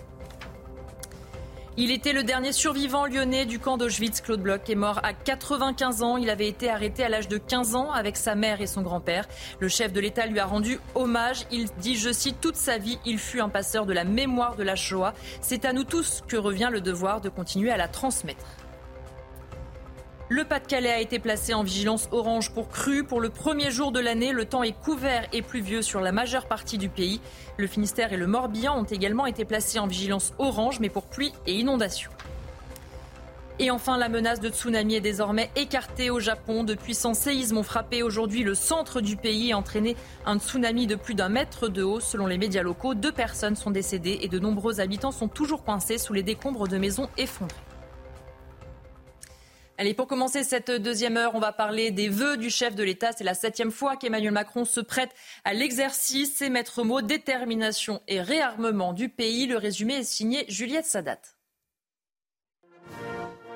Il 1.76 1.89
était 1.89 2.13
le 2.13 2.24
dernier 2.24 2.51
survivant 2.51 3.07
lyonnais 3.07 3.45
du 3.45 3.57
camp 3.57 3.78
d'Auschwitz. 3.78 4.21
Claude 4.21 4.41
Bloch 4.41 4.69
est 4.69 4.76
mort 4.76 4.99
à 5.01 5.13
95 5.13 6.03
ans. 6.03 6.17
Il 6.17 6.30
avait 6.30 6.47
été 6.47 6.69
arrêté 6.69 7.03
à 7.03 7.09
l'âge 7.09 7.28
de 7.28 7.39
15 7.39 7.74
ans 7.74 7.91
avec 7.91 8.15
sa 8.15 8.36
mère 8.36 8.61
et 8.61 8.67
son 8.67 8.84
grand-père. 8.84 9.28
Le 9.59 9.67
chef 9.69 9.91
de 9.91 9.99
l'État 9.99 10.28
lui 10.28 10.38
a 10.38 10.45
rendu 10.45 10.80
hommage. 10.93 11.47
Il 11.51 11.65
dit, 11.80 11.95
je 11.95 12.11
cite, 12.11 12.39
toute 12.39 12.57
sa 12.57 12.78
vie, 12.78 12.99
il 13.07 13.17
fut 13.17 13.41
un 13.41 13.49
passeur 13.49 13.88
de 13.88 13.93
la 13.93 14.03
mémoire 14.03 14.55
de 14.55 14.61
la 14.61 14.76
Shoah. 14.76 15.15
C'est 15.41 15.65
à 15.65 15.74
nous 15.74 15.84
tous 15.84 16.21
que 16.28 16.38
revient 16.38 16.69
le 16.71 16.80
devoir 16.80 17.21
de 17.21 17.30
continuer 17.30 17.71
à 17.71 17.78
la 17.78 17.88
transmettre. 17.88 18.45
Le 20.36 20.45
Pas-de-Calais 20.45 20.91
a 20.91 20.99
été 20.99 21.19
placé 21.19 21.53
en 21.53 21.61
vigilance 21.61 22.09
orange 22.11 22.53
pour 22.53 22.67
crue. 22.67 23.03
Pour 23.03 23.21
le 23.21 23.29
premier 23.29 23.69
jour 23.69 23.91
de 23.91 23.99
l'année, 23.99 24.31
le 24.31 24.45
temps 24.45 24.63
est 24.63 24.71
couvert 24.71 25.27
et 25.31 25.43
pluvieux 25.43 25.84
sur 25.84 26.01
la 26.01 26.11
majeure 26.11 26.47
partie 26.47 26.79
du 26.79 26.89
pays. 26.89 27.21
Le 27.57 27.67
Finistère 27.67 28.13
et 28.13 28.17
le 28.17 28.25
Morbihan 28.25 28.79
ont 28.79 28.84
également 28.84 29.27
été 29.27 29.45
placés 29.45 29.77
en 29.77 29.86
vigilance 29.86 30.34
orange, 30.39 30.79
mais 30.79 30.89
pour 30.89 31.03
pluie 31.03 31.34
et 31.45 31.53
inondations. 31.53 32.09
Et 33.59 33.69
enfin, 33.69 33.95
la 33.95 34.09
menace 34.09 34.39
de 34.39 34.49
tsunami 34.49 34.95
est 34.95 35.01
désormais 35.01 35.51
écartée 35.55 36.09
au 36.09 36.19
Japon. 36.19 36.63
De 36.63 36.73
puissants 36.73 37.13
séismes 37.13 37.59
ont 37.59 37.61
frappé 37.61 38.01
aujourd'hui 38.01 38.41
le 38.41 38.55
centre 38.55 39.01
du 39.01 39.17
pays 39.17 39.51
et 39.51 39.53
entraîné 39.53 39.95
un 40.25 40.39
tsunami 40.39 40.88
de 40.88 40.95
plus 40.95 41.13
d'un 41.13 41.29
mètre 41.29 41.67
de 41.67 41.84
haut. 41.84 41.99
Selon 41.99 42.25
les 42.25 42.39
médias 42.39 42.63
locaux, 42.63 42.95
deux 42.95 43.11
personnes 43.11 43.55
sont 43.55 43.69
décédées 43.69 44.17
et 44.23 44.29
de 44.29 44.39
nombreux 44.39 44.79
habitants 44.79 45.11
sont 45.11 45.27
toujours 45.27 45.63
coincés 45.63 45.99
sous 45.99 46.13
les 46.13 46.23
décombres 46.23 46.67
de 46.67 46.79
maisons 46.79 47.07
effondrées. 47.19 47.72
Allez, 49.80 49.95
pour 49.95 50.05
commencer 50.05 50.43
cette 50.43 50.69
deuxième 50.69 51.17
heure, 51.17 51.34
on 51.34 51.39
va 51.39 51.51
parler 51.51 51.89
des 51.89 52.07
vœux 52.07 52.38
du 52.38 52.51
chef 52.51 52.76
de 52.76 52.84
l'État. 52.84 53.11
C'est 53.11 53.24
la 53.24 53.34
septième 53.34 53.71
fois 53.71 53.95
qu'Emmanuel 53.95 54.32
Macron 54.32 54.65
se 54.65 54.80
prête 54.80 55.09
à 55.45 55.53
l'exercice. 55.55 56.36
Ses 56.36 56.51
maîtres 56.51 56.84
mots, 56.84 57.01
détermination 57.01 57.99
et 58.07 58.21
réarmement 58.21 58.93
du 58.93 59.09
pays. 59.09 59.47
Le 59.47 59.57
résumé 59.57 59.95
est 59.95 60.03
signé 60.03 60.45
Juliette 60.47 60.86
Sadat. 60.86 61.17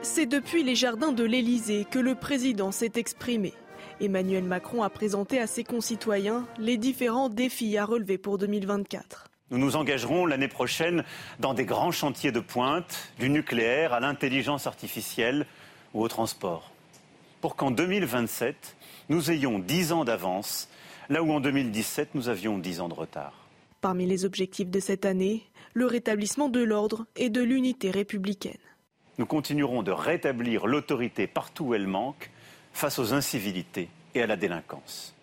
C'est 0.01 0.25
depuis 0.25 0.63
les 0.63 0.75
jardins 0.75 1.11
de 1.11 1.23
l'Élysée 1.23 1.85
que 1.89 1.99
le 1.99 2.15
président 2.15 2.71
s'est 2.71 2.93
exprimé. 2.95 3.53
Emmanuel 4.01 4.43
Macron 4.43 4.81
a 4.81 4.89
présenté 4.89 5.39
à 5.39 5.45
ses 5.45 5.63
concitoyens 5.63 6.47
les 6.57 6.77
différents 6.77 7.29
défis 7.29 7.77
à 7.77 7.85
relever 7.85 8.17
pour 8.17 8.39
2024. 8.39 9.29
Nous 9.49 9.59
nous 9.59 9.75
engagerons 9.75 10.25
l'année 10.25 10.47
prochaine 10.47 11.03
dans 11.39 11.53
des 11.53 11.63
grands 11.63 11.91
chantiers 11.91 12.31
de 12.31 12.39
pointe, 12.39 13.11
du 13.17 13.29
nucléaire 13.29 13.93
à 13.93 13.99
l'intelligence 13.99 14.67
artificielle 14.67 15.45
ou 15.97 16.03
au 16.03 16.07
transport. 16.07 16.71
Pour 17.41 17.55
qu'en 17.55 17.71
2027, 17.71 18.77
nous 19.09 19.31
ayons 19.31 19.59
10 19.59 19.91
ans 19.91 20.05
d'avance, 20.05 20.69
là 21.09 21.23
où 21.23 21.31
en 21.31 21.39
2017, 21.39 22.09
nous 22.13 22.29
avions 22.29 22.57
10 22.57 22.81
ans 22.81 22.87
de 22.87 22.93
retard. 22.93 23.33
Parmi 23.81 24.05
les 24.05 24.23
objectifs 24.23 24.69
de 24.69 24.79
cette 24.79 25.05
année, 25.05 25.43
le 25.73 25.85
rétablissement 25.85 26.49
de 26.49 26.61
l'ordre 26.61 27.05
et 27.15 27.29
de 27.29 27.41
l'unité 27.41 27.89
républicaine. 27.91 28.57
Nous 29.17 29.25
continuerons 29.25 29.81
de 29.81 29.91
rétablir 29.91 30.67
l'autorité 30.67 31.25
partout 31.25 31.65
où 31.65 31.73
elle 31.73 31.87
manque 31.87 32.29
face 32.73 32.99
aux 32.99 33.13
incivilités 33.13 33.89
et 34.13 34.21
à 34.21 34.27
la 34.27 34.35
délinquance. 34.35 35.15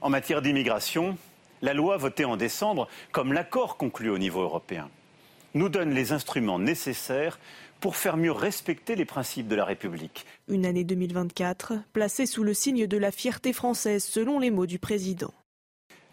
En 0.00 0.08
matière 0.08 0.40
d'immigration, 0.40 1.18
la 1.60 1.74
loi 1.74 1.98
votée 1.98 2.24
en 2.24 2.38
décembre, 2.38 2.88
comme 3.12 3.34
l'accord 3.34 3.76
conclu 3.76 4.08
au 4.08 4.16
niveau 4.16 4.40
européen, 4.40 4.88
nous 5.52 5.68
donne 5.68 5.90
les 5.90 6.12
instruments 6.12 6.58
nécessaires 6.58 7.38
pour 7.80 7.96
faire 7.96 8.16
mieux 8.16 8.32
respecter 8.32 8.94
les 8.94 9.04
principes 9.04 9.48
de 9.48 9.56
la 9.56 9.64
République. 9.64 10.26
Une 10.48 10.66
année 10.66 10.84
2024 10.84 11.74
placée 11.92 12.26
sous 12.26 12.44
le 12.44 12.54
signe 12.54 12.86
de 12.86 12.96
la 12.96 13.10
fierté 13.10 13.52
française, 13.52 14.04
selon 14.04 14.38
les 14.38 14.50
mots 14.50 14.66
du 14.66 14.78
président. 14.78 15.32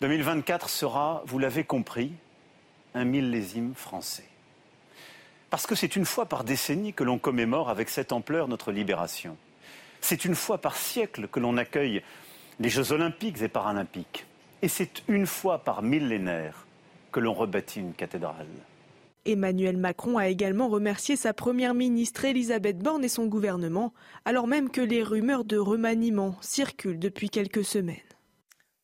2024 0.01 0.69
sera, 0.69 1.23
vous 1.25 1.39
l'avez 1.39 1.63
compris, 1.63 2.13
un 2.93 3.03
millésime 3.03 3.73
français. 3.75 4.25
Parce 5.49 5.65
que 5.65 5.75
c'est 5.75 5.95
une 5.95 6.05
fois 6.05 6.25
par 6.25 6.43
décennie 6.43 6.93
que 6.93 7.03
l'on 7.03 7.19
commémore 7.19 7.69
avec 7.69 7.89
cette 7.89 8.11
ampleur 8.11 8.47
notre 8.47 8.71
libération. 8.71 9.37
C'est 10.01 10.25
une 10.25 10.35
fois 10.35 10.59
par 10.59 10.75
siècle 10.75 11.27
que 11.27 11.39
l'on 11.39 11.57
accueille 11.57 12.01
les 12.59 12.69
Jeux 12.69 12.91
olympiques 12.91 13.41
et 13.41 13.47
paralympiques. 13.47 14.25
Et 14.61 14.67
c'est 14.67 15.03
une 15.07 15.27
fois 15.27 15.59
par 15.59 15.81
millénaire 15.83 16.65
que 17.11 17.19
l'on 17.19 17.33
rebâtit 17.33 17.79
une 17.79 17.93
cathédrale. 17.93 18.47
Emmanuel 19.27 19.75
Macron 19.75 20.17
a 20.17 20.29
également 20.29 20.69
remercié 20.69 21.17
sa 21.17 21.33
première 21.33 21.73
ministre 21.73 22.23
Elisabeth 22.23 22.79
Borne 22.79 23.03
et 23.03 23.09
son 23.09 23.25
gouvernement, 23.25 23.93
alors 24.23 24.47
même 24.47 24.69
que 24.69 24.81
les 24.81 25.03
rumeurs 25.03 25.43
de 25.43 25.57
remaniement 25.57 26.37
circulent 26.41 26.97
depuis 26.99 27.29
quelques 27.29 27.65
semaines. 27.65 28.06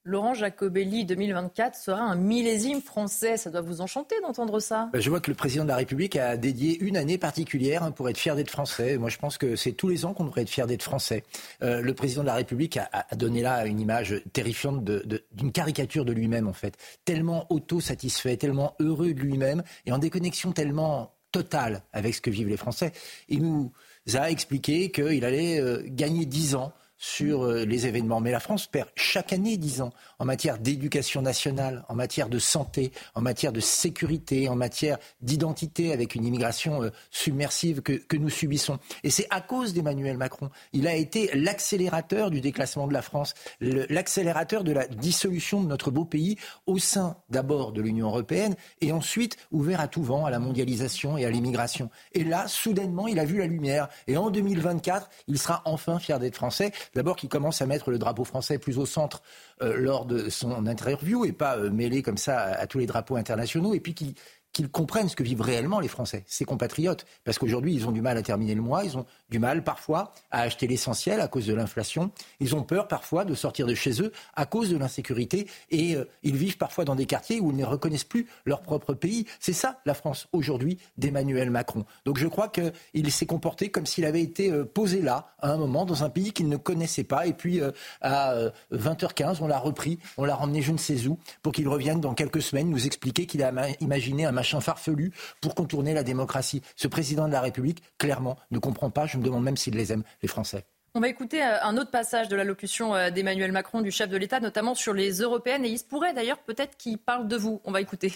Laurent 0.06 0.34
Jacobelli 0.34 1.06
2024 1.06 1.76
sera 1.76 2.02
un 2.02 2.16
millésime 2.16 2.82
français. 2.82 3.38
Ça 3.38 3.50
doit 3.50 3.62
vous 3.62 3.80
enchanter 3.80 4.16
d'entendre 4.22 4.60
ça. 4.60 4.90
Bah, 4.92 5.00
je 5.00 5.10
vois 5.10 5.22
que 5.22 5.32
le 5.32 5.36
président 5.36 5.64
de 5.64 5.70
la 5.70 5.78
République 5.78 6.18
a 6.18 6.36
dédié 6.36 6.78
une 6.82 6.98
année 6.98 7.18
particulière 7.18 7.84
hein, 7.84 7.92
pour 7.92 8.10
être 8.10 8.18
fier 8.18 8.36
d'être 8.36 8.52
français. 8.52 8.98
Moi, 8.98 9.08
je 9.10 9.18
pense 9.18 9.38
que 9.38 9.56
c'est 9.56 9.72
tous 9.72 9.88
les 9.88 10.04
ans 10.04 10.14
qu'on 10.14 10.26
devrait 10.26 10.42
être 10.42 10.50
fier 10.50 10.68
d'être 10.68 10.84
français. 10.84 11.24
Euh, 11.62 11.80
le 11.80 11.94
président 11.94 12.22
de 12.22 12.28
la 12.28 12.34
République 12.34 12.76
a, 12.78 13.16
donné 13.16 13.42
là 13.42 13.66
une 13.66 13.80
image 13.80 14.22
terrifiante 14.34 14.84
d'une 14.84 15.52
caricature 15.54 16.04
de 16.04 16.12
lui-même, 16.12 16.50
en 16.50 16.54
fait. 16.54 16.76
Tellement 17.06 17.48
autosatisfait, 17.50 18.36
tellement 18.36 18.76
heureux 18.82 19.14
de 19.14 19.22
lui-même 19.22 19.64
et 19.86 19.94
en 19.94 20.00
déconnexion 20.00 20.52
tellement 20.52 21.14
totale 21.32 21.82
avec 21.94 22.14
ce 22.14 22.20
que 22.20 22.30
vivent 22.30 22.50
les 22.50 22.58
Français. 22.58 22.92
Il 23.30 23.42
nous 23.42 23.72
a 24.14 24.30
expliqué 24.30 24.92
qu'il 24.92 25.24
allait 25.24 25.62
euh, 25.62 25.82
gagner 25.86 26.26
dix 26.26 26.56
ans 26.56 26.74
sur 27.04 27.44
euh, 27.44 27.66
les 27.66 27.86
événements. 27.86 28.22
Mais 28.22 28.32
la 28.32 28.40
France 28.40 28.66
perd 28.66 28.88
chaque 28.96 29.34
année 29.34 29.58
10 29.58 29.82
ans 29.82 29.92
en 30.20 30.26
matière 30.26 30.58
d'éducation 30.58 31.22
nationale, 31.22 31.84
en 31.90 31.96
matière 31.96 32.30
de 32.30 32.40
santé, 32.40 32.94
en 33.14 33.20
matière 33.20 33.52
de 33.52 33.60
sécurité, 33.60 34.48
en 34.48 34.56
matière 34.56 34.98
d'identité 35.22 35.92
avec 35.92 36.16
une 36.16 36.24
immigration 36.24 36.82
euh, 36.82 36.92
submersive 37.12 37.82
que, 37.82 37.92
que 37.92 38.16
nous 38.16 38.30
subissons. 38.30 38.80
Et 39.04 39.10
c'est 39.10 39.28
à 39.32 39.42
cause 39.42 39.74
d'Emmanuel 39.74 40.18
Macron. 40.18 40.50
Il 40.72 40.88
a 40.88 40.96
été 40.96 41.30
l'accélérateur 41.34 42.32
du 42.32 42.40
déclassement 42.40 42.88
de 42.88 42.94
la 42.94 43.02
France, 43.02 43.34
l'accélérateur 43.60 44.64
de 44.64 44.72
la 44.72 44.88
dissolution 44.88 45.62
de 45.62 45.68
notre 45.68 45.92
beau 45.92 46.06
pays 46.06 46.38
au 46.68 46.78
sein 46.78 47.18
d'abord 47.30 47.74
de 47.74 47.82
l'Union 47.82 48.08
européenne 48.08 48.56
et 48.80 48.94
ensuite 48.94 49.36
ouvert 49.52 49.82
à 49.82 49.90
tout 49.90 50.04
vent 50.04 50.26
à 50.26 50.32
la 50.32 50.40
mondialisation 50.40 51.18
et 51.18 51.26
à 51.26 51.30
l'immigration. 51.30 51.90
Et 52.14 52.24
là, 52.24 52.48
soudainement, 52.48 53.10
il 53.10 53.20
a 53.20 53.26
vu 53.26 53.40
la 53.40 53.48
lumière. 53.48 53.90
Et 54.08 54.16
en 54.16 54.30
2024, 54.30 55.10
il 55.28 55.38
sera 55.38 55.64
enfin 55.66 56.00
fier 56.00 56.18
d'être 56.18 56.38
français. 56.38 56.72
D'abord 56.96 57.16
qu'il 57.16 57.30
commence 57.30 57.62
à 57.62 57.66
mettre 57.66 57.92
le 57.92 57.98
drapeau 57.98 58.24
français 58.24 58.58
plus 58.58 58.78
au 58.78 58.86
centre 58.86 59.22
euh, 59.62 59.78
lors 59.78 60.06
de 60.06 60.30
son 60.30 60.68
interview 60.68 61.26
et 61.26 61.32
pas 61.32 61.58
euh, 61.58 61.70
mêlé 61.72 62.02
comme 62.04 62.18
ça 62.18 62.40
à, 62.40 62.68
tous 62.68 62.80
les 62.80 62.86
drapeaux 62.86 63.16
internationaux. 63.16 63.74
Et 63.74 63.80
puis 63.80 63.94
qu'il 63.94 64.14
qu'ils 64.54 64.70
comprennent 64.70 65.10
ce 65.10 65.16
que 65.16 65.24
vivent 65.24 65.42
réellement 65.42 65.80
les 65.80 65.88
Français, 65.88 66.24
ses 66.28 66.46
compatriotes. 66.46 67.06
Parce 67.26 67.40
qu'aujourd'hui, 67.40 67.74
ils 67.74 67.88
ont 67.88 67.92
du 67.92 68.02
mal 68.02 68.18
à 68.18 68.22
terminer 68.22 68.56
le 68.56 68.62
mois, 68.62 68.86
ils 68.86 68.98
ont 68.98 69.06
du 69.30 69.40
mal 69.40 69.64
parfois 69.64 70.14
à 70.32 70.42
acheter 70.42 70.68
l'essentiel 70.68 71.20
à 71.20 71.28
cause 71.28 71.48
de 71.48 71.54
l'inflation, 71.54 72.12
ils 72.40 72.56
ont 72.56 72.62
peur 72.62 72.88
parfois 72.88 73.26
de 73.26 73.34
sortir 73.34 73.66
de 73.66 73.74
chez 73.74 74.02
eux 74.02 74.12
à 74.36 74.46
cause 74.46 74.70
de 74.70 74.78
l'insécurité, 74.78 75.48
et 75.72 75.96
euh, 75.96 76.06
ils 76.22 76.36
vivent 76.36 76.58
parfois 76.58 76.86
dans 76.86 76.96
des 76.96 77.08
quartiers 77.08 77.40
où 77.40 77.52
ils 77.52 77.58
ne 77.58 77.66
reconnaissent 77.66 78.04
plus 78.04 78.28
leur 78.46 78.62
propre 78.62 78.94
pays. 78.94 79.26
C'est 79.40 79.54
ça 79.54 79.80
la 79.86 79.96
France 79.96 80.28
aujourd'hui 80.32 80.78
d'Emmanuel 80.98 81.50
Macron. 81.50 81.86
Donc 82.06 82.18
je 82.20 82.28
crois 82.28 82.50
qu'il 82.50 83.12
s'est 83.12 83.26
comporté 83.26 83.70
comme 83.70 83.86
s'il 83.86 84.06
avait 84.06 84.22
été 84.22 84.52
euh, 84.52 84.66
posé 84.66 85.02
là, 85.02 85.34
à 85.40 85.52
un 85.52 85.58
moment, 85.58 85.86
dans 85.86 86.04
un 86.04 86.10
pays 86.10 86.32
qu'il 86.32 86.48
ne 86.48 86.58
connaissait 86.58 87.04
pas, 87.04 87.26
et 87.26 87.34
puis 87.34 87.60
euh, 87.60 87.72
à 88.02 88.36
20h15, 88.72 89.38
on 89.42 89.48
l'a 89.48 89.58
repris, 89.58 89.98
on 90.18 90.26
l'a 90.26 90.36
ramené 90.36 90.62
je 90.62 90.72
ne 90.72 90.78
sais 90.78 91.08
où, 91.08 91.18
pour 91.42 91.54
qu'il 91.54 91.68
revienne 91.68 92.00
dans 92.00 92.14
quelques 92.14 92.42
semaines 92.42 92.70
nous 92.70 92.86
expliquer 92.86 93.26
qu'il 93.26 93.44
a 93.44 93.52
imaginé 93.80 94.26
un 94.26 94.32
machin 94.44 94.60
farfelu 94.60 95.14
pour 95.40 95.56
contourner 95.56 95.94
la 95.94 96.04
démocratie. 96.04 96.62
Ce 96.76 96.90
président 96.90 97.28
de 97.28 97.32
la 97.32 97.40
République, 97.40 97.82
clairement, 97.98 98.38
ne 98.52 98.60
comprend 98.60 98.90
pas. 98.90 99.06
Je 99.06 99.18
me 99.18 99.24
demande 99.24 99.44
même 99.44 99.56
s'il 99.56 99.76
les 99.76 99.94
aime, 99.94 100.04
les 100.22 100.28
Français. 100.28 100.66
On 100.96 101.00
va 101.00 101.08
écouter 101.08 101.42
euh, 101.42 101.64
un 101.64 101.78
autre 101.78 101.92
passage 101.92 102.28
de 102.28 102.36
l'allocution 102.36 102.94
euh, 102.94 103.10
d'Emmanuel 103.10 103.54
Macron, 103.54 103.82
du 103.82 103.90
chef 103.90 104.10
de 104.10 104.18
l'État, 104.18 104.42
notamment 104.42 104.76
sur 104.76 104.94
les 104.94 105.22
européennes. 105.22 105.64
Et 105.64 105.70
il 105.70 105.80
se 105.80 105.86
pourrait 105.86 106.14
d'ailleurs 106.14 106.40
peut-être 106.40 106.76
qu'il 106.78 106.98
parle 106.98 107.30
de 107.30 107.38
vous. 107.38 107.62
On 107.64 107.72
va 107.72 107.80
écouter. 107.80 108.14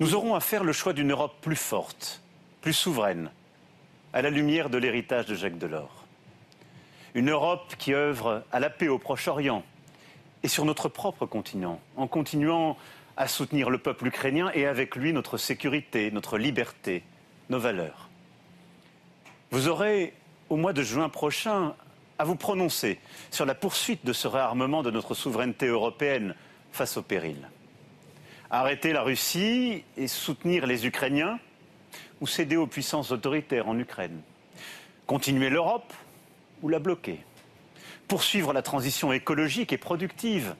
Nous 0.00 0.14
aurons 0.14 0.34
à 0.34 0.40
faire 0.40 0.64
le 0.64 0.72
choix 0.72 0.94
d'une 0.94 1.12
Europe 1.12 1.34
plus 1.42 1.54
forte, 1.54 2.22
plus 2.62 2.72
souveraine, 2.72 3.30
à 4.14 4.22
la 4.22 4.30
lumière 4.30 4.70
de 4.70 4.78
l'héritage 4.78 5.26
de 5.26 5.34
Jacques 5.34 5.58
Delors. 5.58 6.06
Une 7.12 7.28
Europe 7.28 7.74
qui 7.78 7.92
œuvre 7.92 8.42
à 8.50 8.58
la 8.58 8.70
paix 8.70 8.88
au 8.88 8.98
Proche-Orient 8.98 9.62
et 10.42 10.48
sur 10.48 10.64
notre 10.64 10.88
propre 10.88 11.26
continent, 11.26 11.78
en 11.96 12.08
continuant 12.08 12.78
à 13.16 13.28
soutenir 13.28 13.70
le 13.70 13.78
peuple 13.78 14.06
ukrainien 14.06 14.50
et 14.54 14.66
avec 14.66 14.96
lui 14.96 15.12
notre 15.12 15.36
sécurité, 15.36 16.10
notre 16.10 16.38
liberté, 16.38 17.02
nos 17.48 17.58
valeurs. 17.58 18.08
Vous 19.50 19.68
aurez, 19.68 20.14
au 20.48 20.56
mois 20.56 20.72
de 20.72 20.82
juin 20.82 21.08
prochain, 21.08 21.74
à 22.18 22.24
vous 22.24 22.36
prononcer 22.36 22.98
sur 23.30 23.46
la 23.46 23.54
poursuite 23.54 24.04
de 24.04 24.12
ce 24.12 24.28
réarmement 24.28 24.82
de 24.82 24.90
notre 24.90 25.14
souveraineté 25.14 25.66
européenne 25.66 26.34
face 26.72 26.96
au 26.96 27.02
péril. 27.02 27.48
Arrêter 28.50 28.92
la 28.92 29.02
Russie 29.02 29.84
et 29.96 30.08
soutenir 30.08 30.66
les 30.66 30.86
Ukrainiens 30.86 31.38
ou 32.20 32.26
céder 32.26 32.56
aux 32.56 32.66
puissances 32.66 33.10
autoritaires 33.10 33.68
en 33.68 33.78
Ukraine. 33.78 34.20
Continuer 35.06 35.50
l'Europe 35.50 35.92
ou 36.62 36.68
la 36.68 36.78
bloquer. 36.78 37.20
Poursuivre 38.06 38.52
la 38.52 38.62
transition 38.62 39.12
écologique 39.12 39.72
et 39.72 39.78
productive 39.78 40.54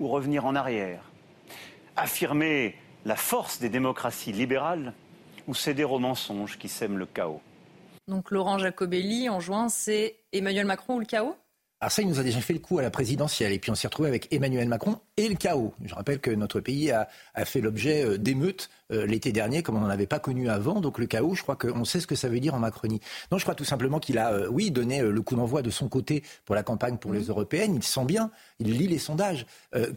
ou 0.00 0.08
revenir 0.08 0.46
en 0.46 0.54
arrière 0.54 1.00
affirmer 1.96 2.74
la 3.04 3.16
force 3.16 3.58
des 3.58 3.68
démocraties 3.68 4.32
libérales 4.32 4.92
ou 5.46 5.54
céder 5.54 5.84
aux 5.84 5.98
mensonges 5.98 6.58
qui 6.58 6.68
sèment 6.68 6.98
le 6.98 7.06
chaos. 7.06 7.40
Donc 8.08 8.30
Laurent 8.30 8.58
Jacobelli, 8.58 9.28
en 9.28 9.40
juin, 9.40 9.68
c'est 9.68 10.16
Emmanuel 10.32 10.66
Macron 10.66 10.96
ou 10.96 11.00
le 11.00 11.06
chaos? 11.06 11.36
Alors 11.80 11.92
ça, 11.92 12.00
il 12.00 12.08
nous 12.08 12.18
a 12.18 12.22
déjà 12.22 12.40
fait 12.40 12.54
le 12.54 12.58
coup 12.58 12.78
à 12.78 12.82
la 12.82 12.90
présidentielle. 12.90 13.52
Et 13.52 13.58
puis 13.58 13.70
on 13.70 13.74
s'est 13.74 13.86
retrouvé 13.86 14.08
avec 14.08 14.32
Emmanuel 14.32 14.66
Macron 14.66 14.98
et 15.16 15.28
le 15.28 15.34
chaos. 15.34 15.74
Je 15.84 15.94
rappelle 15.94 16.20
que 16.20 16.30
notre 16.30 16.60
pays 16.60 16.90
a, 16.90 17.08
fait 17.44 17.60
l'objet 17.60 18.02
euh, 18.04 18.16
d'émeutes 18.16 18.70
euh, 18.92 19.06
l'été 19.06 19.32
dernier, 19.32 19.62
comme 19.62 19.76
on 19.76 19.80
n'en 19.80 19.88
avait 19.88 20.06
pas 20.06 20.18
connu 20.18 20.48
avant. 20.48 20.80
Donc 20.80 20.98
le 20.98 21.06
chaos, 21.06 21.34
je 21.34 21.42
crois 21.42 21.56
qu'on 21.56 21.84
sait 21.84 22.00
ce 22.00 22.06
que 22.06 22.14
ça 22.14 22.28
veut 22.28 22.40
dire 22.40 22.54
en 22.54 22.58
Macronie. 22.58 23.00
Non, 23.30 23.38
je 23.38 23.44
crois 23.44 23.54
tout 23.54 23.64
simplement 23.64 23.98
qu'il 23.98 24.18
a, 24.18 24.32
euh, 24.32 24.48
oui, 24.50 24.70
donné 24.70 25.02
le 25.02 25.22
coup 25.22 25.36
d'envoi 25.36 25.62
de 25.62 25.70
son 25.70 25.88
côté 25.88 26.22
pour 26.44 26.54
la 26.54 26.62
campagne 26.62 26.96
pour 26.96 27.12
les 27.12 27.26
mmh. 27.26 27.30
européennes. 27.30 27.74
Il 27.74 27.82
sent 27.82 28.04
bien, 28.04 28.30
il 28.58 28.76
lit 28.76 28.88
les 28.88 28.98
sondages, 28.98 29.46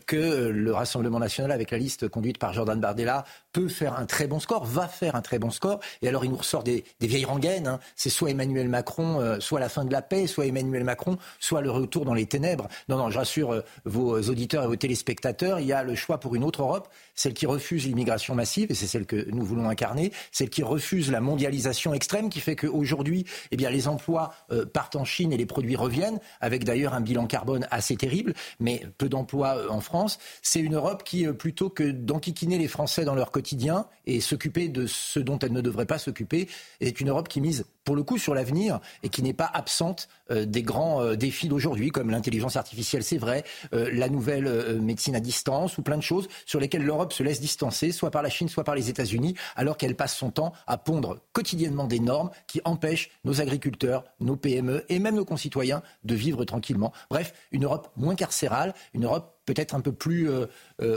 que 0.05 0.47
le 0.49 0.73
Rassemblement 0.73 1.19
national, 1.19 1.51
avec 1.51 1.71
la 1.71 1.77
liste 1.77 2.07
conduite 2.09 2.37
par 2.37 2.53
Jordan 2.53 2.79
Bardella, 2.79 3.23
peut 3.53 3.69
faire 3.69 3.97
un 3.97 4.05
très 4.05 4.27
bon 4.27 4.39
score, 4.39 4.65
va 4.65 4.87
faire 4.87 5.15
un 5.15 5.21
très 5.21 5.39
bon 5.39 5.51
score. 5.51 5.79
Et 6.01 6.07
alors 6.07 6.25
il 6.25 6.31
nous 6.31 6.37
ressort 6.37 6.63
des, 6.63 6.83
vieilles 6.99 7.25
rengaines. 7.25 7.67
Hein. 7.67 7.79
C'est 7.95 8.09
soit 8.09 8.31
Emmanuel 8.31 8.67
Macron, 8.67 9.39
soit 9.39 9.59
la 9.59 9.69
fin 9.69 9.85
de 9.85 9.91
la 9.91 10.01
paix, 10.01 10.27
soit 10.27 10.45
Emmanuel 10.45 10.83
Macron, 10.83 11.17
soit 11.39 11.61
le 11.61 11.71
retour 11.71 12.05
dans 12.05 12.13
les 12.13 12.25
ténèbres. 12.25 12.67
Non, 12.89 12.97
non, 12.97 13.09
je 13.09 13.17
rassure 13.17 13.53
euh, 13.53 13.61
vos 13.85 14.19
auditeurs 14.21 14.63
et 14.63 14.67
vos 14.67 14.75
téléspectateurs, 14.75 15.59
il 15.59 15.67
y 15.67 15.73
a 15.73 15.83
le 15.83 15.95
choix 15.95 16.19
pour 16.19 16.35
une 16.35 16.43
autre 16.43 16.61
Europe, 16.61 16.89
celle 17.15 17.33
qui 17.33 17.45
refuse 17.45 17.85
l'immigration 17.85 18.35
massive 18.35 18.71
et 18.71 18.75
c'est 18.79 18.87
celle 18.87 19.05
que 19.05 19.29
nous 19.29 19.43
voulons 19.43 19.69
incarner, 19.69 20.11
celle 20.31 20.49
qui 20.49 20.63
refuse 20.63 21.11
la 21.11 21.21
mondialisation 21.21 21.93
extrême, 21.93 22.29
qui 22.29 22.39
fait 22.39 22.55
qu'aujourd'hui, 22.55 23.25
eh 23.51 23.57
bien, 23.57 23.69
les 23.69 23.87
emplois 23.87 24.33
euh, 24.51 24.65
partent 24.65 24.95
en 24.95 25.05
Chine 25.05 25.33
et 25.33 25.37
les 25.37 25.45
produits 25.45 25.75
reviennent, 25.75 26.19
avec 26.41 26.63
d'ailleurs 26.63 26.93
un 26.93 27.01
bilan 27.01 27.27
carbone 27.27 27.67
assez 27.71 27.95
terrible, 27.95 28.33
mais 28.59 28.85
peu 28.97 29.09
d'emplois 29.09 29.57
euh, 29.57 29.69
en 29.69 29.81
France. 29.81 30.17
C'est 30.41 30.59
une 30.59 30.75
Europe 30.75 31.03
qui, 31.03 31.27
euh, 31.27 31.33
plutôt 31.33 31.69
que 31.69 31.83
d'enquiquiner 31.91 32.57
les 32.57 32.67
Français 32.67 33.05
dans 33.05 33.15
leur 33.15 33.31
quotidien 33.31 33.85
et 34.05 34.21
s'occuper 34.21 34.69
de 34.69 34.87
ce 34.87 35.19
dont 35.19 35.37
elle 35.39 35.53
ne 35.53 35.61
devrait 35.61 35.85
pas 35.85 35.99
s'occuper, 35.99 36.47
est 36.79 36.99
une 37.01 37.09
Europe 37.09 37.27
qui 37.27 37.41
mise 37.41 37.65
pour 37.83 37.95
le 37.95 38.03
coup 38.03 38.17
sur 38.17 38.33
l'avenir 38.33 38.79
et 39.03 39.09
qui 39.09 39.23
n'est 39.23 39.33
pas 39.33 39.49
absente 39.51 40.09
des 40.29 40.61
grands 40.61 41.15
défis 41.15 41.47
d'aujourd'hui, 41.47 41.89
comme 41.89 42.11
l'intelligence 42.11 42.55
artificielle, 42.55 43.03
c'est 43.03 43.17
vrai, 43.17 43.43
la 43.71 44.09
nouvelle 44.09 44.79
médecine 44.79 45.15
à 45.15 45.19
distance 45.19 45.77
ou 45.79 45.81
plein 45.81 45.97
de 45.97 46.03
choses 46.03 46.27
sur 46.45 46.59
lesquelles 46.59 46.83
l'Europe 46.83 47.13
se 47.13 47.23
laisse 47.23 47.41
distancer, 47.41 47.91
soit 47.91 48.11
par 48.11 48.21
la 48.21 48.29
Chine, 48.29 48.47
soit 48.47 48.63
par 48.63 48.68
les 48.75 48.89
États-Unis, 48.89 49.35
alors 49.55 49.77
qu'elle 49.77 49.95
passe 49.95 50.15
son 50.15 50.31
temps 50.31 50.53
à 50.67 50.77
pondre 50.77 51.19
quotidiennement 51.33 51.87
des 51.87 51.99
normes 51.99 52.29
qui 52.47 52.61
empêchent 52.65 53.11
nos 53.23 53.41
agriculteurs, 53.41 54.03
nos 54.19 54.35
PME 54.35 54.85
et 54.89 54.99
même 54.99 55.15
nos 55.15 55.25
concitoyens 55.25 55.81
de 56.03 56.15
vivre 56.15 56.45
tranquillement. 56.45 56.93
Bref, 57.09 57.33
une 57.51 57.65
Europe 57.65 57.89
moins 57.95 58.15
carcérale, 58.15 58.73
une 58.93 59.05
Europe 59.05 59.35
peut-être 59.45 59.75
un 59.75 59.81
peu 59.81 59.91
plus 59.91 60.29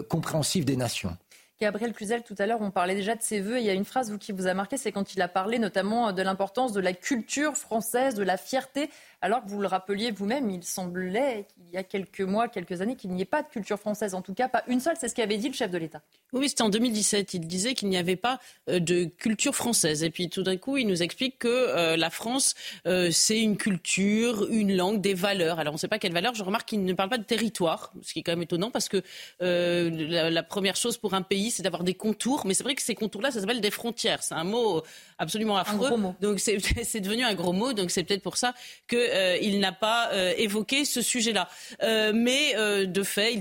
compréhensive 0.09 0.64
des 0.64 0.77
nations. 0.77 1.16
Gabriel 1.63 1.93
Cluzel, 1.93 2.25
tout 2.25 2.35
à 2.39 2.47
l'heure, 2.47 2.61
on 2.61 2.73
parlait 2.73 2.97
déjà 2.97 3.15
de 3.15 3.23
ses 3.23 3.41
voeux. 3.41 3.61
il 3.61 3.65
y 3.65 3.71
a 3.71 3.73
une 3.73 3.85
phrase 3.85 4.11
vous, 4.11 4.19
qui 4.19 4.33
vous 4.33 4.49
a 4.49 4.55
marqué, 4.55 4.77
c'est 4.77 4.91
quand 4.91 5.15
il 5.15 5.23
a 5.23 5.29
parlé 5.29 5.61
notamment 5.61 6.11
de 6.11 6.21
l'importance 6.21 6.73
de 6.73 6.81
la 6.81 6.93
culture 6.93 7.57
française, 7.57 8.17
de 8.17 8.25
la 8.25 8.37
fierté 8.37 8.91
alors 9.23 9.45
que 9.45 9.49
vous 9.49 9.61
le 9.61 9.69
rappeliez 9.69 10.11
vous-même, 10.11 10.51
il 10.51 10.65
semblait 10.65 11.47
qu'il 11.55 11.73
y 11.73 11.77
a 11.77 11.85
quelques 11.85 12.21
mois, 12.21 12.49
quelques 12.49 12.81
années, 12.81 12.97
qu'il 12.97 13.11
n'y 13.11 13.23
ait 13.23 13.25
pas 13.25 13.43
de 13.43 13.49
culture 13.49 13.79
française, 13.79 14.15
en 14.15 14.21
tout 14.21 14.35
cas 14.35 14.49
pas 14.49 14.65
une 14.67 14.81
seule, 14.81 14.97
c'est 14.99 15.09
ce 15.09 15.15
qu'avait 15.15 15.39
dit 15.39 15.47
le 15.47 15.55
chef 15.55 15.71
de 15.71 15.79
l'État. 15.79 16.03
Oui, 16.33 16.49
c'était 16.49 16.63
en 16.63 16.69
2017, 16.69 17.35
il 17.35 17.47
disait 17.47 17.75
qu'il 17.75 17.89
n'y 17.89 17.97
avait 17.97 18.17
pas 18.17 18.41
euh, 18.69 18.81
de 18.81 19.05
culture 19.05 19.55
française. 19.55 20.03
Et 20.03 20.11
puis 20.11 20.29
tout 20.29 20.43
d'un 20.43 20.57
coup, 20.57 20.77
il 20.77 20.89
nous 20.89 21.05
explique 21.05 21.39
que 21.39 21.49
euh, 21.49 21.97
la 21.97 22.11
France, 22.11 22.55
euh, 22.87 23.11
c'est 23.13 23.39
une 23.39 23.57
culture, 23.57 24.49
une 24.51 24.77
langue, 24.77 25.01
des 25.01 25.15
valeurs. 25.15 25.61
Alors 25.61 25.73
on 25.73 25.77
ne 25.77 25.81
sait 25.81 25.89
pas 25.89 26.01
quelles 26.01 26.13
valeurs, 26.13 26.35
je 26.35 26.43
remarque 26.43 26.69
qu'il 26.69 26.85
ne 26.85 26.93
parle 26.93 27.11
pas 27.11 27.19
de 27.19 27.25
territoire, 27.25 27.93
ce 28.03 28.13
qui 28.13 28.19
est 28.19 28.23
quand 28.23 28.33
même 28.33 28.43
étonnant 28.43 28.73
parce 28.73 28.89
que 28.89 29.03
la, 29.39 30.43
première 30.43 30.75
chose 30.75 30.99
pour 30.99 31.15
un 31.15 31.23
pays, 31.23 31.52
c'est 31.53 31.63
d'avoir 31.63 31.85
des 31.85 31.95
contours. 31.95 32.47
Mais 32.47 32.55
c'est 32.55 32.65
vrai 32.65 32.75
que 32.75 32.83
ces 32.83 32.95
contours-là, 32.95 33.31
ça 33.31 33.41
s'appelle 33.41 33.61
des 33.61 33.71
frontières. 33.71 34.23
C'est 34.23 34.35
un 34.35 34.45
mot 34.45 34.83
absolument 35.19 35.57
affreux. 35.57 35.87
Un 35.87 35.91
gros 35.91 35.97
mot. 35.99 36.15
Donc 36.21 36.41
c'est 36.41 37.01
devenu 37.01 37.25
un 37.25 37.35
gros 37.35 37.53
mot, 37.53 37.73
donc 37.73 37.91
c'est 37.91 38.05
peut-être 38.05 38.23
pour 38.23 38.37
ça 38.37 38.55
que 38.89 38.97
euh, 38.97 39.39
il 39.39 39.61
n'a 39.61 39.73
pas 39.73 40.11
euh, 40.13 40.33
évoqué 40.37 40.85
ce 40.85 41.03
sujet-là. 41.03 41.49
Euh, 41.83 42.13
mais 42.15 42.55
de 42.87 43.03
fait, 43.03 43.41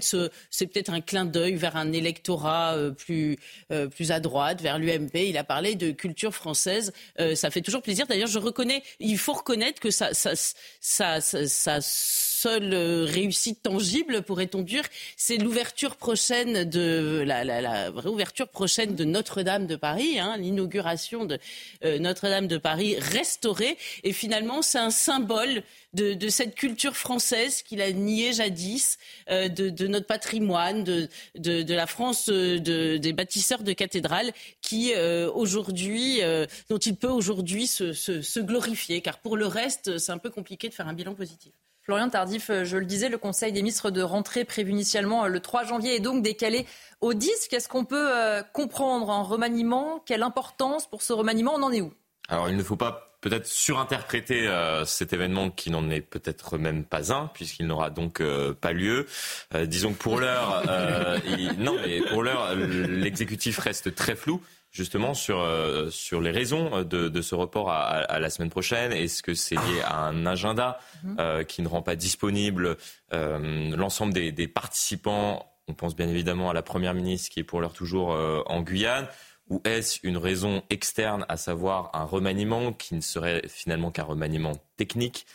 c'est 0.50 0.68
peut-être 0.68 0.92
un 0.92 1.02
clin 1.02 1.26
d'œil 1.26 1.56
vers 1.56 1.76
un 1.76 1.92
électorat 1.92 2.76
plus, 2.98 3.38
plus 3.92 4.12
à 4.12 4.20
droite, 4.20 4.62
vers 4.62 4.80
l'UMP. 4.80 5.16
Il 5.16 5.38
a 5.38 5.44
parlé 5.44 5.76
de 5.76 5.92
culture 5.92 6.34
française. 6.34 6.92
ça 7.36 7.50
fait 7.50 7.62
toujours 7.62 7.82
plaisir. 7.82 8.08
D'ailleurs, 8.08 8.28
je 8.28 8.40
reconnais, 8.40 8.84
il 9.00 9.18
faut 9.18 9.34
reconnaître 9.34 9.80
que 9.80 9.92
ça, 9.92 10.14
ça, 10.14 10.34
ça, 10.80 11.22
ça 11.22 11.80
seule 12.42 12.74
euh, 12.74 13.06
réussite 13.06 13.62
tangible, 13.62 14.24
pourrait-on 14.24 14.64
dire, 14.64 14.84
c'est 15.16 15.38
l'ouverture 15.38 15.96
prochaine 15.96 16.64
de 16.64 17.24
la, 17.24 17.92
prochaine 18.52 18.96
de 18.96 19.04
Notre-Dame 19.04 19.68
de 19.68 19.76
Paris, 19.76 20.20
hein, 20.20 20.38
l'inauguration 20.38 21.26
de 21.26 21.38
euh, 21.86 22.00
Notre-Dame 22.00 22.48
de 22.48 22.58
Paris 22.58 22.98
restaurée. 22.98 23.78
Et 24.04 24.12
finalement, 24.12 24.64
c'est 24.64 24.80
un 24.80 24.90
symbole 24.90 25.62
de, 25.94 26.30
cette 26.30 26.56
culture 26.56 26.96
française 26.96 27.62
qu'il 27.62 27.82
a 27.82 27.92
nié 27.92 28.34
jadis, 28.34 28.98
euh, 29.30 29.48
de, 29.48 29.88
notre 29.88 30.08
patrimoine, 30.08 30.84
de, 30.84 31.74
la 31.74 31.86
France 31.86 32.28
des 32.30 33.14
bâtisseurs 33.14 33.62
de 33.62 33.74
cathédrales, 33.74 34.32
qui 34.62 34.94
aujourd'hui, 35.34 36.22
dont 36.70 36.78
il 36.78 36.96
peut 36.96 37.10
aujourd'hui 37.10 37.68
se 37.68 38.40
glorifier. 38.40 39.02
Car 39.02 39.20
pour 39.20 39.38
le 39.38 39.46
reste, 39.46 39.98
c'est 40.00 40.12
un 40.12 40.18
peu 40.18 40.30
compliqué 40.30 40.70
de 40.70 40.74
faire 40.74 40.88
un 40.88 40.94
bilan 40.94 41.14
positif. 41.14 41.52
Florian 41.84 42.10
Tardif, 42.10 42.50
euh, 42.50 42.64
je 42.64 42.78
le 42.78 42.86
disais, 42.86 43.10
le 43.10 43.18
Conseil 43.18 43.52
des 43.52 43.62
ministres 43.62 43.90
de 43.90 44.02
rentrée 44.02 44.46
prévu 44.46 44.72
initialement 44.72 45.26
euh, 45.26 45.28
le 45.28 45.40
3 45.40 45.64
janvier 45.66 45.96
est 45.96 46.00
donc 46.00 46.22
décalé 46.24 46.66
au 47.02 47.14
10. 47.14 47.48
Qu'est-ce 47.50 47.68
qu'on 47.68 47.86
peut 47.86 48.10
euh, 48.16 48.44
comprendre 48.54 49.10
en 49.10 49.24
remaniement? 49.24 50.04
Quelle 50.06 50.22
importance 50.22 50.88
pour 50.88 51.02
ce 51.02 51.14
remaniement? 51.14 51.54
On 51.56 51.64
en 51.64 51.72
est 51.72 51.82
où? 51.82 51.92
Alors, 52.30 52.50
il 52.50 52.56
ne 52.56 52.64
faut 52.64 52.76
pas 52.76 53.18
peut-être 53.22 53.46
surinterpréter 53.46 54.50
cet 54.88 55.14
événement 55.14 55.52
qui 55.52 55.70
n'en 55.70 55.92
est 55.92 56.02
peut-être 56.02 56.58
même 56.58 56.84
pas 56.84 57.14
un, 57.14 57.28
puisqu'il 57.28 57.68
n'aura 57.68 57.92
donc 57.92 58.20
pas 58.62 58.72
lieu. 58.72 59.06
disons 59.66 59.94
que 59.94 60.00
pour 60.00 60.20
l'heure, 60.20 60.64
non, 61.60 61.76
mais 61.86 62.02
pour 62.02 62.24
l'heure, 62.24 62.56
l'exécutif 62.56 63.60
reste 63.60 63.94
très 63.94 64.16
flou 64.16 64.42
justement 64.72 65.14
sur, 65.14 65.40
euh, 65.42 65.90
sur 65.90 66.22
les 66.22 66.32
raisons 66.32 66.78
euh, 66.78 66.84
de, 66.84 67.10
de 67.10 67.22
ce 67.22 67.36
report 67.36 67.70
à, 67.70 67.82
à, 67.82 68.20
la 68.20 68.30
semaine 68.30 68.50
prochaine. 68.50 68.92
Est-ce 68.94 69.22
que 69.22 69.34
c'est 69.34 69.56
lié 69.56 69.82
à 69.84 70.06
un 70.06 70.26
agenda 70.26 70.80
mhm. 71.04 71.18
euh, 71.20 71.44
qui 71.44 71.62
ne 71.62 71.68
rend 71.68 71.82
pas 71.82 71.96
disponible 71.96 72.78
euh, 73.14 73.76
l'ensemble 73.76 74.14
des, 74.14 74.32
des, 74.32 74.48
participants? 74.48 75.46
On 75.68 75.74
pense 75.74 75.96
bien 75.96 76.08
évidemment 76.08 76.50
à 76.50 76.54
la 76.54 76.62
Première 76.64 76.94
ministre 76.94 77.30
qui 77.30 77.42
est 77.42 77.44
pour 77.44 77.62
l'heure 77.62 77.74
toujours 77.74 78.10
en 78.10 78.62
Guyane. 78.62 79.08
Ou 79.48 79.62
est-ce 79.64 80.00
une 80.04 80.18
raison 80.18 80.64
externe, 80.70 81.26
à 81.30 81.38
savoir 81.38 81.92
un 81.94 82.04
remaniement 82.04 82.74
qui 82.74 82.96
ne 82.96 83.00
serait 83.00 83.44
finalement 83.48 83.92
qu'un 83.92 84.04
remaniement 84.04 84.54
technique? 84.76 85.26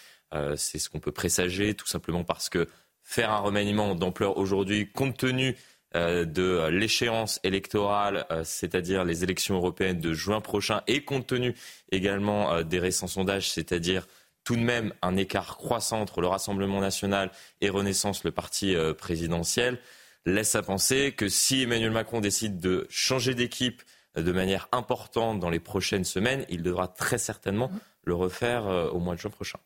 C'est 0.57 0.79
ce 0.79 0.91
qu'on 0.91 0.99
peut 0.99 1.13
présager, 1.13 1.73
tout 1.75 1.87
simplement 1.87 2.25
parce 2.25 2.51
que 2.51 2.69
faire 3.03 3.31
un 3.31 3.39
remaniement 3.39 3.95
d'ampleur 3.95 4.37
aujourd'hui, 4.37 4.91
compte 4.91 5.17
tenu 5.17 5.57
de 5.95 6.69
l'échéance 6.69 7.41
électorale, 7.43 8.27
euh, 8.31 8.43
c'est-à-dire 8.45 9.05
les 9.05 9.25
élections 9.25 9.57
européennes 9.57 10.01
de 10.01 10.13
juin 10.13 10.41
prochain, 10.41 10.83
et 10.87 11.05
compte 11.05 11.27
tenu 11.27 11.55
également 11.91 12.53
euh, 12.53 12.63
des 12.63 12.79
récents 12.79 13.07
sondages, 13.07 13.51
c'est-à-dire 13.51 14.07
tout 14.45 14.57
de 14.57 14.61
même 14.61 14.93
un 15.03 15.17
écart 15.17 15.57
croissant 15.57 16.01
entre 16.01 16.21
le 16.21 16.27
Rassemblement 16.29 16.81
national 16.81 17.31
et 17.61 17.71
Renaissance, 17.71 18.25
le 18.25 18.31
parti 18.31 18.77
présidentiel, 18.97 19.81
laisse 20.25 20.55
à 20.55 20.63
penser 20.63 21.13
que 21.17 21.29
si 21.29 21.63
Emmanuel 21.63 21.91
Macron 21.91 22.21
décide 22.21 22.61
de 22.61 22.87
changer 22.89 23.35
d'équipe 23.35 23.83
de 24.15 24.31
manière 24.31 24.69
importante 24.71 25.41
dans 25.41 25.51
les 25.51 25.59
prochaines 25.59 26.05
semaines, 26.05 26.47
il 26.49 26.63
devra 26.63 26.87
très 26.87 27.19
certainement 27.19 27.73
le 28.05 28.15
refaire 28.15 28.67
au 28.93 29.01
mois 29.01 29.17
de 29.17 29.21
juin 29.21 29.31
prochain. 29.31 29.59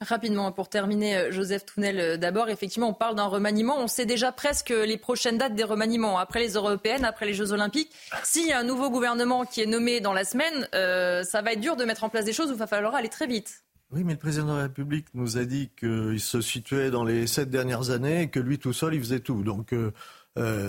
Rapidement, 0.00 0.50
pour 0.50 0.68
terminer, 0.68 1.16
euh, 1.16 1.30
Joseph 1.30 1.64
Tounel, 1.66 2.00
euh, 2.00 2.16
d'abord, 2.16 2.48
effectivement, 2.48 2.88
on 2.88 2.94
parle 2.94 3.14
d'un 3.14 3.26
remaniement. 3.26 3.78
On 3.78 3.86
sait 3.86 4.06
déjà 4.06 4.32
presque 4.32 4.70
les 4.70 4.96
prochaines 4.96 5.38
dates 5.38 5.54
des 5.54 5.62
remaniements. 5.62 6.18
Après 6.18 6.40
les 6.40 6.54
européennes, 6.54 7.04
après 7.04 7.26
les 7.26 7.34
Jeux 7.34 7.52
Olympiques. 7.52 7.92
S'il 8.24 8.46
y 8.46 8.52
a 8.52 8.58
un 8.58 8.64
nouveau 8.64 8.90
gouvernement 8.90 9.44
qui 9.44 9.62
est 9.62 9.66
nommé 9.66 10.00
dans 10.00 10.12
la 10.12 10.24
semaine, 10.24 10.68
euh, 10.74 11.22
ça 11.22 11.42
va 11.42 11.52
être 11.52 11.60
dur 11.60 11.76
de 11.76 11.84
mettre 11.84 12.02
en 12.02 12.08
place 12.08 12.24
des 12.24 12.32
choses 12.32 12.50
où 12.50 12.54
il 12.54 12.58
va 12.58 12.66
falloir 12.66 12.94
aller 12.94 13.08
très 13.08 13.28
vite. 13.28 13.62
Oui, 13.92 14.02
mais 14.02 14.14
le 14.14 14.18
président 14.18 14.46
de 14.46 14.56
la 14.56 14.62
République 14.64 15.06
nous 15.14 15.38
a 15.38 15.44
dit 15.44 15.70
qu'il 15.78 16.20
se 16.20 16.40
situait 16.40 16.90
dans 16.90 17.04
les 17.04 17.28
sept 17.28 17.48
dernières 17.48 17.90
années 17.90 18.22
et 18.22 18.28
que 18.28 18.40
lui 18.40 18.58
tout 18.58 18.72
seul, 18.72 18.94
il 18.94 19.00
faisait 19.00 19.20
tout. 19.20 19.44
Donc. 19.44 19.68
il 19.70 19.92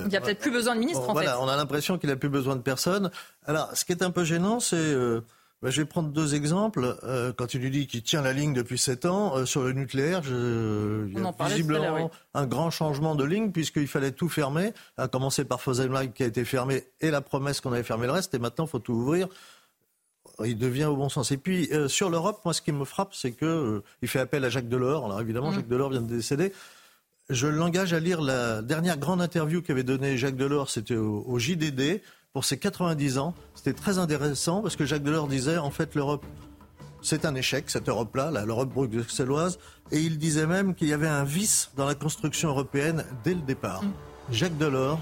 n'y 0.08 0.16
a 0.16 0.22
peut-être 0.22 0.40
plus 0.40 0.52
besoin 0.52 0.76
de 0.76 0.80
ministre, 0.80 1.10
en 1.10 1.16
fait. 1.16 1.28
On 1.40 1.48
a 1.48 1.58
l'impression 1.58 1.98
qu'il 1.98 2.10
n'a 2.10 2.16
plus 2.16 2.30
besoin 2.30 2.56
de 2.56 2.62
personne. 2.62 3.10
Alors, 3.48 3.76
ce 3.76 3.86
qui 3.86 3.92
est 3.92 4.04
un 4.04 4.12
peu 4.12 4.24
gênant, 4.24 4.60
c'est 4.60 4.96
bah, 5.62 5.72
je 5.72 5.82
vais 5.82 5.86
prendre 5.86 6.10
deux 6.10 6.36
exemples. 6.36 6.98
Euh, 7.04 7.32
quand 7.34 7.54
il 7.54 7.62
lui 7.62 7.72
dit 7.72 7.88
qu'il 7.88 8.04
tient 8.04 8.22
la 8.22 8.34
ligne 8.34 8.54
depuis 8.54 8.78
sept 8.78 9.06
ans, 9.06 9.36
euh, 9.36 9.46
sur 9.46 9.64
le 9.64 9.72
nucléaire, 9.72 10.22
je, 10.22 11.08
il 11.08 11.14
y 11.14 11.26
a 11.26 11.48
visiblement 11.48 12.12
un 12.34 12.46
grand 12.46 12.70
changement 12.70 13.16
de 13.16 13.24
ligne 13.24 13.52
puisqu'il 13.52 13.88
fallait 13.88 14.12
tout 14.12 14.30
fermer, 14.30 14.74
à 14.98 15.08
commencer 15.08 15.46
par 15.46 15.62
Fosenheim 15.62 16.10
qui 16.10 16.24
a 16.24 16.28
été 16.28 16.46
fermé 16.46 16.84
et 17.02 17.10
la 17.10 17.22
promesse 17.22 17.62
qu'on 17.62 17.74
avait 17.74 17.84
fermé 17.84 18.06
le 18.06 18.12
reste, 18.12 18.34
et 18.34 18.40
maintenant 18.40 18.66
il 18.66 18.70
faut 18.70 18.80
tout 18.80 18.94
ouvrir. 18.94 19.28
Il 20.44 20.58
devient 20.58 20.86
au 20.86 20.98
bon 20.98 21.08
sens. 21.08 21.32
Et 21.32 21.38
puis 21.38 21.70
euh, 21.72 21.88
sur 21.88 22.10
l'Europe, 22.10 22.42
moi 22.44 22.54
ce 22.54 22.62
qui 22.62 22.74
me 22.74 22.84
frappe, 22.84 23.16
c'est 23.16 23.32
que 23.32 23.82
il 24.02 24.08
fait 24.08 24.20
appel 24.20 24.44
à 24.44 24.50
Jacques 24.50 24.68
Delors. 24.68 25.06
Alors 25.06 25.22
évidemment, 25.22 25.52
mmh. 25.52 25.56
Jacques 25.56 25.68
Delors 25.68 25.90
vient 25.90 26.02
de 26.02 26.14
décéder. 26.14 26.52
Je 27.30 27.48
l'engage 27.48 27.94
à 27.94 28.00
lire 28.00 28.22
la 28.22 28.62
dernière 28.62 28.98
grande 28.98 29.22
interview 29.22 29.62
qu'avait 29.62 29.84
donnée 29.84 30.16
Jacques 30.18 30.36
Delors, 30.36 30.70
c'était 30.70 30.96
au 30.96 31.40
JDD, 31.40 32.02
pour 32.36 32.44
ses 32.44 32.58
90 32.58 33.18
ans. 33.18 33.34
C'était 33.54 33.72
très 33.72 33.98
intéressant 33.98 34.62
parce 34.62 34.76
que 34.76 34.86
Jacques 34.86 35.04
Delors 35.04 35.30
disait 35.30 35.58
en 35.58 35.72
fait 35.72 35.96
l'Europe 35.96 36.26
c'est 37.02 37.24
un 37.24 37.34
échec, 37.34 37.70
cette 37.70 37.88
Europe-là, 37.88 38.30
l'Europe 38.46 38.74
bruxelloise. 38.74 39.58
Et 39.94 40.00
il 40.00 40.18
disait 40.18 40.46
même 40.46 40.76
qu'il 40.76 40.90
y 40.90 40.94
avait 40.94 41.08
un 41.08 41.24
vice 41.24 41.72
dans 41.78 41.86
la 41.86 41.96
construction 41.96 42.50
européenne 42.50 43.06
dès 43.24 43.36
le 43.36 43.40
départ. 43.40 43.84
Mm. 43.84 43.94
Jacques 44.32 44.58
Delors, 44.58 45.00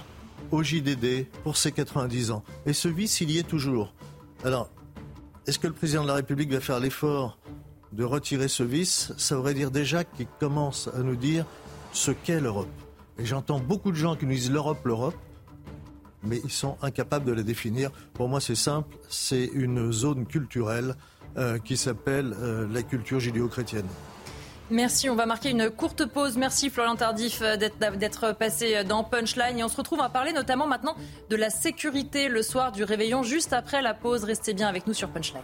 au 0.51 0.61
JDD, 0.61 1.25
pour 1.43 1.57
ses 1.57 1.71
90 1.71 2.29
ans. 2.29 2.43
Et 2.67 2.73
ce 2.73 2.87
vice, 2.87 3.19
il 3.21 3.31
y 3.31 3.39
est 3.39 3.47
toujours. 3.47 3.95
Alors, 4.43 4.69
est-ce 5.47 5.57
que 5.57 5.65
le 5.65 5.73
président 5.73 6.03
de 6.03 6.09
la 6.09 6.15
République 6.15 6.51
va 6.51 6.59
faire 6.59 6.79
l'effort 6.79 7.39
de 7.93 8.03
retirer 8.03 8.47
ce 8.47 8.61
vice? 8.61 9.11
Ça 9.17 9.37
voudrait 9.37 9.55
dire 9.55 9.71
déjà 9.71 10.03
qu'il 10.03 10.27
commence 10.39 10.87
à 10.95 10.99
nous 10.99 11.15
dire 11.15 11.47
ce 11.93 12.11
qu'est 12.11 12.41
l'Europe. 12.41 12.69
Et 13.17 13.25
j'entends 13.25 13.59
beaucoup 13.59 13.89
de 13.89 13.97
gens 13.97 14.15
qui 14.15 14.27
nous 14.27 14.33
disent 14.33 14.51
l'Europe, 14.51 14.85
l'Europe 14.85 15.15
mais 16.23 16.41
ils 16.43 16.51
sont 16.51 16.77
incapables 16.81 17.25
de 17.25 17.33
la 17.33 17.43
définir. 17.43 17.91
Pour 18.13 18.29
moi, 18.29 18.41
c'est 18.41 18.55
simple, 18.55 18.95
c'est 19.09 19.45
une 19.53 19.91
zone 19.91 20.25
culturelle 20.25 20.95
euh, 21.37 21.57
qui 21.57 21.77
s'appelle 21.77 22.35
euh, 22.39 22.67
la 22.71 22.83
culture 22.83 23.19
judéo-chrétienne. 23.19 23.87
Merci, 24.69 25.09
on 25.09 25.15
va 25.15 25.25
marquer 25.25 25.49
une 25.49 25.69
courte 25.69 26.05
pause. 26.05 26.37
Merci 26.37 26.69
Florian 26.69 26.95
Tardif 26.95 27.41
euh, 27.41 27.57
d'être 27.57 28.31
passé 28.33 28.83
dans 28.83 29.03
Punchline. 29.03 29.59
Et 29.59 29.63
on 29.63 29.67
se 29.67 29.77
retrouve 29.77 30.01
à 30.01 30.09
parler 30.09 30.31
notamment 30.31 30.67
maintenant 30.67 30.95
de 31.29 31.35
la 31.35 31.49
sécurité 31.49 32.29
le 32.29 32.41
soir 32.41 32.71
du 32.71 32.83
réveillon, 32.83 33.23
juste 33.23 33.53
après 33.53 33.81
la 33.81 33.93
pause. 33.93 34.23
Restez 34.23 34.53
bien 34.53 34.67
avec 34.67 34.87
nous 34.87 34.93
sur 34.93 35.09
Punchline. 35.09 35.41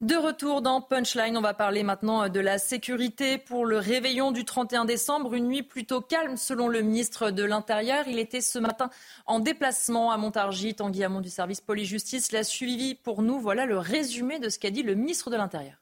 De 0.00 0.16
retour 0.16 0.62
dans 0.62 0.80
Punchline, 0.80 1.36
on 1.36 1.42
va 1.42 1.52
parler 1.52 1.82
maintenant 1.82 2.26
de 2.30 2.40
la 2.40 2.56
sécurité 2.56 3.36
pour 3.36 3.66
le 3.66 3.76
réveillon 3.76 4.32
du 4.32 4.46
31 4.46 4.86
décembre. 4.86 5.34
Une 5.34 5.46
nuit 5.46 5.62
plutôt 5.62 6.00
calme 6.00 6.38
selon 6.38 6.68
le 6.68 6.80
ministre 6.80 7.30
de 7.30 7.44
l'Intérieur. 7.44 8.08
Il 8.08 8.18
était 8.18 8.40
ce 8.40 8.58
matin 8.58 8.88
en 9.26 9.40
déplacement 9.40 10.10
à 10.10 10.16
Montargis. 10.16 10.74
Tanguy 10.74 11.04
Hamon 11.04 11.20
du 11.20 11.28
service 11.28 11.60
police-justice 11.60 12.32
l'a 12.32 12.44
suivi 12.44 12.94
pour 12.94 13.20
nous. 13.20 13.38
Voilà 13.40 13.66
le 13.66 13.76
résumé 13.76 14.38
de 14.38 14.48
ce 14.48 14.58
qu'a 14.58 14.70
dit 14.70 14.82
le 14.82 14.94
ministre 14.94 15.28
de 15.28 15.36
l'Intérieur. 15.36 15.74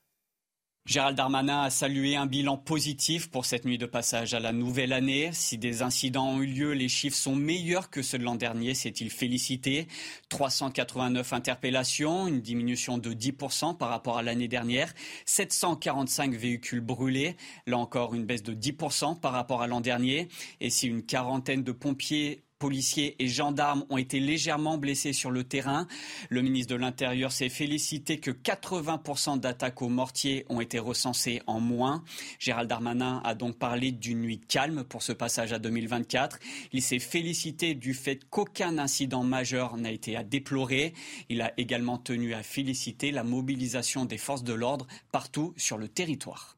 Gérald 0.88 1.18
Darmanin 1.18 1.64
a 1.64 1.68
salué 1.68 2.16
un 2.16 2.24
bilan 2.24 2.56
positif 2.56 3.28
pour 3.28 3.44
cette 3.44 3.66
nuit 3.66 3.76
de 3.76 3.84
passage 3.84 4.32
à 4.32 4.40
la 4.40 4.54
nouvelle 4.54 4.94
année. 4.94 5.28
Si 5.34 5.58
des 5.58 5.82
incidents 5.82 6.30
ont 6.30 6.40
eu 6.40 6.46
lieu, 6.46 6.72
les 6.72 6.88
chiffres 6.88 7.14
sont 7.14 7.36
meilleurs 7.36 7.90
que 7.90 8.00
ceux 8.00 8.16
de 8.16 8.24
l'an 8.24 8.36
dernier, 8.36 8.72
s'est-il 8.72 9.10
félicité. 9.10 9.86
389 10.30 11.34
interpellations, 11.34 12.26
une 12.26 12.40
diminution 12.40 12.96
de 12.96 13.12
10% 13.12 13.76
par 13.76 13.90
rapport 13.90 14.16
à 14.16 14.22
l'année 14.22 14.48
dernière. 14.48 14.94
745 15.26 16.32
véhicules 16.32 16.80
brûlés, 16.80 17.36
là 17.66 17.76
encore 17.76 18.14
une 18.14 18.24
baisse 18.24 18.42
de 18.42 18.54
10% 18.54 19.20
par 19.20 19.32
rapport 19.32 19.60
à 19.60 19.66
l'an 19.66 19.82
dernier. 19.82 20.28
Et 20.62 20.70
si 20.70 20.88
une 20.88 21.04
quarantaine 21.04 21.64
de 21.64 21.72
pompiers 21.72 22.44
policiers 22.58 23.16
et 23.22 23.28
gendarmes 23.28 23.84
ont 23.88 23.96
été 23.96 24.20
légèrement 24.20 24.78
blessés 24.78 25.12
sur 25.12 25.30
le 25.30 25.44
terrain. 25.44 25.86
Le 26.28 26.42
ministre 26.42 26.74
de 26.74 26.80
l'Intérieur 26.80 27.32
s'est 27.32 27.48
félicité 27.48 28.18
que 28.18 28.30
80% 28.30 29.38
d'attaques 29.38 29.82
aux 29.82 29.88
mortiers 29.88 30.44
ont 30.48 30.60
été 30.60 30.78
recensées 30.78 31.40
en 31.46 31.60
moins. 31.60 32.04
Gérald 32.38 32.68
Darmanin 32.68 33.20
a 33.24 33.34
donc 33.34 33.58
parlé 33.58 33.92
d'une 33.92 34.20
nuit 34.20 34.40
calme 34.40 34.84
pour 34.84 35.02
ce 35.02 35.12
passage 35.12 35.52
à 35.52 35.58
2024. 35.58 36.38
Il 36.72 36.82
s'est 36.82 36.98
félicité 36.98 37.74
du 37.74 37.94
fait 37.94 38.28
qu'aucun 38.28 38.78
incident 38.78 39.22
majeur 39.22 39.76
n'a 39.76 39.90
été 39.90 40.16
à 40.16 40.24
déplorer. 40.24 40.94
Il 41.28 41.42
a 41.42 41.52
également 41.58 41.98
tenu 41.98 42.34
à 42.34 42.42
féliciter 42.42 43.12
la 43.12 43.24
mobilisation 43.24 44.04
des 44.04 44.18
forces 44.18 44.44
de 44.44 44.52
l'ordre 44.52 44.86
partout 45.12 45.54
sur 45.56 45.78
le 45.78 45.88
territoire. 45.88 46.56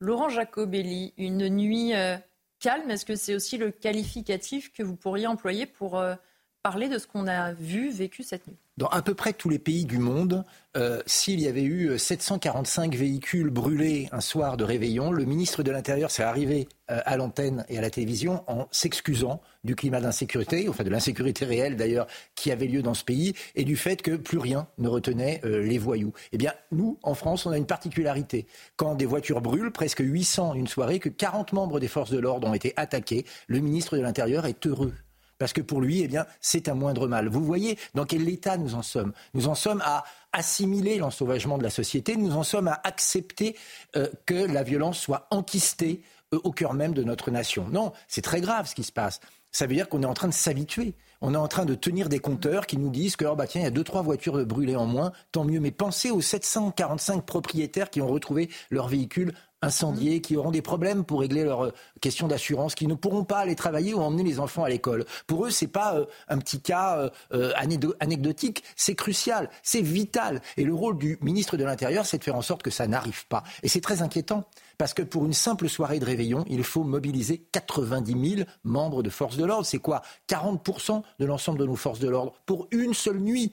Laurent 0.00 0.28
Jacobelli, 0.28 1.14
une 1.16 1.48
nuit 1.48 1.94
euh, 1.94 2.16
calme, 2.64 2.90
est-ce 2.90 3.04
que 3.04 3.14
c'est 3.14 3.34
aussi 3.34 3.58
le 3.58 3.70
qualificatif 3.70 4.72
que 4.72 4.82
vous 4.82 4.96
pourriez 4.96 5.26
employer 5.26 5.66
pour 5.66 5.98
euh, 5.98 6.14
parler 6.62 6.88
de 6.88 6.96
ce 6.96 7.06
qu'on 7.06 7.26
a 7.26 7.52
vu, 7.52 7.90
vécu 7.90 8.22
cette 8.22 8.46
nuit? 8.46 8.56
Dans 8.76 8.88
à 8.88 9.02
peu 9.02 9.14
près 9.14 9.32
tous 9.32 9.48
les 9.48 9.58
pays 9.58 9.84
du 9.84 9.98
monde, 9.98 10.44
euh, 10.76 11.00
s'il 11.06 11.40
y 11.40 11.46
avait 11.46 11.62
eu 11.62 11.96
745 11.96 12.96
véhicules 12.96 13.50
brûlés 13.50 14.08
un 14.10 14.20
soir 14.20 14.56
de 14.56 14.64
réveillon, 14.64 15.12
le 15.12 15.24
ministre 15.24 15.62
de 15.62 15.70
l'Intérieur 15.70 16.10
s'est 16.10 16.24
arrivé 16.24 16.68
euh, 16.90 17.00
à 17.04 17.16
l'antenne 17.16 17.64
et 17.68 17.78
à 17.78 17.80
la 17.80 17.90
télévision 17.90 18.42
en 18.48 18.66
s'excusant 18.72 19.40
du 19.62 19.76
climat 19.76 20.00
d'insécurité, 20.00 20.68
enfin 20.68 20.82
de 20.82 20.90
l'insécurité 20.90 21.44
réelle 21.44 21.76
d'ailleurs 21.76 22.08
qui 22.34 22.50
avait 22.50 22.66
lieu 22.66 22.82
dans 22.82 22.94
ce 22.94 23.04
pays, 23.04 23.34
et 23.54 23.64
du 23.64 23.76
fait 23.76 24.02
que 24.02 24.16
plus 24.16 24.38
rien 24.38 24.66
ne 24.78 24.88
retenait 24.88 25.40
euh, 25.44 25.62
les 25.62 25.78
voyous. 25.78 26.12
Eh 26.32 26.38
bien, 26.38 26.52
nous, 26.72 26.98
en 27.04 27.14
France, 27.14 27.46
on 27.46 27.52
a 27.52 27.56
une 27.56 27.66
particularité. 27.66 28.46
Quand 28.76 28.96
des 28.96 29.06
voitures 29.06 29.40
brûlent, 29.40 29.70
presque 29.70 30.00
800 30.00 30.54
une 30.54 30.66
soirée, 30.66 30.98
que 30.98 31.08
40 31.08 31.52
membres 31.52 31.78
des 31.78 31.88
forces 31.88 32.10
de 32.10 32.18
l'ordre 32.18 32.48
ont 32.48 32.54
été 32.54 32.72
attaqués, 32.76 33.24
le 33.46 33.60
ministre 33.60 33.96
de 33.96 34.02
l'Intérieur 34.02 34.46
est 34.46 34.66
heureux 34.66 34.92
parce 35.38 35.52
que 35.52 35.60
pour 35.60 35.80
lui, 35.80 36.00
eh 36.00 36.08
bien, 36.08 36.26
c'est 36.40 36.68
un 36.68 36.74
moindre 36.74 37.08
mal. 37.08 37.28
Vous 37.28 37.44
voyez 37.44 37.78
dans 37.94 38.04
quel 38.04 38.28
état 38.28 38.56
nous 38.56 38.74
en 38.74 38.82
sommes 38.82 39.12
Nous 39.34 39.48
en 39.48 39.54
sommes 39.54 39.82
à 39.84 40.04
assimiler 40.32 40.98
l'ensauvagement 40.98 41.58
de 41.58 41.62
la 41.62 41.70
société, 41.70 42.16
nous 42.16 42.36
en 42.36 42.42
sommes 42.42 42.68
à 42.68 42.80
accepter 42.84 43.56
euh, 43.96 44.08
que 44.26 44.34
la 44.34 44.62
violence 44.62 44.98
soit 44.98 45.28
enquistée 45.30 46.02
euh, 46.32 46.40
au 46.44 46.50
cœur 46.50 46.74
même 46.74 46.94
de 46.94 47.04
notre 47.04 47.30
nation. 47.30 47.68
Non, 47.70 47.92
c'est 48.08 48.22
très 48.22 48.40
grave 48.40 48.68
ce 48.68 48.74
qui 48.74 48.84
se 48.84 48.92
passe. 48.92 49.20
Ça 49.52 49.66
veut 49.66 49.74
dire 49.74 49.88
qu'on 49.88 50.02
est 50.02 50.06
en 50.06 50.14
train 50.14 50.26
de 50.26 50.34
s'habituer. 50.34 50.96
On 51.20 51.32
est 51.32 51.38
en 51.38 51.46
train 51.46 51.64
de 51.64 51.76
tenir 51.76 52.08
des 52.08 52.18
compteurs 52.18 52.66
qui 52.66 52.76
nous 52.76 52.90
disent 52.90 53.14
que 53.14 53.24
oh 53.24 53.36
bah 53.36 53.46
tiens, 53.46 53.60
il 53.60 53.64
y 53.64 53.68
a 53.68 53.70
deux 53.70 53.84
trois 53.84 54.02
voitures 54.02 54.44
brûlées 54.44 54.74
en 54.74 54.86
moins, 54.86 55.12
tant 55.30 55.44
mieux. 55.44 55.60
Mais 55.60 55.70
pensez 55.70 56.10
aux 56.10 56.20
745 56.20 57.24
propriétaires 57.24 57.88
qui 57.88 58.02
ont 58.02 58.08
retrouvé 58.08 58.50
leur 58.70 58.88
véhicule 58.88 59.32
incendiés, 59.64 60.20
qui 60.20 60.36
auront 60.36 60.50
des 60.50 60.62
problèmes 60.62 61.04
pour 61.04 61.20
régler 61.20 61.44
leurs 61.44 61.66
euh, 61.66 61.72
questions 62.00 62.28
d'assurance, 62.28 62.74
qui 62.74 62.86
ne 62.86 62.94
pourront 62.94 63.24
pas 63.24 63.38
aller 63.38 63.54
travailler 63.54 63.94
ou 63.94 64.00
emmener 64.00 64.22
les 64.22 64.38
enfants 64.38 64.64
à 64.64 64.68
l'école. 64.68 65.04
Pour 65.26 65.46
eux, 65.46 65.50
c'est 65.50 65.66
pas 65.66 65.96
euh, 65.96 66.06
un 66.28 66.38
petit 66.38 66.60
cas 66.60 67.10
euh, 67.32 67.52
anecdotique, 68.00 68.62
c'est 68.76 68.94
crucial, 68.94 69.50
c'est 69.62 69.80
vital. 69.82 70.40
Et 70.56 70.64
le 70.64 70.74
rôle 70.74 70.98
du 70.98 71.18
ministre 71.20 71.56
de 71.56 71.64
l'Intérieur, 71.64 72.06
c'est 72.06 72.18
de 72.18 72.24
faire 72.24 72.36
en 72.36 72.42
sorte 72.42 72.62
que 72.62 72.70
ça 72.70 72.86
n'arrive 72.86 73.26
pas. 73.26 73.42
Et 73.62 73.68
c'est 73.68 73.80
très 73.80 74.02
inquiétant. 74.02 74.44
Parce 74.78 74.92
que 74.92 75.02
pour 75.02 75.24
une 75.24 75.32
simple 75.32 75.68
soirée 75.68 76.00
de 76.00 76.04
réveillon, 76.04 76.44
il 76.48 76.64
faut 76.64 76.82
mobiliser 76.82 77.46
90 77.52 78.36
000 78.36 78.48
membres 78.64 79.02
de 79.02 79.10
forces 79.10 79.36
de 79.36 79.44
l'ordre. 79.44 79.66
C'est 79.66 79.78
quoi? 79.78 80.02
40% 80.28 81.02
de 81.18 81.24
l'ensemble 81.24 81.58
de 81.58 81.66
nos 81.66 81.76
forces 81.76 82.00
de 82.00 82.08
l'ordre 82.08 82.34
pour 82.44 82.66
une 82.72 82.94
seule 82.94 83.20
nuit. 83.20 83.52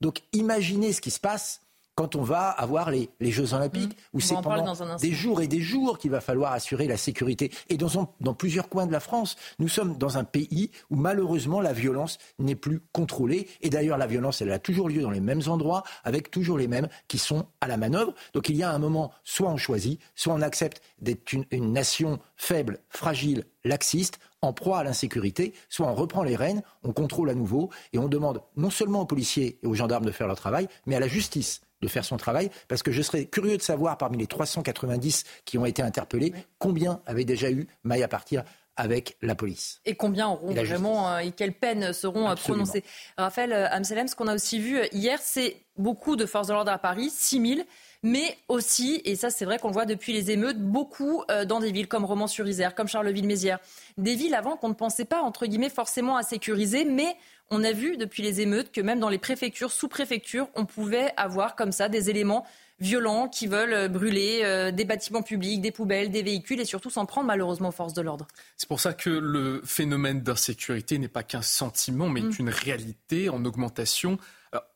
Donc 0.00 0.22
imaginez 0.32 0.92
ce 0.92 1.00
qui 1.00 1.10
se 1.10 1.20
passe 1.20 1.60
quand 2.00 2.16
on 2.16 2.22
va 2.22 2.48
avoir 2.48 2.90
les, 2.90 3.10
Jeux 3.20 3.52
Olympiques, 3.52 3.92
mmh. 3.92 4.16
où 4.16 4.20
c'est 4.20 4.34
pendant 4.40 4.72
des 4.96 5.12
jours 5.12 5.42
et 5.42 5.48
des 5.48 5.60
jours 5.60 5.98
qu'il 5.98 6.10
va 6.10 6.22
falloir 6.22 6.52
assurer 6.52 6.86
la 6.86 6.96
sécurité. 6.96 7.52
Et 7.68 7.76
dans, 7.76 8.10
dans 8.22 8.32
plusieurs 8.32 8.70
coins 8.70 8.86
de 8.86 8.92
la 8.92 9.00
France, 9.00 9.36
nous 9.58 9.68
sommes 9.68 9.98
dans 9.98 10.16
un 10.16 10.24
pays 10.24 10.70
où 10.88 10.96
malheureusement 10.96 11.60
la 11.60 11.74
violence 11.74 12.16
n'est 12.38 12.54
plus 12.54 12.80
contrôlée. 12.92 13.48
Et 13.60 13.68
d'ailleurs, 13.68 13.98
la 13.98 14.06
violence, 14.06 14.40
elle 14.40 14.50
a 14.50 14.58
toujours 14.58 14.88
lieu 14.88 15.02
dans 15.02 15.10
les 15.10 15.20
mêmes 15.20 15.42
endroits, 15.46 15.82
avec 16.02 16.30
toujours 16.30 16.56
les 16.56 16.68
mêmes 16.68 16.88
qui 17.06 17.18
sont 17.18 17.44
à 17.60 17.68
la 17.68 17.76
manœuvre. 17.76 18.14
Donc 18.32 18.48
il 18.48 18.56
y 18.56 18.62
a 18.62 18.70
un 18.70 18.78
moment, 18.78 19.12
soit 19.22 19.50
on 19.50 19.58
choisit, 19.58 20.00
soit 20.14 20.32
on 20.32 20.40
accepte 20.40 20.80
d'être 21.02 21.30
une, 21.34 21.44
une 21.50 21.70
nation 21.70 22.18
faible, 22.34 22.78
fragile, 22.88 23.44
laxiste, 23.64 24.18
en 24.42 24.52
proie 24.52 24.78
à 24.78 24.84
l'insécurité, 24.84 25.52
soit 25.68 25.86
on 25.86 25.94
reprend 25.94 26.22
les 26.22 26.36
rênes, 26.36 26.62
on 26.82 26.92
contrôle 26.92 27.30
à 27.30 27.34
nouveau 27.34 27.70
et 27.92 27.98
on 27.98 28.08
demande 28.08 28.42
non 28.56 28.70
seulement 28.70 29.02
aux 29.02 29.06
policiers 29.06 29.58
et 29.62 29.66
aux 29.66 29.74
gendarmes 29.74 30.06
de 30.06 30.12
faire 30.12 30.26
leur 30.26 30.36
travail, 30.36 30.68
mais 30.86 30.96
à 30.96 31.00
la 31.00 31.08
justice 31.08 31.60
de 31.82 31.88
faire 31.88 32.04
son 32.04 32.16
travail, 32.16 32.50
parce 32.68 32.82
que 32.82 32.92
je 32.92 33.02
serais 33.02 33.24
curieux 33.24 33.56
de 33.56 33.62
savoir, 33.62 33.96
parmi 33.96 34.18
les 34.18 34.26
390 34.26 35.24
qui 35.44 35.58
ont 35.58 35.64
été 35.64 35.82
interpellés, 35.82 36.32
combien 36.58 37.00
avaient 37.06 37.24
déjà 37.24 37.50
eu 37.50 37.66
maille 37.84 38.02
à 38.02 38.08
partir 38.08 38.44
avec 38.76 39.16
la 39.20 39.34
police. 39.34 39.80
Et 39.84 39.94
combien 39.94 40.28
auront 40.28 40.54
vraiment, 40.54 41.12
euh, 41.12 41.18
et 41.18 41.32
quelles 41.32 41.52
peines 41.52 41.92
seront 41.92 42.30
euh, 42.30 42.34
prononcées? 42.34 42.82
Raphaël 43.18 43.52
euh, 43.52 43.68
Amselem, 43.70 44.08
ce 44.08 44.14
qu'on 44.14 44.26
a 44.26 44.34
aussi 44.34 44.58
vu 44.58 44.80
hier, 44.92 45.18
c'est 45.20 45.56
beaucoup 45.76 46.16
de 46.16 46.24
forces 46.24 46.46
de 46.48 46.54
l'ordre 46.54 46.72
à 46.72 46.78
Paris, 46.78 47.10
6 47.10 47.56
000 47.56 47.60
mais 48.02 48.38
aussi, 48.48 49.02
et 49.04 49.16
ça 49.16 49.30
c'est 49.30 49.44
vrai 49.44 49.58
qu'on 49.58 49.68
le 49.68 49.74
voit 49.74 49.86
depuis 49.86 50.12
les 50.12 50.30
émeutes, 50.30 50.58
beaucoup 50.58 51.24
dans 51.46 51.60
des 51.60 51.70
villes 51.70 51.88
comme 51.88 52.04
Romans-sur-Isère, 52.04 52.74
comme 52.74 52.88
Charleville-Mézières. 52.88 53.58
Des 53.98 54.14
villes 54.14 54.34
avant 54.34 54.56
qu'on 54.56 54.70
ne 54.70 54.74
pensait 54.74 55.04
pas, 55.04 55.20
entre 55.20 55.46
guillemets, 55.46 55.70
forcément 55.70 56.16
à 56.16 56.22
sécuriser, 56.22 56.84
mais 56.84 57.16
on 57.50 57.64
a 57.64 57.72
vu 57.72 57.96
depuis 57.96 58.22
les 58.22 58.40
émeutes 58.40 58.70
que 58.72 58.80
même 58.80 59.00
dans 59.00 59.08
les 59.08 59.18
préfectures, 59.18 59.72
sous-préfectures, 59.72 60.48
on 60.54 60.66
pouvait 60.66 61.12
avoir 61.16 61.56
comme 61.56 61.72
ça 61.72 61.88
des 61.88 62.08
éléments 62.08 62.46
violents 62.78 63.28
qui 63.28 63.46
veulent 63.46 63.74
euh, 63.74 63.88
brûler 63.88 64.40
euh, 64.42 64.70
des 64.70 64.84
bâtiments 64.84 65.22
publics, 65.22 65.60
des 65.60 65.72
poubelles, 65.72 66.10
des 66.10 66.22
véhicules 66.22 66.60
et 66.60 66.64
surtout 66.64 66.90
s'en 66.90 67.06
prendre 67.06 67.26
malheureusement 67.26 67.68
aux 67.68 67.72
forces 67.72 67.92
de 67.92 68.00
l'ordre. 68.00 68.26
C'est 68.56 68.68
pour 68.68 68.80
ça 68.80 68.94
que 68.94 69.10
le 69.10 69.60
phénomène 69.64 70.22
d'insécurité 70.22 70.98
n'est 70.98 71.08
pas 71.08 71.22
qu'un 71.22 71.42
sentiment, 71.42 72.08
mais 72.08 72.22
mm. 72.22 72.32
une 72.38 72.48
réalité 72.48 73.28
en 73.28 73.44
augmentation. 73.44 74.18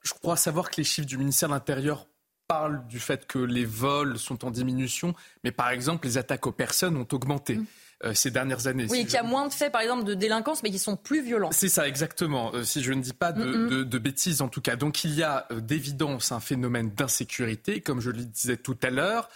je 0.02 0.12
crois 0.12 0.36
savoir 0.36 0.70
que 0.70 0.76
les 0.78 0.84
chiffres 0.84 1.06
du 1.06 1.16
ministère 1.16 1.48
de 1.48 1.54
l'Intérieur 1.54 2.06
parlent 2.46 2.86
du 2.86 3.00
fait 3.00 3.26
que 3.26 3.38
les 3.38 3.64
vols 3.64 4.18
sont 4.18 4.44
en 4.44 4.50
diminution, 4.50 5.14
mais 5.42 5.52
par 5.52 5.70
exemple 5.70 6.06
les 6.06 6.18
attaques 6.18 6.46
aux 6.46 6.52
personnes 6.52 6.96
ont 6.96 7.08
augmenté. 7.12 7.56
Mm. 7.56 7.66
Euh, 8.04 8.12
ces 8.12 8.30
dernières 8.30 8.66
années. 8.66 8.86
Oui, 8.90 9.04
qu'il 9.04 9.14
y 9.14 9.18
a 9.18 9.22
moins 9.22 9.46
de 9.48 9.52
faits, 9.52 9.72
par 9.72 9.80
exemple, 9.80 10.04
de 10.04 10.14
délinquance, 10.14 10.62
mais 10.62 10.70
qui 10.70 10.78
sont 10.78 10.96
plus 10.96 11.22
violents. 11.22 11.50
C'est 11.52 11.68
ça, 11.68 11.88
exactement. 11.88 12.52
Euh, 12.52 12.64
si 12.64 12.82
je 12.82 12.92
ne 12.92 13.00
dis 13.00 13.14
pas 13.14 13.32
de, 13.32 13.98
bêtises, 13.98 14.42
en 14.42 14.48
tout 14.48 14.60
cas. 14.60 14.76
Donc, 14.76 15.04
il 15.04 15.14
y 15.14 15.22
a 15.22 15.46
euh, 15.50 15.60
d'évidence 15.60 16.30
un 16.30 16.40
phénomène 16.40 16.90
d'insécurité, 16.90 17.80
comme 17.80 18.00
je 18.00 18.10
le 18.10 18.24
disais 18.24 18.56
tout 18.56 18.76
à 18.82 18.90
l'heure. 18.90 19.30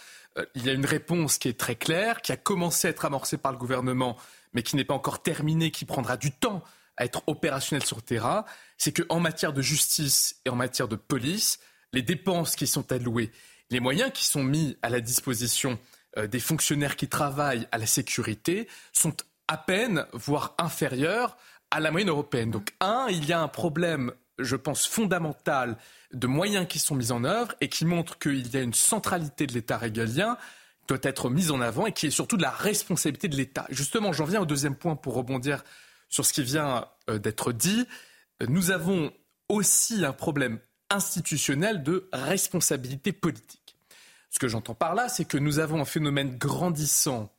il 0.55 0.65
y 0.65 0.69
a 0.69 0.73
une 0.73 0.85
réponse 0.85 1.37
qui 1.37 1.47
est 1.47 1.57
très 1.57 1.75
claire, 1.75 2.21
qui 2.21 2.31
a 2.31 2.37
commencé 2.37 2.87
à 2.87 2.91
être 2.91 3.05
amorcée 3.05 3.37
par 3.37 3.51
le 3.51 3.57
gouvernement, 3.57 4.17
mais 4.53 4.61
qui 4.61 4.75
n'est 4.75 4.83
pas 4.83 4.93
encore 4.93 5.23
terminée, 5.23 5.71
qui 5.71 5.85
prendra 5.85 6.17
du 6.17 6.31
temps 6.31 6.61
à 6.97 7.05
être 7.05 7.23
opérationnelle 7.27 7.85
sur 7.85 7.95
le 7.95 8.03
terrain. 8.03 8.45
C'est 8.77 8.91
qu'en 8.91 9.19
matière 9.19 9.53
de 9.53 9.61
justice 9.61 10.35
et 10.45 10.49
en 10.49 10.55
matière 10.55 10.87
de 10.87 10.95
police, 10.95 11.59
les 11.93 12.01
dépenses 12.01 12.55
qui 12.55 12.67
sont 12.67 12.91
allouées, 12.91 13.31
les 13.69 13.79
moyens 13.79 14.11
qui 14.13 14.25
sont 14.25 14.43
mis 14.43 14.77
à 14.81 14.89
la 14.89 15.01
disposition 15.01 15.79
euh, 16.17 16.27
des 16.27 16.39
fonctionnaires 16.39 16.95
qui 16.95 17.07
travaillent 17.07 17.67
à 17.71 17.77
la 17.77 17.85
sécurité 17.85 18.67
sont 18.93 19.15
à 19.47 19.57
peine, 19.57 20.05
voire 20.13 20.55
inférieurs 20.57 21.37
à 21.71 21.79
la 21.79 21.91
moyenne 21.91 22.09
européenne. 22.09 22.51
Donc, 22.51 22.73
un, 22.79 23.07
il 23.09 23.25
y 23.25 23.33
a 23.33 23.41
un 23.41 23.47
problème, 23.47 24.11
je 24.39 24.55
pense, 24.55 24.87
fondamental 24.87 25.77
de 26.13 26.27
moyens 26.27 26.67
qui 26.67 26.79
sont 26.79 26.95
mis 26.95 27.11
en 27.11 27.23
œuvre 27.23 27.53
et 27.61 27.69
qui 27.69 27.85
montre 27.85 28.17
qu'il 28.17 28.51
y 28.51 28.57
a 28.57 28.61
une 28.61 28.73
centralité 28.73 29.45
de 29.45 29.53
l'État 29.53 29.77
régalien 29.77 30.37
qui 30.81 30.87
doit 30.87 30.99
être 31.03 31.29
mise 31.29 31.51
en 31.51 31.61
avant 31.61 31.85
et 31.85 31.91
qui 31.91 32.07
est 32.07 32.11
surtout 32.11 32.37
de 32.37 32.41
la 32.41 32.51
responsabilité 32.51 33.27
de 33.27 33.35
l'État. 33.35 33.67
Justement, 33.69 34.13
j'en 34.13 34.25
viens 34.25 34.41
au 34.41 34.45
deuxième 34.45 34.75
point 34.75 34.95
pour 34.95 35.13
rebondir 35.13 35.63
sur 36.09 36.25
ce 36.25 36.33
qui 36.33 36.41
vient 36.41 36.87
euh, 37.09 37.19
d'être 37.19 37.51
dit. 37.51 37.85
Nous 38.47 38.71
avons 38.71 39.11
aussi 39.47 40.05
un 40.05 40.13
problème 40.13 40.59
institutionnel 40.89 41.83
de 41.83 42.09
responsabilité 42.13 43.11
politique. 43.11 43.75
Ce 44.29 44.39
que 44.39 44.47
j'entends 44.47 44.75
par 44.75 44.95
là, 44.95 45.09
c'est 45.09 45.25
que 45.25 45.37
nous 45.37 45.59
avons 45.59 45.81
un 45.81 45.85
phénomène 45.85 46.37
grandissant 46.37 47.31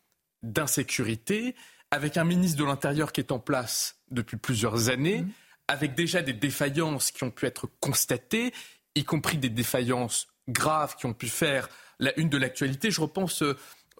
d'insécurité 0.42 1.54
avec 1.90 2.16
un 2.16 2.24
ministre 2.24 2.58
de 2.58 2.64
l'Intérieur 2.64 3.12
qui 3.12 3.20
est 3.20 3.32
en 3.32 3.38
place 3.38 3.96
depuis 4.10 4.36
plusieurs 4.36 4.88
années, 4.88 5.22
mmh. 5.22 5.30
avec 5.68 5.94
déjà 5.94 6.22
des 6.22 6.32
défaillances 6.32 7.10
qui 7.10 7.24
ont 7.24 7.30
pu 7.30 7.46
être 7.46 7.68
constatées, 7.80 8.52
y 8.94 9.04
compris 9.04 9.38
des 9.38 9.48
défaillances 9.48 10.28
graves 10.48 10.96
qui 10.96 11.06
ont 11.06 11.12
pu 11.12 11.28
faire 11.28 11.68
la 11.98 12.18
une 12.18 12.28
de 12.28 12.38
l'actualité. 12.38 12.90
Je 12.90 13.00
repense 13.00 13.42
euh, 13.42 13.56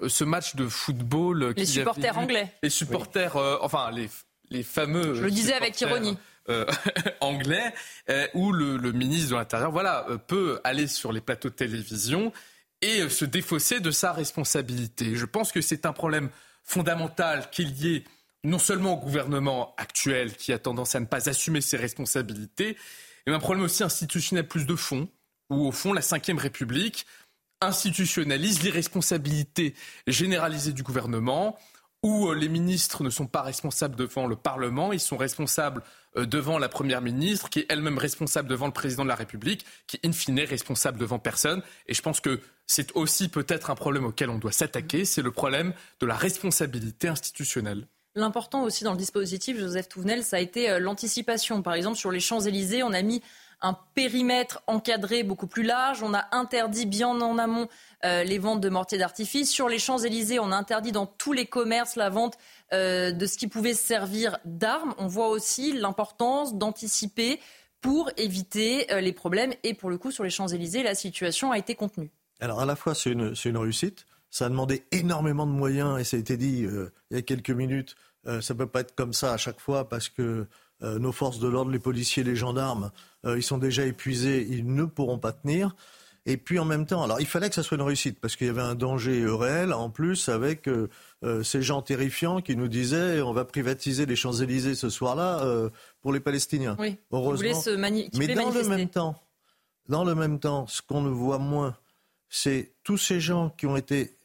ce 0.09 0.25
match 0.25 0.57
de 0.57 0.69
football. 0.69 1.53
Les 1.57 1.67
supporters 1.67 2.19
anglais. 2.19 2.53
Les 2.63 2.71
supporters, 2.71 3.37
euh, 3.37 3.59
enfin 3.61 3.91
les, 3.91 4.09
les 4.51 4.63
fameux. 4.63 5.15
Je 5.15 5.25
le 5.25 5.31
disais 5.31 5.55
avec 5.55 5.81
ironie. 5.81 6.17
Euh, 6.51 6.67
anglais, 7.21 7.73
où 8.35 8.53
le, 8.53 8.93
ministre 8.93 9.31
de 9.31 9.37
l'Intérieur 9.37 9.71
voilà, 9.71 10.07
peut 10.27 10.61
aller 10.65 10.87
sur 10.87 11.13
les 11.13 11.21
plateaux 11.21 11.49
de 11.49 11.55
télévision 11.55 12.33
et 12.83 13.09
se 13.09 13.25
défausser 13.25 13.81
de 13.81 13.91
sa 13.91 14.13
responsabilité. 14.13 15.15
Je 15.15 15.27
pense 15.27 15.53
que 15.53 15.61
c'est 15.61 15.87
un 15.87 15.93
problème 15.93 16.31
fondamental 16.65 17.51
qu'il 17.51 17.71
y 17.77 17.97
ait 17.97 18.05
non 18.45 18.59
seulement 18.59 18.95
au 18.95 18.97
gouvernement 18.97 19.75
actuel 19.77 20.35
qui 20.35 20.53
a 20.53 20.59
tendance 20.59 20.95
à 20.95 21.01
ne 21.01 21.07
pas 21.07 21.29
assumer 21.29 21.61
ses 21.61 21.77
responsabilités, 21.77 22.77
mais 23.27 23.35
un 23.35 23.39
problème 23.39 23.65
aussi 23.65 23.83
institutionnel 23.83 24.49
plus 24.49 24.67
de 24.67 24.77
fond, 24.77 25.09
où 25.51 25.67
au 25.67 25.73
fond 25.73 25.93
la 25.93 26.01
Ve 26.01 26.39
République 26.39 27.07
institutionnalise 27.61 28.63
l'irresponsabilité 28.63 29.75
généralisée 30.07 30.73
du 30.73 30.83
gouvernement, 30.83 31.59
où 32.03 32.29
euh, 32.29 32.35
les 32.35 32.49
ministres 32.49 33.03
ne 33.03 33.11
sont 33.11 33.27
pas 33.27 33.43
responsables 33.43 33.97
devant 33.97 34.27
le 34.27 34.37
Parlement, 34.37 34.93
ils 34.93 35.01
sont 35.01 35.17
responsables 35.17 35.83
euh, 36.17 36.27
devant 36.27 36.59
la 36.59 36.69
Première 36.69 37.03
ministre, 37.03 37.51
qui 37.51 37.61
est 37.61 37.67
elle-même 37.69 37.99
responsable 37.99 38.49
devant 38.49 38.67
le 38.67 38.73
Président 38.73 39.03
de 39.03 39.09
la 39.09 39.15
République, 39.15 39.67
qui 39.87 40.01
in 40.05 40.13
fine 40.13 40.39
est 40.39 40.45
responsable 40.45 40.99
devant 40.99 41.19
personne. 41.19 41.63
Et 41.87 41.95
je 41.95 42.03
pense 42.03 42.21
que 42.21 42.41
c'est 42.67 42.93
aussi 42.97 43.29
peut-être 43.29 43.71
un 43.71 43.75
problème 43.75 44.05
auquel 44.05 44.31
on 44.31 44.39
doit 44.39 44.53
s'attaquer, 44.53 45.05
c'est 45.05 45.23
le 45.23 45.31
problème 45.31 45.75
de 46.01 46.07
la 46.07 46.15
responsabilité 46.15 47.09
institutionnelle. 47.09 47.87
L'important 48.17 48.65
aussi 48.65 48.83
dans 48.83 48.93
le 48.93 48.99
dispositif, 48.99 49.59
Joseph 49.59 49.89
Touvenel, 49.89 50.25
ça 50.25 50.37
a 50.37 50.41
été 50.41 50.69
euh, 50.69 50.79
l'anticipation. 50.81 51.63
Par 51.63 51.75
exemple, 51.75 51.97
sur 51.97 52.11
les 52.11 52.19
Champs-Élysées, 52.19 52.83
on 52.83 52.93
a 52.93 53.03
mis 53.03 53.23
un 53.63 53.77
périmètre 53.95 54.63
encadré 54.67 55.23
beaucoup 55.23 55.47
plus 55.47 55.63
large. 55.63 56.03
On 56.03 56.15
a 56.15 56.27
interdit 56.33 56.87
bien 56.87 57.09
en 57.09 57.39
amont 57.39 57.69
euh, 58.05 58.25
les 58.25 58.39
ventes 58.39 58.63
de 58.63 58.69
mortiers 58.71 58.97
d'artifice. 58.97 59.51
Sur 59.51 59.69
les 59.69 59.79
Champs-Élysées, 59.79 60.39
on 60.39 60.53
a 60.53 60.57
interdit 60.57 60.91
dans 60.91 61.05
tous 61.05 61.35
les 61.35 61.45
commerces 61.45 61.97
la 61.97 62.09
vente 62.09 62.39
euh, 62.73 63.13
de 63.13 63.27
ce 63.27 63.37
qui 63.37 63.47
pouvait 63.47 63.75
servir 63.75 64.39
d'armes. 64.47 64.95
On 64.97 65.07
voit 65.07 65.29
aussi 65.29 65.73
l'importance 65.73 66.55
d'anticiper 66.55 67.41
pour 67.83 68.11
éviter 68.17 68.91
euh, 68.91 69.03
les 69.03 69.13
problèmes. 69.13 69.53
Et 69.65 69.75
pour 69.75 69.91
le 69.91 69.99
coup, 69.99 70.11
sur 70.11 70.25
les 70.25 70.31
Champs-Élysées, 70.31 70.83
la 70.83 70.95
situation 70.95 71.53
a 71.53 71.59
été 71.59 71.75
contenue. 71.75 72.11
Alors 72.41 72.61
à 72.61 72.65
la 72.65 72.75
fois, 72.75 72.95
c'est 72.95 73.11
une, 73.11 73.35
réussite. 73.59 74.07
Ça 74.31 74.47
a 74.47 74.49
demandé 74.49 74.85
énormément 74.93 75.47
de 75.47 75.53
moyens 75.53 76.01
et 76.01 76.05
ça 76.05 76.17
a 76.17 76.21
été 76.21 76.39
dit 76.39 76.67
il 77.11 77.17
y 77.17 77.19
a 77.19 77.23
quelques 77.23 77.51
minutes. 77.51 77.97
ça 78.25 78.55
ne 78.55 78.59
peut 78.59 78.67
pas 78.67 78.81
être 78.81 78.95
comme 78.95 79.13
ça 79.13 79.33
à 79.33 79.37
chaque 79.37 79.59
fois 79.61 79.89
parce 79.89 80.09
que 80.09 80.47
nos 80.81 81.11
forces 81.11 81.41
de 81.41 81.49
l'ordre, 81.49 81.73
les 81.73 81.81
policiers, 81.81 82.23
les 82.23 82.37
gendarmes, 82.37 82.93
ils 83.25 83.43
sont 83.43 83.59
déjà 83.59 83.85
épuisés, 83.85 84.47
ils 84.49 84.73
ne 84.73 84.85
pourront 84.85 85.19
pas 85.19 85.33
tenir. 85.33 85.75
Et 86.27 86.37
puis 86.37 86.59
en 86.59 86.65
même 86.65 86.87
temps, 86.87 87.03
alors 87.03 87.21
il 87.21 87.27
fallait 87.27 87.49
que 87.49 87.55
ça 87.55 87.63
soit 87.63 87.77
une 87.77 87.83
réussite 87.83 88.21
parce 88.21 88.37
qu'il 88.37 88.47
y 88.47 88.51
avait 88.51 88.61
un 88.61 88.75
danger 88.75 89.25
réel 89.27 89.73
en 89.73 89.89
plus 89.89 90.29
avec 90.29 90.69
euh, 90.69 90.89
euh, 91.25 91.43
ces 91.43 91.63
gens 91.63 91.81
terrifiants 91.81 92.41
qui 92.43 92.57
nous 92.57 92.69
disaient 92.69 93.23
on 93.23 93.33
va 93.33 93.45
privatiser 93.45 94.05
les 94.05 94.17
Champs 94.17 94.35
Élysées 94.35 94.75
ce 94.75 94.91
soir-là 94.91 95.71
pour 96.03 96.13
les 96.13 96.21
Palestiniens. 96.21 96.77
Oui. 96.79 96.99
Heureusement. 97.11 97.61
Se 97.61 97.71
Mais 98.19 98.35
dans 98.35 98.51
le 98.51 98.65
même 98.65 98.89
temps, 98.89 99.21
dans 99.89 100.05
le 100.05 100.15
même 100.15 100.39
temps, 100.39 100.67
ce 100.67 100.83
qu'on 100.83 101.01
ne 101.01 101.09
voit 101.09 101.39
moins, 101.39 101.77
c'est 102.29 102.73
tous 102.85 102.99
ces 102.99 103.21
gens 103.21 103.51
qui 103.51 103.67
ont 103.67 103.77
été 103.77 104.17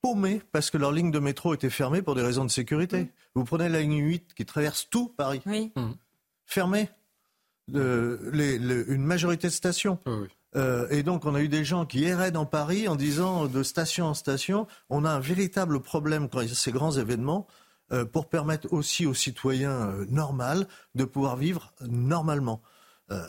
paumés 0.00 0.40
parce 0.52 0.70
que 0.70 0.78
leur 0.78 0.92
ligne 0.92 1.10
de 1.10 1.18
métro 1.18 1.54
était 1.54 1.70
fermée 1.70 2.02
pour 2.02 2.14
des 2.14 2.22
raisons 2.22 2.44
de 2.44 2.50
sécurité. 2.50 3.08
Vous 3.34 3.44
prenez 3.44 3.68
la 3.68 3.80
ligne 3.80 3.98
8 3.98 4.34
qui 4.34 4.44
traverse 4.44 4.88
tout 4.90 5.08
Paris, 5.08 5.40
oui. 5.46 5.72
fermée 6.44 6.88
une 7.68 9.04
majorité 9.04 9.46
de 9.46 9.52
stations. 9.52 9.98
Euh, 10.54 10.86
et 10.90 11.02
donc, 11.02 11.24
on 11.24 11.34
a 11.34 11.40
eu 11.40 11.48
des 11.48 11.64
gens 11.64 11.86
qui 11.86 12.04
erraient 12.04 12.30
dans 12.30 12.44
Paris 12.44 12.88
en 12.88 12.96
disant 12.96 13.46
de 13.46 13.62
station 13.62 14.06
en 14.06 14.14
station, 14.14 14.66
on 14.90 15.04
a 15.04 15.10
un 15.10 15.20
véritable 15.20 15.80
problème 15.80 16.28
quand 16.28 16.40
il 16.40 16.48
y 16.48 16.52
a 16.52 16.54
ces 16.54 16.72
grands 16.72 16.92
événements 16.92 17.46
euh, 17.92 18.04
pour 18.04 18.28
permettre 18.28 18.72
aussi 18.72 19.06
aux 19.06 19.14
citoyens 19.14 19.88
euh, 19.88 20.06
normaux 20.10 20.64
de 20.94 21.04
pouvoir 21.04 21.36
vivre 21.36 21.72
normalement. 21.80 22.60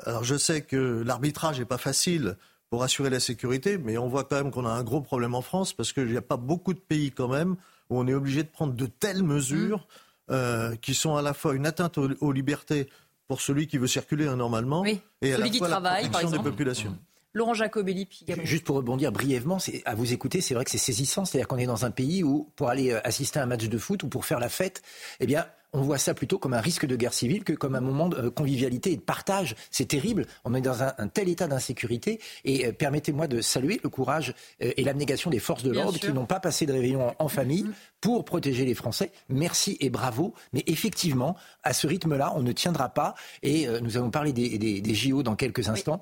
alors, 0.06 0.24
je 0.24 0.38
sais 0.38 0.62
que 0.62 1.04
l'arbitrage 1.06 1.60
n'est 1.60 1.66
pas 1.66 1.78
facile 1.78 2.38
pour 2.70 2.84
assurer 2.84 3.10
la 3.10 3.20
sécurité, 3.20 3.78
mais 3.78 3.98
on 3.98 4.08
voit 4.08 4.24
quand 4.24 4.38
même 4.38 4.50
qu'on 4.50 4.66
a 4.66 4.70
un 4.70 4.84
gros 4.84 5.02
problème 5.02 5.36
en 5.36 5.41
France 5.41 5.74
parce 5.74 5.91
qu'il 5.91 6.08
n'y 6.08 6.18
a 6.18 6.22
pas 6.22 6.38
beaucoup 6.38 6.74
de 6.74 6.80
pays 6.80 7.12
quand 7.12 7.28
même 7.28 7.56
où 7.90 8.00
on 8.00 8.08
est 8.08 8.14
obligé 8.14 8.44
de 8.44 8.48
prendre 8.48 8.74
de 8.74 8.86
telles 8.86 9.24
mesures 9.24 9.86
mmh. 10.30 10.78
qui 10.82 10.94
sont 10.94 11.18
à 11.18 11.22
la 11.22 11.34
fois 11.34 11.54
une 11.54 11.66
atteinte 11.66 11.98
aux 11.98 12.32
libertés 12.32 12.90
pour 13.28 13.41
celui 13.41 13.68
qui 13.68 13.78
veut 13.78 13.88
circuler 13.88 14.26
normalement 14.26 14.86
et 14.86 15.34
à 15.34 15.38
celui 15.38 15.52
qui 15.52 15.60
travaille, 15.60 16.10
par 16.10 16.30
des 16.30 16.40
populations. 16.40 16.91
Mmh. 16.91 17.12
Laurent 17.34 17.53
Jacobelli. 17.53 18.07
Juste 18.43 18.64
pour 18.64 18.76
rebondir 18.76 19.11
brièvement, 19.11 19.57
à 19.85 19.95
vous 19.95 20.14
écouter, 20.14 20.41
c'est 20.41 20.53
vrai 20.53 20.64
que 20.64 20.72
c'est 20.72 20.77
saisissant. 20.77 21.26
C'est-à-dire 21.26 21.47
qu'on 21.47 21.57
est 21.57 21.65
dans 21.65 21.85
un 21.85 21.91
pays 21.91 22.23
où, 22.23 22.51
pour 22.55 22.69
aller 22.69 22.91
euh, 22.91 22.99
assister 23.03 23.39
à 23.39 23.43
un 23.43 23.47
match 23.47 23.65
de 23.65 23.77
foot 23.77 24.03
ou 24.03 24.07
pour 24.07 24.26
faire 24.26 24.39
la 24.39 24.49
fête, 24.49 24.81
eh 25.19 25.26
bien, 25.26 25.45
on 25.73 25.81
voit 25.81 25.97
ça 25.97 26.14
plutôt 26.14 26.38
comme 26.38 26.53
un 26.53 26.61
risque 26.61 26.85
de 26.85 26.95
guerre 26.95 27.14
civile 27.14 27.43
que 27.43 27.53
comme 27.53 27.76
un 27.76 27.81
moment 27.81 28.07
de 28.07 28.18
euh, 28.18 28.30
convivialité 28.30 28.91
et 28.91 28.95
de 28.95 29.01
partage. 29.01 29.55
C'est 29.72 29.88
terrible. 29.88 30.26
On 30.45 30.53
est 30.53 30.61
dans 30.61 30.84
un, 30.84 31.07
tel 31.07 31.27
état 31.30 31.47
d'insécurité. 31.47 32.19
Et 32.45 32.68
euh, 32.68 32.72
permettez-moi 32.72 33.27
de 33.27 33.41
saluer 33.41 33.80
le 33.84 33.89
courage 33.89 34.35
euh, 34.61 34.72
et 34.77 34.84
l'abnégation 34.84 35.30
des 35.30 35.39
forces 35.39 35.64
de 35.64 35.72
l'ordre 35.72 35.99
qui 35.99 36.14
n'ont 36.14 36.26
pas 36.26 36.39
passé 36.39 36.65
de 36.65 36.73
réveillon 36.73 37.14
en, 37.18 37.27
famille 37.27 37.64
mm-hmm. 37.64 37.73
Pour 38.04 38.26
protéger 38.26 38.66
les 38.66 38.74
Français. 38.74 39.14
Merci 39.30 39.78
et 39.80 39.90
bravo. 39.90 40.34
Mais 40.52 40.62
effectivement, 40.68 41.38
à 41.64 41.72
ce 41.72 41.88
rythme-là, 41.88 42.34
on 42.36 42.42
ne 42.42 42.52
tiendra 42.52 42.90
pas. 42.90 43.16
Et 43.44 43.66
nous 43.82 43.96
allons 43.96 44.12
parler 44.12 44.34
des, 44.34 44.58
des, 44.58 44.94
JO 44.94 45.24
dans 45.24 45.38
quelques 45.38 45.70
instants. 45.70 46.02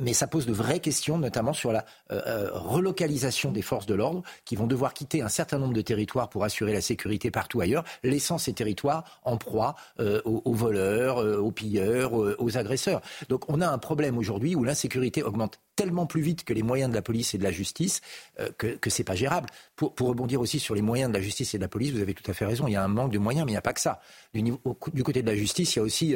mais 0.00 0.14
ça 0.14 0.26
pose 0.26 0.46
de 0.46 0.52
vraies 0.54 0.80
questions, 0.80 1.18
notamment 1.18 1.52
sur 1.52 1.70
la 1.70 1.84
relocalisation 2.08 3.52
des 3.52 3.60
forces 3.60 3.84
de 3.84 3.94
l'ordre 3.94 4.22
qui 4.46 4.56
vont 4.56 4.66
devoir 4.66 4.94
quitter 4.94 5.20
un 5.20 5.28
certain 5.28 5.58
nombre 5.58 5.74
de 5.74 5.82
territoires 5.82 6.30
pour 6.30 6.44
assurer 6.44 6.72
la 6.72 6.80
sécurité 6.80 7.30
partout 7.30 7.60
ailleurs, 7.60 7.84
laissant 8.02 8.38
ces 8.38 8.54
territoires 8.54 9.20
en 9.24 9.36
proie 9.36 9.74
euh, 10.00 10.20
aux, 10.24 10.54
voleurs, 10.54 11.22
euh, 11.22 11.38
aux 11.38 11.50
pilleurs, 11.50 12.20
euh, 12.20 12.36
aux 12.38 12.56
agresseurs. 12.56 13.00
Donc 13.28 13.44
on 13.48 13.60
a 13.60 13.68
un 13.68 13.78
problème 13.78 14.18
aujourd'hui 14.18 14.54
où 14.54 14.64
l'insécurité 14.64 15.22
augmente 15.22 15.60
tellement 15.76 16.06
plus 16.06 16.20
vite 16.20 16.44
que 16.44 16.52
les 16.52 16.62
moyens 16.62 16.90
de 16.90 16.94
la 16.94 17.02
police 17.02 17.34
et 17.34 17.38
de 17.38 17.42
la 17.42 17.50
justice 17.50 18.00
que, 18.58 18.76
que 18.76 18.90
c'est 18.90 19.04
pas 19.04 19.14
gérable. 19.14 19.48
Pour, 19.76 19.94
rebondir 19.98 20.40
aussi 20.40 20.58
sur 20.58 20.74
les 20.74 20.82
moyens 20.82 21.10
de 21.10 21.16
la 21.16 21.22
justice 21.22 21.54
et 21.54 21.58
de 21.58 21.62
la 21.62 21.68
police, 21.68 21.92
vous 21.92 22.00
avez 22.00 22.14
tout 22.14 22.30
à 22.30 22.34
fait 22.34 22.44
raison. 22.44 22.66
Il 22.68 22.72
y 22.72 22.76
a 22.76 22.84
un 22.84 22.88
manque 22.88 23.12
de 23.12 23.18
moyens, 23.18 23.46
mais 23.46 23.52
il 23.52 23.54
n'y 23.54 23.58
a 23.58 23.62
pas 23.62 23.72
que 23.72 23.80
ça. 23.80 24.00
Du, 24.34 24.42
du 24.42 25.02
côté 25.02 25.22
de 25.22 25.26
la 25.26 25.36
justice, 25.36 25.74
il 25.74 25.78
y 25.78 25.80
a 25.80 25.82
aussi 25.82 26.14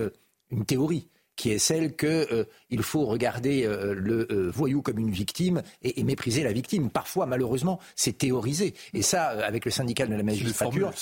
une 0.51 0.65
théorie 0.65 1.09
qui 1.37 1.51
est 1.51 1.59
celle 1.59 1.95
qu'il 1.95 2.09
euh, 2.09 2.45
faut 2.81 3.05
regarder 3.05 3.65
euh, 3.65 3.95
le 3.95 4.27
euh, 4.33 4.51
voyou 4.51 4.83
comme 4.83 4.99
une 4.99 5.11
victime 5.11 5.63
et, 5.83 6.03
mépriser 6.03 6.43
la 6.43 6.53
victime. 6.53 6.91
Parfois, 6.91 7.27
malheureusement, 7.27 7.79
c'est 7.95 8.17
théorisé. 8.17 8.75
Et 8.95 9.03
ça, 9.03 9.27
avec 9.27 9.65
le 9.65 9.71
syndicat 9.71 10.07
de 10.07 10.15
la 10.15 10.23
magistrature, 10.23 10.93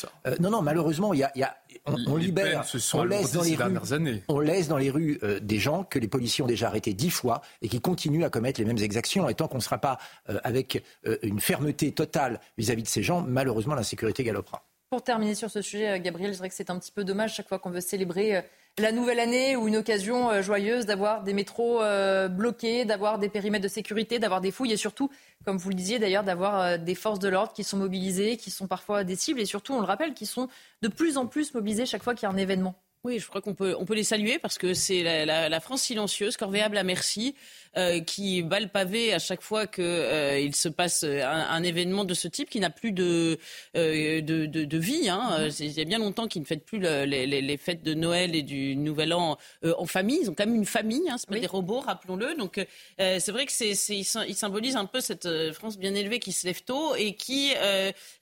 non, 0.40 0.50
non, 0.50 0.62
malheureusement, 0.62 1.14
il 1.14 1.20
y 1.20 1.22
a, 1.22 1.30
y 1.36 1.42
a 1.42 1.56
on, 1.86 2.16
libère, 2.16 2.64
on 2.94 3.04
laisse, 3.04 3.32
dans 3.32 3.42
les 3.42 3.54
rues, 3.56 3.92
années. 3.92 4.22
on 4.28 4.40
laisse 4.40 4.68
dans 4.68 4.78
les 4.78 4.90
rues 4.90 5.20
des 5.42 5.58
gens 5.58 5.84
que 5.84 5.98
les 5.98 6.08
policiers 6.08 6.42
ont 6.42 6.48
déjà 6.48 6.68
arrêtés 6.68 6.94
dix 6.94 7.10
fois 7.10 7.42
et 7.60 7.68
qui 7.68 7.80
continuent 7.80 8.24
à 8.24 8.30
commettre 8.30 8.58
les 8.60 8.66
mêmes 8.66 8.78
exactions. 8.78 9.28
Et 9.28 9.34
tant 9.34 9.46
qu'on 9.46 9.58
ne 9.58 9.62
sera 9.62 9.78
pas 9.78 9.98
avec 10.42 10.82
une 11.22 11.40
fermeté 11.40 11.92
totale 11.92 12.40
vis-à-vis 12.56 12.82
-vis 12.82 12.84
de 12.84 12.88
ces 12.88 13.02
gens, 13.02 13.22
malheureusement, 13.22 13.74
l'insécurité 13.74 14.24
galopera. 14.24 14.64
Pour 14.88 15.02
terminer 15.02 15.34
sur 15.34 15.50
ce 15.50 15.60
sujet, 15.60 16.00
Gabriel, 16.00 16.32
je 16.32 16.36
dirais 16.36 16.48
que 16.48 16.54
c'est 16.54 16.70
un 16.70 16.78
petit 16.78 16.92
peu 16.92 17.04
dommage 17.04 17.34
chaque 17.34 17.48
fois 17.48 17.58
qu'on 17.58 17.70
veut 17.70 17.80
célébrer 17.80 18.42
la 18.78 18.90
nouvelle 18.90 19.20
année 19.20 19.56
ou 19.56 19.68
une 19.68 19.76
occasion 19.76 20.30
euh, 20.30 20.42
joyeuse 20.42 20.84
d'avoir 20.84 21.22
des 21.22 21.32
métros 21.32 21.82
euh, 21.82 22.28
bloqués, 22.28 22.84
d'avoir 22.84 23.18
des 23.18 23.28
périmètres 23.28 23.62
de 23.62 23.68
sécurité, 23.68 24.18
d'avoir 24.18 24.40
des 24.40 24.50
fouilles 24.50 24.72
et 24.72 24.76
surtout, 24.76 25.10
comme 25.44 25.58
vous 25.58 25.68
le 25.68 25.76
disiez 25.76 25.98
d'ailleurs, 25.98 26.24
d'avoir 26.24 26.60
euh, 26.60 26.76
des 26.76 26.94
forces 26.94 27.20
de 27.20 27.28
l'ordre 27.28 27.52
qui 27.52 27.62
sont 27.62 27.76
mobilisées, 27.76 28.36
qui 28.36 28.50
sont 28.50 28.66
parfois 28.66 29.04
des 29.04 29.16
cibles 29.16 29.40
et 29.40 29.44
surtout, 29.44 29.74
on 29.74 29.80
le 29.80 29.86
rappelle, 29.86 30.12
qui 30.12 30.26
sont 30.26 30.48
de 30.82 30.88
plus 30.88 31.16
en 31.16 31.26
plus 31.26 31.54
mobilisées 31.54 31.86
chaque 31.86 32.02
fois 32.02 32.14
qu'il 32.14 32.28
y 32.28 32.30
a 32.30 32.34
un 32.34 32.36
événement. 32.36 32.74
Oui, 33.04 33.18
je 33.18 33.28
crois 33.28 33.42
qu'on 33.42 33.54
peut, 33.54 33.76
on 33.78 33.84
peut 33.84 33.94
les 33.94 34.02
saluer 34.02 34.38
parce 34.38 34.56
que 34.56 34.72
c'est 34.72 35.02
la, 35.02 35.48
la, 35.50 35.60
France 35.60 35.82
silencieuse, 35.82 36.38
corvéable 36.38 36.78
à 36.78 36.84
merci, 36.84 37.36
euh, 37.76 38.00
qui 38.00 38.42
bat 38.42 38.60
le 38.60 38.68
pavé 38.68 39.12
à 39.12 39.18
chaque 39.18 39.42
fois 39.42 39.66
qu'il 39.66 39.84
euh, 39.84 40.52
se 40.52 40.68
passe 40.68 41.04
un, 41.04 41.46
un, 41.50 41.62
événement 41.62 42.04
de 42.04 42.14
ce 42.14 42.28
type 42.28 42.50
qui 42.50 42.60
n'a 42.60 42.70
plus 42.70 42.92
de, 42.92 43.38
euh, 43.76 44.20
de, 44.20 44.46
de, 44.46 44.64
de, 44.64 44.78
vie. 44.78 45.08
Hein. 45.08 45.48
Mm-hmm. 45.48 45.64
Il 45.64 45.72
y 45.72 45.80
a 45.80 45.84
bien 45.84 45.98
longtemps 45.98 46.28
qu'ils 46.28 46.42
ne 46.42 46.46
fêtent 46.46 46.64
plus 46.64 46.78
le, 46.78 47.04
les, 47.04 47.26
les, 47.26 47.56
fêtes 47.56 47.82
de 47.82 47.94
Noël 47.94 48.34
et 48.34 48.42
du 48.42 48.76
Nouvel 48.76 49.12
An 49.12 49.38
euh, 49.64 49.74
en 49.78 49.86
famille. 49.86 50.20
Ils 50.22 50.30
ont 50.30 50.34
quand 50.34 50.46
même 50.46 50.54
une 50.54 50.66
famille, 50.66 51.08
hein, 51.10 51.16
c'est 51.18 51.28
pas 51.28 51.38
des 51.38 51.46
robots, 51.46 51.80
rappelons-le. 51.80 52.34
Donc 52.36 52.58
euh, 52.58 53.18
c'est 53.20 53.32
vrai 53.32 53.46
que 53.46 53.52
c'est, 53.52 53.72
ils 53.72 54.34
symbolisent 54.34 54.76
un 54.76 54.86
peu 54.86 55.00
cette 55.00 55.28
France 55.52 55.78
bien 55.78 55.94
élevée 55.94 56.18
qui 56.18 56.32
se 56.32 56.46
lève 56.46 56.62
tôt 56.62 56.94
et 56.96 57.14
qui, 57.14 57.52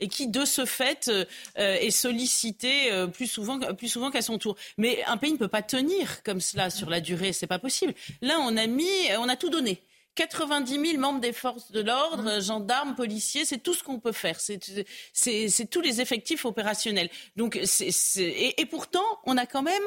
et 0.01 0.09
qui 0.09 0.29
de 0.29 0.45
ce 0.45 0.65
fait 0.65 1.11
est 1.57 1.91
sollicitée 1.91 2.91
plus 3.13 3.27
souvent, 3.27 3.59
plus 3.59 3.89
souvent 3.89 4.11
qu'à 4.11 4.23
son 4.23 4.39
tour. 4.39 4.57
Mais 4.79 5.03
un 5.07 5.17
pays 5.17 5.33
ne 5.33 5.39
peut 5.39 5.49
pas 5.49 5.63
tenir 5.63 6.23
comme 6.23 6.41
cela 6.41 6.71
sur 6.71 6.89
la 6.91 7.01
durée, 7.01 7.33
c'est 7.33 7.47
pas 7.47 7.59
possible. 7.59 7.95
Là, 8.21 8.39
on 8.41 8.57
a 8.57 8.67
mis, 8.67 8.87
on 9.19 9.29
a 9.29 9.37
tout 9.43 9.51
donné 9.51 9.83
90 10.15 10.91
000 10.91 11.01
membres 11.01 11.21
des 11.21 11.33
forces 11.33 11.71
de 11.73 11.81
l'ordre, 11.81 12.39
mmh. 12.39 12.43
gendarmes, 12.43 12.95
policiers, 12.95 13.45
c'est 13.45 13.59
tout 13.59 13.75
ce 13.75 13.83
qu'on 13.83 13.99
peut 13.99 14.13
faire. 14.13 14.39
C'est 14.41 15.71
tous 15.71 15.81
les 15.81 16.01
effectifs 16.01 16.45
opérationnels. 16.45 17.11
Donc, 17.37 17.57
et, 17.57 18.61
et, 18.61 18.67
pourtant, 18.67 19.05
on 19.25 19.37
a 19.37 19.47
quand 19.47 19.63
même 19.63 19.83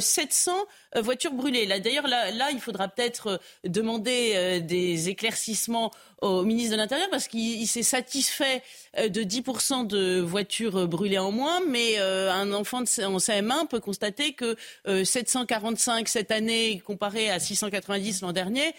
700 0.00 0.52
euh, 0.96 1.02
voitures 1.02 1.32
brûlées. 1.32 1.66
Là, 1.66 1.80
d'ailleurs, 1.80 2.06
là, 2.06 2.30
là, 2.30 2.50
il 2.52 2.60
faudra 2.60 2.88
peut-être 2.88 3.26
euh, 3.26 3.38
demander 3.64 4.32
euh, 4.34 4.60
des 4.60 5.08
éclaircissements 5.08 5.90
au 6.22 6.42
ministre 6.42 6.72
de 6.72 6.76
l'Intérieur 6.76 7.10
parce 7.10 7.28
qu'il 7.28 7.66
s'est 7.68 7.82
satisfait 7.82 8.62
de 8.96 9.22
10% 9.22 9.86
de 9.86 10.20
voitures 10.20 10.88
brûlées 10.88 11.18
en 11.18 11.30
moins, 11.30 11.60
mais 11.68 11.98
un 11.98 12.50
enfant 12.54 12.80
de, 12.80 13.04
en 13.04 13.18
CM1 13.18 13.66
peut 13.66 13.80
constater 13.80 14.32
que 14.32 14.56
745 14.86 16.08
cette 16.08 16.30
année 16.30 16.80
comparé 16.80 17.28
à 17.28 17.38
690 17.40 18.22
l'an 18.22 18.32
dernier, 18.32 18.74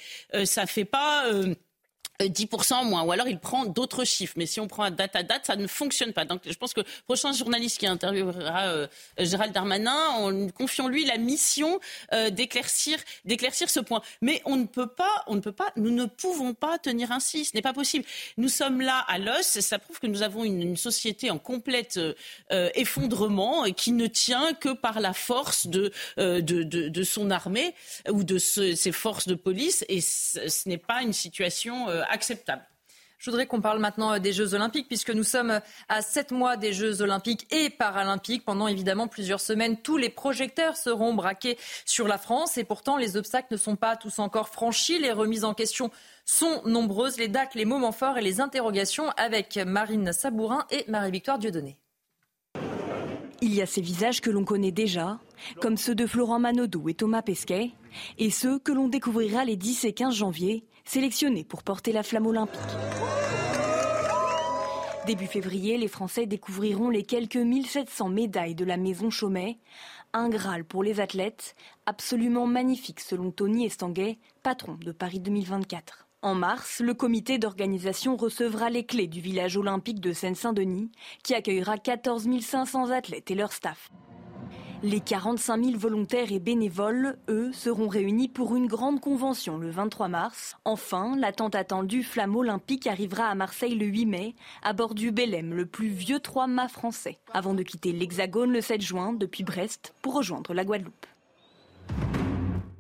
ça 0.46 0.66
fait 0.66 0.85
pas 0.86 1.26
10% 2.20 2.86
moins, 2.86 3.04
ou 3.04 3.12
alors 3.12 3.28
il 3.28 3.40
prend 3.40 3.66
d'autres 3.66 4.06
chiffres. 4.06 4.34
Mais 4.38 4.46
si 4.46 4.60
on 4.60 4.68
prend 4.68 4.90
date 4.90 5.16
à 5.16 5.24
date, 5.24 5.46
ça 5.46 5.56
ne 5.56 5.68
fonctionne 5.68 6.14
pas. 6.14 6.26
Donc 6.26 6.42
je 6.46 6.54
pense 6.54 6.74
que 6.74 6.82
le 6.82 6.86
prochain 7.06 7.34
journaliste 7.34 7.80
qui 7.80 7.88
interviewera 7.88 8.68
euh, 8.68 8.88
Gérald 9.20 9.54
Darmanin, 9.54 9.98
on 10.20 10.50
confions 10.50 10.88
lui 10.88 11.06
la 11.06 11.18
mission 11.18 11.80
euh, 12.14 12.30
d'éclaircir, 12.30 13.00
ce 13.26 13.80
point. 13.80 14.02
Mais 14.22 14.42
on 14.46 14.56
ne 14.56 14.66
peut 14.66 14.88
pas, 14.88 15.24
on 15.28 15.36
ne 15.36 15.40
peut 15.42 15.52
pas, 15.52 15.72
nous 15.76 15.92
ne 15.92 16.06
pouvons 16.06 16.54
pas 16.54 16.78
tenir 16.78 17.12
ainsi. 17.12 17.46
Ce 17.46 17.52
n'est 17.56 17.62
pas 17.62 17.74
possible. 17.74 18.06
Nous 18.38 18.50
sommes 18.50 18.82
là 18.82 19.00
à 19.08 19.18
l'os. 19.18 19.60
Ça 19.60 19.80
prouve 19.80 20.00
que 20.00 20.08
nous 20.08 20.24
avons 20.24 20.44
une, 20.44 20.76
société 20.76 21.32
en 21.32 21.38
complète 21.38 21.98
euh, 22.52 22.70
effondrement 22.76 23.64
qui 23.72 23.92
ne 23.92 24.08
tient 24.08 24.54
que 24.54 24.74
par 24.74 25.00
la 25.00 25.14
force 25.14 25.68
de, 25.68 25.92
son 27.04 27.32
armée 27.32 27.74
ou 28.10 28.24
de 28.24 28.38
ses 28.38 28.92
forces 28.92 29.28
de 29.28 29.36
police. 29.36 29.86
Et 29.90 30.02
ce 30.02 30.68
n'est 30.68 30.78
pas 30.78 31.02
une 31.02 31.14
situation 31.14 31.88
acceptable. 32.10 32.66
Je 33.26 33.32
voudrais 33.32 33.48
qu'on 33.48 33.62
parle 33.62 33.80
maintenant 33.80 34.14
euh, 34.14 34.20
des 34.20 34.34
Jeux 34.34 34.54
Olympiques, 34.54 34.88
puisque 34.88 35.10
nous 35.10 35.24
sommes 35.24 35.52
euh, 35.52 35.60
à 35.90 36.02
sept 36.02 36.32
mois 36.32 36.58
des 36.58 36.74
Jeux 36.74 37.02
Olympiques 37.02 37.48
et 37.52 37.70
Paralympiques. 37.70 38.46
Pendant 38.46 38.68
évidemment 38.68 39.08
plusieurs 39.08 39.40
semaines, 39.40 39.78
tous 39.78 39.98
les 39.98 40.10
projecteurs 40.10 40.78
seront 40.78 41.14
braqués 41.14 41.58
sur 41.86 42.08
la 42.08 42.18
France. 42.18 42.58
Et 42.58 42.64
pourtant, 42.64 42.98
les 42.98 43.18
obstacles 43.18 43.48
ne 43.52 43.58
sont 43.58 43.76
pas 43.76 43.96
tous 43.96 44.20
encore 44.20 44.50
franchis. 44.50 45.00
Les 45.00 45.12
remises 45.12 45.44
en 45.44 45.54
question 45.54 45.90
sont 46.26 46.62
nombreuses. 46.66 47.18
Les 47.18 47.28
dates, 47.28 47.56
les 47.56 47.66
moments 47.66 47.92
forts 47.92 48.18
et 48.18 48.22
les 48.22 48.42
interrogations 48.42 49.10
avec 49.18 49.58
Marine 49.58 50.14
Sabourin 50.14 50.66
et 50.70 50.86
Marie-Victoire 50.88 51.40
Dieudonné. 51.40 51.78
Il 53.42 53.54
y 53.54 53.62
a 53.62 53.66
ces 53.66 53.82
visages 53.82 54.22
que 54.22 54.30
l'on 54.30 54.46
connaît 54.46 54.72
déjà, 54.72 55.20
comme 55.62 55.78
ceux 55.78 55.96
de 55.96 56.08
Florent 56.08 56.40
Manodou 56.40 56.90
et 56.90 56.94
Thomas 56.94 57.22
Pesquet, 57.22 57.72
et 58.18 58.30
ceux 58.30 58.60
que 58.60 58.72
l'on 58.72 58.88
découvrira 58.88 59.46
les 59.46 59.56
10 59.56 59.86
et 59.86 59.94
15 59.94 60.14
janvier 60.14 60.66
sélectionnés 60.86 61.44
pour 61.44 61.64
porter 61.64 61.92
la 61.92 62.04
flamme 62.04 62.28
olympique. 62.28 62.62
Début 65.06 65.28
février, 65.28 65.78
les 65.78 65.88
Français 65.88 66.26
découvriront 66.26 66.90
les 66.90 67.04
quelques 67.04 67.36
1700 67.36 68.10
médailles 68.10 68.56
de 68.56 68.66
la 68.66 68.78
maison 68.78 69.12
Chaumet. 69.12 69.60
Un 70.14 70.30
Graal 70.30 70.64
pour 70.64 70.84
les 70.84 71.00
athlètes, 71.00 71.56
absolument 71.86 72.48
magnifique 72.48 73.02
selon 73.02 73.30
Tony 73.30 73.66
Estanguet, 73.66 74.18
patron 74.42 74.78
de 74.82 74.92
Paris 74.92 75.20
2024. 75.20 76.08
En 76.24 76.34
mars, 76.34 76.80
le 76.80 76.96
comité 76.96 77.38
d'organisation 77.38 78.16
recevra 78.16 78.72
les 78.72 78.84
clés 78.84 79.06
du 79.06 79.22
village 79.22 79.58
olympique 79.58 80.00
de 80.00 80.12
Seine-Saint-Denis, 80.12 80.90
qui 81.22 81.36
accueillera 81.36 81.78
14 81.78 82.28
500 82.42 82.90
athlètes 82.90 83.30
et 83.30 83.36
leur 83.36 83.54
staff. 83.54 83.92
Les 84.84 85.00
45 85.00 85.64
000 85.64 85.78
volontaires 85.78 86.32
et 86.32 86.40
bénévoles, 86.40 87.18
eux, 87.30 87.52
seront 87.54 87.88
réunis 87.88 88.28
pour 88.28 88.56
une 88.56 88.68
grande 88.68 89.00
convention 89.00 89.58
le 89.58 89.70
23 89.70 90.10
mars. 90.10 90.58
Enfin, 90.66 91.16
la 91.18 91.32
tant 91.32 91.50
attendue 91.50 92.04
flamme 92.04 92.36
olympique 92.36 92.86
arrivera 92.86 93.28
à 93.28 93.36
Marseille 93.36 93.76
le 93.76 93.86
8 93.86 94.06
mai, 94.06 94.36
à 94.62 94.74
bord 94.74 94.94
du 94.94 95.12
Belém, 95.12 95.54
le 95.54 95.66
plus 95.66 95.88
vieux 95.88 96.20
trois-mâts 96.20 96.68
français, 96.68 97.18
avant 97.34 97.54
de 97.54 97.64
quitter 97.64 97.94
l'Hexagone 97.94 98.52
le 98.52 98.62
7 98.62 98.82
juin 98.82 99.14
depuis 99.14 99.44
Brest 99.44 99.96
pour 100.02 100.14
rejoindre 100.14 100.54
la 100.54 100.66
Guadeloupe. 100.66 101.06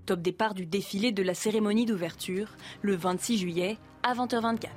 Top 0.05 0.22
départ 0.22 0.53
du 0.53 0.65
défilé 0.67 1.11
de 1.11 1.23
la 1.23 1.34
cérémonie 1.34 1.85
d'ouverture, 1.85 2.49
le 2.84 2.95
26 2.95 3.38
juillet 3.39 3.77
à 4.06 4.14
20h24. 4.14 4.68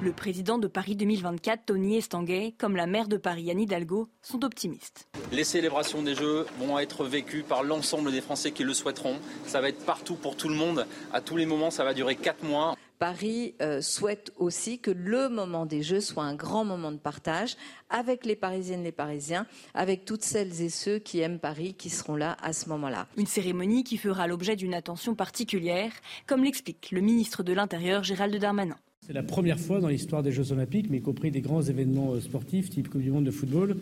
Le 0.00 0.12
président 0.12 0.56
de 0.56 0.66
Paris 0.66 0.96
2024, 0.96 1.66
Tony 1.66 1.98
Estanguet, 1.98 2.54
comme 2.56 2.74
la 2.74 2.86
maire 2.86 3.06
de 3.06 3.18
Paris, 3.18 3.50
Anne 3.50 3.60
Hidalgo, 3.60 4.08
sont 4.22 4.44
optimistes. 4.44 5.06
Les 5.30 5.44
célébrations 5.44 6.00
des 6.02 6.14
Jeux 6.14 6.46
vont 6.58 6.78
être 6.78 7.04
vécues 7.04 7.42
par 7.42 7.64
l'ensemble 7.64 8.10
des 8.10 8.22
Français 8.22 8.50
qui 8.50 8.64
le 8.64 8.72
souhaiteront. 8.72 9.18
Ça 9.44 9.60
va 9.60 9.68
être 9.68 9.84
partout 9.84 10.14
pour 10.14 10.36
tout 10.36 10.48
le 10.48 10.54
monde. 10.54 10.86
À 11.12 11.20
tous 11.20 11.36
les 11.36 11.44
moments, 11.44 11.70
ça 11.70 11.84
va 11.84 11.92
durer 11.92 12.16
quatre 12.16 12.42
mois. 12.44 12.76
Paris 12.98 13.54
euh, 13.62 13.80
souhaite 13.80 14.32
aussi 14.36 14.78
que 14.78 14.90
le 14.90 15.28
moment 15.28 15.66
des 15.66 15.82
Jeux 15.82 16.00
soit 16.00 16.24
un 16.24 16.34
grand 16.34 16.64
moment 16.64 16.92
de 16.92 16.96
partage 16.96 17.56
avec 17.90 18.26
les 18.26 18.36
Parisiennes 18.36 18.80
et 18.80 18.84
les 18.84 18.92
Parisiens, 18.92 19.46
avec 19.74 20.04
toutes 20.04 20.22
celles 20.24 20.60
et 20.60 20.68
ceux 20.68 20.98
qui 20.98 21.20
aiment 21.20 21.38
Paris, 21.38 21.74
qui 21.74 21.90
seront 21.90 22.16
là 22.16 22.36
à 22.42 22.52
ce 22.52 22.68
moment-là. 22.68 23.06
Une 23.16 23.26
cérémonie 23.26 23.84
qui 23.84 23.96
fera 23.96 24.26
l'objet 24.26 24.56
d'une 24.56 24.74
attention 24.74 25.14
particulière, 25.14 25.92
comme 26.26 26.44
l'explique 26.44 26.88
le 26.90 27.00
ministre 27.00 27.42
de 27.42 27.52
l'Intérieur 27.52 28.02
Gérald 28.02 28.36
Darmanin. 28.36 28.76
C'est 29.06 29.14
la 29.14 29.22
première 29.22 29.58
fois 29.58 29.80
dans 29.80 29.88
l'histoire 29.88 30.22
des 30.22 30.32
Jeux 30.32 30.52
Olympiques, 30.52 30.88
mais 30.90 30.98
y 30.98 31.00
compris 31.00 31.30
des 31.30 31.40
grands 31.40 31.62
événements 31.62 32.12
euh, 32.12 32.20
sportifs, 32.20 32.68
type 32.68 32.90
Coupe 32.90 33.00
du 33.00 33.10
Monde 33.10 33.24
de 33.24 33.30
football, 33.30 33.76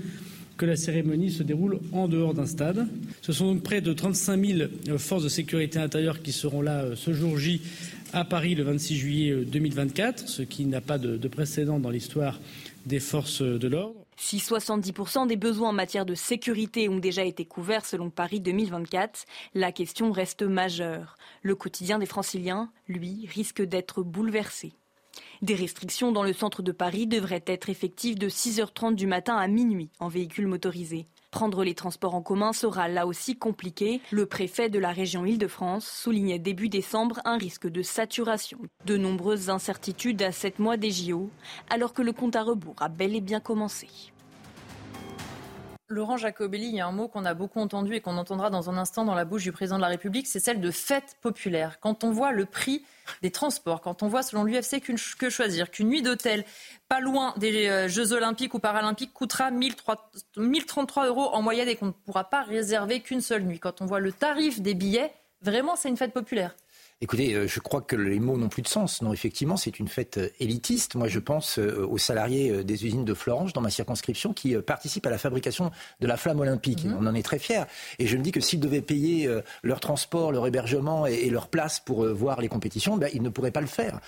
que 0.57 0.67
la 0.67 0.77
cérémonie 0.77 1.33
se 1.33 1.43
déroule 1.43 1.81
en 1.93 2.07
dehors 2.07 2.33
d'un 2.33 2.47
stade. 2.47 2.87
Ce 3.23 3.33
sont 3.33 3.47
donc 3.47 3.65
près 3.65 3.81
de 3.81 3.93
35 3.93 4.47
000 4.47 4.61
euh, 4.89 4.99
forces 4.99 5.25
de 5.25 5.29
sécurité 5.29 5.81
intérieure 5.81 6.23
qui 6.23 6.31
seront 6.31 6.63
là 6.63 6.95
ce 6.95 7.13
jour 7.13 7.39
J 7.39 7.61
à 8.12 8.24
Paris 8.24 8.55
le 8.55 8.62
26 8.62 8.97
juillet 8.97 9.45
2024, 9.45 10.28
ce 10.28 10.43
qui 10.43 10.65
n'a 10.65 10.81
pas 10.81 10.99
de, 10.99 11.28
précédent 11.28 11.78
dans 11.78 11.91
l'histoire 11.91 12.41
des 12.87 13.01
forces 13.01 13.43
de 13.43 13.69
l'ordre. 13.69 13.97
Si 14.16 14.39
70% 14.39 15.27
des 15.27 15.37
besoins 15.37 15.70
en 15.70 15.74
matière 15.74 16.07
de 16.07 16.15
sécurité 16.15 16.89
ont 16.89 16.99
déjà 16.99 17.24
été 17.24 17.45
couverts 17.45 17.85
selon 17.85 18.09
Paris 18.09 18.41
2024, 18.41 19.27
la 19.55 19.73
question 19.73 20.11
reste 20.11 20.43
majeure. 20.43 21.16
Le 21.43 21.55
quotidien 21.55 21.99
des 21.99 22.07
franciliens, 22.07 22.70
lui, 22.89 23.28
risque 23.33 23.62
d'être 23.62 24.03
bouleversé. 24.03 24.73
Des 25.43 25.55
restrictions 25.55 26.12
dans 26.12 26.23
le 26.23 26.33
centre 26.33 26.62
de 26.62 26.73
Paris 26.73 27.07
devraient 27.07 27.45
être 27.47 27.69
effectives 27.69 28.19
de 28.19 28.28
6h30 28.28 28.95
du 28.95 29.07
matin 29.07 29.37
à 29.37 29.49
minuit 29.49 29.91
en 29.99 30.09
véhicule 30.09 30.47
motorisé. 30.47 31.07
Prendre 31.37 31.65
les 31.65 31.75
transports 31.75 32.15
en 32.15 32.23
commun 32.23 32.55
sera 32.55 32.89
là 32.89 33.07
aussi 33.07 33.37
compliqué. 33.37 34.01
Le 34.11 34.25
préfet 34.25 34.71
de 34.71 34.79
la 34.79 34.91
région 34.91 35.27
Île-de-France 35.27 35.87
soulignait 35.87 36.39
début 36.39 36.71
décembre 36.71 37.21
un 37.27 37.37
risque 37.37 37.69
de 37.69 37.83
saturation. 37.83 38.57
De 38.87 38.97
nombreuses 38.97 39.51
incertitudes 39.51 40.23
à 40.23 40.33
7 40.33 40.61
mois 40.61 40.79
des 40.79 40.91
JO, 40.91 41.29
alors 41.69 41.93
que 41.93 42.01
le 42.01 42.13
compte 42.15 42.37
à 42.37 42.43
rebours 42.43 42.77
a 42.81 42.89
bel 42.89 43.15
et 43.15 43.21
bien 43.21 43.41
commencé. 43.41 43.87
Laurent 45.89 46.17
Jacobelli, 46.17 46.67
il 46.67 46.75
y 46.75 46.81
a 46.81 46.87
un 46.87 46.93
mot 46.93 47.07
qu'on 47.07 47.25
a 47.25 47.35
beaucoup 47.35 47.61
entendu 47.61 47.95
et 47.95 48.01
qu'on 48.01 48.17
entendra 48.17 48.51
dans 48.51 48.69
un 48.71 48.77
instant 48.77 49.05
dans 49.05 49.15
la 49.15 49.25
bouche 49.25 49.45
du 49.45 49.53
président 49.53 49.77
de 49.77 49.83
la 49.83 49.89
République, 49.89 50.27
c'est 50.27 50.41
celle 50.41 50.61
de 50.61 50.73
fête 50.73 51.17
populaire. 51.23 51.79
Quand 51.79 52.03
on 52.03 52.11
voit 52.11 52.33
le 52.33 52.45
prix 52.45 52.85
des 53.23 53.31
transports, 53.31 53.83
quand 53.83 54.03
on 54.03 54.09
voit 54.09 54.25
selon 54.25 54.43
l'UFC 54.43 54.81
que 54.81 55.31
choisir, 55.31 55.71
qu'une 55.71 55.89
nuit 55.89 56.03
d'hôtel 56.03 56.45
pas 56.89 56.99
loin 56.99 57.35
des 57.37 57.69
euh, 57.69 57.89
Jeux 57.89 58.13
Olympiques 58.13 58.55
ou 58.55 58.59
Paralympiques 58.59 59.13
coûtera 59.13 59.53
1033 59.53 61.07
euros 61.07 61.29
en 61.33 61.41
moyenne 61.41 61.69
et 61.69 61.77
qu'on 61.77 61.87
ne 61.87 61.93
pourra 61.93 62.25
pas 62.25 62.43
réserver 62.43 63.01
qu'une 63.01 63.21
seule 63.21 63.45
nuit. 63.45 63.61
Quand 63.61 63.81
on 63.81 63.87
voit 63.87 64.01
le 64.01 64.11
tarif 64.11 64.61
des 64.61 64.75
billets, 64.75 65.13
vraiment 65.41 65.77
c'est 65.77 65.89
une 65.89 65.97
fête 65.97 66.13
populaire. 66.13 66.57
Écoutez, 67.02 67.35
euh, 67.35 67.47
je 67.47 67.60
crois 67.60 67.82
que 67.82 67.94
les 67.94 68.18
mots 68.18 68.39
n'ont 68.39 68.48
plus 68.48 68.62
de 68.62 68.68
sens. 68.68 69.02
Non, 69.02 69.12
effectivement, 69.12 69.59
c'est 69.59 69.78
une 69.78 69.86
fête 69.86 70.16
euh, 70.16 70.31
élitiste. 70.40 70.94
Moi, 70.94 71.09
je 71.09 71.18
pense 71.18 71.59
euh, 71.59 71.86
aux 71.86 71.98
salariés 71.98 72.64
des 72.64 72.86
usines 72.86 73.05
de 73.05 73.12
Florange, 73.12 73.52
dans 73.52 73.60
ma 73.60 73.68
circonscription, 73.68 74.32
qui 74.32 74.56
participent 74.56 75.06
à 75.06 75.10
la 75.10 75.18
fabrication 75.18 75.70
de 76.01 76.06
la 76.06 76.16
flamme 76.16 76.40
olympique. 76.40 76.85
Mhm. 76.85 76.97
On 76.98 77.06
en 77.06 77.14
est 77.14 77.23
très 77.23 77.39
fiers. 77.39 77.64
Et 77.98 78.06
je 78.06 78.16
me 78.16 78.23
dis 78.23 78.32
que 78.32 78.40
s'ils 78.40 78.60
devaient 78.60 78.81
payer 78.81 79.28
leur 79.62 79.81
transport, 79.81 80.32
leur 80.32 80.47
hébergement 80.47 81.06
et 81.06 81.28
leur 81.28 81.48
place 81.48 81.81
pour 81.81 82.06
voir 82.06 82.40
les 82.40 82.48
compétitions, 82.48 82.97
ben, 82.97 83.10
ils 83.12 83.23
ne 83.23 83.28
pourraient 83.28 83.51
pas 83.51 83.60
le 83.60 83.66
faire. 83.66 84.01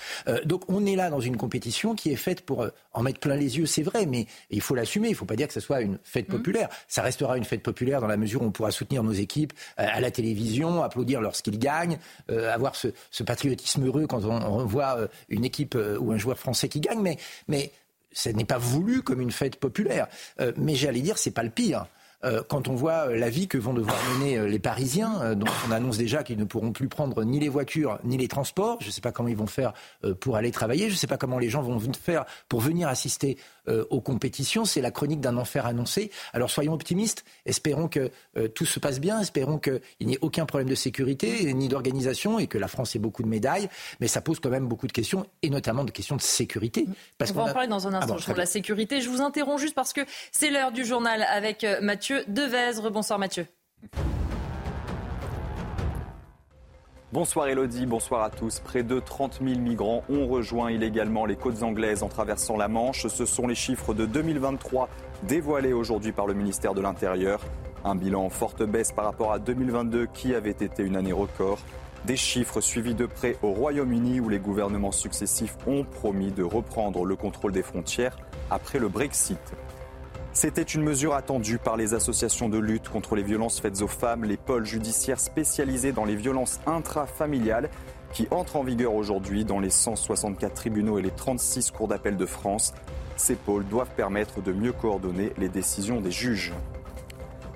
Donc, 0.45 0.63
on 0.69 0.87
est 0.87 0.97
là 0.97 1.11
dans 1.11 1.21
une 1.21 1.37
compétition 1.37 1.95
qui 1.95 2.11
est 2.11 2.17
faite 2.17 2.43
pour 2.43 2.67
en 2.93 3.03
mettre 3.03 3.21
plein 3.21 3.37
les 3.37 3.59
yeux, 3.59 3.67
c'est 3.67 3.83
vrai, 3.83 4.07
mais 4.07 4.27
il 4.51 4.61
faut 4.61 4.75
l'assumer. 4.75 5.09
Il 5.09 5.13
ne 5.13 5.17
faut 5.17 5.25
pas 5.27 5.37
dire 5.37 5.49
que 5.49 5.55
ce 5.55 5.61
soit 5.61 5.83
une 5.83 5.99
fête 6.05 6.29
mhm. 6.29 6.37
populaire. 6.37 6.69
Ça 6.89 7.03
restera 7.03 7.37
une 7.37 7.45
fête 7.45 7.63
populaire 7.63 8.01
dans 8.01 8.07
la 8.07 8.17
mesure 8.17 8.43
où 8.43 8.47
on 8.47 8.51
pourra 8.51 8.71
soutenir 8.71 9.03
nos 9.03 9.13
équipes 9.13 9.53
à 9.77 10.01
la 10.01 10.11
télévision, 10.11 10.83
applaudir 10.83 11.21
lorsqu'ils 11.21 11.59
gagnent, 11.59 11.99
avoir 12.29 12.77
ce, 13.11 13.23
patriotisme 13.23 13.87
heureux 13.87 14.07
quand 14.07 14.25
on, 14.25 14.65
voit 14.65 14.99
euh, 14.99 15.09
une 15.29 15.45
équipe 15.45 15.75
euh, 15.75 15.99
ou 15.99 16.13
un 16.13 16.19
joueur 16.19 16.39
français 16.39 16.69
qui 16.69 16.81
gagne, 16.81 17.01
mais, 17.01 17.19
mais 17.49 17.73
ce 18.13 18.29
n'est 18.31 18.45
pas 18.45 18.59
voulu 18.59 19.03
comme 19.03 19.21
une 19.21 19.31
fête 19.31 19.57
populaire. 19.57 20.07
Euh, 20.41 20.53
mais 20.57 20.75
j'allais 20.75 21.01
dire, 21.01 21.19
c'est 21.19 21.31
pas 21.31 21.43
le 21.43 21.51
pire. 21.51 21.87
quand 22.49 22.67
on 22.67 22.75
voit 22.75 23.15
la 23.15 23.31
vie 23.31 23.47
que 23.47 23.59
vont 23.59 23.73
devoir 23.73 23.97
mener 24.13 24.49
les 24.49 24.59
Parisiens, 24.59 25.37
dont 25.37 25.47
on 25.69 25.71
annonce 25.71 25.99
déjà 25.99 26.25
qu'ils 26.25 26.39
ne 26.39 26.45
pourront 26.45 26.73
plus 26.73 26.89
prendre 26.89 27.23
ni 27.23 27.39
les 27.39 27.49
voitures 27.49 28.01
ni 28.03 28.17
les 28.17 28.27
transports, 28.27 28.79
je 28.81 28.89
ne 28.89 28.91
sais 28.91 29.01
pas 29.01 29.13
comment 29.13 29.29
ils 29.29 29.37
vont 29.37 29.47
faire 29.47 29.73
pour 30.19 30.35
aller 30.35 30.51
travailler, 30.51 30.89
je 30.89 30.95
ne 30.95 30.99
sais 30.99 31.07
pas 31.07 31.17
comment 31.17 31.39
les 31.39 31.49
gens 31.49 31.63
vont 31.63 31.79
faire 31.93 32.25
pour 32.49 32.61
venir 32.61 32.89
assister 32.89 33.39
euh, 33.69 33.85
aux 33.91 34.01
compétitions. 34.01 34.65
C'est 34.65 34.81
la 34.81 34.91
chronique 34.91 35.21
d'un 35.21 35.37
enfer 35.37 35.67
annoncé. 35.67 36.11
Alors 36.33 36.51
soyons 36.51 36.73
optimistes, 36.73 37.25
espérons 37.47 37.89
que 37.89 38.11
euh, 38.37 38.49
tout 38.49 38.67
se 38.67 38.81
passe 38.81 39.01
bien, 39.01 39.21
espérons 39.21 39.59
qu'il 39.59 39.81
n'y 40.01 40.15
ait 40.15 40.19
aucun 40.21 40.47
problème 40.47 40.69
de 40.69 40.75
sécurité 40.75 41.53
ni 41.53 41.69
d'organisation 41.69 42.39
et 42.39 42.47
que 42.47 42.59
la 42.59 42.69
France 42.69 42.97
ait 42.97 42.99
beaucoup 42.99 43.23
de 43.23 43.29
médailles. 43.29 43.69
Mais 44.01 44.09
ça 44.09 44.21
pose 44.21 44.41
quand 44.41 44.51
même 44.51 44.67
beaucoup 44.67 44.87
de 44.87 44.93
questions, 44.93 45.27
et 45.43 45.51
notamment 45.51 45.85
de 45.85 45.91
questions 45.91 46.17
de 46.17 46.23
sécurité. 46.23 46.87
Parce 47.19 47.31
On 47.33 47.35
va 47.35 47.45
en 47.45 47.53
parler 47.53 47.69
dans 47.69 47.87
un 47.87 47.95
ah 47.95 47.99
instant 47.99 48.19
sur 48.19 48.37
la 48.37 48.47
sécurité. 48.47 49.01
Je 49.01 49.09
vous 49.09 49.21
interromps 49.21 49.61
juste 49.61 49.75
parce 49.75 49.93
que 49.93 50.01
c'est 50.33 50.51
l'heure 50.51 50.73
du 50.73 50.85
journal 50.85 51.23
avec 51.23 51.65
euh, 51.65 51.81
Mathieu 51.81 52.25
Devèzre. 52.29 52.91
Bonsoir 52.91 53.19
Mathieu. 53.19 53.47
Bonsoir 57.11 57.49
Elodie, 57.49 57.87
bonsoir 57.87 58.23
à 58.23 58.29
tous. 58.29 58.61
Près 58.61 58.83
de 58.83 59.01
30 59.01 59.41
000 59.43 59.59
migrants 59.61 60.05
ont 60.11 60.27
rejoint 60.27 60.71
illégalement 60.71 61.25
les 61.25 61.37
côtes 61.37 61.63
anglaises 61.63 62.03
en 62.03 62.09
traversant 62.09 62.59
la 62.59 62.69
Manche. 62.69 63.07
Ce 63.07 63.25
sont 63.25 63.47
les 63.47 63.55
chiffres 63.55 63.95
de 63.95 64.05
2023 64.05 64.91
dévoilés 65.23 65.73
aujourd'hui 65.73 66.13
par 66.13 66.27
le 66.27 66.35
ministère 66.35 66.75
de 66.75 66.83
l'Intérieur. 66.83 67.41
Un 67.83 67.95
bilan 67.95 68.27
en 68.27 68.29
forte 68.29 68.63
baisse 68.63 68.93
par 68.93 69.07
rapport 69.07 69.33
à 69.33 69.39
2022 69.39 70.05
qui 70.13 70.35
avait 70.35 70.51
été 70.51 70.83
une 70.83 70.97
année 70.97 71.13
record. 71.13 71.59
Des 72.05 72.19
chiffres 72.19 72.61
suivis 72.61 72.95
de 72.95 73.07
près 73.07 73.37
au 73.43 73.53
Royaume-Uni 73.53 74.21
où 74.21 74.29
les 74.29 74.39
gouvernements 74.39 74.93
successifs 74.93 75.57
ont 75.67 75.85
promis 75.85 76.31
de 76.31 76.43
reprendre 76.43 77.07
le 77.07 77.17
contrôle 77.17 77.53
des 77.53 77.63
frontières 77.63 78.19
après 78.51 78.79
le 78.79 78.89
Brexit. 78.89 79.41
C'était 80.41 80.63
une 80.63 80.85
mesure 80.85 81.15
attendue 81.15 81.59
par 81.59 81.77
les 81.77 81.95
associations 81.95 82.49
de 82.49 82.59
lutte 82.59 82.89
contre 82.89 83.17
les 83.17 83.25
violences 83.25 83.59
faites 83.59 83.83
aux 83.83 83.89
femmes, 83.89 84.25
les 84.25 84.37
pôles 84.37 84.65
judiciaires 84.65 85.19
spécialisés 85.19 85.91
dans 85.91 86.05
les 86.05 86.15
violences 86.15 86.61
intrafamiliales 86.65 87.69
qui 88.13 88.29
entrent 88.31 88.55
en 88.55 88.63
vigueur 88.63 88.95
aujourd'hui 88.95 89.45
dans 89.45 89.59
les 89.59 89.71
164 89.71 90.55
tribunaux 90.55 90.97
et 90.97 91.03
les 91.03 91.11
36 91.11 91.73
cours 91.73 91.89
d'appel 91.89 92.17
de 92.17 92.25
France. 92.25 92.73
Ces 93.17 93.35
pôles 93.35 93.67
doivent 93.67 93.91
permettre 93.97 94.41
de 94.41 94.53
mieux 94.53 94.71
coordonner 94.71 95.33
les 95.39 95.49
décisions 95.49 96.01
des 96.01 96.13
juges. 96.13 96.55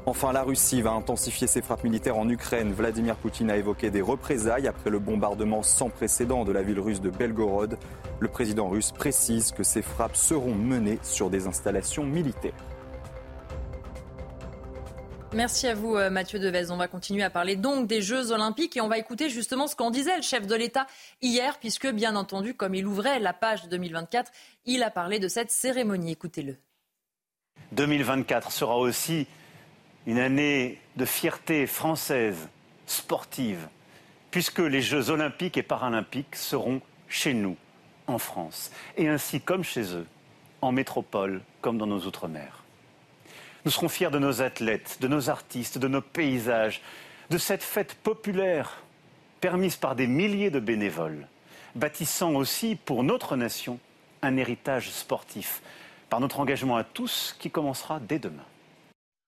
Enfin, 0.05 0.33
la 0.33 0.43
Russie 0.43 0.83
va 0.83 0.91
intensifier 0.91 1.47
ses 1.47 1.63
frappes 1.63 1.85
militaires 1.85 2.19
en 2.19 2.29
Ukraine. 2.29 2.73
Vladimir 2.73 3.15
Poutine 3.15 3.53
a 3.53 3.57
évoqué 3.59 3.93
des 3.93 4.03
représailles 4.03 4.67
après 4.67 4.91
le 4.91 4.99
bombardement 4.99 5.63
sans 5.63 5.89
précédent 5.89 6.43
de 6.43 6.51
la 6.51 6.63
ville 6.63 6.81
russe 6.81 7.01
de 7.01 7.11
Belgorod. 7.11 7.79
Le 8.19 8.27
président 8.27 8.69
russe 8.69 8.91
précise 8.91 9.53
que 9.53 9.63
ces 9.63 9.83
frappes 9.83 10.17
seront 10.17 10.57
menées 10.57 10.99
sur 11.05 11.31
des 11.31 11.47
installations 11.47 12.03
militaires. 12.03 12.53
Merci 15.35 15.67
à 15.67 15.75
vous, 15.75 15.97
euh, 15.97 16.11
Mathieu 16.11 16.39
Devez. 16.39 16.71
On 16.71 16.77
va 16.77 16.89
continuer 16.89 17.23
à 17.23 17.31
parler 17.31 17.57
donc 17.57 17.87
des 17.87 18.03
Jeux 18.03 18.33
Olympiques 18.33 18.77
et 18.77 18.83
on 18.83 18.89
va 18.89 18.99
écouter 18.99 19.31
justement 19.31 19.67
ce 19.67 19.75
qu'en 19.75 19.91
disait 19.91 20.17
le 20.17 20.23
chef 20.23 20.47
de 20.47 20.55
l'État 20.55 20.87
hier, 21.23 21.59
puisque 21.59 21.87
bien 21.87 22.17
entendu, 22.17 22.53
comme 22.53 22.75
il 22.75 22.87
ouvrait 22.87 23.19
la 23.19 23.33
page 23.33 23.67
2024, 23.69 24.31
il 24.67 24.83
a 24.83 24.91
parlé 24.91 25.19
de 25.19 25.29
cette 25.29 25.51
cérémonie. 25.51 26.13
Écoutez-le. 26.13 26.59
2024 27.73 28.53
sera 28.53 28.77
aussi 28.77 29.27
une 30.07 30.19
année 30.19 30.79
de 30.97 31.07
fierté 31.07 31.67
française, 31.67 32.49
sportive, 32.87 33.69
puisque 34.31 34.59
les 34.59 34.83
Jeux 34.83 35.09
Olympiques 35.09 35.57
et 35.57 35.63
Paralympiques 35.63 36.37
seront 36.37 36.83
chez 37.09 37.33
nous, 37.33 37.57
en 38.07 38.19
France, 38.19 38.71
et 38.99 39.09
ainsi 39.09 39.41
comme 39.41 39.65
chez 39.65 39.95
eux, 39.95 40.07
en 40.61 40.73
métropole 40.73 41.41
comme 41.63 41.79
dans 41.79 41.87
nos 41.87 42.01
Outre-mer. 42.01 42.62
Nous 43.65 43.71
serons 43.71 43.89
fiers 43.89 44.11
de 44.11 44.19
nos 44.19 44.43
athlètes, 44.43 44.99
de 45.01 45.07
nos 45.07 45.31
artistes, 45.31 45.79
de 45.79 45.87
nos 45.87 46.01
paysages, 46.01 46.83
de 47.31 47.39
cette 47.39 47.63
fête 47.63 47.95
populaire 47.95 48.83
permise 49.41 49.77
par 49.77 49.95
des 49.95 50.09
milliers 50.09 50.51
de 50.51 50.59
bénévoles, 50.59 51.29
bâtissant 51.77 52.35
aussi 52.35 52.75
pour 52.75 53.05
notre 53.05 53.37
nation 53.37 53.79
un 54.21 54.37
héritage 54.37 54.91
sportif, 54.91 55.63
par 56.11 56.19
notre 56.19 56.41
engagement 56.41 56.77
à 56.77 56.83
tous 56.83 57.37
qui 57.39 57.51
commencera 57.51 58.01
dès 58.01 58.19
demain. 58.19 58.45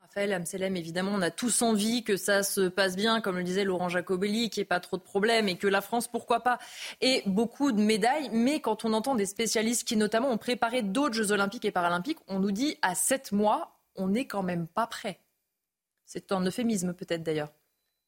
Raphaël 0.01 0.33
Amselem, 0.33 0.77
évidemment, 0.77 1.13
on 1.15 1.23
a 1.23 1.31
tous 1.31 1.63
envie 1.63 2.03
que 2.03 2.17
ça 2.17 2.43
se 2.43 2.69
passe 2.69 2.97
bien, 2.97 3.21
comme 3.21 3.37
le 3.37 3.45
disait 3.45 3.65
Laurent 3.65 3.89
Jacobelli, 3.89 4.51
qu'il 4.51 4.61
n'y 4.61 4.63
ait 4.63 4.67
pas 4.67 4.81
trop 4.81 4.97
de 4.97 5.03
problèmes 5.03 5.49
et 5.49 5.57
que 5.57 5.69
la 5.69 5.81
France, 5.81 6.09
pourquoi 6.09 6.41
pas, 6.41 6.59
ait 7.01 7.23
beaucoup 7.27 7.71
de 7.71 7.81
médailles. 7.81 8.31
Mais 8.33 8.61
quand 8.61 8.85
on 8.85 8.93
entend 8.95 9.15
des 9.15 9.27
spécialistes 9.27 9.87
qui, 9.87 9.97
notamment, 9.97 10.31
ont 10.31 10.39
préparé 10.39 10.83
d'autres 10.83 11.15
Jeux 11.15 11.31
olympiques 11.31 11.65
et 11.65 11.73
paralympiques, 11.73 12.19
on 12.27 12.41
nous 12.41 12.53
dit 12.53 12.79
à 12.83 12.95
sept 12.95 13.33
mois, 13.33 13.75
on 13.97 14.09
n'est 14.09 14.27
quand 14.27 14.43
même 14.43 14.67
pas 14.67 14.87
prêt. 14.87 15.21
C'est 16.05 16.33
un 16.33 16.45
euphémisme 16.45 16.95
peut-être 16.95 17.23
d'ailleurs. 17.23 17.53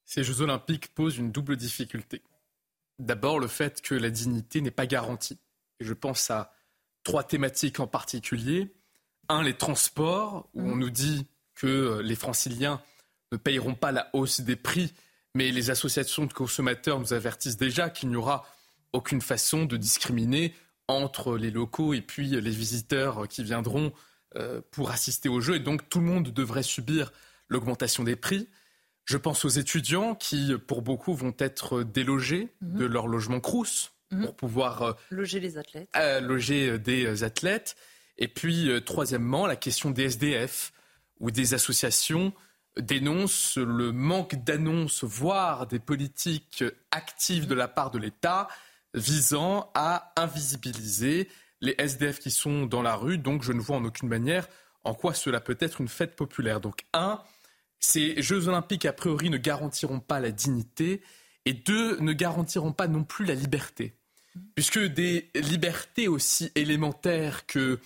Ces 0.05 0.23
Jeux 0.23 0.41
olympiques 0.41 0.93
posent 0.93 1.17
une 1.17 1.31
double 1.31 1.57
difficulté. 1.57 2.21
D'abord 2.99 3.39
le 3.39 3.47
fait 3.47 3.81
que 3.81 3.95
la 3.95 4.09
dignité 4.09 4.61
n'est 4.61 4.71
pas 4.71 4.87
garantie. 4.87 5.37
Et 5.79 5.85
je 5.85 5.93
pense 5.93 6.31
à 6.31 6.53
trois 7.03 7.23
thématiques 7.23 7.79
en 7.79 7.87
particulier. 7.87 8.73
Un, 9.29 9.43
les 9.43 9.55
transports, 9.55 10.49
où 10.53 10.61
on 10.61 10.75
mmh. 10.75 10.79
nous 10.79 10.89
dit 10.89 11.27
que 11.55 11.99
les 12.03 12.15
franciliens 12.15 12.81
ne 13.31 13.37
payeront 13.37 13.75
pas 13.75 13.91
la 13.91 14.09
hausse 14.13 14.41
des 14.41 14.55
prix, 14.55 14.93
mais 15.35 15.51
les 15.51 15.69
associations 15.69 16.25
de 16.25 16.33
consommateurs 16.33 16.99
nous 16.99 17.13
avertissent 17.13 17.57
déjà 17.57 17.89
qu'il 17.89 18.09
n'y 18.09 18.15
aura 18.15 18.45
aucune 18.93 19.21
façon 19.21 19.65
de 19.65 19.75
discriminer 19.75 20.55
entre 20.87 21.37
les 21.37 21.51
locaux 21.51 21.93
et 21.93 22.01
puis 22.01 22.29
les 22.29 22.49
visiteurs 22.49 23.27
qui 23.27 23.43
viendront 23.43 23.87
euh, 23.87 23.91
pour 24.71 24.91
assister 24.91 25.29
au 25.29 25.41
jeu 25.41 25.55
et 25.55 25.59
donc 25.59 25.89
tout 25.89 25.99
le 25.99 26.05
monde 26.05 26.31
devrait 26.31 26.63
subir 26.63 27.11
l'augmentation 27.49 28.03
des 28.03 28.15
prix. 28.15 28.47
Je 29.05 29.17
pense 29.17 29.45
aux 29.45 29.49
étudiants 29.49 30.15
qui, 30.15 30.53
pour 30.67 30.81
beaucoup, 30.81 31.13
vont 31.13 31.33
être 31.39 31.83
délogés 31.83 32.49
de 32.61 32.85
mhm. 32.85 32.91
leur 32.91 33.07
logement 33.07 33.39
Crous 33.39 33.93
mhm. 34.11 34.25
pour 34.25 34.35
pouvoir 34.35 34.81
euh, 34.81 34.93
loger 35.09 35.39
les 35.39 35.57
athlètes. 35.57 35.89
Euh, 35.95 36.19
loger 36.19 36.77
des 36.77 37.23
athlètes. 37.23 37.77
Et 38.17 38.27
puis, 38.27 38.69
troisièmement, 38.85 39.47
la 39.47 39.55
question 39.55 39.91
des 39.91 40.03
SDF, 40.03 40.73
où 41.19 41.31
des 41.31 41.53
associations 41.53 42.33
dénoncent 42.77 43.57
le 43.57 43.91
manque 43.91 44.43
d'annonces, 44.43 45.03
voire 45.03 45.67
des 45.67 45.79
politiques 45.79 46.63
actives 46.91 47.47
de 47.47 47.55
la 47.55 47.67
part 47.67 47.91
de 47.91 47.99
l'État 47.99 48.47
visant 48.93 49.71
à 49.73 50.13
invisibiliser 50.15 51.29
les 51.61 51.75
SDF 51.77 52.19
qui 52.19 52.31
sont 52.31 52.65
dans 52.65 52.81
la 52.81 52.95
rue, 52.95 53.17
donc 53.17 53.43
je 53.43 53.51
ne 53.51 53.59
vois 53.59 53.77
en 53.77 53.85
aucune 53.85 54.09
manière 54.09 54.47
en 54.83 54.93
quoi 54.93 55.13
cela 55.13 55.41
peut 55.41 55.57
être 55.59 55.81
une 55.81 55.89
fête 55.89 56.15
populaire. 56.15 56.61
Donc 56.61 56.85
un, 56.93 57.21
ces 57.79 58.21
Jeux 58.21 58.47
olympiques 58.47 58.85
a 58.85 58.93
priori 58.93 59.29
ne 59.29 59.37
garantiront 59.37 59.99
pas 59.99 60.19
la 60.19 60.31
dignité 60.31 61.01
et 61.45 61.53
deux, 61.53 61.99
ne 61.99 62.13
garantiront 62.13 62.71
pas 62.71 62.87
non 62.87 63.03
plus 63.03 63.25
la 63.25 63.35
liberté. 63.35 63.93
Puisque 64.55 64.79
des 64.79 65.29
libertés 65.35 66.07
aussi 66.07 66.51
élémentaires 66.55 67.45
que 67.47 67.79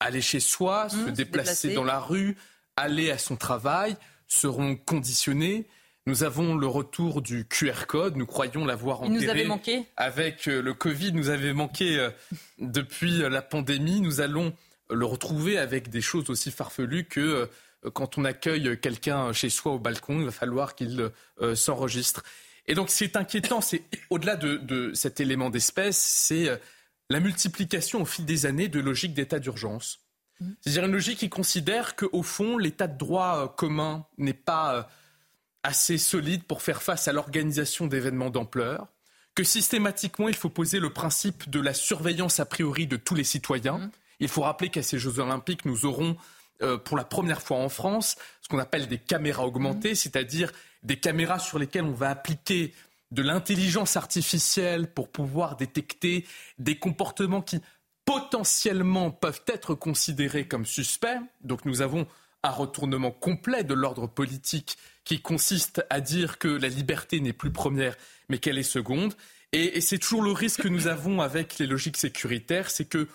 aller 0.00 0.20
chez 0.20 0.40
soi, 0.40 0.88
se 0.88 0.96
mmh, 0.96 1.12
déplacer 1.12 1.74
dans 1.74 1.84
la 1.84 2.00
rue, 2.00 2.36
aller 2.76 3.10
à 3.10 3.18
son 3.18 3.36
travail 3.36 3.96
seront 4.26 4.76
conditionnées. 4.76 5.66
Nous 6.06 6.24
avons 6.24 6.56
le 6.56 6.66
retour 6.66 7.22
du 7.22 7.44
QR 7.44 7.86
code. 7.86 8.16
Nous 8.16 8.26
croyons 8.26 8.64
l'avoir 8.64 9.02
enterré. 9.02 9.18
Il 9.18 9.24
nous 9.24 9.30
avait 9.30 9.44
manqué. 9.44 9.84
Avec 9.96 10.48
euh, 10.48 10.60
le 10.60 10.74
Covid, 10.74 11.12
nous 11.12 11.28
avait 11.28 11.52
manqué 11.52 11.98
euh, 11.98 12.10
depuis 12.58 13.22
euh, 13.22 13.28
la 13.28 13.40
pandémie. 13.40 14.00
Nous 14.00 14.20
allons 14.20 14.52
le 14.90 15.04
retrouver 15.04 15.58
avec 15.58 15.90
des 15.90 16.00
choses 16.00 16.28
aussi 16.28 16.50
farfelues 16.50 17.04
que 17.04 17.48
quand 17.94 18.18
on 18.18 18.24
accueille 18.24 18.78
quelqu'un 18.78 19.32
chez 19.32 19.48
soi 19.48 19.72
au 19.72 19.78
balcon, 19.78 20.18
il 20.18 20.26
va 20.26 20.30
falloir 20.30 20.74
qu'il 20.74 21.10
s'enregistre. 21.54 22.22
Et 22.66 22.74
donc, 22.74 22.90
c'est 22.90 23.16
inquiétant. 23.16 23.62
C'est 23.62 23.84
au-delà 24.10 24.36
de, 24.36 24.56
de, 24.56 24.92
cet 24.92 25.18
élément 25.18 25.48
d'espèce, 25.48 25.96
c'est 25.96 26.60
la 27.08 27.20
multiplication 27.20 28.02
au 28.02 28.04
fil 28.04 28.26
des 28.26 28.44
années 28.44 28.68
de 28.68 28.80
logiques 28.80 29.14
d'état 29.14 29.38
d'urgence. 29.38 30.00
Mmh. 30.40 30.50
C'est-à-dire 30.60 30.84
une 30.84 30.92
logique 30.92 31.20
qui 31.20 31.30
considère 31.30 31.96
qu'au 31.96 32.22
fond, 32.22 32.58
l'état 32.58 32.86
de 32.86 32.98
droit 32.98 33.54
commun 33.56 34.04
n'est 34.18 34.34
pas 34.34 34.90
assez 35.62 35.98
solide 35.98 36.44
pour 36.44 36.62
faire 36.62 36.82
face 36.82 37.08
à 37.08 37.12
l'organisation 37.12 37.86
d'événements 37.86 38.30
d'ampleur, 38.30 38.88
que 39.34 39.44
systématiquement 39.44 40.28
il 40.28 40.34
faut 40.34 40.50
poser 40.50 40.80
le 40.80 40.90
principe 40.90 41.48
de 41.48 41.60
la 41.60 41.74
surveillance 41.74 42.40
a 42.40 42.44
priori 42.44 42.86
de 42.86 42.96
tous 42.96 43.14
les 43.14 43.24
citoyens. 43.24 43.78
Mmh. 43.78 43.90
Il 44.20 44.28
faut 44.28 44.42
rappeler 44.42 44.68
qu'à 44.68 44.82
ces 44.82 44.98
Jeux 44.98 45.18
olympiques, 45.18 45.64
nous 45.64 45.86
aurons 45.86 46.16
euh, 46.62 46.76
pour 46.76 46.96
la 46.96 47.04
première 47.04 47.42
fois 47.42 47.58
en 47.58 47.68
France 47.68 48.16
ce 48.40 48.48
qu'on 48.48 48.58
appelle 48.58 48.88
des 48.88 48.98
caméras 48.98 49.46
augmentées, 49.46 49.92
mmh. 49.92 49.96
c'est-à-dire 49.96 50.52
des 50.82 50.96
caméras 50.96 51.38
sur 51.38 51.58
lesquelles 51.58 51.84
on 51.84 51.92
va 51.92 52.10
appliquer 52.10 52.74
de 53.12 53.22
l'intelligence 53.22 53.96
artificielle 53.96 54.90
pour 54.90 55.08
pouvoir 55.08 55.56
détecter 55.56 56.26
des 56.58 56.78
comportements 56.78 57.42
qui 57.42 57.60
potentiellement 58.04 59.10
peuvent 59.10 59.42
être 59.46 59.74
considérés 59.74 60.48
comme 60.48 60.66
suspects. 60.66 61.20
Donc 61.42 61.64
nous 61.64 61.82
avons 61.82 62.06
un 62.42 62.50
retournement 62.50 63.10
complet 63.10 63.64
de 63.64 63.74
l'ordre 63.74 64.06
politique 64.06 64.76
qui 65.04 65.20
consiste 65.20 65.84
à 65.90 66.00
dire 66.00 66.38
que 66.38 66.48
la 66.48 66.68
liberté 66.68 67.20
n'est 67.20 67.32
plus 67.32 67.52
première, 67.52 67.96
mais 68.28 68.38
qu'elle 68.38 68.58
est 68.58 68.62
seconde. 68.62 69.14
Et, 69.52 69.80
c'est 69.80 69.98
toujours 69.98 70.22
le 70.22 70.32
risque 70.32 70.62
que 70.62 70.68
nous 70.68 70.86
avons 70.86 71.20
avec 71.20 71.58
les 71.58 71.66
logiques 71.66 71.96
sécuritaires, 71.96 72.70
c'est 72.70 72.86
que, 72.86 73.08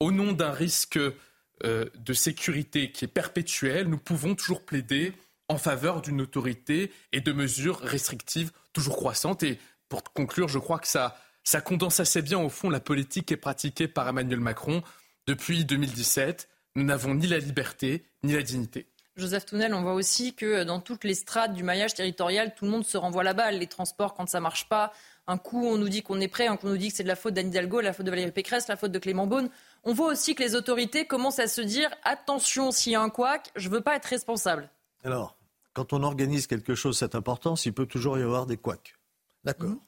au 0.00 0.10
nom 0.10 0.32
d'un 0.32 0.50
risque 0.50 0.98
euh, 0.98 1.84
de 1.94 2.12
sécurité 2.12 2.90
qui 2.90 3.04
est 3.04 3.08
perpétuel, 3.08 3.88
nous 3.88 3.98
pouvons 3.98 4.34
toujours 4.34 4.64
plaider 4.64 5.12
en 5.48 5.56
faveur 5.56 6.02
d'une 6.02 6.20
autorité 6.20 6.90
et 7.12 7.20
de 7.20 7.32
mesures 7.32 7.78
restrictives 7.78 8.50
toujours 8.72 8.96
croissantes. 8.96 9.42
Et 9.44 9.58
pour 9.88 10.02
conclure, 10.02 10.48
je 10.48 10.58
crois 10.58 10.78
que 10.78 10.88
ça, 10.88 11.16
ça 11.44 11.60
condense 11.60 12.00
assez 12.00 12.22
bien, 12.22 12.38
au 12.38 12.48
fond, 12.48 12.70
la 12.70 12.80
politique 12.80 13.26
qui 13.26 13.34
est 13.34 13.38
pratiquée 13.38 13.86
par 13.86 14.08
Emmanuel 14.08 14.40
Macron 14.40 14.82
depuis 15.26 15.64
2017 15.64 16.48
nous 16.74 16.84
n'avons 16.84 17.14
ni 17.14 17.26
la 17.26 17.38
liberté 17.38 18.04
ni 18.22 18.32
la 18.32 18.42
dignité. 18.42 18.88
Joseph 19.16 19.46
Tounel, 19.46 19.74
on 19.74 19.82
voit 19.82 19.94
aussi 19.94 20.34
que 20.34 20.64
dans 20.64 20.80
toutes 20.80 21.04
les 21.04 21.14
strates 21.14 21.52
du 21.52 21.62
maillage 21.62 21.94
territorial, 21.94 22.52
tout 22.54 22.64
le 22.64 22.72
monde 22.72 22.84
se 22.84 22.96
renvoie 22.96 23.22
la 23.22 23.32
balle. 23.32 23.58
Les 23.58 23.68
transports, 23.68 24.14
quand 24.14 24.28
ça 24.28 24.40
marche 24.40 24.68
pas, 24.68 24.92
un 25.28 25.38
coup 25.38 25.64
on 25.64 25.78
nous 25.78 25.88
dit 25.88 26.02
qu'on 26.02 26.20
est 26.20 26.28
prêt, 26.28 26.48
un 26.48 26.56
coup 26.56 26.66
on 26.66 26.70
nous 26.70 26.76
dit 26.76 26.88
que 26.88 26.96
c'est 26.96 27.04
de 27.04 27.08
la 27.08 27.16
faute 27.16 27.34
d'Anne 27.34 27.48
Hidalgo, 27.48 27.80
la 27.80 27.92
faute 27.92 28.06
de 28.06 28.10
Valérie 28.10 28.32
Pécresse, 28.32 28.66
la 28.66 28.76
faute 28.76 28.90
de 28.90 28.98
Clément 28.98 29.28
Beaune. 29.28 29.50
On 29.84 29.92
voit 29.92 30.08
aussi 30.08 30.34
que 30.34 30.42
les 30.42 30.56
autorités 30.56 31.06
commencent 31.06 31.38
à 31.38 31.46
se 31.46 31.60
dire 31.60 31.90
attention, 32.02 32.72
s'il 32.72 32.92
y 32.92 32.96
a 32.96 33.00
un 33.02 33.10
couac, 33.10 33.50
je 33.54 33.68
ne 33.68 33.74
veux 33.74 33.80
pas 33.80 33.94
être 33.94 34.06
responsable. 34.06 34.68
Alors, 35.04 35.36
quand 35.74 35.92
on 35.92 36.02
organise 36.02 36.48
quelque 36.48 36.74
chose 36.74 36.98
cette 36.98 37.14
importance, 37.14 37.66
il 37.66 37.72
peut 37.72 37.86
toujours 37.86 38.18
y 38.18 38.22
avoir 38.22 38.46
des 38.46 38.56
couacs. 38.56 38.96
D'accord. 39.44 39.70
Mmh. 39.70 39.80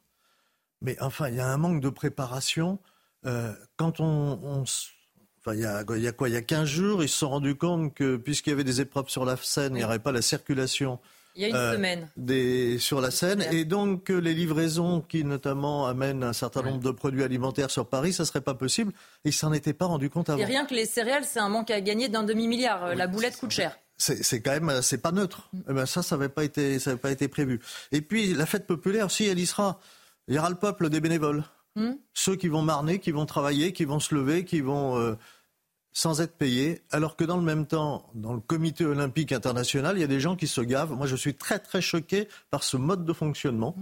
Mais 0.83 1.01
enfin, 1.01 1.29
il 1.31 1.37
y 1.37 1.41
a 1.41 1.49
un 1.49 1.57
manque 1.57 1.81
de 1.81 1.89
préparation. 1.89 2.79
Euh, 3.25 3.53
quand 3.77 4.01
on, 4.01 4.65
il 5.55 5.60
y, 5.60 5.66
a, 5.66 5.85
quoi 6.12 6.28
Il 6.28 6.35
y 6.35 6.36
a 6.36 6.43
15 6.43 6.68
jours, 6.68 7.02
ils 7.02 7.09
se 7.09 7.18
sont 7.18 7.31
rendus 7.31 7.55
compte 7.55 7.94
que 7.94 8.16
puisqu'il 8.16 8.51
y 8.51 8.52
avait 8.52 8.64
des 8.64 8.81
épreuves 8.81 9.09
sur 9.09 9.24
la 9.24 9.36
Seine, 9.36 9.74
il 9.74 9.78
n'y 9.78 9.85
aurait 9.85 9.98
pas 9.98 10.12
la 10.12 10.23
circulation. 10.23 10.98
Il 11.36 11.43
y 11.43 11.44
a 11.44 11.48
une 11.48 11.56
euh, 11.56 11.74
semaine. 11.74 12.09
Des, 12.16 12.78
sur 12.78 13.01
la 13.01 13.10
Seine. 13.10 13.43
Et 13.52 13.64
donc, 13.66 14.09
les 14.09 14.32
livraisons 14.32 15.02
qui, 15.02 15.23
notamment, 15.23 15.86
amènent 15.86 16.24
un 16.24 16.32
certain 16.32 16.62
nombre 16.62 16.81
de 16.81 16.90
produits 16.90 17.23
alimentaires 17.23 17.70
sur 17.70 17.86
Paris, 17.86 18.14
ça 18.14 18.23
ne 18.23 18.27
serait 18.27 18.40
pas 18.40 18.55
possible. 18.55 18.93
Ils 19.24 19.28
ne 19.28 19.32
s'en 19.32 19.52
étaient 19.52 19.74
pas 19.74 19.85
rendus 19.85 20.09
compte 20.09 20.31
avant. 20.31 20.40
Et 20.40 20.47
rien 20.47 20.64
que 20.64 20.74
les 20.74 20.86
céréales, 20.86 21.24
c'est 21.24 21.40
un 21.40 21.51
manque 21.51 21.70
à 21.70 21.81
gagner 21.81 22.09
d'un 22.09 22.23
demi-milliard. 22.23 22.94
la 22.94 23.06
boulette 23.06 23.36
coûte 23.36 23.51
cher. 23.51 23.78
C'est 23.98 24.43
quand 24.43 24.52
même, 24.52 24.82
c'est 24.82 24.98
pas 24.98 25.12
neutre. 25.12 25.48
Mm. 25.52 25.60
Eh 25.70 25.73
ben 25.73 25.86
ça, 25.86 26.02
ça 26.02 26.16
n'avait 26.16 26.28
pas 26.28 26.44
été, 26.44 26.78
ça 26.78 26.97
pas 26.97 27.10
été 27.10 27.28
prévu. 27.28 27.60
Et 27.93 28.02
puis, 28.02 28.35
la 28.35 28.47
fête 28.47 28.66
populaire, 28.66 29.10
si 29.10 29.27
elle 29.27 29.39
y 29.39 29.47
sera, 29.47 29.81
il 30.28 30.35
y 30.35 30.39
aura 30.39 30.51
le 30.51 30.56
peuple 30.56 30.90
des 30.90 31.01
bénévoles. 31.01 31.44
Mm. 31.77 31.93
Ceux 32.14 32.36
qui 32.36 32.48
vont 32.48 32.62
marner, 32.62 32.98
qui 32.98 33.10
vont 33.10 33.27
travailler, 33.27 33.73
qui 33.73 33.85
vont 33.85 34.01
se 34.01 34.14
lever, 34.14 34.44
qui 34.44 34.60
vont 34.60 34.98
euh, 34.98 35.14
sans 35.97 36.20
être 36.20 36.36
payés, 36.36 36.82
alors 36.90 37.16
que 37.16 37.24
dans 37.24 37.39
le 37.39 37.43
même 37.43 37.66
temps, 37.66 38.10
dans 38.14 38.35
le 38.35 38.40
comité 38.40 38.85
olympique 38.85 39.32
international, 39.32 39.97
il 39.97 40.02
y 40.02 40.05
a 40.05 40.06
des 40.06 40.20
gens 40.20 40.36
qui 40.36 40.47
se 40.47 40.60
gavent. 40.60 40.93
Moi, 40.93 41.06
je 41.06 41.16
suis 41.16 41.32
très 41.32 41.59
très 41.59 41.81
choqué 41.81 42.28
par 42.51 42.64
ce 42.64 42.77
mode 42.77 43.06
de 43.06 43.14
fonctionnement. 43.14 43.74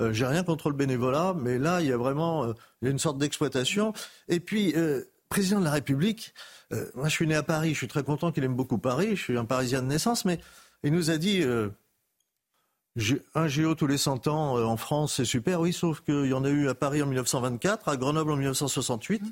Euh, 0.00 0.10
J'ai 0.10 0.24
rien 0.24 0.42
contre 0.42 0.70
le 0.70 0.74
bénévolat, 0.74 1.34
mais 1.38 1.58
là, 1.58 1.82
il 1.82 1.88
y 1.88 1.92
a 1.92 1.98
vraiment 1.98 2.46
euh, 2.46 2.54
une 2.80 2.98
sorte 2.98 3.18
d'exploitation. 3.18 3.92
Et 4.28 4.40
puis, 4.40 4.72
euh, 4.74 5.02
président 5.28 5.60
de 5.60 5.66
la 5.66 5.72
République, 5.72 6.32
euh, 6.72 6.86
moi, 6.94 7.08
je 7.08 7.12
suis 7.12 7.26
né 7.26 7.34
à 7.34 7.42
Paris. 7.42 7.74
Je 7.74 7.76
suis 7.76 7.88
très 7.88 8.04
content 8.04 8.32
qu'il 8.32 8.42
aime 8.42 8.56
beaucoup 8.56 8.78
Paris. 8.78 9.14
Je 9.14 9.22
suis 9.22 9.36
un 9.36 9.44
Parisien 9.44 9.82
de 9.82 9.88
naissance, 9.88 10.24
mais 10.24 10.40
il 10.82 10.94
nous 10.94 11.10
a 11.10 11.18
dit 11.18 11.44
un 13.34 13.48
géo 13.48 13.74
tous 13.74 13.86
les 13.86 13.98
100 13.98 14.26
ans 14.26 14.58
euh, 14.58 14.64
en 14.64 14.76
France, 14.76 15.14
c'est 15.16 15.24
super, 15.24 15.60
oui, 15.60 15.72
sauf 15.72 16.00
qu'il 16.00 16.26
y 16.26 16.32
en 16.32 16.44
a 16.44 16.48
eu 16.48 16.68
à 16.68 16.74
Paris 16.74 17.02
en 17.02 17.06
1924, 17.06 17.88
à 17.88 17.96
Grenoble 17.96 18.32
en 18.32 18.36
1968, 18.36 19.22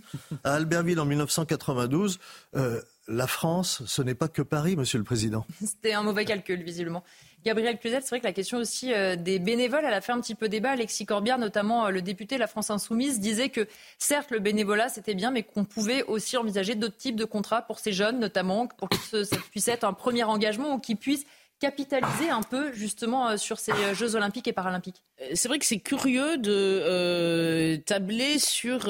à 0.44 0.54
Albertville 0.54 1.00
en 1.00 1.04
1992. 1.04 2.18
Euh, 2.56 2.80
la 3.08 3.26
France, 3.26 3.82
ce 3.86 4.02
n'est 4.02 4.14
pas 4.14 4.28
que 4.28 4.42
Paris, 4.42 4.76
Monsieur 4.76 4.98
le 4.98 5.04
Président. 5.04 5.46
C'était 5.64 5.94
un 5.94 6.02
mauvais 6.02 6.24
calcul, 6.24 6.62
visiblement. 6.62 7.02
Gabriel 7.44 7.78
Cluzet, 7.78 8.00
c'est 8.00 8.08
vrai 8.08 8.20
que 8.20 8.26
la 8.26 8.32
question 8.32 8.58
aussi 8.58 8.92
euh, 8.92 9.16
des 9.16 9.38
bénévoles, 9.38 9.84
elle 9.86 9.94
a 9.94 10.00
fait 10.00 10.12
un 10.12 10.20
petit 10.20 10.34
peu 10.34 10.48
débat. 10.48 10.72
Alexis 10.72 11.06
Corbière, 11.06 11.38
notamment 11.38 11.88
le 11.88 12.02
député 12.02 12.34
de 12.34 12.40
la 12.40 12.48
France 12.48 12.70
Insoumise, 12.70 13.20
disait 13.20 13.48
que 13.48 13.66
certes, 13.98 14.30
le 14.30 14.40
bénévolat, 14.40 14.88
c'était 14.88 15.14
bien, 15.14 15.30
mais 15.30 15.44
qu'on 15.44 15.64
pouvait 15.64 16.02
aussi 16.02 16.36
envisager 16.36 16.74
d'autres 16.74 16.96
types 16.96 17.16
de 17.16 17.24
contrats 17.24 17.62
pour 17.62 17.78
ces 17.78 17.92
jeunes, 17.92 18.18
notamment, 18.18 18.66
pour 18.66 18.88
que 18.88 19.24
ça 19.24 19.36
puisse 19.50 19.68
être 19.68 19.84
un 19.84 19.92
premier 19.92 20.24
engagement 20.24 20.74
ou 20.74 20.78
qu'ils 20.78 20.96
puissent 20.96 21.26
capitaliser 21.60 22.30
un 22.30 22.42
peu 22.42 22.72
justement 22.72 23.28
euh, 23.28 23.36
sur 23.36 23.58
ces 23.58 23.72
euh, 23.72 23.94
Jeux 23.94 24.14
olympiques 24.14 24.48
et 24.48 24.52
paralympiques? 24.52 25.02
Euh, 25.20 25.30
C'est 25.34 25.48
vrai 25.48 25.58
que 25.58 25.66
c'est 25.66 25.80
curieux 25.80 26.38
de 26.38 27.76
tabler 27.86 28.38
sur 28.38 28.88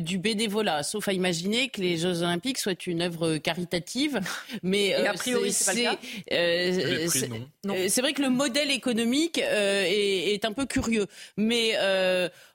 du 0.00 0.18
bénévolat, 0.18 0.82
sauf 0.82 1.08
à 1.08 1.12
imaginer 1.12 1.68
que 1.68 1.80
les 1.80 1.96
Jeux 1.96 2.22
olympiques 2.22 2.58
soient 2.58 2.86
une 2.86 3.02
œuvre 3.02 3.36
caritative. 3.38 4.20
Mais 4.62 4.94
a 4.94 5.12
priori, 5.12 5.52
c'est 5.52 5.84
pas 5.84 5.98
le 6.30 7.88
C'est 7.88 8.00
vrai 8.00 8.12
que 8.12 8.22
le 8.22 8.30
modèle 8.30 8.70
économique 8.70 9.38
est, 9.38 10.34
est, 10.34 10.44
un 10.44 10.52
peu 10.52 10.66
curieux. 10.66 11.06
Mais 11.36 11.76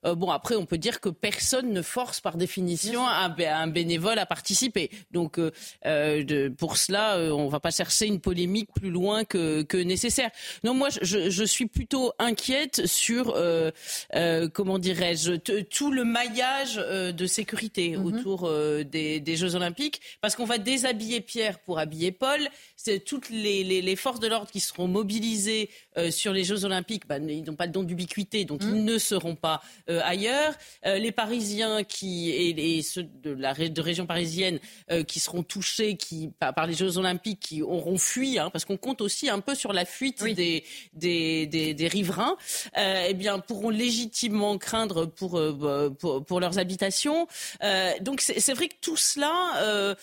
bon, 0.04 0.32
après, 0.32 0.56
on 0.56 0.66
peut 0.66 0.78
dire 0.78 1.00
que 1.00 1.10
personne 1.10 1.72
ne 1.72 1.82
force 1.82 2.20
par 2.22 2.38
définition 2.38 3.08
un, 3.08 3.34
un, 3.38 3.68
bénévole 3.68 4.20
à 4.20 4.26
participer. 4.26 4.90
Donc, 5.12 5.40
de, 5.40 6.54
pour 6.58 6.78
cela, 6.78 7.18
on 7.18 7.46
ne 7.46 7.52
va 7.52 7.60
pas 7.60 7.72
chercher 7.72 8.08
une 8.08 8.20
polémique 8.20 8.70
plus 8.74 8.90
loin 8.90 9.24
que 9.24 9.51
que, 9.68 9.78
nécessaire. 9.78 10.32
Non, 10.64 10.74
moi, 10.74 10.90
je, 11.02 11.30
je, 11.30 11.44
suis 11.44 11.66
plutôt 11.66 12.14
inquiète 12.20 12.86
sur, 12.86 13.34
euh, 13.36 13.72
euh, 14.16 14.48
comment 14.48 14.80
dirais-je, 14.80 15.34
tout 15.64 15.92
le 15.92 16.04
maillage 16.04 16.78
euh, 16.78 17.12
de 17.12 17.26
sécurité 17.26 17.98
mhm. 17.98 18.06
autour 18.06 18.52
des, 18.86 19.20
des, 19.20 19.36
Jeux 19.36 19.56
Olympiques, 19.56 20.02
parce 20.22 20.36
qu'on 20.36 20.46
va 20.46 20.58
déshabiller 20.58 21.22
Pierre 21.22 21.60
pour 21.60 21.80
habiller 21.80 22.12
Paul. 22.12 22.40
C'est 22.76 23.00
toutes 23.00 23.30
les, 23.30 23.64
les, 23.64 23.82
les, 23.82 23.96
forces 23.96 24.20
de 24.20 24.28
l'ordre 24.28 24.50
qui 24.50 24.60
seront 24.60 24.88
mobilisées 24.88 25.70
sur 26.10 26.34
les 26.34 26.44
Jeux 26.44 26.66
Olympiques, 26.66 27.08
bah, 27.08 27.18
ils 27.20 27.44
n'ont 27.44 27.56
pas 27.56 27.66
le 27.66 27.72
don 27.72 27.84
d'ubiquité, 27.84 28.46
donc 28.46 28.62
ils 28.64 28.70
mhm. 28.70 28.86
ne 28.86 28.98
seront 28.98 29.36
pas 29.36 29.62
ailleurs. 29.88 30.54
les 30.84 31.12
Parisiens 31.12 31.84
qui 31.84 32.30
et, 32.30 32.78
et, 32.78 32.82
ceux 32.82 33.04
de 33.04 33.32
la 33.32 33.54
de 33.54 33.82
région 33.82 34.06
parisienne 34.06 34.60
qui 35.08 35.20
seront 35.20 35.44
touchés 35.44 35.96
qui, 35.96 36.30
par, 36.40 36.54
par, 36.54 36.68
les 36.68 36.74
Jeux 36.74 36.98
Olympiques, 36.98 37.40
qui 37.40 37.62
auront 37.62 37.98
fui, 37.98 38.40
hein, 38.40 38.50
parce 38.50 38.66
qu'on 38.66 38.78
compte 38.78 39.02
aussi 39.02 39.30
un 39.30 39.40
peu 39.42 39.56
sur 39.56 39.74
la 39.74 39.86
fuite 39.86 40.24
des, 40.24 40.64
des, 40.94 41.46
des, 41.48 41.88
riverains, 41.88 42.36
euh, 42.78 43.06
eh 43.10 43.14
bien, 43.14 43.40
pourront 43.40 43.70
légitimement 43.70 44.58
craindre 44.58 45.06
pour, 45.06 45.38
euh, 45.38 45.52
bah, 46.00 46.22
pour, 46.26 46.40
leurs 46.40 46.60
habitations. 46.60 47.28
Euh, 47.64 47.92
donc 48.02 48.22
c'est 48.22 48.54
vrai 48.54 48.68
que 48.68 48.76
tout 48.82 48.98
cela 48.98 49.96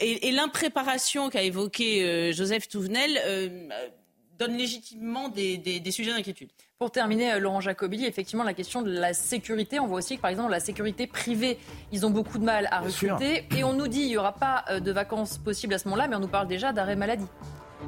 et, 0.00 0.30
l'impréparation 0.30 1.30
qu'a 1.30 1.42
évoqué 1.42 2.32
Joseph 2.32 2.68
Touvenel 2.68 3.70
donne 4.38 4.56
légitimement 4.56 5.30
des, 5.30 5.56
des, 5.56 5.90
sujets 5.90 6.12
d'inquiétude. 6.12 6.50
Pour 6.78 6.90
terminer, 6.90 7.40
Laurent 7.40 7.62
Jacobi, 7.62 8.04
effectivement, 8.04 8.44
la 8.44 8.52
question 8.52 8.82
de 8.82 8.90
la 8.90 9.14
sécurité. 9.14 9.80
On 9.80 9.86
voit 9.86 9.98
aussi 9.98 10.16
que, 10.16 10.20
par 10.20 10.30
exemple, 10.30 10.50
la 10.50 10.60
sécurité 10.60 11.06
privée, 11.06 11.58
ils 11.90 12.04
ont 12.04 12.10
beaucoup 12.10 12.38
de 12.38 12.44
mal 12.44 12.68
à 12.70 12.80
recruter. 12.80 13.46
Et 13.56 13.64
on 13.64 13.72
nous 13.72 13.88
dit 13.88 14.00
qu'il 14.00 14.08
n'y 14.08 14.18
aura 14.18 14.34
pas 14.34 14.64
de 14.78 14.92
vacances 14.92 15.38
possibles 15.38 15.72
à 15.72 15.78
ce 15.78 15.88
moment-là, 15.88 16.06
mais 16.06 16.16
on 16.16 16.20
nous 16.20 16.28
parle 16.28 16.48
déjà 16.48 16.72
d'arrêt 16.74 16.96
maladie. 16.96 17.26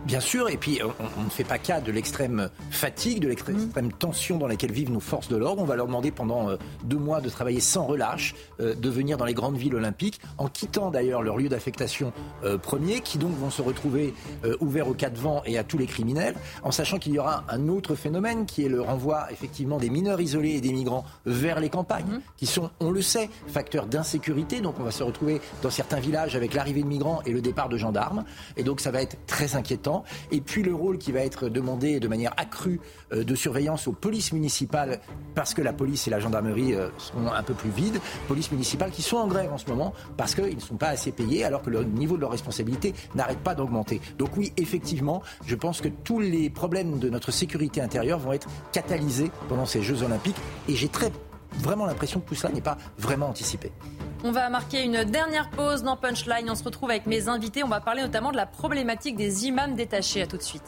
Bien 0.06 0.20
sûr, 0.20 0.48
et 0.48 0.56
puis 0.56 0.80
on, 0.82 1.24
ne 1.24 1.28
fait 1.28 1.44
pas 1.44 1.58
cas 1.58 1.80
de 1.80 1.92
l'extrême 1.92 2.48
fatigue, 2.70 3.20
de 3.20 3.28
l'extrême 3.28 3.68
mmh. 3.76 3.92
tension 3.92 4.38
dans 4.38 4.46
laquelle 4.46 4.72
vivent 4.72 4.90
nos 4.90 5.00
forces 5.00 5.28
de 5.28 5.36
l'ordre. 5.36 5.60
On 5.62 5.66
va 5.66 5.76
leur 5.76 5.86
demander 5.86 6.10
pendant 6.10 6.48
euh, 6.48 6.56
deux 6.84 6.96
mois 6.96 7.20
de 7.20 7.28
travailler 7.28 7.60
sans 7.60 7.84
relâche, 7.84 8.34
euh, 8.60 8.74
de 8.74 8.88
venir 8.88 9.18
dans 9.18 9.24
les 9.24 9.34
grandes 9.34 9.56
villes 9.56 9.74
olympiques, 9.74 10.20
en 10.38 10.48
quittant 10.48 10.90
d'ailleurs 10.90 11.22
leur 11.22 11.36
lieu 11.36 11.48
d'affectation 11.48 12.12
euh, 12.44 12.56
premier, 12.56 13.00
qui 13.00 13.18
donc 13.18 13.36
vont 13.36 13.50
se 13.50 13.60
retrouver 13.60 14.14
ouverts 14.60 14.88
aux 14.88 14.94
cas 14.94 15.10
de 15.10 15.18
vent 15.18 15.42
et 15.44 15.58
à 15.58 15.64
tous 15.64 15.78
les 15.78 15.86
criminels, 15.86 16.34
en 16.62 16.70
sachant 16.70 16.98
qu'il 16.98 17.12
y 17.12 17.18
aura 17.18 17.44
un 17.48 17.68
autre 17.68 17.94
phénomène 17.94 18.46
qui 18.46 18.64
est 18.64 18.68
le 18.68 18.80
renvoi 18.80 19.26
effectivement 19.30 19.78
des 19.78 19.90
mineurs 19.90 20.20
isolés 20.20 20.52
et 20.52 20.60
des 20.60 20.72
migrants 20.72 21.04
vers 21.26 21.60
les 21.60 21.68
campagnes, 21.68 22.06
mmh. 22.06 22.20
qui 22.36 22.46
sont, 22.46 22.70
on 22.80 22.90
le 22.90 23.02
sait, 23.02 23.28
facteurs 23.48 23.86
d'insécurité. 23.86 24.60
Donc 24.60 24.76
on 24.80 24.84
va 24.84 24.90
se 24.90 25.02
retrouver 25.02 25.40
dans 25.62 25.70
certains 25.70 26.00
villages 26.00 26.36
avec 26.36 26.54
l'arrivée 26.54 26.82
de 26.82 26.88
migrants 26.88 27.20
et 27.26 27.32
le 27.32 27.40
départ 27.40 27.68
de 27.68 27.76
gendarmes. 27.76 28.24
Et 28.56 28.62
donc 28.62 28.80
ça 28.80 28.90
va 28.90 29.02
être 29.02 29.16
très 29.26 29.56
inquiétant. 29.56 29.87
Et 30.30 30.40
puis 30.40 30.62
le 30.62 30.74
rôle 30.74 30.98
qui 30.98 31.12
va 31.12 31.20
être 31.20 31.48
demandé 31.48 32.00
de 32.00 32.08
manière 32.08 32.32
accrue 32.36 32.80
euh, 33.12 33.24
de 33.24 33.34
surveillance 33.34 33.88
aux 33.88 33.92
polices 33.92 34.32
municipales, 34.32 35.00
parce 35.34 35.54
que 35.54 35.62
la 35.62 35.72
police 35.72 36.06
et 36.06 36.10
la 36.10 36.20
gendarmerie 36.20 36.74
euh, 36.74 36.88
sont 36.98 37.26
un 37.26 37.42
peu 37.42 37.54
plus 37.54 37.70
vides, 37.70 38.00
polices 38.26 38.50
municipales 38.52 38.90
qui 38.90 39.02
sont 39.02 39.16
en 39.16 39.26
grève 39.26 39.52
en 39.52 39.58
ce 39.58 39.66
moment 39.66 39.92
parce 40.16 40.34
qu'ils 40.34 40.56
ne 40.56 40.60
sont 40.60 40.76
pas 40.76 40.88
assez 40.88 41.12
payés 41.12 41.44
alors 41.44 41.62
que 41.62 41.70
le 41.70 41.84
niveau 41.84 42.16
de 42.16 42.22
leur 42.22 42.30
responsabilité 42.30 42.94
n'arrête 43.14 43.38
pas 43.38 43.54
d'augmenter. 43.54 44.00
Donc 44.18 44.36
oui, 44.36 44.52
effectivement, 44.56 45.22
je 45.46 45.54
pense 45.54 45.80
que 45.80 45.88
tous 45.88 46.20
les 46.20 46.50
problèmes 46.50 46.98
de 46.98 47.08
notre 47.08 47.30
sécurité 47.30 47.80
intérieure 47.80 48.18
vont 48.18 48.32
être 48.32 48.48
catalysés 48.72 49.30
pendant 49.48 49.66
ces 49.66 49.82
Jeux 49.82 50.02
olympiques. 50.02 50.36
Et 50.68 50.74
j'ai 50.74 50.88
très 50.88 51.10
vraiment 51.54 51.86
l'impression 51.86 52.20
que 52.20 52.28
tout 52.28 52.34
cela 52.34 52.52
n'est 52.52 52.60
pas 52.60 52.78
vraiment 52.98 53.28
anticipé. 53.28 53.72
On 54.24 54.32
va 54.32 54.48
marquer 54.50 54.82
une 54.82 55.04
dernière 55.04 55.48
pause 55.50 55.82
dans 55.82 55.96
Punchline. 55.96 56.50
On 56.50 56.54
se 56.54 56.64
retrouve 56.64 56.90
avec 56.90 57.06
mes 57.06 57.28
invités. 57.28 57.62
On 57.62 57.68
va 57.68 57.80
parler 57.80 58.02
notamment 58.02 58.32
de 58.32 58.36
la 58.36 58.46
problématique 58.46 59.16
des 59.16 59.46
imams 59.46 59.74
détachés. 59.74 60.22
À 60.22 60.26
tout 60.26 60.36
de 60.36 60.42
suite. 60.42 60.64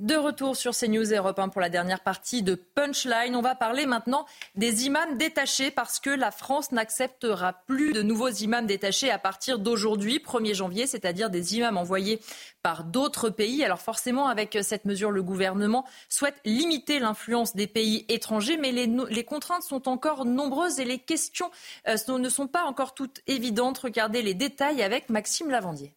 De 0.00 0.16
retour 0.16 0.56
sur 0.56 0.72
CNews 0.74 1.14
Europe 1.14 1.38
1 1.38 1.50
pour 1.50 1.60
la 1.60 1.68
dernière 1.68 2.00
partie 2.00 2.42
de 2.42 2.56
Punchline. 2.56 3.36
On 3.36 3.42
va 3.42 3.54
parler 3.54 3.86
maintenant 3.86 4.26
des 4.56 4.86
imams 4.86 5.16
détachés 5.18 5.70
parce 5.70 6.00
que 6.00 6.10
la 6.10 6.32
France 6.32 6.72
n'acceptera 6.72 7.52
plus 7.68 7.92
de 7.92 8.02
nouveaux 8.02 8.28
imams 8.28 8.66
détachés 8.66 9.12
à 9.12 9.20
partir 9.20 9.60
d'aujourd'hui, 9.60 10.18
1er 10.18 10.52
janvier, 10.52 10.88
c'est-à-dire 10.88 11.30
des 11.30 11.58
imams 11.58 11.76
envoyés 11.76 12.18
par 12.60 12.82
d'autres 12.82 13.30
pays. 13.30 13.62
Alors 13.62 13.80
forcément, 13.80 14.26
avec 14.26 14.58
cette 14.62 14.84
mesure, 14.84 15.12
le 15.12 15.22
gouvernement 15.22 15.86
souhaite 16.08 16.40
limiter 16.44 16.98
l'influence 16.98 17.54
des 17.54 17.68
pays 17.68 18.04
étrangers, 18.08 18.56
mais 18.56 18.72
les, 18.72 19.24
contraintes 19.24 19.62
sont 19.62 19.88
encore 19.88 20.24
nombreuses 20.24 20.80
et 20.80 20.84
les 20.84 20.98
questions 20.98 21.52
euh, 21.86 22.18
ne 22.18 22.28
sont 22.28 22.48
pas 22.48 22.64
encore 22.64 22.94
toutes 22.94 23.20
évidentes. 23.28 23.78
Regardez 23.78 24.22
les 24.22 24.34
détails 24.34 24.82
avec 24.82 25.08
Maxime 25.08 25.50
Lavandier. 25.50 25.94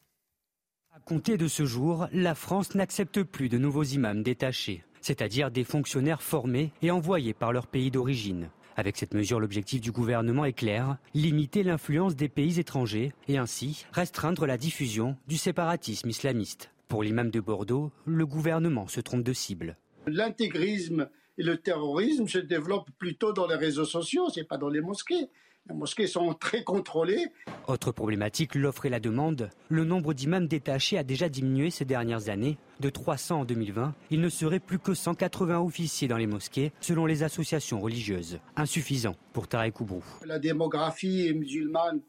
Compter 1.07 1.37
de 1.37 1.47
ce 1.47 1.63
jour, 1.63 2.09
la 2.11 2.35
France 2.35 2.75
n'accepte 2.75 3.23
plus 3.23 3.47
de 3.47 3.57
nouveaux 3.57 3.85
imams 3.85 4.23
détachés, 4.23 4.83
c'est-à-dire 4.99 5.51
des 5.51 5.63
fonctionnaires 5.63 6.21
formés 6.21 6.73
et 6.81 6.91
envoyés 6.91 7.33
par 7.33 7.53
leur 7.53 7.67
pays 7.67 7.91
d'origine. 7.91 8.49
Avec 8.75 8.97
cette 8.97 9.13
mesure, 9.13 9.39
l'objectif 9.39 9.79
du 9.79 9.93
gouvernement 9.93 10.43
est 10.43 10.51
clair, 10.51 10.97
limiter 11.13 11.63
l'influence 11.63 12.17
des 12.17 12.27
pays 12.27 12.59
étrangers 12.59 13.13
et 13.29 13.37
ainsi 13.37 13.85
restreindre 13.93 14.45
la 14.45 14.57
diffusion 14.57 15.15
du 15.29 15.37
séparatisme 15.37 16.09
islamiste. 16.09 16.71
Pour 16.89 17.03
l'imam 17.03 17.31
de 17.31 17.39
Bordeaux, 17.39 17.89
le 18.05 18.25
gouvernement 18.25 18.89
se 18.89 18.99
trompe 18.99 19.23
de 19.23 19.31
cible. 19.31 19.77
L'intégrisme 20.07 21.07
et 21.37 21.43
le 21.43 21.55
terrorisme 21.55 22.27
se 22.27 22.39
développent 22.39 22.91
plutôt 22.97 23.31
dans 23.31 23.47
les 23.47 23.55
réseaux 23.55 23.85
sociaux, 23.85 24.27
c'est 24.29 24.43
pas 24.43 24.57
dans 24.57 24.67
les 24.67 24.81
mosquées. 24.81 25.29
Les 25.69 25.75
mosquées 25.75 26.07
sont 26.07 26.33
très 26.39 26.63
contrôlées. 26.63 27.27
Autre 27.67 27.91
problématique, 27.91 28.55
l'offre 28.55 28.85
et 28.85 28.89
la 28.89 28.99
demande. 28.99 29.49
Le 29.69 29.83
nombre 29.83 30.13
d'imams 30.13 30.47
détachés 30.47 30.97
a 30.97 31.03
déjà 31.03 31.29
diminué 31.29 31.69
ces 31.69 31.85
dernières 31.85 32.29
années. 32.29 32.57
De 32.79 32.89
300 32.89 33.41
en 33.41 33.45
2020, 33.45 33.93
il 34.11 34.21
ne 34.21 34.29
serait 34.29 34.59
plus 34.59 34.79
que 34.79 34.93
180 34.93 35.59
officiers 35.59 36.07
dans 36.07 36.17
les 36.17 36.27
mosquées, 36.27 36.71
selon 36.79 37.05
les 37.05 37.23
associations 37.23 37.81
religieuses. 37.81 38.39
Insuffisant 38.55 39.15
pour 39.33 39.47
Tarek 39.47 39.81
Oubrou. 39.81 40.03
La 40.25 40.39
démographie 40.39 41.33
musulmane 41.33 42.01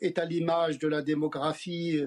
est 0.00 0.18
à 0.18 0.24
l'image 0.24 0.78
de 0.78 0.88
la 0.88 1.02
démographie 1.02 2.02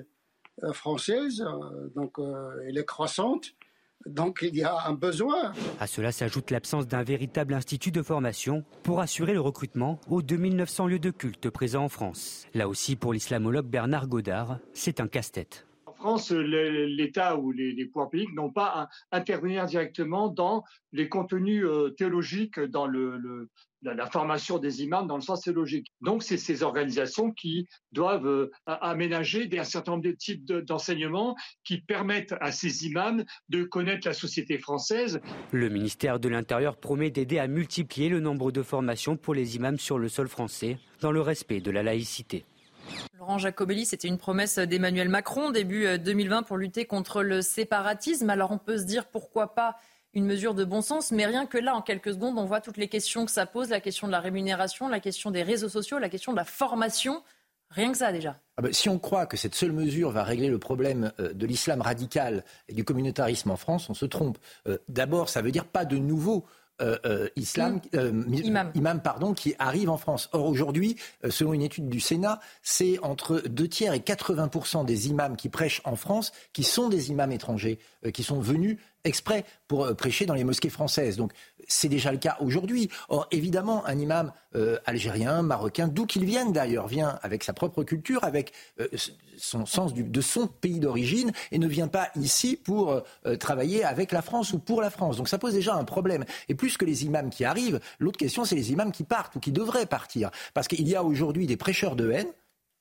euh, 0.64 0.74
française, 0.74 1.42
euh, 1.42 1.90
donc 1.96 2.20
euh, 2.20 2.64
elle 2.68 2.78
est 2.78 2.86
croissante. 2.86 3.56
Donc 4.06 4.40
il 4.42 4.56
y 4.56 4.64
a 4.64 4.88
un 4.88 4.94
besoin. 4.94 5.54
À 5.80 5.88
cela 5.88 6.12
s'ajoute 6.12 6.52
l'absence 6.52 6.88
d'un 6.88 7.04
véritable 7.04 7.54
institut 7.54 7.92
de 7.92 8.02
formation 8.02 8.64
pour 8.84 9.02
assurer 9.02 9.34
le 9.34 9.42
recrutement 9.42 10.00
aux 10.08 10.22
2900 10.22 10.88
lieux 10.88 11.00
de 11.00 11.12
culte 11.12 11.50
présents 11.50 11.86
en 11.86 11.90
France. 11.90 12.48
Là 12.54 12.68
aussi, 12.68 12.96
pour 12.96 13.14
l'islamologue 13.14 13.68
Bernard 13.68 14.08
Godard, 14.08 14.60
c'est 14.74 15.00
un 15.00 15.08
casse-tête. 15.08 15.69
France, 16.00 16.32
l'État 16.32 17.38
ou 17.38 17.52
les, 17.52 17.86
pouvoirs 17.86 18.10
publics 18.10 18.34
n'ont 18.34 18.52
pas 18.52 18.90
à 19.12 19.18
intervenir 19.18 19.66
directement 19.66 20.30
dans 20.30 20.64
les 20.94 21.10
contenus 21.10 21.66
théologiques, 21.98 22.58
dans 22.58 22.88
la, 22.88 24.10
formation 24.10 24.60
des 24.60 24.82
imams 24.82 25.08
dans 25.08 25.18
le 25.18 25.22
sens 25.22 25.42
théologique. 25.42 25.88
Donc, 26.00 26.24
c'est 26.24 26.38
ces 26.38 26.64
organisations 26.64 27.32
qui 27.32 27.68
doivent 27.92 28.28
euh, 28.28 28.50
aménager 28.66 29.50
un 29.60 29.64
certain 29.66 29.92
nombre 29.92 30.06
de 30.06 30.12
types 30.12 30.46
d'enseignements 30.46 31.36
qui 31.66 31.82
permettent 31.82 32.36
à 32.40 32.54
ces 32.54 32.86
imams 32.86 33.26
de 33.50 33.64
connaître 33.64 34.08
la 34.08 34.14
société 34.14 34.58
française. 34.58 35.20
Le 35.52 35.68
ministère 35.68 36.20
de 36.22 36.30
l'Intérieur 36.30 36.78
promet 36.78 37.12
d'aider 37.12 37.40
à 37.40 37.48
multiplier 37.48 38.08
le 38.08 38.22
nombre 38.22 38.54
de 38.54 38.64
formations 38.64 39.18
pour 39.18 39.34
les 39.34 39.58
imams 39.58 39.78
sur 39.78 40.00
le 40.00 40.08
sol 40.08 40.30
français, 40.30 40.78
dans 41.02 41.12
le 41.12 41.22
respect 41.22 41.60
de 41.60 41.72
la 41.72 41.84
laïcité. 41.84 42.46
Laurent 43.18 43.38
Jacobelli, 43.38 43.86
c'était 43.86 44.08
une 44.08 44.18
promesse 44.18 44.58
d'Emmanuel 44.58 45.10
Macron 45.10 45.52
début 45.52 45.98
2020 45.98 46.38
euh, 46.38 46.42
pour 46.44 46.58
lutter 46.58 46.86
contre 46.86 47.24
le 47.24 47.42
séparatisme. 47.42 48.30
Alors 48.30 48.52
on 48.52 48.58
peut 48.58 48.78
se 48.78 48.84
dire 48.84 49.06
pourquoi 49.06 49.54
pas 49.54 49.76
une 50.14 50.26
mesure 50.26 50.54
de 50.54 50.64
bon 50.64 50.82
sens. 50.82 51.12
Mais 51.12 51.26
rien 51.26 51.46
que 51.46 51.58
là, 51.58 51.76
en 51.76 51.82
quelques 51.82 52.14
secondes, 52.14 52.38
on 52.38 52.46
voit 52.46 52.62
toutes 52.62 52.78
les 52.78 52.88
questions 52.88 53.26
que 53.26 53.32
ça 53.32 53.46
pose, 53.46 53.70
la 53.70 53.82
question 53.82 54.08
de 54.08 54.12
la 54.12 54.20
rémunération, 54.20 54.88
la 54.88 55.00
question 55.00 55.32
des 55.32 55.44
réseaux 55.44 55.70
sociaux, 55.70 56.00
la 56.00 56.10
question 56.10 56.32
de 56.32 56.38
la 56.38 56.46
formation. 56.46 57.24
Rien 57.72 57.92
que 57.92 57.98
ça 57.98 58.12
déjà. 58.12 58.36
Ah 58.58 58.64
ben, 58.64 58.74
si 58.74 58.90
on 58.90 58.98
croit 58.98 59.28
que 59.28 59.38
cette 59.38 59.54
seule 59.54 59.72
mesure 59.72 60.10
va 60.10 60.24
régler 60.24 60.48
le 60.48 60.58
problème 60.58 61.12
euh, 61.20 61.34
de 61.34 61.46
l'islam 61.46 61.82
radical 61.82 62.44
et 62.68 62.74
du 62.74 62.84
communautarisme 62.84 63.52
en 63.52 63.58
France, 63.58 63.90
on 63.90 63.94
se 63.94 64.06
trompe. 64.06 64.40
Euh, 64.68 64.80
d'abord, 64.88 65.30
ça 65.30 65.44
veut 65.44 65.52
dire 65.52 65.66
pas 65.66 65.86
de 65.86 65.98
nouveau 65.98 66.46
islam, 67.36 67.82
mm. 67.94 68.34
imam. 68.34 68.72
imam. 68.76 69.02
pardon, 69.02 69.34
qui 69.34 69.56
arrive 69.60 69.90
en 69.90 69.98
France. 69.98 70.30
Or 70.34 70.46
aujourd'hui, 70.46 70.96
selon 71.30 71.54
une 71.54 71.62
étude 71.62 71.90
du 71.90 72.00
Sénat, 72.00 72.40
c'est 72.64 73.00
entre 73.00 73.42
2 73.48 73.68
tiers 73.68 73.94
et 73.94 74.00
80% 74.00 74.86
des 74.86 75.10
imams 75.10 75.36
qui 75.36 75.50
prêchent 75.50 75.82
en 75.84 75.96
France 75.96 76.32
qui 76.54 76.64
sont 76.64 76.90
des 76.90 77.10
imams 77.10 77.32
étrangers, 77.32 77.80
qui 78.14 78.24
sont 78.24 78.40
venus 78.40 78.78
exprès 79.10 79.44
pour 79.68 79.86
euh, 79.86 79.94
prêcher 79.94 80.26
dans 80.26 80.34
les 80.34 80.46
mosquées 80.46 80.70
françaises. 80.70 81.18
Donc 81.18 81.34
c'est 81.68 81.90
déjà 81.90 82.12
le 82.12 82.18
cas 82.18 82.38
aujourd'hui. 82.40 82.90
Or 83.10 83.28
évidemment, 83.32 83.86
un 83.86 84.00
imam 84.00 84.32
euh, 84.56 84.78
algérien, 84.86 85.42
marocain, 85.42 85.88
d'où 85.88 86.06
qu'il 86.06 86.24
vienne 86.24 86.54
d'ailleurs, 86.54 86.88
vient 86.88 87.20
avec 87.22 87.44
sa 87.44 87.54
propre 87.54 87.84
culture, 87.84 88.24
avec 88.24 88.54
euh, 88.80 88.88
son 89.38 89.66
sens 89.66 89.94
de 89.94 90.22
son 90.22 90.48
pays 90.48 90.80
d'origine 90.80 91.32
et 91.52 91.60
ne 91.60 91.68
vient 91.68 91.88
pas 91.88 92.10
ici 92.16 92.58
pour 92.58 93.02
travailler 93.40 93.86
avec 93.86 94.12
la 94.12 94.22
France 94.22 94.52
ou 94.52 94.60
pour 94.60 94.82
la 94.82 94.90
France. 94.90 95.16
Donc 95.16 95.30
ça 95.30 95.38
pose 95.38 95.54
déjà 95.54 95.76
un 95.76 95.86
problème. 95.86 96.26
Et 96.50 96.56
plus 96.56 96.76
que 96.76 96.84
les 96.84 97.06
imams 97.06 97.30
qui 97.30 97.46
arrivent, 97.46 97.80
l'autre 98.00 98.18
question 98.18 98.44
c'est 98.44 98.56
les 98.56 98.74
imams 98.74 98.92
qui 98.92 99.06
partent 99.06 99.38
ou 99.38 99.40
qui 99.40 99.54
devraient 99.54 99.86
partir. 99.86 100.30
Parce 100.54 100.68
qu'il 100.68 100.88
y 100.88 100.96
a 100.96 101.04
aujourd'hui 101.06 101.48
des 101.48 101.56
prêcheurs 101.56 101.96
de 101.96 102.12
haine. 102.12 102.28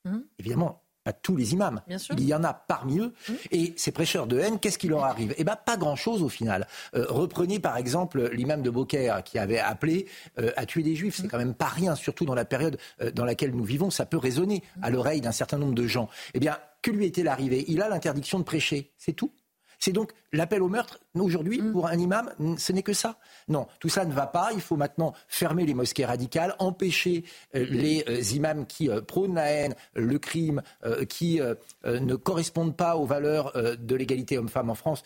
Mmh. 0.03 0.17
Évidemment, 0.37 0.81
pas 1.03 1.13
tous 1.13 1.35
les 1.35 1.53
imams. 1.53 1.81
Il 2.11 2.23
y 2.23 2.33
en 2.33 2.43
a 2.43 2.53
parmi 2.53 2.99
eux. 2.99 3.13
Mmh. 3.27 3.33
Et 3.51 3.73
ces 3.77 3.91
prêcheurs 3.91 4.27
de 4.27 4.39
haine, 4.39 4.59
qu'est-ce 4.59 4.77
qui 4.77 4.87
leur 4.87 5.03
arrive? 5.03 5.33
Eh 5.37 5.43
bien, 5.43 5.55
pas 5.55 5.77
grand-chose 5.77 6.21
au 6.21 6.29
final. 6.29 6.67
Euh, 6.95 7.05
reprenez 7.09 7.59
par 7.59 7.77
exemple 7.77 8.29
l'imam 8.33 8.61
de 8.61 8.69
Beaucaire 8.69 9.23
qui 9.23 9.39
avait 9.39 9.59
appelé 9.59 10.07
euh, 10.39 10.51
à 10.57 10.65
tuer 10.65 10.83
des 10.83 10.95
juifs. 10.95 11.15
C'est 11.17 11.23
mmh. 11.23 11.29
quand 11.29 11.37
même 11.37 11.53
pas 11.53 11.67
rien, 11.67 11.95
surtout 11.95 12.25
dans 12.25 12.35
la 12.35 12.45
période 12.45 12.77
euh, 13.01 13.11
dans 13.11 13.25
laquelle 13.25 13.51
nous 13.51 13.63
vivons. 13.63 13.89
Ça 13.89 14.05
peut 14.05 14.17
résonner 14.17 14.63
à 14.81 14.89
l'oreille 14.89 15.21
d'un 15.21 15.31
certain 15.31 15.57
nombre 15.57 15.75
de 15.75 15.87
gens. 15.87 16.09
Eh 16.33 16.39
bien, 16.39 16.57
que 16.81 16.91
lui 16.91 17.05
est-il 17.05 17.27
arrivé 17.27 17.65
Il 17.67 17.81
a 17.81 17.89
l'interdiction 17.89 18.39
de 18.39 18.43
prêcher. 18.43 18.91
C'est 18.97 19.13
tout. 19.13 19.31
C'est 19.79 19.93
donc 19.93 20.11
l'appel 20.33 20.61
au 20.61 20.67
meurtre 20.67 20.99
aujourd'hui 21.15 21.61
mm. 21.61 21.71
pour 21.71 21.87
un 21.87 21.97
imam, 21.97 22.29
ce 22.57 22.71
n'est 22.71 22.83
que 22.83 22.93
ça. 22.93 23.17
Non, 23.47 23.67
tout 23.79 23.89
ça 23.89 24.05
ne 24.05 24.13
va 24.13 24.27
pas. 24.27 24.49
Il 24.53 24.61
faut 24.61 24.75
maintenant 24.75 25.13
fermer 25.27 25.65
les 25.65 25.73
mosquées 25.73 26.05
radicales, 26.05 26.55
empêcher 26.59 27.23
euh, 27.55 27.61
mm. 27.61 27.73
les 27.73 28.05
euh, 28.07 28.21
imams 28.35 28.65
qui 28.65 28.89
euh, 28.89 29.01
prônent 29.01 29.35
la 29.35 29.49
haine, 29.49 29.75
le 29.95 30.19
crime, 30.19 30.61
qui 31.07 31.39
ne 31.85 32.15
correspondent 32.15 32.75
pas 32.75 32.97
aux 32.97 33.05
valeurs 33.05 33.53
de 33.53 33.95
l'égalité 33.95 34.37
homme-femme 34.37 34.69
en 34.69 34.75
France. 34.75 35.03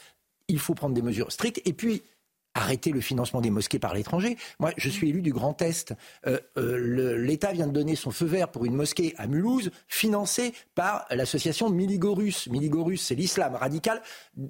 Il 0.48 0.60
faut 0.60 0.74
prendre 0.74 0.96
des 0.96 1.02
mesures 1.02 1.32
strictes. 1.32 1.62
Et 1.66 1.74
puis, 1.74 2.04
arrêter 2.54 2.92
le 2.92 3.02
financement 3.02 3.42
des 3.42 3.50
mosquées 3.50 3.80
par 3.80 3.94
l'étranger. 3.94 4.38
Moi, 4.60 4.72
je 4.78 4.90
suis 4.90 5.10
élu 5.10 5.22
du 5.22 5.34
Grand 5.34 5.60
Est. 5.62 5.94
Euh, 6.28 6.40
euh, 6.58 7.18
L'État 7.18 7.52
vient 7.52 7.68
de 7.68 7.72
donner 7.72 7.96
son 7.96 8.12
feu 8.12 8.26
vert 8.26 8.50
pour 8.50 8.66
une 8.66 8.76
mosquée 8.76 9.14
à 9.18 9.28
Mulhouse, 9.28 9.72
financée 9.88 10.54
par 10.76 11.06
l'association 11.10 11.70
Miligorus. 11.70 12.48
Miligorus, 12.48 13.02
c'est 13.02 13.16
l'islam 13.16 13.56
radical 13.56 14.02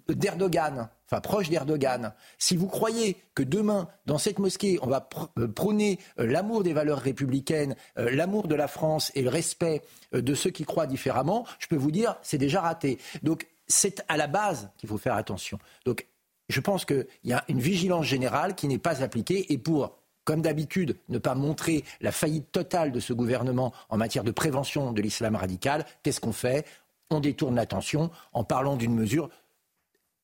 d'Erdogan, 0.09 0.89
enfin 1.05 1.21
proche 1.21 1.49
d'Erdogan. 1.49 2.13
Si 2.38 2.57
vous 2.57 2.67
croyez 2.67 3.17
que 3.35 3.43
demain, 3.43 3.88
dans 4.05 4.17
cette 4.17 4.39
mosquée, 4.39 4.80
on 4.81 4.88
va 4.88 5.07
euh, 5.38 5.47
prôner 5.47 5.99
l'amour 6.17 6.63
des 6.63 6.73
valeurs 6.73 6.99
républicaines, 6.99 7.75
l'amour 7.95 8.47
de 8.47 8.55
la 8.55 8.67
France 8.67 9.11
et 9.15 9.21
le 9.21 9.30
respect 9.30 9.81
de 10.11 10.34
ceux 10.34 10.49
qui 10.49 10.65
croient 10.65 10.88
différemment, 10.88 11.45
je 11.59 11.67
peux 11.67 11.75
vous 11.75 11.91
dire, 11.91 12.15
c'est 12.21 12.38
déjà 12.38 12.61
raté. 12.61 12.99
Donc, 13.23 13.47
c'est 13.67 14.03
à 14.07 14.17
la 14.17 14.27
base 14.27 14.69
qu'il 14.77 14.89
faut 14.89 14.97
faire 14.97 15.15
attention. 15.15 15.57
Donc, 15.85 16.07
je 16.49 16.60
pense 16.60 16.86
qu'il 16.86 17.07
y 17.24 17.34
a 17.34 17.44
une 17.48 17.60
vigilance 17.60 18.06
générale 18.06 18.56
qui 18.56 18.68
n'est 18.68 18.78
pas 18.78 19.02
appliquée 19.02 19.52
et 19.52 19.57
pour 19.57 19.98
comme 20.24 20.41
d'habitude, 20.41 20.98
ne 21.10 21.18
pas 21.18 21.36
montrer 21.36 21.84
la 22.02 22.11
faillite 22.11 22.52
totale 22.52 22.91
de 22.91 22.99
ce 22.99 23.14
gouvernement 23.14 23.74
en 23.90 23.98
matière 23.98 24.24
de 24.24 24.32
prévention 24.32 24.91
de 24.91 25.02
l'islam 25.02 25.36
radical, 25.36 25.86
qu'est-ce 26.02 26.22
qu'on 26.22 26.32
fait? 26.32 26.65
On 27.10 27.20
détourne 27.20 27.56
l'attention 27.56 28.10
en 28.32 28.44
parlant 28.44 28.78
d'une 28.78 28.95
mesure. 28.95 29.30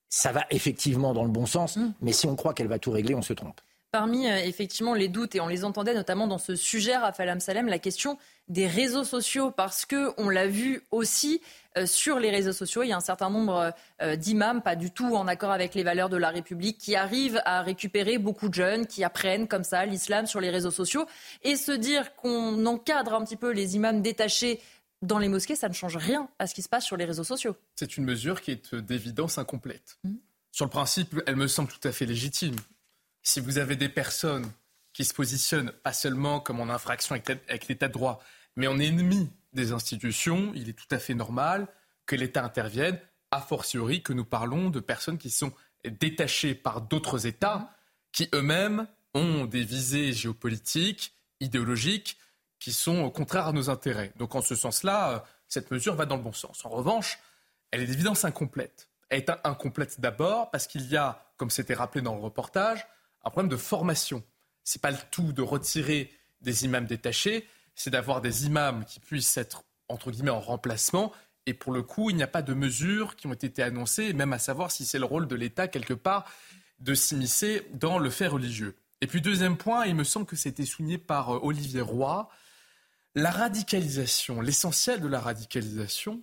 Ça 0.08 0.32
va 0.32 0.46
effectivement 0.50 1.14
dans 1.14 1.24
le 1.24 1.30
bon 1.30 1.46
sens, 1.46 1.76
mmh. 1.76 1.94
mais 2.02 2.14
si 2.14 2.28
on 2.28 2.36
croit 2.36 2.54
qu'elle 2.54 2.68
va 2.68 2.80
tout 2.80 2.92
régler, 2.92 3.14
on 3.14 3.22
se 3.22 3.34
trompe. 3.34 3.60
Parmi 3.92 4.30
euh, 4.30 4.38
effectivement 4.38 4.94
les 4.94 5.08
doutes, 5.08 5.36
et 5.36 5.40
on 5.40 5.48
les 5.48 5.66
entendait 5.66 5.94
notamment 5.94 6.28
dans 6.28 6.38
ce 6.38 6.56
sujet, 6.56 6.96
Raphaël 6.96 7.30
Amsalem, 7.30 7.68
la 7.68 7.80
question 7.80 8.18
des 8.48 8.68
réseaux 8.68 9.04
sociaux, 9.04 9.52
parce 9.52 9.86
que 9.86 10.14
on 10.18 10.30
l'a 10.30 10.48
vu 10.48 10.84
aussi 10.92 11.42
sur 11.86 12.20
les 12.20 12.30
réseaux 12.32 12.54
sociaux, 12.54 12.84
il 12.84 12.90
y 12.90 12.92
a 12.92 12.98
un 12.98 13.02
certain 13.02 13.30
nombre 13.30 13.74
euh, 14.02 14.16
d'imams, 14.16 14.62
pas 14.62 14.76
du 14.76 14.92
tout 14.92 15.16
en 15.16 15.28
accord 15.28 15.52
avec 15.52 15.76
les 15.76 15.84
valeurs 15.84 16.10
de 16.10 16.18
la 16.18 16.30
République, 16.30 16.78
qui 16.78 16.96
arrivent 16.96 17.42
à 17.46 17.62
récupérer 17.62 18.18
beaucoup 18.18 18.50
de 18.50 18.54
jeunes, 18.54 18.88
qui 18.88 19.04
apprennent 19.04 19.48
comme 19.48 19.64
ça 19.64 19.86
l'islam 19.86 20.26
sur 20.26 20.42
les 20.42 20.50
réseaux 20.50 20.72
sociaux, 20.72 21.06
et 21.44 21.56
se 21.56 21.72
dire 21.72 22.16
qu'on 22.16 22.66
encadre 22.66 23.14
un 23.14 23.24
petit 23.24 23.38
peu 23.38 23.52
les 23.52 23.76
imams 23.76 24.02
détachés 24.02 24.60
dans 25.02 25.20
les 25.20 25.30
mosquées, 25.30 25.56
ça 25.56 25.70
ne 25.70 25.74
change 25.74 25.96
rien 25.96 26.28
à 26.40 26.48
ce 26.48 26.54
qui 26.54 26.62
se 26.62 26.70
passe 26.70 26.86
sur 26.86 26.98
les 26.98 27.06
réseaux 27.06 27.24
sociaux. 27.24 27.56
C'est 27.76 27.98
une 27.98 28.04
mesure 28.04 28.42
qui 28.42 28.52
est 28.52 28.76
d'évidence 28.76 29.38
incomplète. 29.38 29.98
Mmh. 30.04 30.16
Sur 30.52 30.66
le 30.66 30.72
principe, 30.72 31.22
elle 31.26 31.38
me 31.38 31.48
semble 31.48 31.70
tout 31.70 31.88
à 31.88 31.92
fait 31.92 32.06
légitime 32.06 32.56
si 33.22 33.40
vous 33.40 33.60
avez 33.60 33.76
des 33.76 33.90
personnes 33.90 34.52
qui 34.92 35.06
se 35.06 35.14
positionnent 35.14 35.72
pas 35.84 35.94
seulement 35.94 36.40
comme 36.40 36.60
en 36.60 36.70
infraction 36.70 37.16
avec 37.16 37.68
l'état 37.68 37.88
de 37.88 37.94
droit, 37.94 38.20
mais 38.56 38.68
en 38.68 38.80
ennemi 38.80 39.30
des 39.54 39.72
institutions, 39.72 40.52
il 40.56 40.70
est 40.70 40.74
tout 40.74 40.88
à 40.92 41.00
fait 41.00 41.14
normal 41.14 41.68
que 42.06 42.16
l'État 42.16 42.44
intervienne, 42.44 43.00
a 43.32 43.42
fortiori 43.42 44.02
que 44.02 44.14
nous 44.14 44.26
parlons 44.26 44.70
de 44.70 44.80
personnes 44.80 45.18
qui 45.18 45.30
sont 45.30 45.52
détachées 45.86 46.56
par 46.56 46.82
d'autres 46.82 47.28
États, 47.28 47.70
qui 48.12 48.28
eux-mêmes 48.34 48.88
ont 49.14 49.46
des 49.46 49.64
visées 49.64 50.14
géopolitiques, 50.14 51.14
idéologiques, 51.40 52.18
qui 52.60 52.74
sont 52.74 53.10
contraires 53.10 53.48
à 53.48 53.54
nos 53.54 53.70
intérêts. 53.70 54.14
Donc 54.18 54.36
en 54.36 54.42
ce 54.42 54.56
sens-là, 54.56 55.24
cette 55.48 55.72
mesure 55.72 55.96
va 55.96 56.06
dans 56.06 56.18
le 56.18 56.24
bon 56.24 56.34
sens. 56.34 56.66
En 56.66 56.70
revanche, 56.70 57.20
elle 57.72 57.82
est 57.82 57.86
d'évidence 57.86 58.26
incomplète. 58.26 58.90
Elle 59.10 59.20
est 59.20 59.32
incomplète 59.44 60.02
d'abord 60.02 60.52
parce 60.52 60.68
qu'il 60.68 60.88
y 60.88 60.98
a, 60.98 61.26
comme 61.38 61.50
c'était 61.50 61.74
rappelé 61.74 62.02
dans 62.02 62.16
le 62.16 62.22
reportage, 62.22 62.86
un 63.24 63.30
problème 63.30 63.50
de 63.50 63.58
formation. 63.58 64.24
C'est 64.64 64.82
pas 64.82 64.92
le 64.92 64.98
tout 65.12 65.32
de 65.34 65.42
retirer 65.42 66.12
des 66.42 66.66
imams 66.66 66.86
détachés, 66.86 67.48
c'est 67.80 67.92
d'avoir 67.92 68.20
des 68.20 68.46
imams 68.46 68.84
qui 68.84 69.00
puissent 69.00 69.38
être 69.38 69.64
entre 69.88 70.12
guillemets 70.12 70.32
en 70.32 70.42
remplacement. 70.42 71.14
Et 71.46 71.54
pour 71.54 71.72
le 71.72 71.82
coup, 71.82 72.10
il 72.10 72.18
n'y 72.18 72.24
a 72.24 72.28
pas 72.28 72.42
de 72.42 72.54
mesures 72.54 73.16
qui 73.16 73.26
ont 73.28 73.34
été 73.34 73.64
annoncées, 73.64 74.12
même 74.12 74.34
à 74.34 74.38
savoir 74.38 74.70
si 74.70 74.86
c'est 74.86 75.00
le 75.00 75.06
rôle 75.06 75.28
de 75.28 75.36
l'État 75.36 75.70
quelque 75.70 75.94
part 75.94 76.30
de 76.82 76.94
s'immiscer 76.94 77.66
dans 77.74 77.98
le 77.98 78.10
fait 78.10 78.28
religieux. 78.28 78.76
Et 79.00 79.08
puis 79.08 79.22
deuxième 79.22 79.56
point, 79.56 79.86
il 79.86 79.96
me 79.96 80.04
semble 80.04 80.26
que 80.26 80.36
c'était 80.36 80.66
souligné 80.66 80.98
par 80.98 81.34
euh, 81.34 81.40
Olivier 81.42 81.80
Roy, 81.80 82.30
la 83.16 83.32
radicalisation, 83.32 84.42
l'essentiel 84.42 85.00
de 85.00 85.08
la 85.08 85.22
radicalisation 85.22 86.22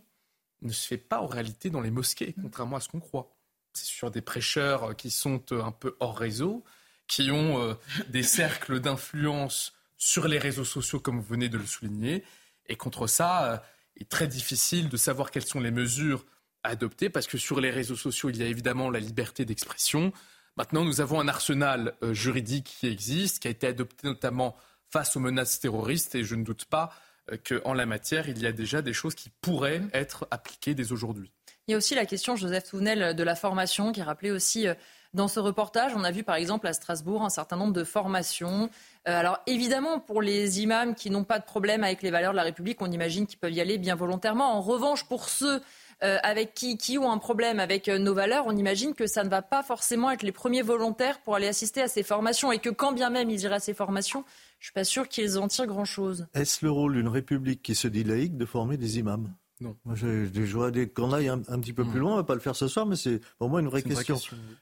ne 0.60 0.72
se 0.72 0.86
fait 0.86 0.98
pas 0.98 1.20
en 1.22 1.26
réalité 1.26 1.70
dans 1.70 1.80
les 1.80 1.90
mosquées, 1.90 2.34
contrairement 2.42 2.76
à 2.76 2.80
ce 2.80 2.88
qu'on 2.88 3.00
croit. 3.00 3.34
C'est 3.72 3.86
sur 3.86 4.10
des 4.10 4.20
prêcheurs 4.20 4.94
qui 4.94 5.10
sont 5.10 5.42
euh, 5.52 5.64
un 5.64 5.72
peu 5.72 5.96
hors 6.00 6.18
réseau, 6.18 6.64
qui 7.08 7.30
ont 7.30 7.62
euh, 7.62 7.74
des 8.08 8.22
cercles 8.22 8.78
d'influence 8.80 9.72
sur 9.96 10.28
les 10.28 10.38
réseaux 10.38 10.64
sociaux, 10.64 11.00
comme 11.00 11.18
vous 11.18 11.26
venez 11.26 11.48
de 11.48 11.58
le 11.58 11.66
souligner. 11.66 12.24
Et 12.68 12.76
contre 12.76 13.06
ça, 13.06 13.62
il 13.96 14.02
est 14.02 14.08
très 14.08 14.26
difficile 14.26 14.88
de 14.88 14.96
savoir 14.96 15.30
quelles 15.30 15.46
sont 15.46 15.60
les 15.60 15.70
mesures 15.70 16.24
à 16.62 16.70
adopter, 16.70 17.10
parce 17.10 17.26
que 17.26 17.38
sur 17.38 17.60
les 17.60 17.70
réseaux 17.70 17.96
sociaux, 17.96 18.30
il 18.30 18.36
y 18.36 18.42
a 18.42 18.46
évidemment 18.46 18.90
la 18.90 19.00
liberté 19.00 19.44
d'expression. 19.44 20.12
Maintenant, 20.56 20.84
nous 20.84 21.00
avons 21.00 21.20
un 21.20 21.28
arsenal 21.28 21.94
euh, 22.02 22.14
juridique 22.14 22.76
qui 22.80 22.86
existe, 22.86 23.40
qui 23.40 23.48
a 23.48 23.50
été 23.50 23.66
adopté 23.66 24.06
notamment 24.06 24.56
face 24.90 25.16
aux 25.16 25.20
menaces 25.20 25.60
terroristes, 25.60 26.14
et 26.14 26.24
je 26.24 26.34
ne 26.34 26.44
doute 26.44 26.64
pas 26.64 26.92
euh, 27.30 27.36
qu'en 27.36 27.74
la 27.74 27.86
matière, 27.86 28.28
il 28.28 28.38
y 28.40 28.46
a 28.46 28.52
déjà 28.52 28.82
des 28.82 28.92
choses 28.92 29.14
qui 29.14 29.30
pourraient 29.40 29.82
être 29.92 30.26
appliquées 30.30 30.74
dès 30.74 30.92
aujourd'hui. 30.92 31.30
Il 31.68 31.72
y 31.72 31.74
a 31.74 31.76
aussi 31.76 31.94
la 31.94 32.06
question, 32.06 32.36
Joseph 32.36 32.70
Tounel, 32.70 33.14
de 33.14 33.22
la 33.22 33.34
formation, 33.34 33.92
qui 33.92 34.02
rappelée 34.02 34.30
aussi 34.30 34.66
euh, 34.66 34.74
dans 35.14 35.28
ce 35.28 35.40
reportage. 35.40 35.92
On 35.94 36.04
a 36.04 36.10
vu 36.10 36.22
par 36.22 36.36
exemple 36.36 36.66
à 36.66 36.72
Strasbourg 36.72 37.22
un 37.22 37.30
certain 37.30 37.56
nombre 37.56 37.72
de 37.72 37.84
formations. 37.84 38.70
alors 39.04 39.38
évidemment, 39.46 40.00
pour 40.00 40.22
les 40.22 40.60
imams 40.60 40.94
qui 40.94 41.10
n'ont 41.10 41.24
pas 41.24 41.38
de 41.38 41.44
problème 41.44 41.84
avec 41.84 42.02
les 42.02 42.10
valeurs 42.10 42.32
de 42.32 42.36
la 42.36 42.42
République, 42.42 42.82
on 42.82 42.90
imagine 42.90 43.26
qu'ils 43.26 43.38
peuvent 43.38 43.52
y 43.52 43.60
aller 43.60 43.78
bien 43.78 43.94
volontairement. 43.94 44.56
En 44.56 44.60
revanche, 44.60 45.04
pour 45.04 45.28
ceux 45.28 45.60
euh, 46.02 46.18
avec 46.22 46.52
qui, 46.52 46.76
qui 46.76 46.98
ont 46.98 47.10
un 47.10 47.16
problème 47.16 47.58
avec 47.58 47.88
euh, 47.88 47.98
nos 47.98 48.12
valeurs, 48.12 48.44
on 48.46 48.54
imagine 48.54 48.92
que 48.92 49.06
ça 49.06 49.24
ne 49.24 49.30
va 49.30 49.40
pas 49.40 49.62
forcément 49.62 50.10
être 50.10 50.22
les 50.22 50.32
premiers 50.32 50.60
volontaires 50.60 51.22
pour 51.22 51.36
aller 51.36 51.48
assister 51.48 51.80
à 51.80 51.88
ces 51.88 52.02
formations 52.02 52.52
et 52.52 52.58
que 52.58 52.68
quand 52.68 52.92
bien 52.92 53.08
même 53.08 53.30
ils 53.30 53.40
iraient 53.40 53.54
à 53.54 53.60
ces 53.60 53.72
formations, 53.72 54.22
je 54.58 54.64
ne 54.64 54.66
suis 54.66 54.72
pas 54.74 54.84
sûr 54.84 55.08
qu'ils 55.08 55.38
en 55.38 55.48
tirent 55.48 55.66
grand-chose. 55.66 56.26
Est-ce 56.34 56.62
le 56.66 56.70
rôle 56.70 56.96
d'une 56.96 57.08
république 57.08 57.62
qui 57.62 57.74
se 57.74 57.88
dit 57.88 58.04
laïque 58.04 58.36
de 58.36 58.44
former 58.44 58.76
des 58.76 58.98
imams? 58.98 59.32
Non. 59.60 59.76
Moi, 59.84 59.94
je, 59.94 60.84
qu'on 60.86 61.12
aille 61.12 61.28
un, 61.28 61.38
petit 61.38 61.72
peu 61.72 61.84
plus 61.84 61.98
loin, 61.98 62.12
on 62.12 62.16
ne 62.16 62.20
va 62.20 62.24
pas 62.24 62.34
le 62.34 62.40
faire 62.40 62.56
ce 62.56 62.68
soir, 62.68 62.86
mais 62.86 62.96
c'est 62.96 63.20
pour 63.38 63.48
moi 63.48 63.60
une 63.60 63.68
vraie 63.68 63.82
question. 63.82 64.18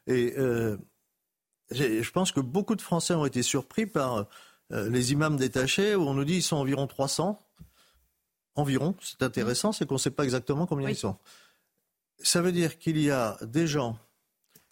Et 0.06 0.34
euh, 0.38 0.76
je 1.70 2.10
pense 2.10 2.30
que 2.30 2.40
beaucoup 2.40 2.76
de 2.76 2.82
Français 2.82 3.14
ont 3.14 3.26
été 3.26 3.42
surpris 3.42 3.86
par 3.86 4.26
les 4.70 5.12
imams 5.12 5.36
détachés, 5.36 5.94
où 5.94 6.02
on 6.02 6.14
nous 6.14 6.24
dit 6.24 6.34
qu'ils 6.34 6.42
sont 6.42 6.56
environ 6.56 6.86
300 6.86 7.40
environ, 8.56 8.94
c'est 9.00 9.22
intéressant, 9.22 9.72
c'est 9.72 9.86
qu'on 9.86 9.94
ne 9.94 9.98
sait 10.00 10.10
pas 10.10 10.24
exactement 10.24 10.66
combien 10.66 10.88
ils 10.88 10.96
sont. 10.96 11.16
Ça 12.18 12.42
veut 12.42 12.52
dire 12.52 12.78
qu'il 12.78 12.98
y 12.98 13.10
a 13.10 13.36
des 13.42 13.66
gens 13.66 13.98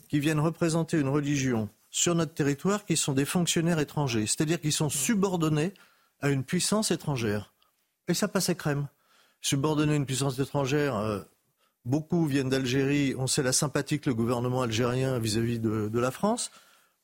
qui 0.09 0.21
viennent 0.21 0.41
représenter 0.41 0.99
une 0.99 1.09
religion 1.09 1.69
sur 1.91 2.15
notre 2.15 2.33
territoire 2.33 2.85
qui 2.85 2.97
sont 2.97 3.13
des 3.13 3.25
fonctionnaires 3.25 3.81
étrangers, 3.81 4.27
c'est-à-dire 4.27 4.61
qu'ils 4.61 4.73
sont 4.73 4.89
subordonnés 4.89 5.75
à 6.21 6.31
une 6.31 6.45
puissance 6.45 6.91
étrangère. 6.91 7.53
Et 8.09 8.15
ça 8.15 8.29
passe 8.29 8.49
à 8.49 8.55
crème. 8.55 8.89
Subordonnés 9.43 9.93
à 9.93 9.97
une 9.97 10.07
puissance 10.07 10.39
étrangère, 10.39 10.97
euh, 10.97 11.21
beaucoup 11.85 12.27
viennent 12.27 12.49
d'Algérie, 12.49 13.15
on 13.19 13.27
sait 13.27 13.43
la 13.43 13.53
sympathie 13.53 13.99
que 13.99 14.09
le 14.09 14.15
gouvernement 14.15 14.63
algérien 14.63 15.19
vis-à-vis 15.19 15.59
de, 15.59 15.99
la 15.99 16.11
France. 16.11 16.51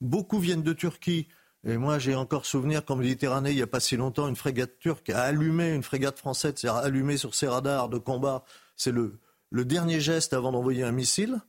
Beaucoup 0.01 0.39
viennent 0.39 0.63
de 0.63 0.73
Turquie, 0.73 1.29
et 1.67 1.77
moi, 1.77 1.99
j'ai 1.99 2.15
encore 2.15 2.47
souvenir 2.47 2.85
qu'en 2.85 2.95
Méditerranée, 2.95 3.51
il 3.51 3.57
n'y 3.57 3.63
a 3.63 3.67
pas 3.67 3.81
si 3.81 3.97
longtemps, 3.97 4.29
une 4.29 4.37
frégate 4.37 4.79
turque 4.79 5.11
a 5.11 5.23
allumé 5.23 5.75
une 5.75 5.83
frégate 5.83 6.19
française, 6.19 6.55
c'est-à-dire 6.57 6.81
allumé 6.81 7.17
sur 7.17 7.35
ses 7.35 7.49
radars 7.49 7.89
de 7.89 7.99
combat. 7.99 8.45
C'est 8.77 8.93
le, 8.93 9.19
le 9.51 9.65
dernier 9.65 9.99
geste 9.99 10.33
avant 10.33 10.53
d'envoyer 10.53 10.85
un 10.85 10.93
missile. 10.93 11.41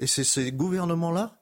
Et 0.00 0.08
c'est 0.08 0.24
ces 0.24 0.50
gouvernements-là 0.50 1.40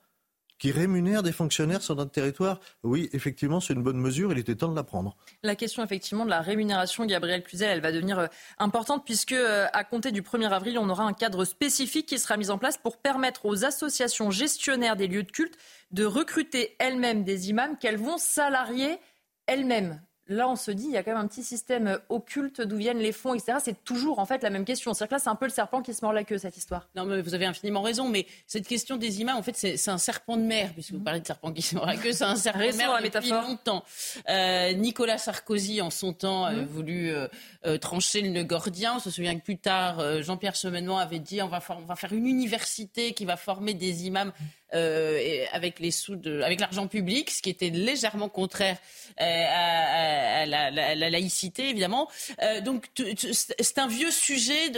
qui 0.59 0.71
rémunèrent 0.71 1.23
des 1.23 1.31
fonctionnaires 1.31 1.81
sur 1.81 1.95
notre 1.95 2.11
territoire. 2.11 2.59
Oui, 2.83 3.09
effectivement, 3.13 3.59
c'est 3.59 3.73
une 3.73 3.83
bonne 3.83 3.99
mesure, 3.99 4.31
il 4.31 4.39
était 4.39 4.55
temps 4.55 4.69
de 4.69 4.75
la 4.75 4.83
prendre. 4.83 5.15
La 5.43 5.55
question, 5.55 5.83
effectivement, 5.83 6.25
de 6.25 6.29
la 6.29 6.41
rémunération, 6.41 7.05
Gabriel 7.05 7.43
Cluzel, 7.43 7.69
elle 7.69 7.81
va 7.81 7.91
devenir 7.91 8.19
euh, 8.19 8.27
importante 8.57 9.05
puisque, 9.05 9.33
euh, 9.33 9.67
à 9.73 9.83
compter 9.83 10.11
du 10.11 10.21
1er 10.21 10.49
avril, 10.49 10.77
on 10.79 10.89
aura 10.89 11.03
un 11.03 11.13
cadre 11.13 11.45
spécifique 11.45 12.07
qui 12.07 12.19
sera 12.19 12.37
mis 12.37 12.49
en 12.49 12.57
place 12.57 12.77
pour 12.77 12.97
permettre 12.97 13.45
aux 13.45 13.65
associations 13.65 14.31
gestionnaires 14.31 14.95
des 14.95 15.07
lieux 15.07 15.23
de 15.23 15.31
culte 15.31 15.57
de 15.91 16.05
recruter 16.05 16.75
elles-mêmes 16.79 17.23
des 17.23 17.49
imams 17.49 17.77
qu'elles 17.77 17.97
vont 17.97 18.17
salarier 18.17 18.97
elles-mêmes 19.45 20.01
là, 20.29 20.49
on 20.49 20.55
se 20.55 20.71
dit, 20.71 20.85
il 20.85 20.91
y 20.91 20.97
a 20.97 21.03
quand 21.03 21.11
même 21.11 21.23
un 21.23 21.27
petit 21.27 21.43
système 21.43 21.99
occulte 22.09 22.61
d'où 22.61 22.77
viennent 22.77 22.99
les 22.99 23.11
fonds, 23.11 23.33
etc. 23.33 23.59
C'est 23.63 23.83
toujours 23.83 24.19
en 24.19 24.25
fait 24.25 24.43
la 24.43 24.49
même 24.49 24.65
question. 24.65 24.93
C'est-à-dire 24.93 25.09
que 25.09 25.15
là, 25.15 25.19
c'est 25.19 25.29
un 25.29 25.35
peu 25.35 25.45
le 25.45 25.51
serpent 25.51 25.81
qui 25.81 25.93
se 25.93 26.03
mord 26.03 26.13
la 26.13 26.23
queue, 26.23 26.37
cette 26.37 26.57
histoire. 26.57 26.87
Non, 26.95 27.05
mais 27.05 27.21
vous 27.21 27.33
avez 27.33 27.45
infiniment 27.45 27.81
raison. 27.81 28.09
Mais 28.09 28.25
cette 28.45 28.67
question 28.67 28.97
des 28.97 29.21
imams, 29.21 29.37
en 29.37 29.43
fait, 29.43 29.55
c'est 29.55 29.89
un 29.89 29.97
serpent 29.97 30.37
de 30.37 30.43
mer, 30.43 30.71
puisque 30.73 30.91
vous 30.91 30.99
parlez 30.99 31.21
de 31.21 31.27
serpent 31.27 31.51
qui 31.51 31.61
se 31.61 31.75
mord 31.75 31.85
la 31.85 31.97
queue, 31.97 32.11
c'est 32.11 32.23
un 32.23 32.35
serpent 32.35 32.59
de 32.59 32.77
mer 32.77 32.99
depuis 33.03 33.29
longtemps. 33.29 33.83
Euh, 34.29 34.73
Nicolas 34.73 35.17
Sarkozy, 35.17 35.81
en 35.81 35.89
son 35.89 36.13
temps, 36.13 36.45
a 36.45 36.51
mmh. 36.51 36.65
voulu 36.65 37.09
euh, 37.09 37.27
euh, 37.65 37.77
trancher 37.77 38.21
le 38.21 38.29
nœud 38.29 38.43
gordien. 38.43 38.95
On 38.97 38.99
se 38.99 39.09
souvient 39.09 39.37
que 39.37 39.43
plus 39.43 39.57
tard, 39.57 40.21
Jean-Pierre 40.21 40.55
Chevènement 40.55 40.97
avait 40.97 41.19
dit 41.19 41.41
on 41.41 41.47
va, 41.47 41.61
on 41.69 41.85
va 41.85 41.95
faire 41.95 42.13
une 42.13 42.27
université 42.27 43.13
qui 43.13 43.25
va 43.25 43.37
former 43.37 43.73
des 43.73 44.05
imams 44.05 44.31
euh, 44.73 45.45
avec 45.53 45.79
les 45.79 45.91
sous 45.91 46.17
de, 46.17 46.41
avec 46.41 46.59
l'argent 46.59 46.87
public, 46.87 47.31
ce 47.31 47.41
qui 47.41 47.49
était 47.49 47.69
légèrement 47.69 48.27
contraire 48.27 48.77
euh, 49.21 49.23
à, 49.23 50.45
la, 50.45 50.71
la, 50.71 51.09
laïcité, 51.09 51.69
évidemment. 51.69 52.09
Euh, 52.41 52.59
donc 52.59 52.89
c'est 53.31 53.77
un 53.77 53.87
vieux 53.87 54.11
sujet 54.11 54.69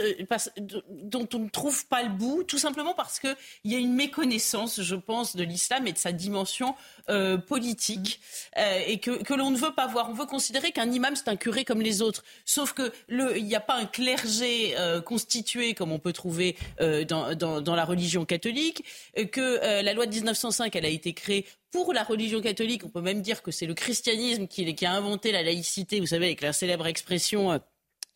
dont 0.88 1.28
on 1.34 1.38
ne 1.40 1.48
trouve 1.48 1.86
pas 1.86 2.04
le 2.04 2.08
bout, 2.08 2.44
tout 2.44 2.58
simplement 2.58 2.94
parce 2.94 3.18
qu'il 3.18 3.34
y 3.64 3.74
a 3.74 3.78
une 3.78 3.94
méconnaissance, 3.94 4.80
je 4.80 4.94
pense, 4.94 5.34
de 5.34 5.42
l'islam 5.42 5.86
et 5.88 5.92
de 5.92 5.98
sa 5.98 6.12
dimension 6.12 6.76
euh, 7.08 7.38
politique 7.38 8.20
euh, 8.58 8.80
et 8.86 8.98
que, 8.98 9.22
que 9.22 9.34
l'on 9.34 9.50
ne 9.50 9.56
veut 9.56 9.74
pas 9.74 9.86
voir. 9.86 10.10
On 10.10 10.14
veut 10.14 10.26
considérer 10.26 10.72
qu'un 10.72 10.90
imam 10.90 11.16
c'est 11.16 11.28
un 11.28 11.36
curé 11.36 11.64
comme 11.64 11.80
les 11.80 12.02
autres, 12.02 12.24
sauf 12.44 12.72
que 12.72 12.92
il 13.08 13.44
n'y 13.44 13.54
a 13.54 13.60
pas 13.60 13.76
un 13.76 13.86
clergé 13.86 14.74
constitué 15.04 15.74
comme 15.74 15.92
on 15.92 15.98
peut 15.98 16.12
trouver 16.12 16.56
dans, 16.78 17.34
dans, 17.34 17.60
dans, 17.60 17.74
la 17.74 17.84
religion 17.84 18.24
catholique, 18.24 18.84
que 19.30 19.60
euh, 19.62 19.82
la 19.82 19.92
loi 19.92 20.06
de 20.06 20.14
1905, 20.14 20.74
elle 20.76 20.84
a 20.84 20.88
été 20.88 21.12
créée 21.12 21.46
pour 21.70 21.92
la 21.92 22.02
religion 22.02 22.40
catholique. 22.40 22.84
On 22.84 22.88
peut 22.88 23.00
même 23.00 23.22
dire 23.22 23.42
que 23.42 23.50
c'est 23.50 23.66
le 23.66 23.74
christianisme 23.74 24.46
qui, 24.46 24.74
qui, 24.74 24.86
a 24.86 24.92
inventé 24.92 25.32
la 25.32 25.42
laïcité, 25.42 26.00
vous 26.00 26.06
savez, 26.06 26.26
avec 26.26 26.40
la 26.40 26.52
célèbre 26.52 26.86
expression 26.86 27.52
euh, 27.52 27.58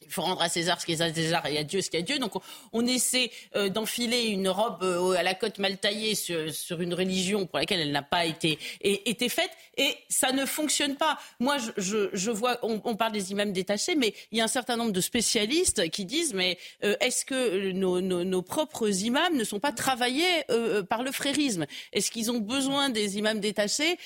il 0.07 0.13
faut 0.13 0.23
rendre 0.23 0.43
à 0.43 0.49
César 0.49 0.81
ce 0.81 0.87
qui 0.87 0.93
est 0.93 1.01
à 1.01 1.13
César 1.13 1.47
et 1.47 1.59
à 1.59 1.65
Dieu 1.65 1.81
ce 1.81 1.91
qui 1.91 1.97
est 1.97 2.01
à 2.01 2.03
Dieu. 2.03 2.19
Donc 2.19 2.33
on, 2.73 2.87
essaie 2.87 3.31
euh, 3.57 3.69
d'enfiler 3.69 4.25
une 4.25 4.49
robe 4.49 4.83
euh, 4.83 5.13
à 5.13 5.23
la 5.23 5.35
côte 5.35 5.59
mal 5.59 5.79
taillée 5.79 6.15
sur, 6.15 6.81
une 6.81 6.95
religion 6.95 7.47
pour 7.47 7.59
laquelle 7.59 7.81
elle 7.81 7.93
n'a 7.93 8.03
pas 8.03 8.25
été, 8.25 8.59
été 8.81 9.29
faite 9.29 9.51
et 9.77 9.97
ça 10.09 10.33
ne 10.33 10.45
fonctionne 10.45 10.97
pas. 10.97 11.19
Moi, 11.41 11.57
je, 11.77 12.31
vois, 12.31 12.59
on, 12.63 12.97
parle 12.97 13.13
des 13.13 13.33
imams 13.33 13.53
détachés, 13.53 13.95
mais 13.95 14.15
il 14.33 14.39
y 14.39 14.41
a 14.41 14.45
un 14.45 14.49
certain 14.49 14.77
nombre 14.77 14.93
de 14.93 15.01
spécialistes 15.01 15.89
qui 15.91 16.05
disent 16.05 16.35
mais 16.35 16.59
euh, 16.85 16.97
est-ce 17.01 17.25
que 17.25 17.73
nos, 17.73 18.43
propres 18.43 18.89
imams 18.89 19.37
ne 19.37 19.45
sont 19.45 19.61
pas 19.61 19.73
travaillés 19.73 20.45
par 20.89 21.03
le 21.03 21.13
frérisme? 21.13 21.67
Est-ce 21.93 22.11
qu'ils 22.11 22.31
ont 22.31 22.39
besoin 22.39 22.91
des 22.91 23.19
imams 23.19 23.41
détachés 23.41 23.99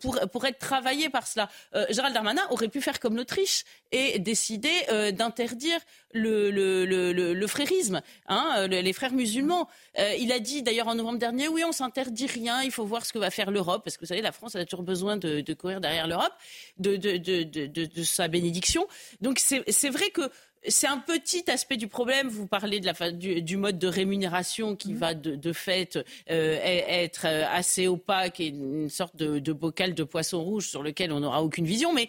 pour, 0.00 0.18
pour 0.32 0.44
être 0.46 0.58
travaillés 0.58 1.08
par 1.08 1.26
cela? 1.26 1.48
Gérald 1.90 2.14
Darmanin 2.14 2.42
aurait 2.50 2.68
pu 2.68 2.80
faire 2.80 2.98
comme 3.00 3.16
l'Autriche 3.16 3.64
et 3.92 4.18
décider 4.18 4.72
d'interdire 5.12 5.43
interdire 5.44 5.78
le, 6.12 7.46
frérisme, 7.46 8.00
hein, 8.28 8.66
les 8.68 8.92
frères 8.92 9.12
musulmans. 9.12 9.68
Euh, 9.98 10.14
il 10.18 10.32
a 10.32 10.38
dit 10.38 10.62
d'ailleurs 10.62 10.88
en 10.88 10.94
novembre 10.94 11.18
dernier, 11.18 11.48
oui, 11.48 11.62
on 11.66 11.72
s'interdit 11.72 12.26
rien, 12.26 12.62
il 12.62 12.70
faut 12.70 12.84
voir 12.84 13.04
ce 13.04 13.12
que 13.12 13.18
va 13.18 13.30
faire 13.30 13.50
l'Europe, 13.50 13.82
parce 13.84 13.96
que 13.96 14.00
vous 14.02 14.08
savez, 14.08 14.22
la 14.22 14.32
France 14.32 14.56
a 14.56 14.64
toujours 14.64 14.84
besoin 14.84 15.16
de, 15.16 15.54
courir 15.54 15.80
derrière 15.80 16.06
l'Europe, 16.06 16.32
de, 16.78 18.02
sa 18.02 18.28
bénédiction. 18.28 18.86
Donc 19.20 19.38
c'est 19.38 19.90
vrai 19.90 20.10
que 20.10 20.22
c'est 20.68 20.86
un 20.86 20.98
petit 20.98 21.50
aspect 21.50 21.76
du 21.76 21.88
problème. 21.88 22.28
Vous 22.28 22.46
parlez 22.46 22.80
de 22.80 22.86
la, 22.86 23.10
du, 23.10 23.42
du 23.42 23.56
mode 23.56 23.78
de 23.78 23.86
rémunération 23.86 24.76
qui 24.76 24.92
mmh. 24.92 24.96
va 24.96 25.14
de, 25.14 25.36
de 25.36 25.52
fait 25.52 25.98
euh, 26.30 26.58
être 26.62 27.26
euh, 27.26 27.44
assez 27.50 27.86
opaque 27.86 28.40
et 28.40 28.48
une 28.48 28.88
sorte 28.88 29.16
de, 29.16 29.38
de, 29.38 29.52
bocal 29.52 29.94
de 29.94 30.04
poisson 30.04 30.42
rouge 30.42 30.68
sur 30.68 30.82
lequel 30.82 31.12
on 31.12 31.20
n'aura 31.20 31.42
aucune 31.42 31.66
vision. 31.66 31.92
Mais 31.92 32.08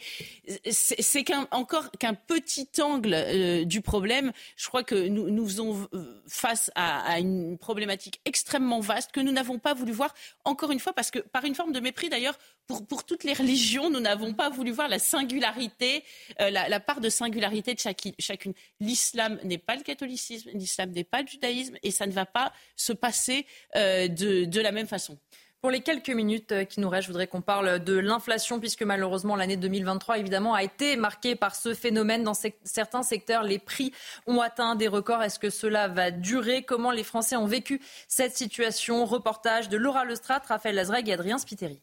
c'est 0.69 1.23
qu'un, 1.23 1.47
encore 1.51 1.91
qu'un 1.91 2.13
petit 2.13 2.69
angle 2.81 3.13
euh, 3.13 3.65
du 3.65 3.81
problème. 3.81 4.31
Je 4.55 4.67
crois 4.67 4.83
que 4.83 5.07
nous, 5.07 5.29
nous 5.29 5.45
faisons 5.45 5.87
face 6.27 6.71
à, 6.75 7.01
à, 7.01 7.19
une 7.19 7.57
problématique 7.57 8.21
extrêmement 8.25 8.79
vaste 8.79 9.11
que 9.11 9.19
nous 9.19 9.31
n'avons 9.31 9.59
pas 9.59 9.73
voulu 9.73 9.91
voir, 9.91 10.13
encore 10.43 10.71
une 10.71 10.79
fois, 10.79 10.93
parce 10.93 11.11
que 11.11 11.19
par 11.19 11.43
une 11.45 11.55
forme 11.55 11.71
de 11.71 11.79
mépris 11.79 12.09
d'ailleurs 12.09 12.37
pour, 12.67 13.03
toutes 13.05 13.23
les 13.23 13.33
religions, 13.33 13.89
nous 13.89 13.99
n'avons 13.99 14.33
pas 14.33 14.49
voulu 14.49 14.71
voir 14.71 14.87
la 14.87 14.99
singularité, 14.99 16.03
la, 16.39 16.67
la, 16.67 16.79
part 16.79 17.01
de 17.01 17.09
singularité 17.09 17.73
de 17.73 17.79
chacune 17.79 18.53
L'islam 18.79 19.39
n'est 19.43 19.57
pas 19.57 19.75
le 19.75 19.83
catholicisme, 19.83 20.49
l'islam 20.53 20.91
n'est 20.91 21.03
pas 21.03 21.21
le 21.21 21.27
judaïsme, 21.27 21.75
et 21.83 21.91
ça 21.91 22.05
ne 22.07 22.11
va 22.11 22.25
pas 22.25 22.51
se 22.75 22.93
passer 22.93 23.45
euh, 23.75 24.07
de, 24.07 24.59
la 24.59 24.71
même 24.71 24.87
façon. 24.87 25.17
Pour 25.61 25.71
les 25.71 25.81
quelques 25.81 26.09
minutes 26.09 26.51
euh, 26.51 26.63
qui 26.65 26.79
nous 26.79 26.89
restent, 26.89 27.07
je 27.07 27.11
voudrais 27.11 27.27
qu'on 27.27 27.41
parle 27.41 27.83
de 27.83 27.97
l'inflation, 27.97 28.59
puisque 28.59 28.83
malheureusement 28.83 29.35
l'année 29.35 29.57
2023, 29.57 30.19
évidemment, 30.19 30.53
a 30.53 30.63
été 30.63 30.95
marquée 30.95 31.35
par 31.35 31.55
ce 31.55 31.73
phénomène. 31.73 32.23
Dans 32.23 32.35
certains 32.63 33.03
secteurs, 33.03 33.43
les 33.43 33.59
prix 33.59 33.91
ont 34.27 34.41
atteint 34.41 34.75
des 34.75 34.87
records. 34.87 35.23
Est-ce 35.23 35.39
que 35.39 35.49
cela 35.49 35.87
va 35.87 36.11
durer? 36.11 36.63
Comment 36.63 36.91
les 36.91 37.03
Français 37.03 37.35
ont 37.35 37.47
vécu 37.47 37.81
cette 38.07 38.35
situation? 38.37 39.05
Reportage 39.05 39.69
de 39.69 39.77
Laura 39.77 40.05
Lestrade, 40.05 40.43
Raphaël 40.47 40.75
Lazreg 40.75 41.09
et 41.09 41.13
Adrien 41.13 41.37
Spiteri. 41.37 41.81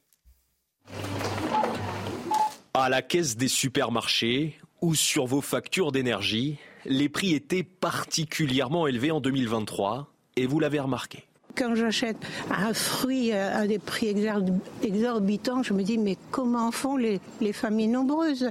À 2.74 2.88
la 2.88 3.02
caisse 3.02 3.36
des 3.36 3.48
supermarchés 3.48 4.58
ou 4.80 4.94
sur 4.94 5.26
vos 5.26 5.40
factures 5.40 5.92
d'énergie, 5.92 6.58
les 6.84 7.08
prix 7.08 7.34
étaient 7.34 7.62
particulièrement 7.62 8.86
élevés 8.86 9.10
en 9.10 9.20
2023 9.20 10.12
et 10.36 10.46
vous 10.46 10.58
l'avez 10.58 10.80
remarqué. 10.80 11.24
Quand 11.56 11.74
j'achète 11.74 12.16
un 12.50 12.72
fruit 12.72 13.32
à 13.32 13.66
des 13.66 13.78
prix 13.78 14.14
exorbitants, 14.82 15.62
je 15.62 15.74
me 15.74 15.82
dis 15.82 15.98
mais 15.98 16.16
comment 16.30 16.70
font 16.70 16.96
les, 16.96 17.20
les, 17.40 17.52
familles 17.52 17.88
nombreuses? 17.88 18.50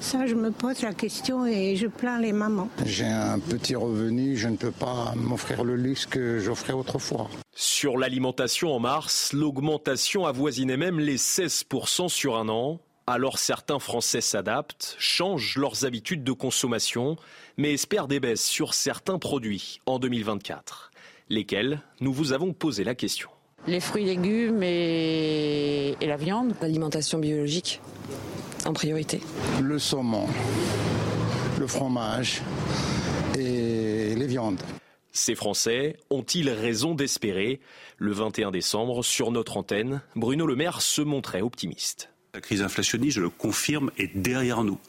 Ça, 0.00 0.26
je 0.26 0.34
me 0.34 0.50
pose 0.50 0.82
la 0.82 0.92
question 0.92 1.46
et 1.46 1.76
je 1.76 1.86
plains 1.86 2.20
les 2.20 2.32
mamans. 2.32 2.68
J'ai 2.84 3.06
un 3.06 3.38
petit 3.38 3.74
revenu, 3.74 4.36
je 4.36 4.48
ne 4.48 4.56
peux 4.56 4.70
pas 4.70 5.14
m'offrir 5.16 5.64
le 5.64 5.76
luxe 5.76 6.06
que 6.06 6.38
j'offrais 6.38 6.72
autrefois. 6.72 7.28
Sur 7.54 7.98
l'alimentation 7.98 8.74
en 8.74 8.80
mars, 8.80 9.32
l'augmentation 9.32 10.26
avoisinait 10.26 10.76
même 10.76 10.98
les 10.98 11.16
16% 11.16 12.08
sur 12.08 12.36
un 12.36 12.48
an. 12.48 12.80
Alors 13.06 13.38
certains 13.38 13.78
Français 13.78 14.22
s'adaptent, 14.22 14.96
changent 14.98 15.56
leurs 15.56 15.84
habitudes 15.84 16.24
de 16.24 16.32
consommation, 16.32 17.16
mais 17.58 17.74
espèrent 17.74 18.08
des 18.08 18.18
baisses 18.18 18.44
sur 18.44 18.74
certains 18.74 19.18
produits 19.18 19.80
en 19.86 19.98
2024. 19.98 20.90
Lesquels 21.30 21.80
Nous 22.00 22.12
vous 22.12 22.32
avons 22.32 22.52
posé 22.52 22.84
la 22.84 22.94
question. 22.94 23.30
Les 23.66 23.80
fruits, 23.80 24.04
légumes 24.04 24.62
et, 24.62 25.96
et 26.00 26.06
la 26.06 26.16
viande. 26.16 26.54
L'alimentation 26.60 27.18
biologique 27.18 27.80
en 28.66 28.72
priorité. 28.72 29.20
Le 29.62 29.78
saumon, 29.78 30.26
le 31.58 31.66
fromage 31.66 32.42
et 33.38 34.14
les 34.14 34.26
viandes. 34.26 34.60
Ces 35.12 35.34
Français 35.34 35.96
ont-ils 36.10 36.50
raison 36.50 36.94
d'espérer? 36.94 37.60
Le 37.98 38.12
21 38.12 38.50
décembre, 38.50 39.04
sur 39.04 39.30
notre 39.30 39.56
antenne, 39.56 40.02
Bruno 40.16 40.46
Le 40.46 40.56
Maire 40.56 40.82
se 40.82 41.02
montrait 41.02 41.40
optimiste. 41.40 42.10
La 42.34 42.40
crise 42.40 42.62
inflationniste, 42.62 43.16
je 43.16 43.20
le 43.22 43.30
confirme, 43.30 43.90
est 43.96 44.16
derrière 44.16 44.64
nous. 44.64 44.80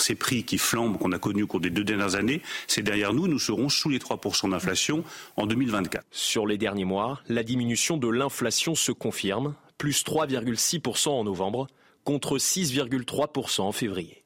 Ces 0.00 0.14
prix 0.14 0.44
qui 0.44 0.58
flambent 0.58 0.98
qu'on 0.98 1.12
a 1.12 1.18
connus 1.18 1.42
au 1.42 1.46
cours 1.46 1.60
des 1.60 1.70
deux 1.70 1.84
dernières 1.84 2.14
années, 2.14 2.42
c'est 2.66 2.82
derrière 2.82 3.12
nous. 3.12 3.28
Nous 3.28 3.38
serons 3.38 3.68
sous 3.68 3.88
les 3.88 3.98
3% 3.98 4.50
d'inflation 4.50 5.04
en 5.36 5.46
2024. 5.46 6.04
Sur 6.10 6.46
les 6.46 6.58
derniers 6.58 6.84
mois, 6.84 7.20
la 7.28 7.42
diminution 7.42 7.96
de 7.96 8.08
l'inflation 8.08 8.74
se 8.74 8.92
confirme, 8.92 9.54
plus 9.78 10.04
3,6% 10.04 11.08
en 11.10 11.24
novembre 11.24 11.66
contre 12.04 12.38
6,3% 12.38 13.62
en 13.62 13.72
février 13.72 14.21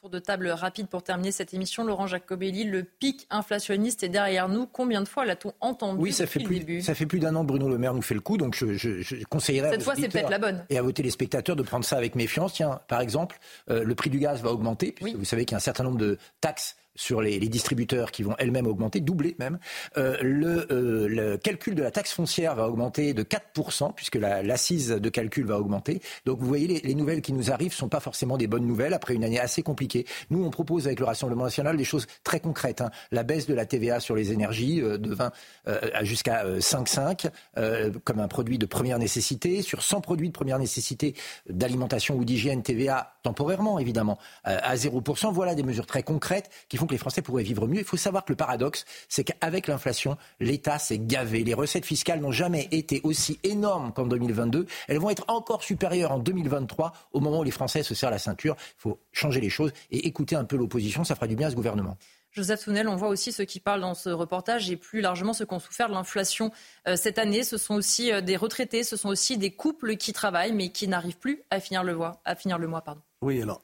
tour 0.00 0.08
de 0.08 0.18
table 0.18 0.48
rapide 0.48 0.86
pour 0.86 1.02
terminer 1.02 1.30
cette 1.30 1.52
émission. 1.52 1.84
Laurent 1.84 2.06
Jacobelli, 2.06 2.64
le 2.64 2.84
pic 2.84 3.26
inflationniste 3.28 4.02
est 4.02 4.08
derrière 4.08 4.48
nous. 4.48 4.66
Combien 4.66 5.02
de 5.02 5.08
fois 5.08 5.26
l'a-t-on 5.26 5.52
entendu 5.60 6.00
Oui, 6.00 6.12
ça 6.12 6.26
fait, 6.26 6.40
plus, 6.40 6.80
ça 6.80 6.94
fait 6.94 7.04
plus 7.04 7.18
d'un 7.18 7.34
an 7.36 7.42
que 7.42 7.48
Bruno 7.48 7.68
Le 7.68 7.76
Maire 7.76 7.92
nous 7.92 8.00
fait 8.00 8.14
le 8.14 8.22
coup, 8.22 8.38
donc 8.38 8.54
je, 8.54 8.78
je, 8.78 9.02
je 9.02 9.24
conseillerais 9.24 9.70
Cette 9.72 9.82
fois, 9.82 9.94
c'est 9.96 10.08
peut-être 10.08 10.30
la 10.30 10.38
bonne. 10.38 10.64
Et 10.70 10.78
à 10.78 10.82
vos 10.82 10.92
téléspectateurs 10.92 11.54
de 11.54 11.62
prendre 11.62 11.84
ça 11.84 11.98
avec 11.98 12.14
méfiance. 12.14 12.54
Tiens, 12.54 12.80
par 12.88 13.02
exemple, 13.02 13.38
euh, 13.68 13.84
le 13.84 13.94
prix 13.94 14.08
du 14.08 14.18
gaz 14.18 14.40
va 14.42 14.50
augmenter, 14.50 14.92
puisque 14.92 15.16
vous 15.16 15.24
savez 15.26 15.44
qu'il 15.44 15.52
y 15.52 15.56
a 15.56 15.58
un 15.58 15.60
certain 15.60 15.84
nombre 15.84 15.98
de 15.98 16.16
taxes 16.40 16.76
sur 17.00 17.22
les, 17.22 17.38
distributeurs 17.40 18.12
qui 18.12 18.22
vont 18.22 18.34
elles-mêmes 18.38 18.66
augmenter, 18.66 19.00
doubler 19.00 19.34
même. 19.38 19.58
Euh, 19.96 20.16
le, 20.20 20.70
euh, 20.70 21.08
le, 21.08 21.36
calcul 21.38 21.74
de 21.74 21.82
la 21.82 21.90
taxe 21.90 22.12
foncière 22.12 22.54
va 22.54 22.68
augmenter 22.68 23.14
de 23.14 23.22
4%, 23.22 23.94
puisque 23.94 24.16
l'assise 24.16 24.92
la, 24.92 24.98
de 24.98 25.08
calcul 25.08 25.46
va 25.46 25.58
augmenter. 25.58 26.00
Donc 26.26 26.38
vous 26.38 26.46
voyez, 26.46 26.66
les, 26.66 26.80
les 26.80 26.94
nouvelles 26.94 27.22
qui 27.22 27.32
nous 27.32 27.50
arrivent 27.50 27.70
ne 27.70 27.74
sont 27.76 27.88
pas 27.88 28.00
forcément 28.00 28.36
des 28.36 28.46
bonnes 28.46 28.66
nouvelles 28.66 28.94
après 28.94 29.14
une 29.14 29.24
année 29.24 29.40
assez 29.40 29.62
compliquée. 29.62 30.06
Nous, 30.28 30.44
on 30.44 30.50
propose 30.50 30.86
avec 30.86 31.00
le 31.00 31.06
Rassemblement 31.06 31.44
national 31.44 31.76
des 31.76 31.84
choses 31.84 32.06
très 32.22 32.38
concrètes. 32.38 32.82
Hein. 32.82 32.90
La 33.10 33.22
baisse 33.22 33.46
de 33.46 33.54
la 33.54 33.64
TVA 33.64 33.98
sur 33.98 34.14
les 34.14 34.32
énergies 34.32 34.82
euh, 34.82 34.98
de 34.98 35.14
20 35.14 35.32
euh, 35.68 35.80
jusqu'à 36.02 36.44
5,5 36.44 37.30
euh, 37.56 37.90
comme 38.04 38.20
un 38.20 38.28
produit 38.28 38.58
de 38.58 38.66
première 38.66 38.98
nécessité. 38.98 39.62
Sur 39.62 39.82
100 39.82 40.02
produits 40.02 40.28
de 40.28 40.32
première 40.32 40.58
nécessité 40.58 41.14
d'alimentation 41.48 42.16
ou 42.16 42.24
d'hygiène, 42.24 42.62
TVA 42.62 43.14
temporairement 43.22 43.78
évidemment 43.78 44.18
à 44.44 44.74
0%. 44.74 45.32
Voilà 45.32 45.54
des 45.54 45.62
mesures 45.62 45.86
très 45.86 46.02
concrètes 46.02 46.50
qui 46.68 46.76
font 46.76 46.86
que 46.90 46.94
les 46.94 46.98
Français 46.98 47.22
pourraient 47.22 47.42
vivre 47.42 47.66
mieux. 47.66 47.78
Il 47.78 47.84
faut 47.84 47.96
savoir 47.96 48.24
que 48.24 48.32
le 48.32 48.36
paradoxe, 48.36 48.84
c'est 49.08 49.24
qu'avec 49.24 49.68
l'inflation, 49.68 50.16
l'État 50.40 50.78
s'est 50.78 50.98
gavé. 50.98 51.44
Les 51.44 51.54
recettes 51.54 51.86
fiscales 51.86 52.20
n'ont 52.20 52.32
jamais 52.32 52.68
été 52.72 53.00
aussi 53.04 53.38
énormes 53.44 53.92
qu'en 53.92 54.06
2022. 54.06 54.66
Elles 54.88 54.98
vont 54.98 55.10
être 55.10 55.24
encore 55.28 55.62
supérieures 55.62 56.12
en 56.12 56.18
2023, 56.18 56.92
au 57.12 57.20
moment 57.20 57.40
où 57.40 57.44
les 57.44 57.50
Français 57.50 57.82
se 57.82 57.94
serrent 57.94 58.10
la 58.10 58.18
ceinture. 58.18 58.56
Il 58.58 58.80
faut 58.80 58.98
changer 59.12 59.40
les 59.40 59.50
choses 59.50 59.72
et 59.90 60.06
écouter 60.06 60.36
un 60.36 60.44
peu 60.44 60.56
l'opposition. 60.56 61.04
Ça 61.04 61.14
fera 61.14 61.26
du 61.26 61.36
bien 61.36 61.46
à 61.46 61.50
ce 61.50 61.56
gouvernement. 61.56 61.96
Joseph 62.32 62.60
Sounel, 62.60 62.88
on 62.88 62.94
voit 62.94 63.08
aussi 63.08 63.32
ceux 63.32 63.44
qui 63.44 63.58
parlent 63.58 63.80
dans 63.80 63.94
ce 63.94 64.08
reportage 64.08 64.70
et 64.70 64.76
plus 64.76 65.00
largement 65.00 65.32
ceux 65.32 65.46
qui 65.46 65.54
ont 65.54 65.58
souffert 65.58 65.88
de 65.88 65.94
l'inflation 65.94 66.52
euh, 66.86 66.94
cette 66.94 67.18
année. 67.18 67.42
Ce 67.42 67.56
sont 67.56 67.74
aussi 67.74 68.12
euh, 68.12 68.20
des 68.20 68.36
retraités, 68.36 68.84
ce 68.84 68.96
sont 68.96 69.08
aussi 69.08 69.36
des 69.36 69.50
couples 69.50 69.96
qui 69.96 70.12
travaillent 70.12 70.52
mais 70.52 70.70
qui 70.70 70.86
n'arrivent 70.86 71.18
plus 71.18 71.42
à 71.50 71.58
finir 71.58 71.82
le 71.82 71.96
mois. 71.96 72.20
À 72.24 72.36
finir 72.36 72.58
le 72.58 72.68
mois 72.68 72.82
pardon. 72.82 73.00
Oui, 73.20 73.42
alors 73.42 73.62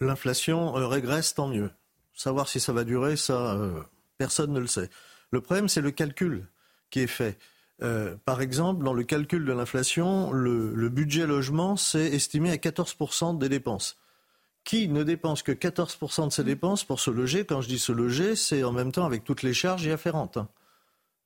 l'inflation 0.00 0.76
euh, 0.76 0.86
régresse, 0.86 1.34
tant 1.34 1.48
mieux. 1.48 1.70
Savoir 2.18 2.48
si 2.48 2.58
ça 2.58 2.72
va 2.72 2.82
durer, 2.82 3.16
ça, 3.16 3.52
euh, 3.52 3.80
personne 4.18 4.52
ne 4.52 4.58
le 4.58 4.66
sait. 4.66 4.90
Le 5.30 5.40
problème, 5.40 5.68
c'est 5.68 5.80
le 5.80 5.92
calcul 5.92 6.48
qui 6.90 6.98
est 6.98 7.06
fait. 7.06 7.38
Euh, 7.80 8.16
par 8.24 8.40
exemple, 8.40 8.82
dans 8.82 8.92
le 8.92 9.04
calcul 9.04 9.44
de 9.44 9.52
l'inflation, 9.52 10.32
le, 10.32 10.88
budget 10.88 11.28
logement, 11.28 11.76
c'est 11.76 12.06
estimé 12.06 12.50
à 12.50 12.56
14% 12.56 13.38
des 13.38 13.48
dépenses. 13.48 13.98
Qui 14.64 14.88
ne 14.88 15.04
dépense 15.04 15.44
que 15.44 15.52
14% 15.52 16.26
de 16.26 16.32
ses 16.32 16.42
dépenses 16.42 16.82
pour 16.82 16.98
se 16.98 17.12
loger 17.12 17.44
Quand 17.44 17.60
je 17.60 17.68
dis 17.68 17.78
se 17.78 17.92
loger, 17.92 18.34
c'est 18.34 18.64
en 18.64 18.72
même 18.72 18.90
temps 18.90 19.06
avec 19.06 19.22
toutes 19.22 19.44
les 19.44 19.54
charges 19.54 19.84
y 19.84 19.92
afférentes. 19.92 20.38
Hein. 20.38 20.48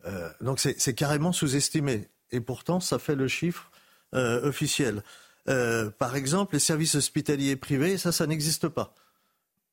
Euh, 0.04 0.28
donc 0.42 0.60
c'est 0.60 0.94
carrément 0.94 1.32
sous-estimé. 1.32 2.10
Et 2.32 2.42
pourtant, 2.42 2.80
ça 2.80 2.98
fait 2.98 3.16
le 3.16 3.28
chiffre 3.28 3.70
officiel. 4.12 5.02
Par 5.46 6.16
exemple, 6.16 6.52
les 6.52 6.60
services 6.60 6.96
hospitaliers 6.96 7.56
privés, 7.56 7.96
ça, 7.96 8.12
ça 8.12 8.26
n'existe 8.26 8.68
pas 8.68 8.94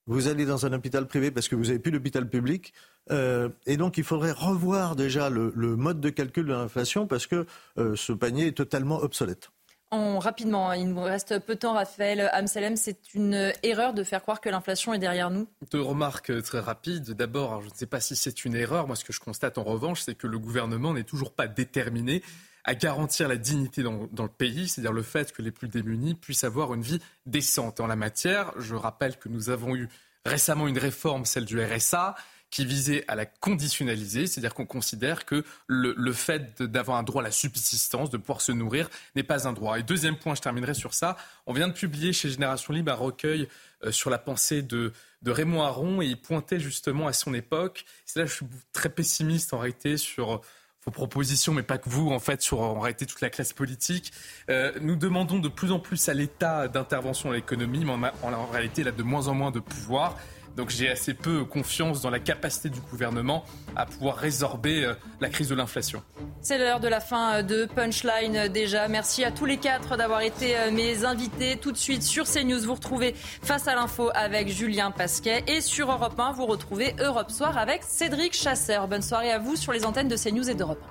vous 0.08 0.28
allez 0.28 0.46
dans 0.46 0.66
un 0.66 0.74
hôpital 0.74 1.08
privé 1.08 1.32
parce 1.32 1.48
que 1.48 1.56
vous 1.56 1.66
n'avez 1.66 1.80
plus 1.80 1.92
d'hôpital 1.92 2.28
public. 2.28 2.74
Euh, 3.12 3.50
et 3.66 3.78
donc, 3.78 3.98
il 3.98 4.04
faudrait 4.04 4.32
revoir 4.32 4.96
déjà 4.96 5.30
le, 5.30 5.54
le 5.56 5.76
mode 5.76 6.00
de 6.00 6.10
calcul 6.10 6.46
de 6.46 6.54
l'inflation 6.54 7.08
parce 7.08 7.28
que 7.28 7.46
euh, 7.78 7.96
ce 7.96 8.14
panier 8.14 8.48
est 8.48 8.58
totalement 8.58 8.98
obsolète. 8.98 9.50
En, 9.92 10.20
rapidement, 10.20 10.72
il 10.74 10.90
nous 10.90 11.02
reste 11.02 11.40
peu 11.40 11.56
de 11.56 11.60
temps, 11.60 11.74
Raphaël 11.74 12.30
Amsalem. 12.34 12.76
C'est 12.76 13.16
une 13.16 13.52
erreur 13.64 13.96
de 13.96 14.04
faire 14.04 14.22
croire 14.22 14.40
que 14.40 14.50
l'inflation 14.50 14.94
est 14.94 15.00
derrière 15.00 15.32
nous 15.32 15.48
Deux 15.72 15.82
remarques 15.82 16.44
très 16.44 16.60
rapides. 16.60 17.12
D'abord, 17.12 17.62
je 17.62 17.70
ne 17.70 17.74
sais 17.74 17.88
pas 17.88 18.00
si 18.00 18.16
c'est 18.16 18.46
une 18.46 18.56
erreur. 18.56 18.86
Moi, 18.86 18.96
ce 18.96 19.04
que 19.04 19.14
je 19.14 19.20
constate 19.20 19.58
en 19.58 19.64
revanche, 19.64 20.02
c'est 20.02 20.14
que 20.14 20.28
le 20.28 20.38
gouvernement 20.38 20.94
n'est 20.94 21.04
toujours 21.04 21.34
pas 21.34 21.48
déterminé 21.48 22.22
à 22.64 22.76
garantir 22.76 23.28
la 23.28 23.38
dignité 23.38 23.84
dans, 23.84 24.08
le 24.12 24.28
pays, 24.28 24.68
c'est-à-dire 24.68 24.94
le 24.94 25.04
fait 25.04 25.32
que 25.32 25.42
les 25.42 25.52
plus 25.52 25.68
démunis 25.68 26.16
puissent 26.16 26.44
avoir 26.44 26.74
une 26.74 26.82
vie 26.82 27.00
décente. 27.26 27.80
En 27.80 27.88
la 27.88 27.96
matière, 27.96 28.52
je 28.58 28.76
rappelle 28.76 29.18
que 29.18 29.30
nous 29.30 29.50
avons 29.50 29.76
eu 29.76 29.90
récemment 30.26 30.68
une 30.68 30.78
réforme, 30.78 31.26
celle 31.26 31.46
du 31.46 31.62
RSA, 31.62 32.16
qui 32.52 32.66
visait 32.66 33.06
à 33.08 33.16
la 33.16 33.26
conditionnaliser, 33.26 34.26
c'est-à-dire 34.26 34.56
qu'on 34.56 34.66
considère 34.66 35.26
que 35.26 35.44
le, 35.68 35.94
le 35.96 36.14
fait 36.14 36.62
d'avoir 36.64 36.98
un 36.98 37.04
droit 37.04 37.22
à 37.22 37.26
la 37.26 37.32
subsistance, 37.32 38.10
de 38.10 38.18
pouvoir 38.18 38.42
se 38.42 38.52
nourrir, 38.52 38.90
n'est 39.16 39.24
pas 39.24 39.48
un 39.48 39.54
droit. 39.54 39.78
Et 39.78 39.84
deuxième 39.84 40.18
point, 40.18 40.34
je 40.34 40.42
terminerai 40.42 40.74
sur 40.74 40.94
ça, 40.94 41.16
on 41.46 41.54
vient 41.54 41.68
de 41.68 41.74
publier 41.74 42.12
chez 42.12 42.30
Génération 42.30 42.74
Libre 42.74 42.92
un 42.92 42.96
recueil 42.96 43.48
euh, 43.84 43.92
sur 43.92 44.10
la 44.10 44.18
pensée 44.18 44.64
de, 44.64 44.94
de 45.22 45.32
Raymond 45.32 45.62
Aron, 45.62 46.02
et 46.02 46.08
il 46.08 46.20
pointait 46.20 46.60
justement 46.60 47.08
à 47.08 47.14
son 47.14 47.34
époque, 47.34 47.86
c'est 48.06 48.20
là 48.20 48.26
que 48.26 48.32
je 48.32 48.36
suis 48.38 48.48
très 48.74 48.90
pessimiste 48.90 49.54
en 49.54 49.60
réalité 49.60 49.98
sur 49.98 50.42
vos 50.86 50.92
propositions, 50.92 51.54
mais 51.54 51.64
pas 51.64 51.78
que 51.78 51.90
vous, 51.90 52.10
en 52.10 52.20
fait, 52.20 52.42
sur 52.42 52.62
en 52.62 52.80
réalité 52.80 53.06
toute 53.06 53.22
la 53.22 53.30
classe 53.30 53.54
politique. 53.54 54.12
Euh, 54.50 54.72
nous 54.82 54.96
demandons 54.96 55.40
de 55.40 55.50
plus 55.50 55.72
en 55.72 55.80
plus 55.80 56.10
à 56.10 56.14
l'État 56.14 56.68
d'intervention 56.68 57.32
à 57.32 57.34
l'économie, 57.34 57.86
mais 57.86 58.10
en, 58.24 58.46
réalité, 58.48 58.82
il 58.82 58.88
a 58.88 58.92
de 58.92 59.04
moins 59.04 59.28
en 59.28 59.34
moins 59.34 59.52
de 59.52 59.60
pouvoir. 59.60 60.18
Donc 60.60 60.72
j'ai 60.72 60.90
assez 60.90 61.14
peu 61.14 61.46
confiance 61.46 62.02
dans 62.02 62.10
la 62.10 62.20
capacité 62.20 62.68
du 62.68 62.82
gouvernement 62.82 63.46
à 63.78 63.86
pouvoir 63.86 64.18
résorber 64.18 64.84
euh, 64.84 64.94
la 65.22 65.30
crise 65.30 65.48
de 65.48 65.56
l'inflation. 65.56 66.04
C'est 66.42 66.58
l'heure 66.58 66.82
de 66.82 66.90
la 66.90 67.00
fin 67.00 67.44
de 67.44 67.64
Punchline 67.64 68.36
euh, 68.36 68.48
déjà. 68.50 68.90
Merci 68.90 69.24
à 69.24 69.32
tous 69.32 69.46
les 69.46 69.56
quatre 69.56 69.96
d'avoir 69.96 70.20
été 70.20 70.58
euh, 70.58 70.72
mes 70.72 71.06
invités. 71.06 71.56
Tout 71.56 71.72
de 71.72 71.78
suite 71.78 72.04
sur 72.04 72.26
CNews, 72.26 72.60
vous 72.60 72.74
retrouvez 72.74 73.16
Face 73.42 73.70
à 73.70 73.76
l'info 73.76 74.10
avec 74.14 74.50
Julien 74.50 74.92
Pasquet. 74.92 75.46
Et 75.48 75.62
sur 75.62 75.90
Europe 75.90 76.20
1, 76.20 76.34
vous 76.34 76.46
retrouvez 76.46 76.94
Europe 77.00 77.32
Soir 77.32 77.58
avec 77.58 77.84
Cédric 77.84 78.34
Chasseur. 78.34 78.90
Bonne 78.90 79.02
soirée 79.02 79.32
à 79.32 79.40
vous 79.40 79.56
sur 79.56 79.72
les 79.72 79.86
antennes 79.86 80.10
de 80.10 80.18
CNews 80.18 80.50
et 80.50 80.56
d'Europe 80.56 80.84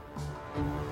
1. 0.56 0.87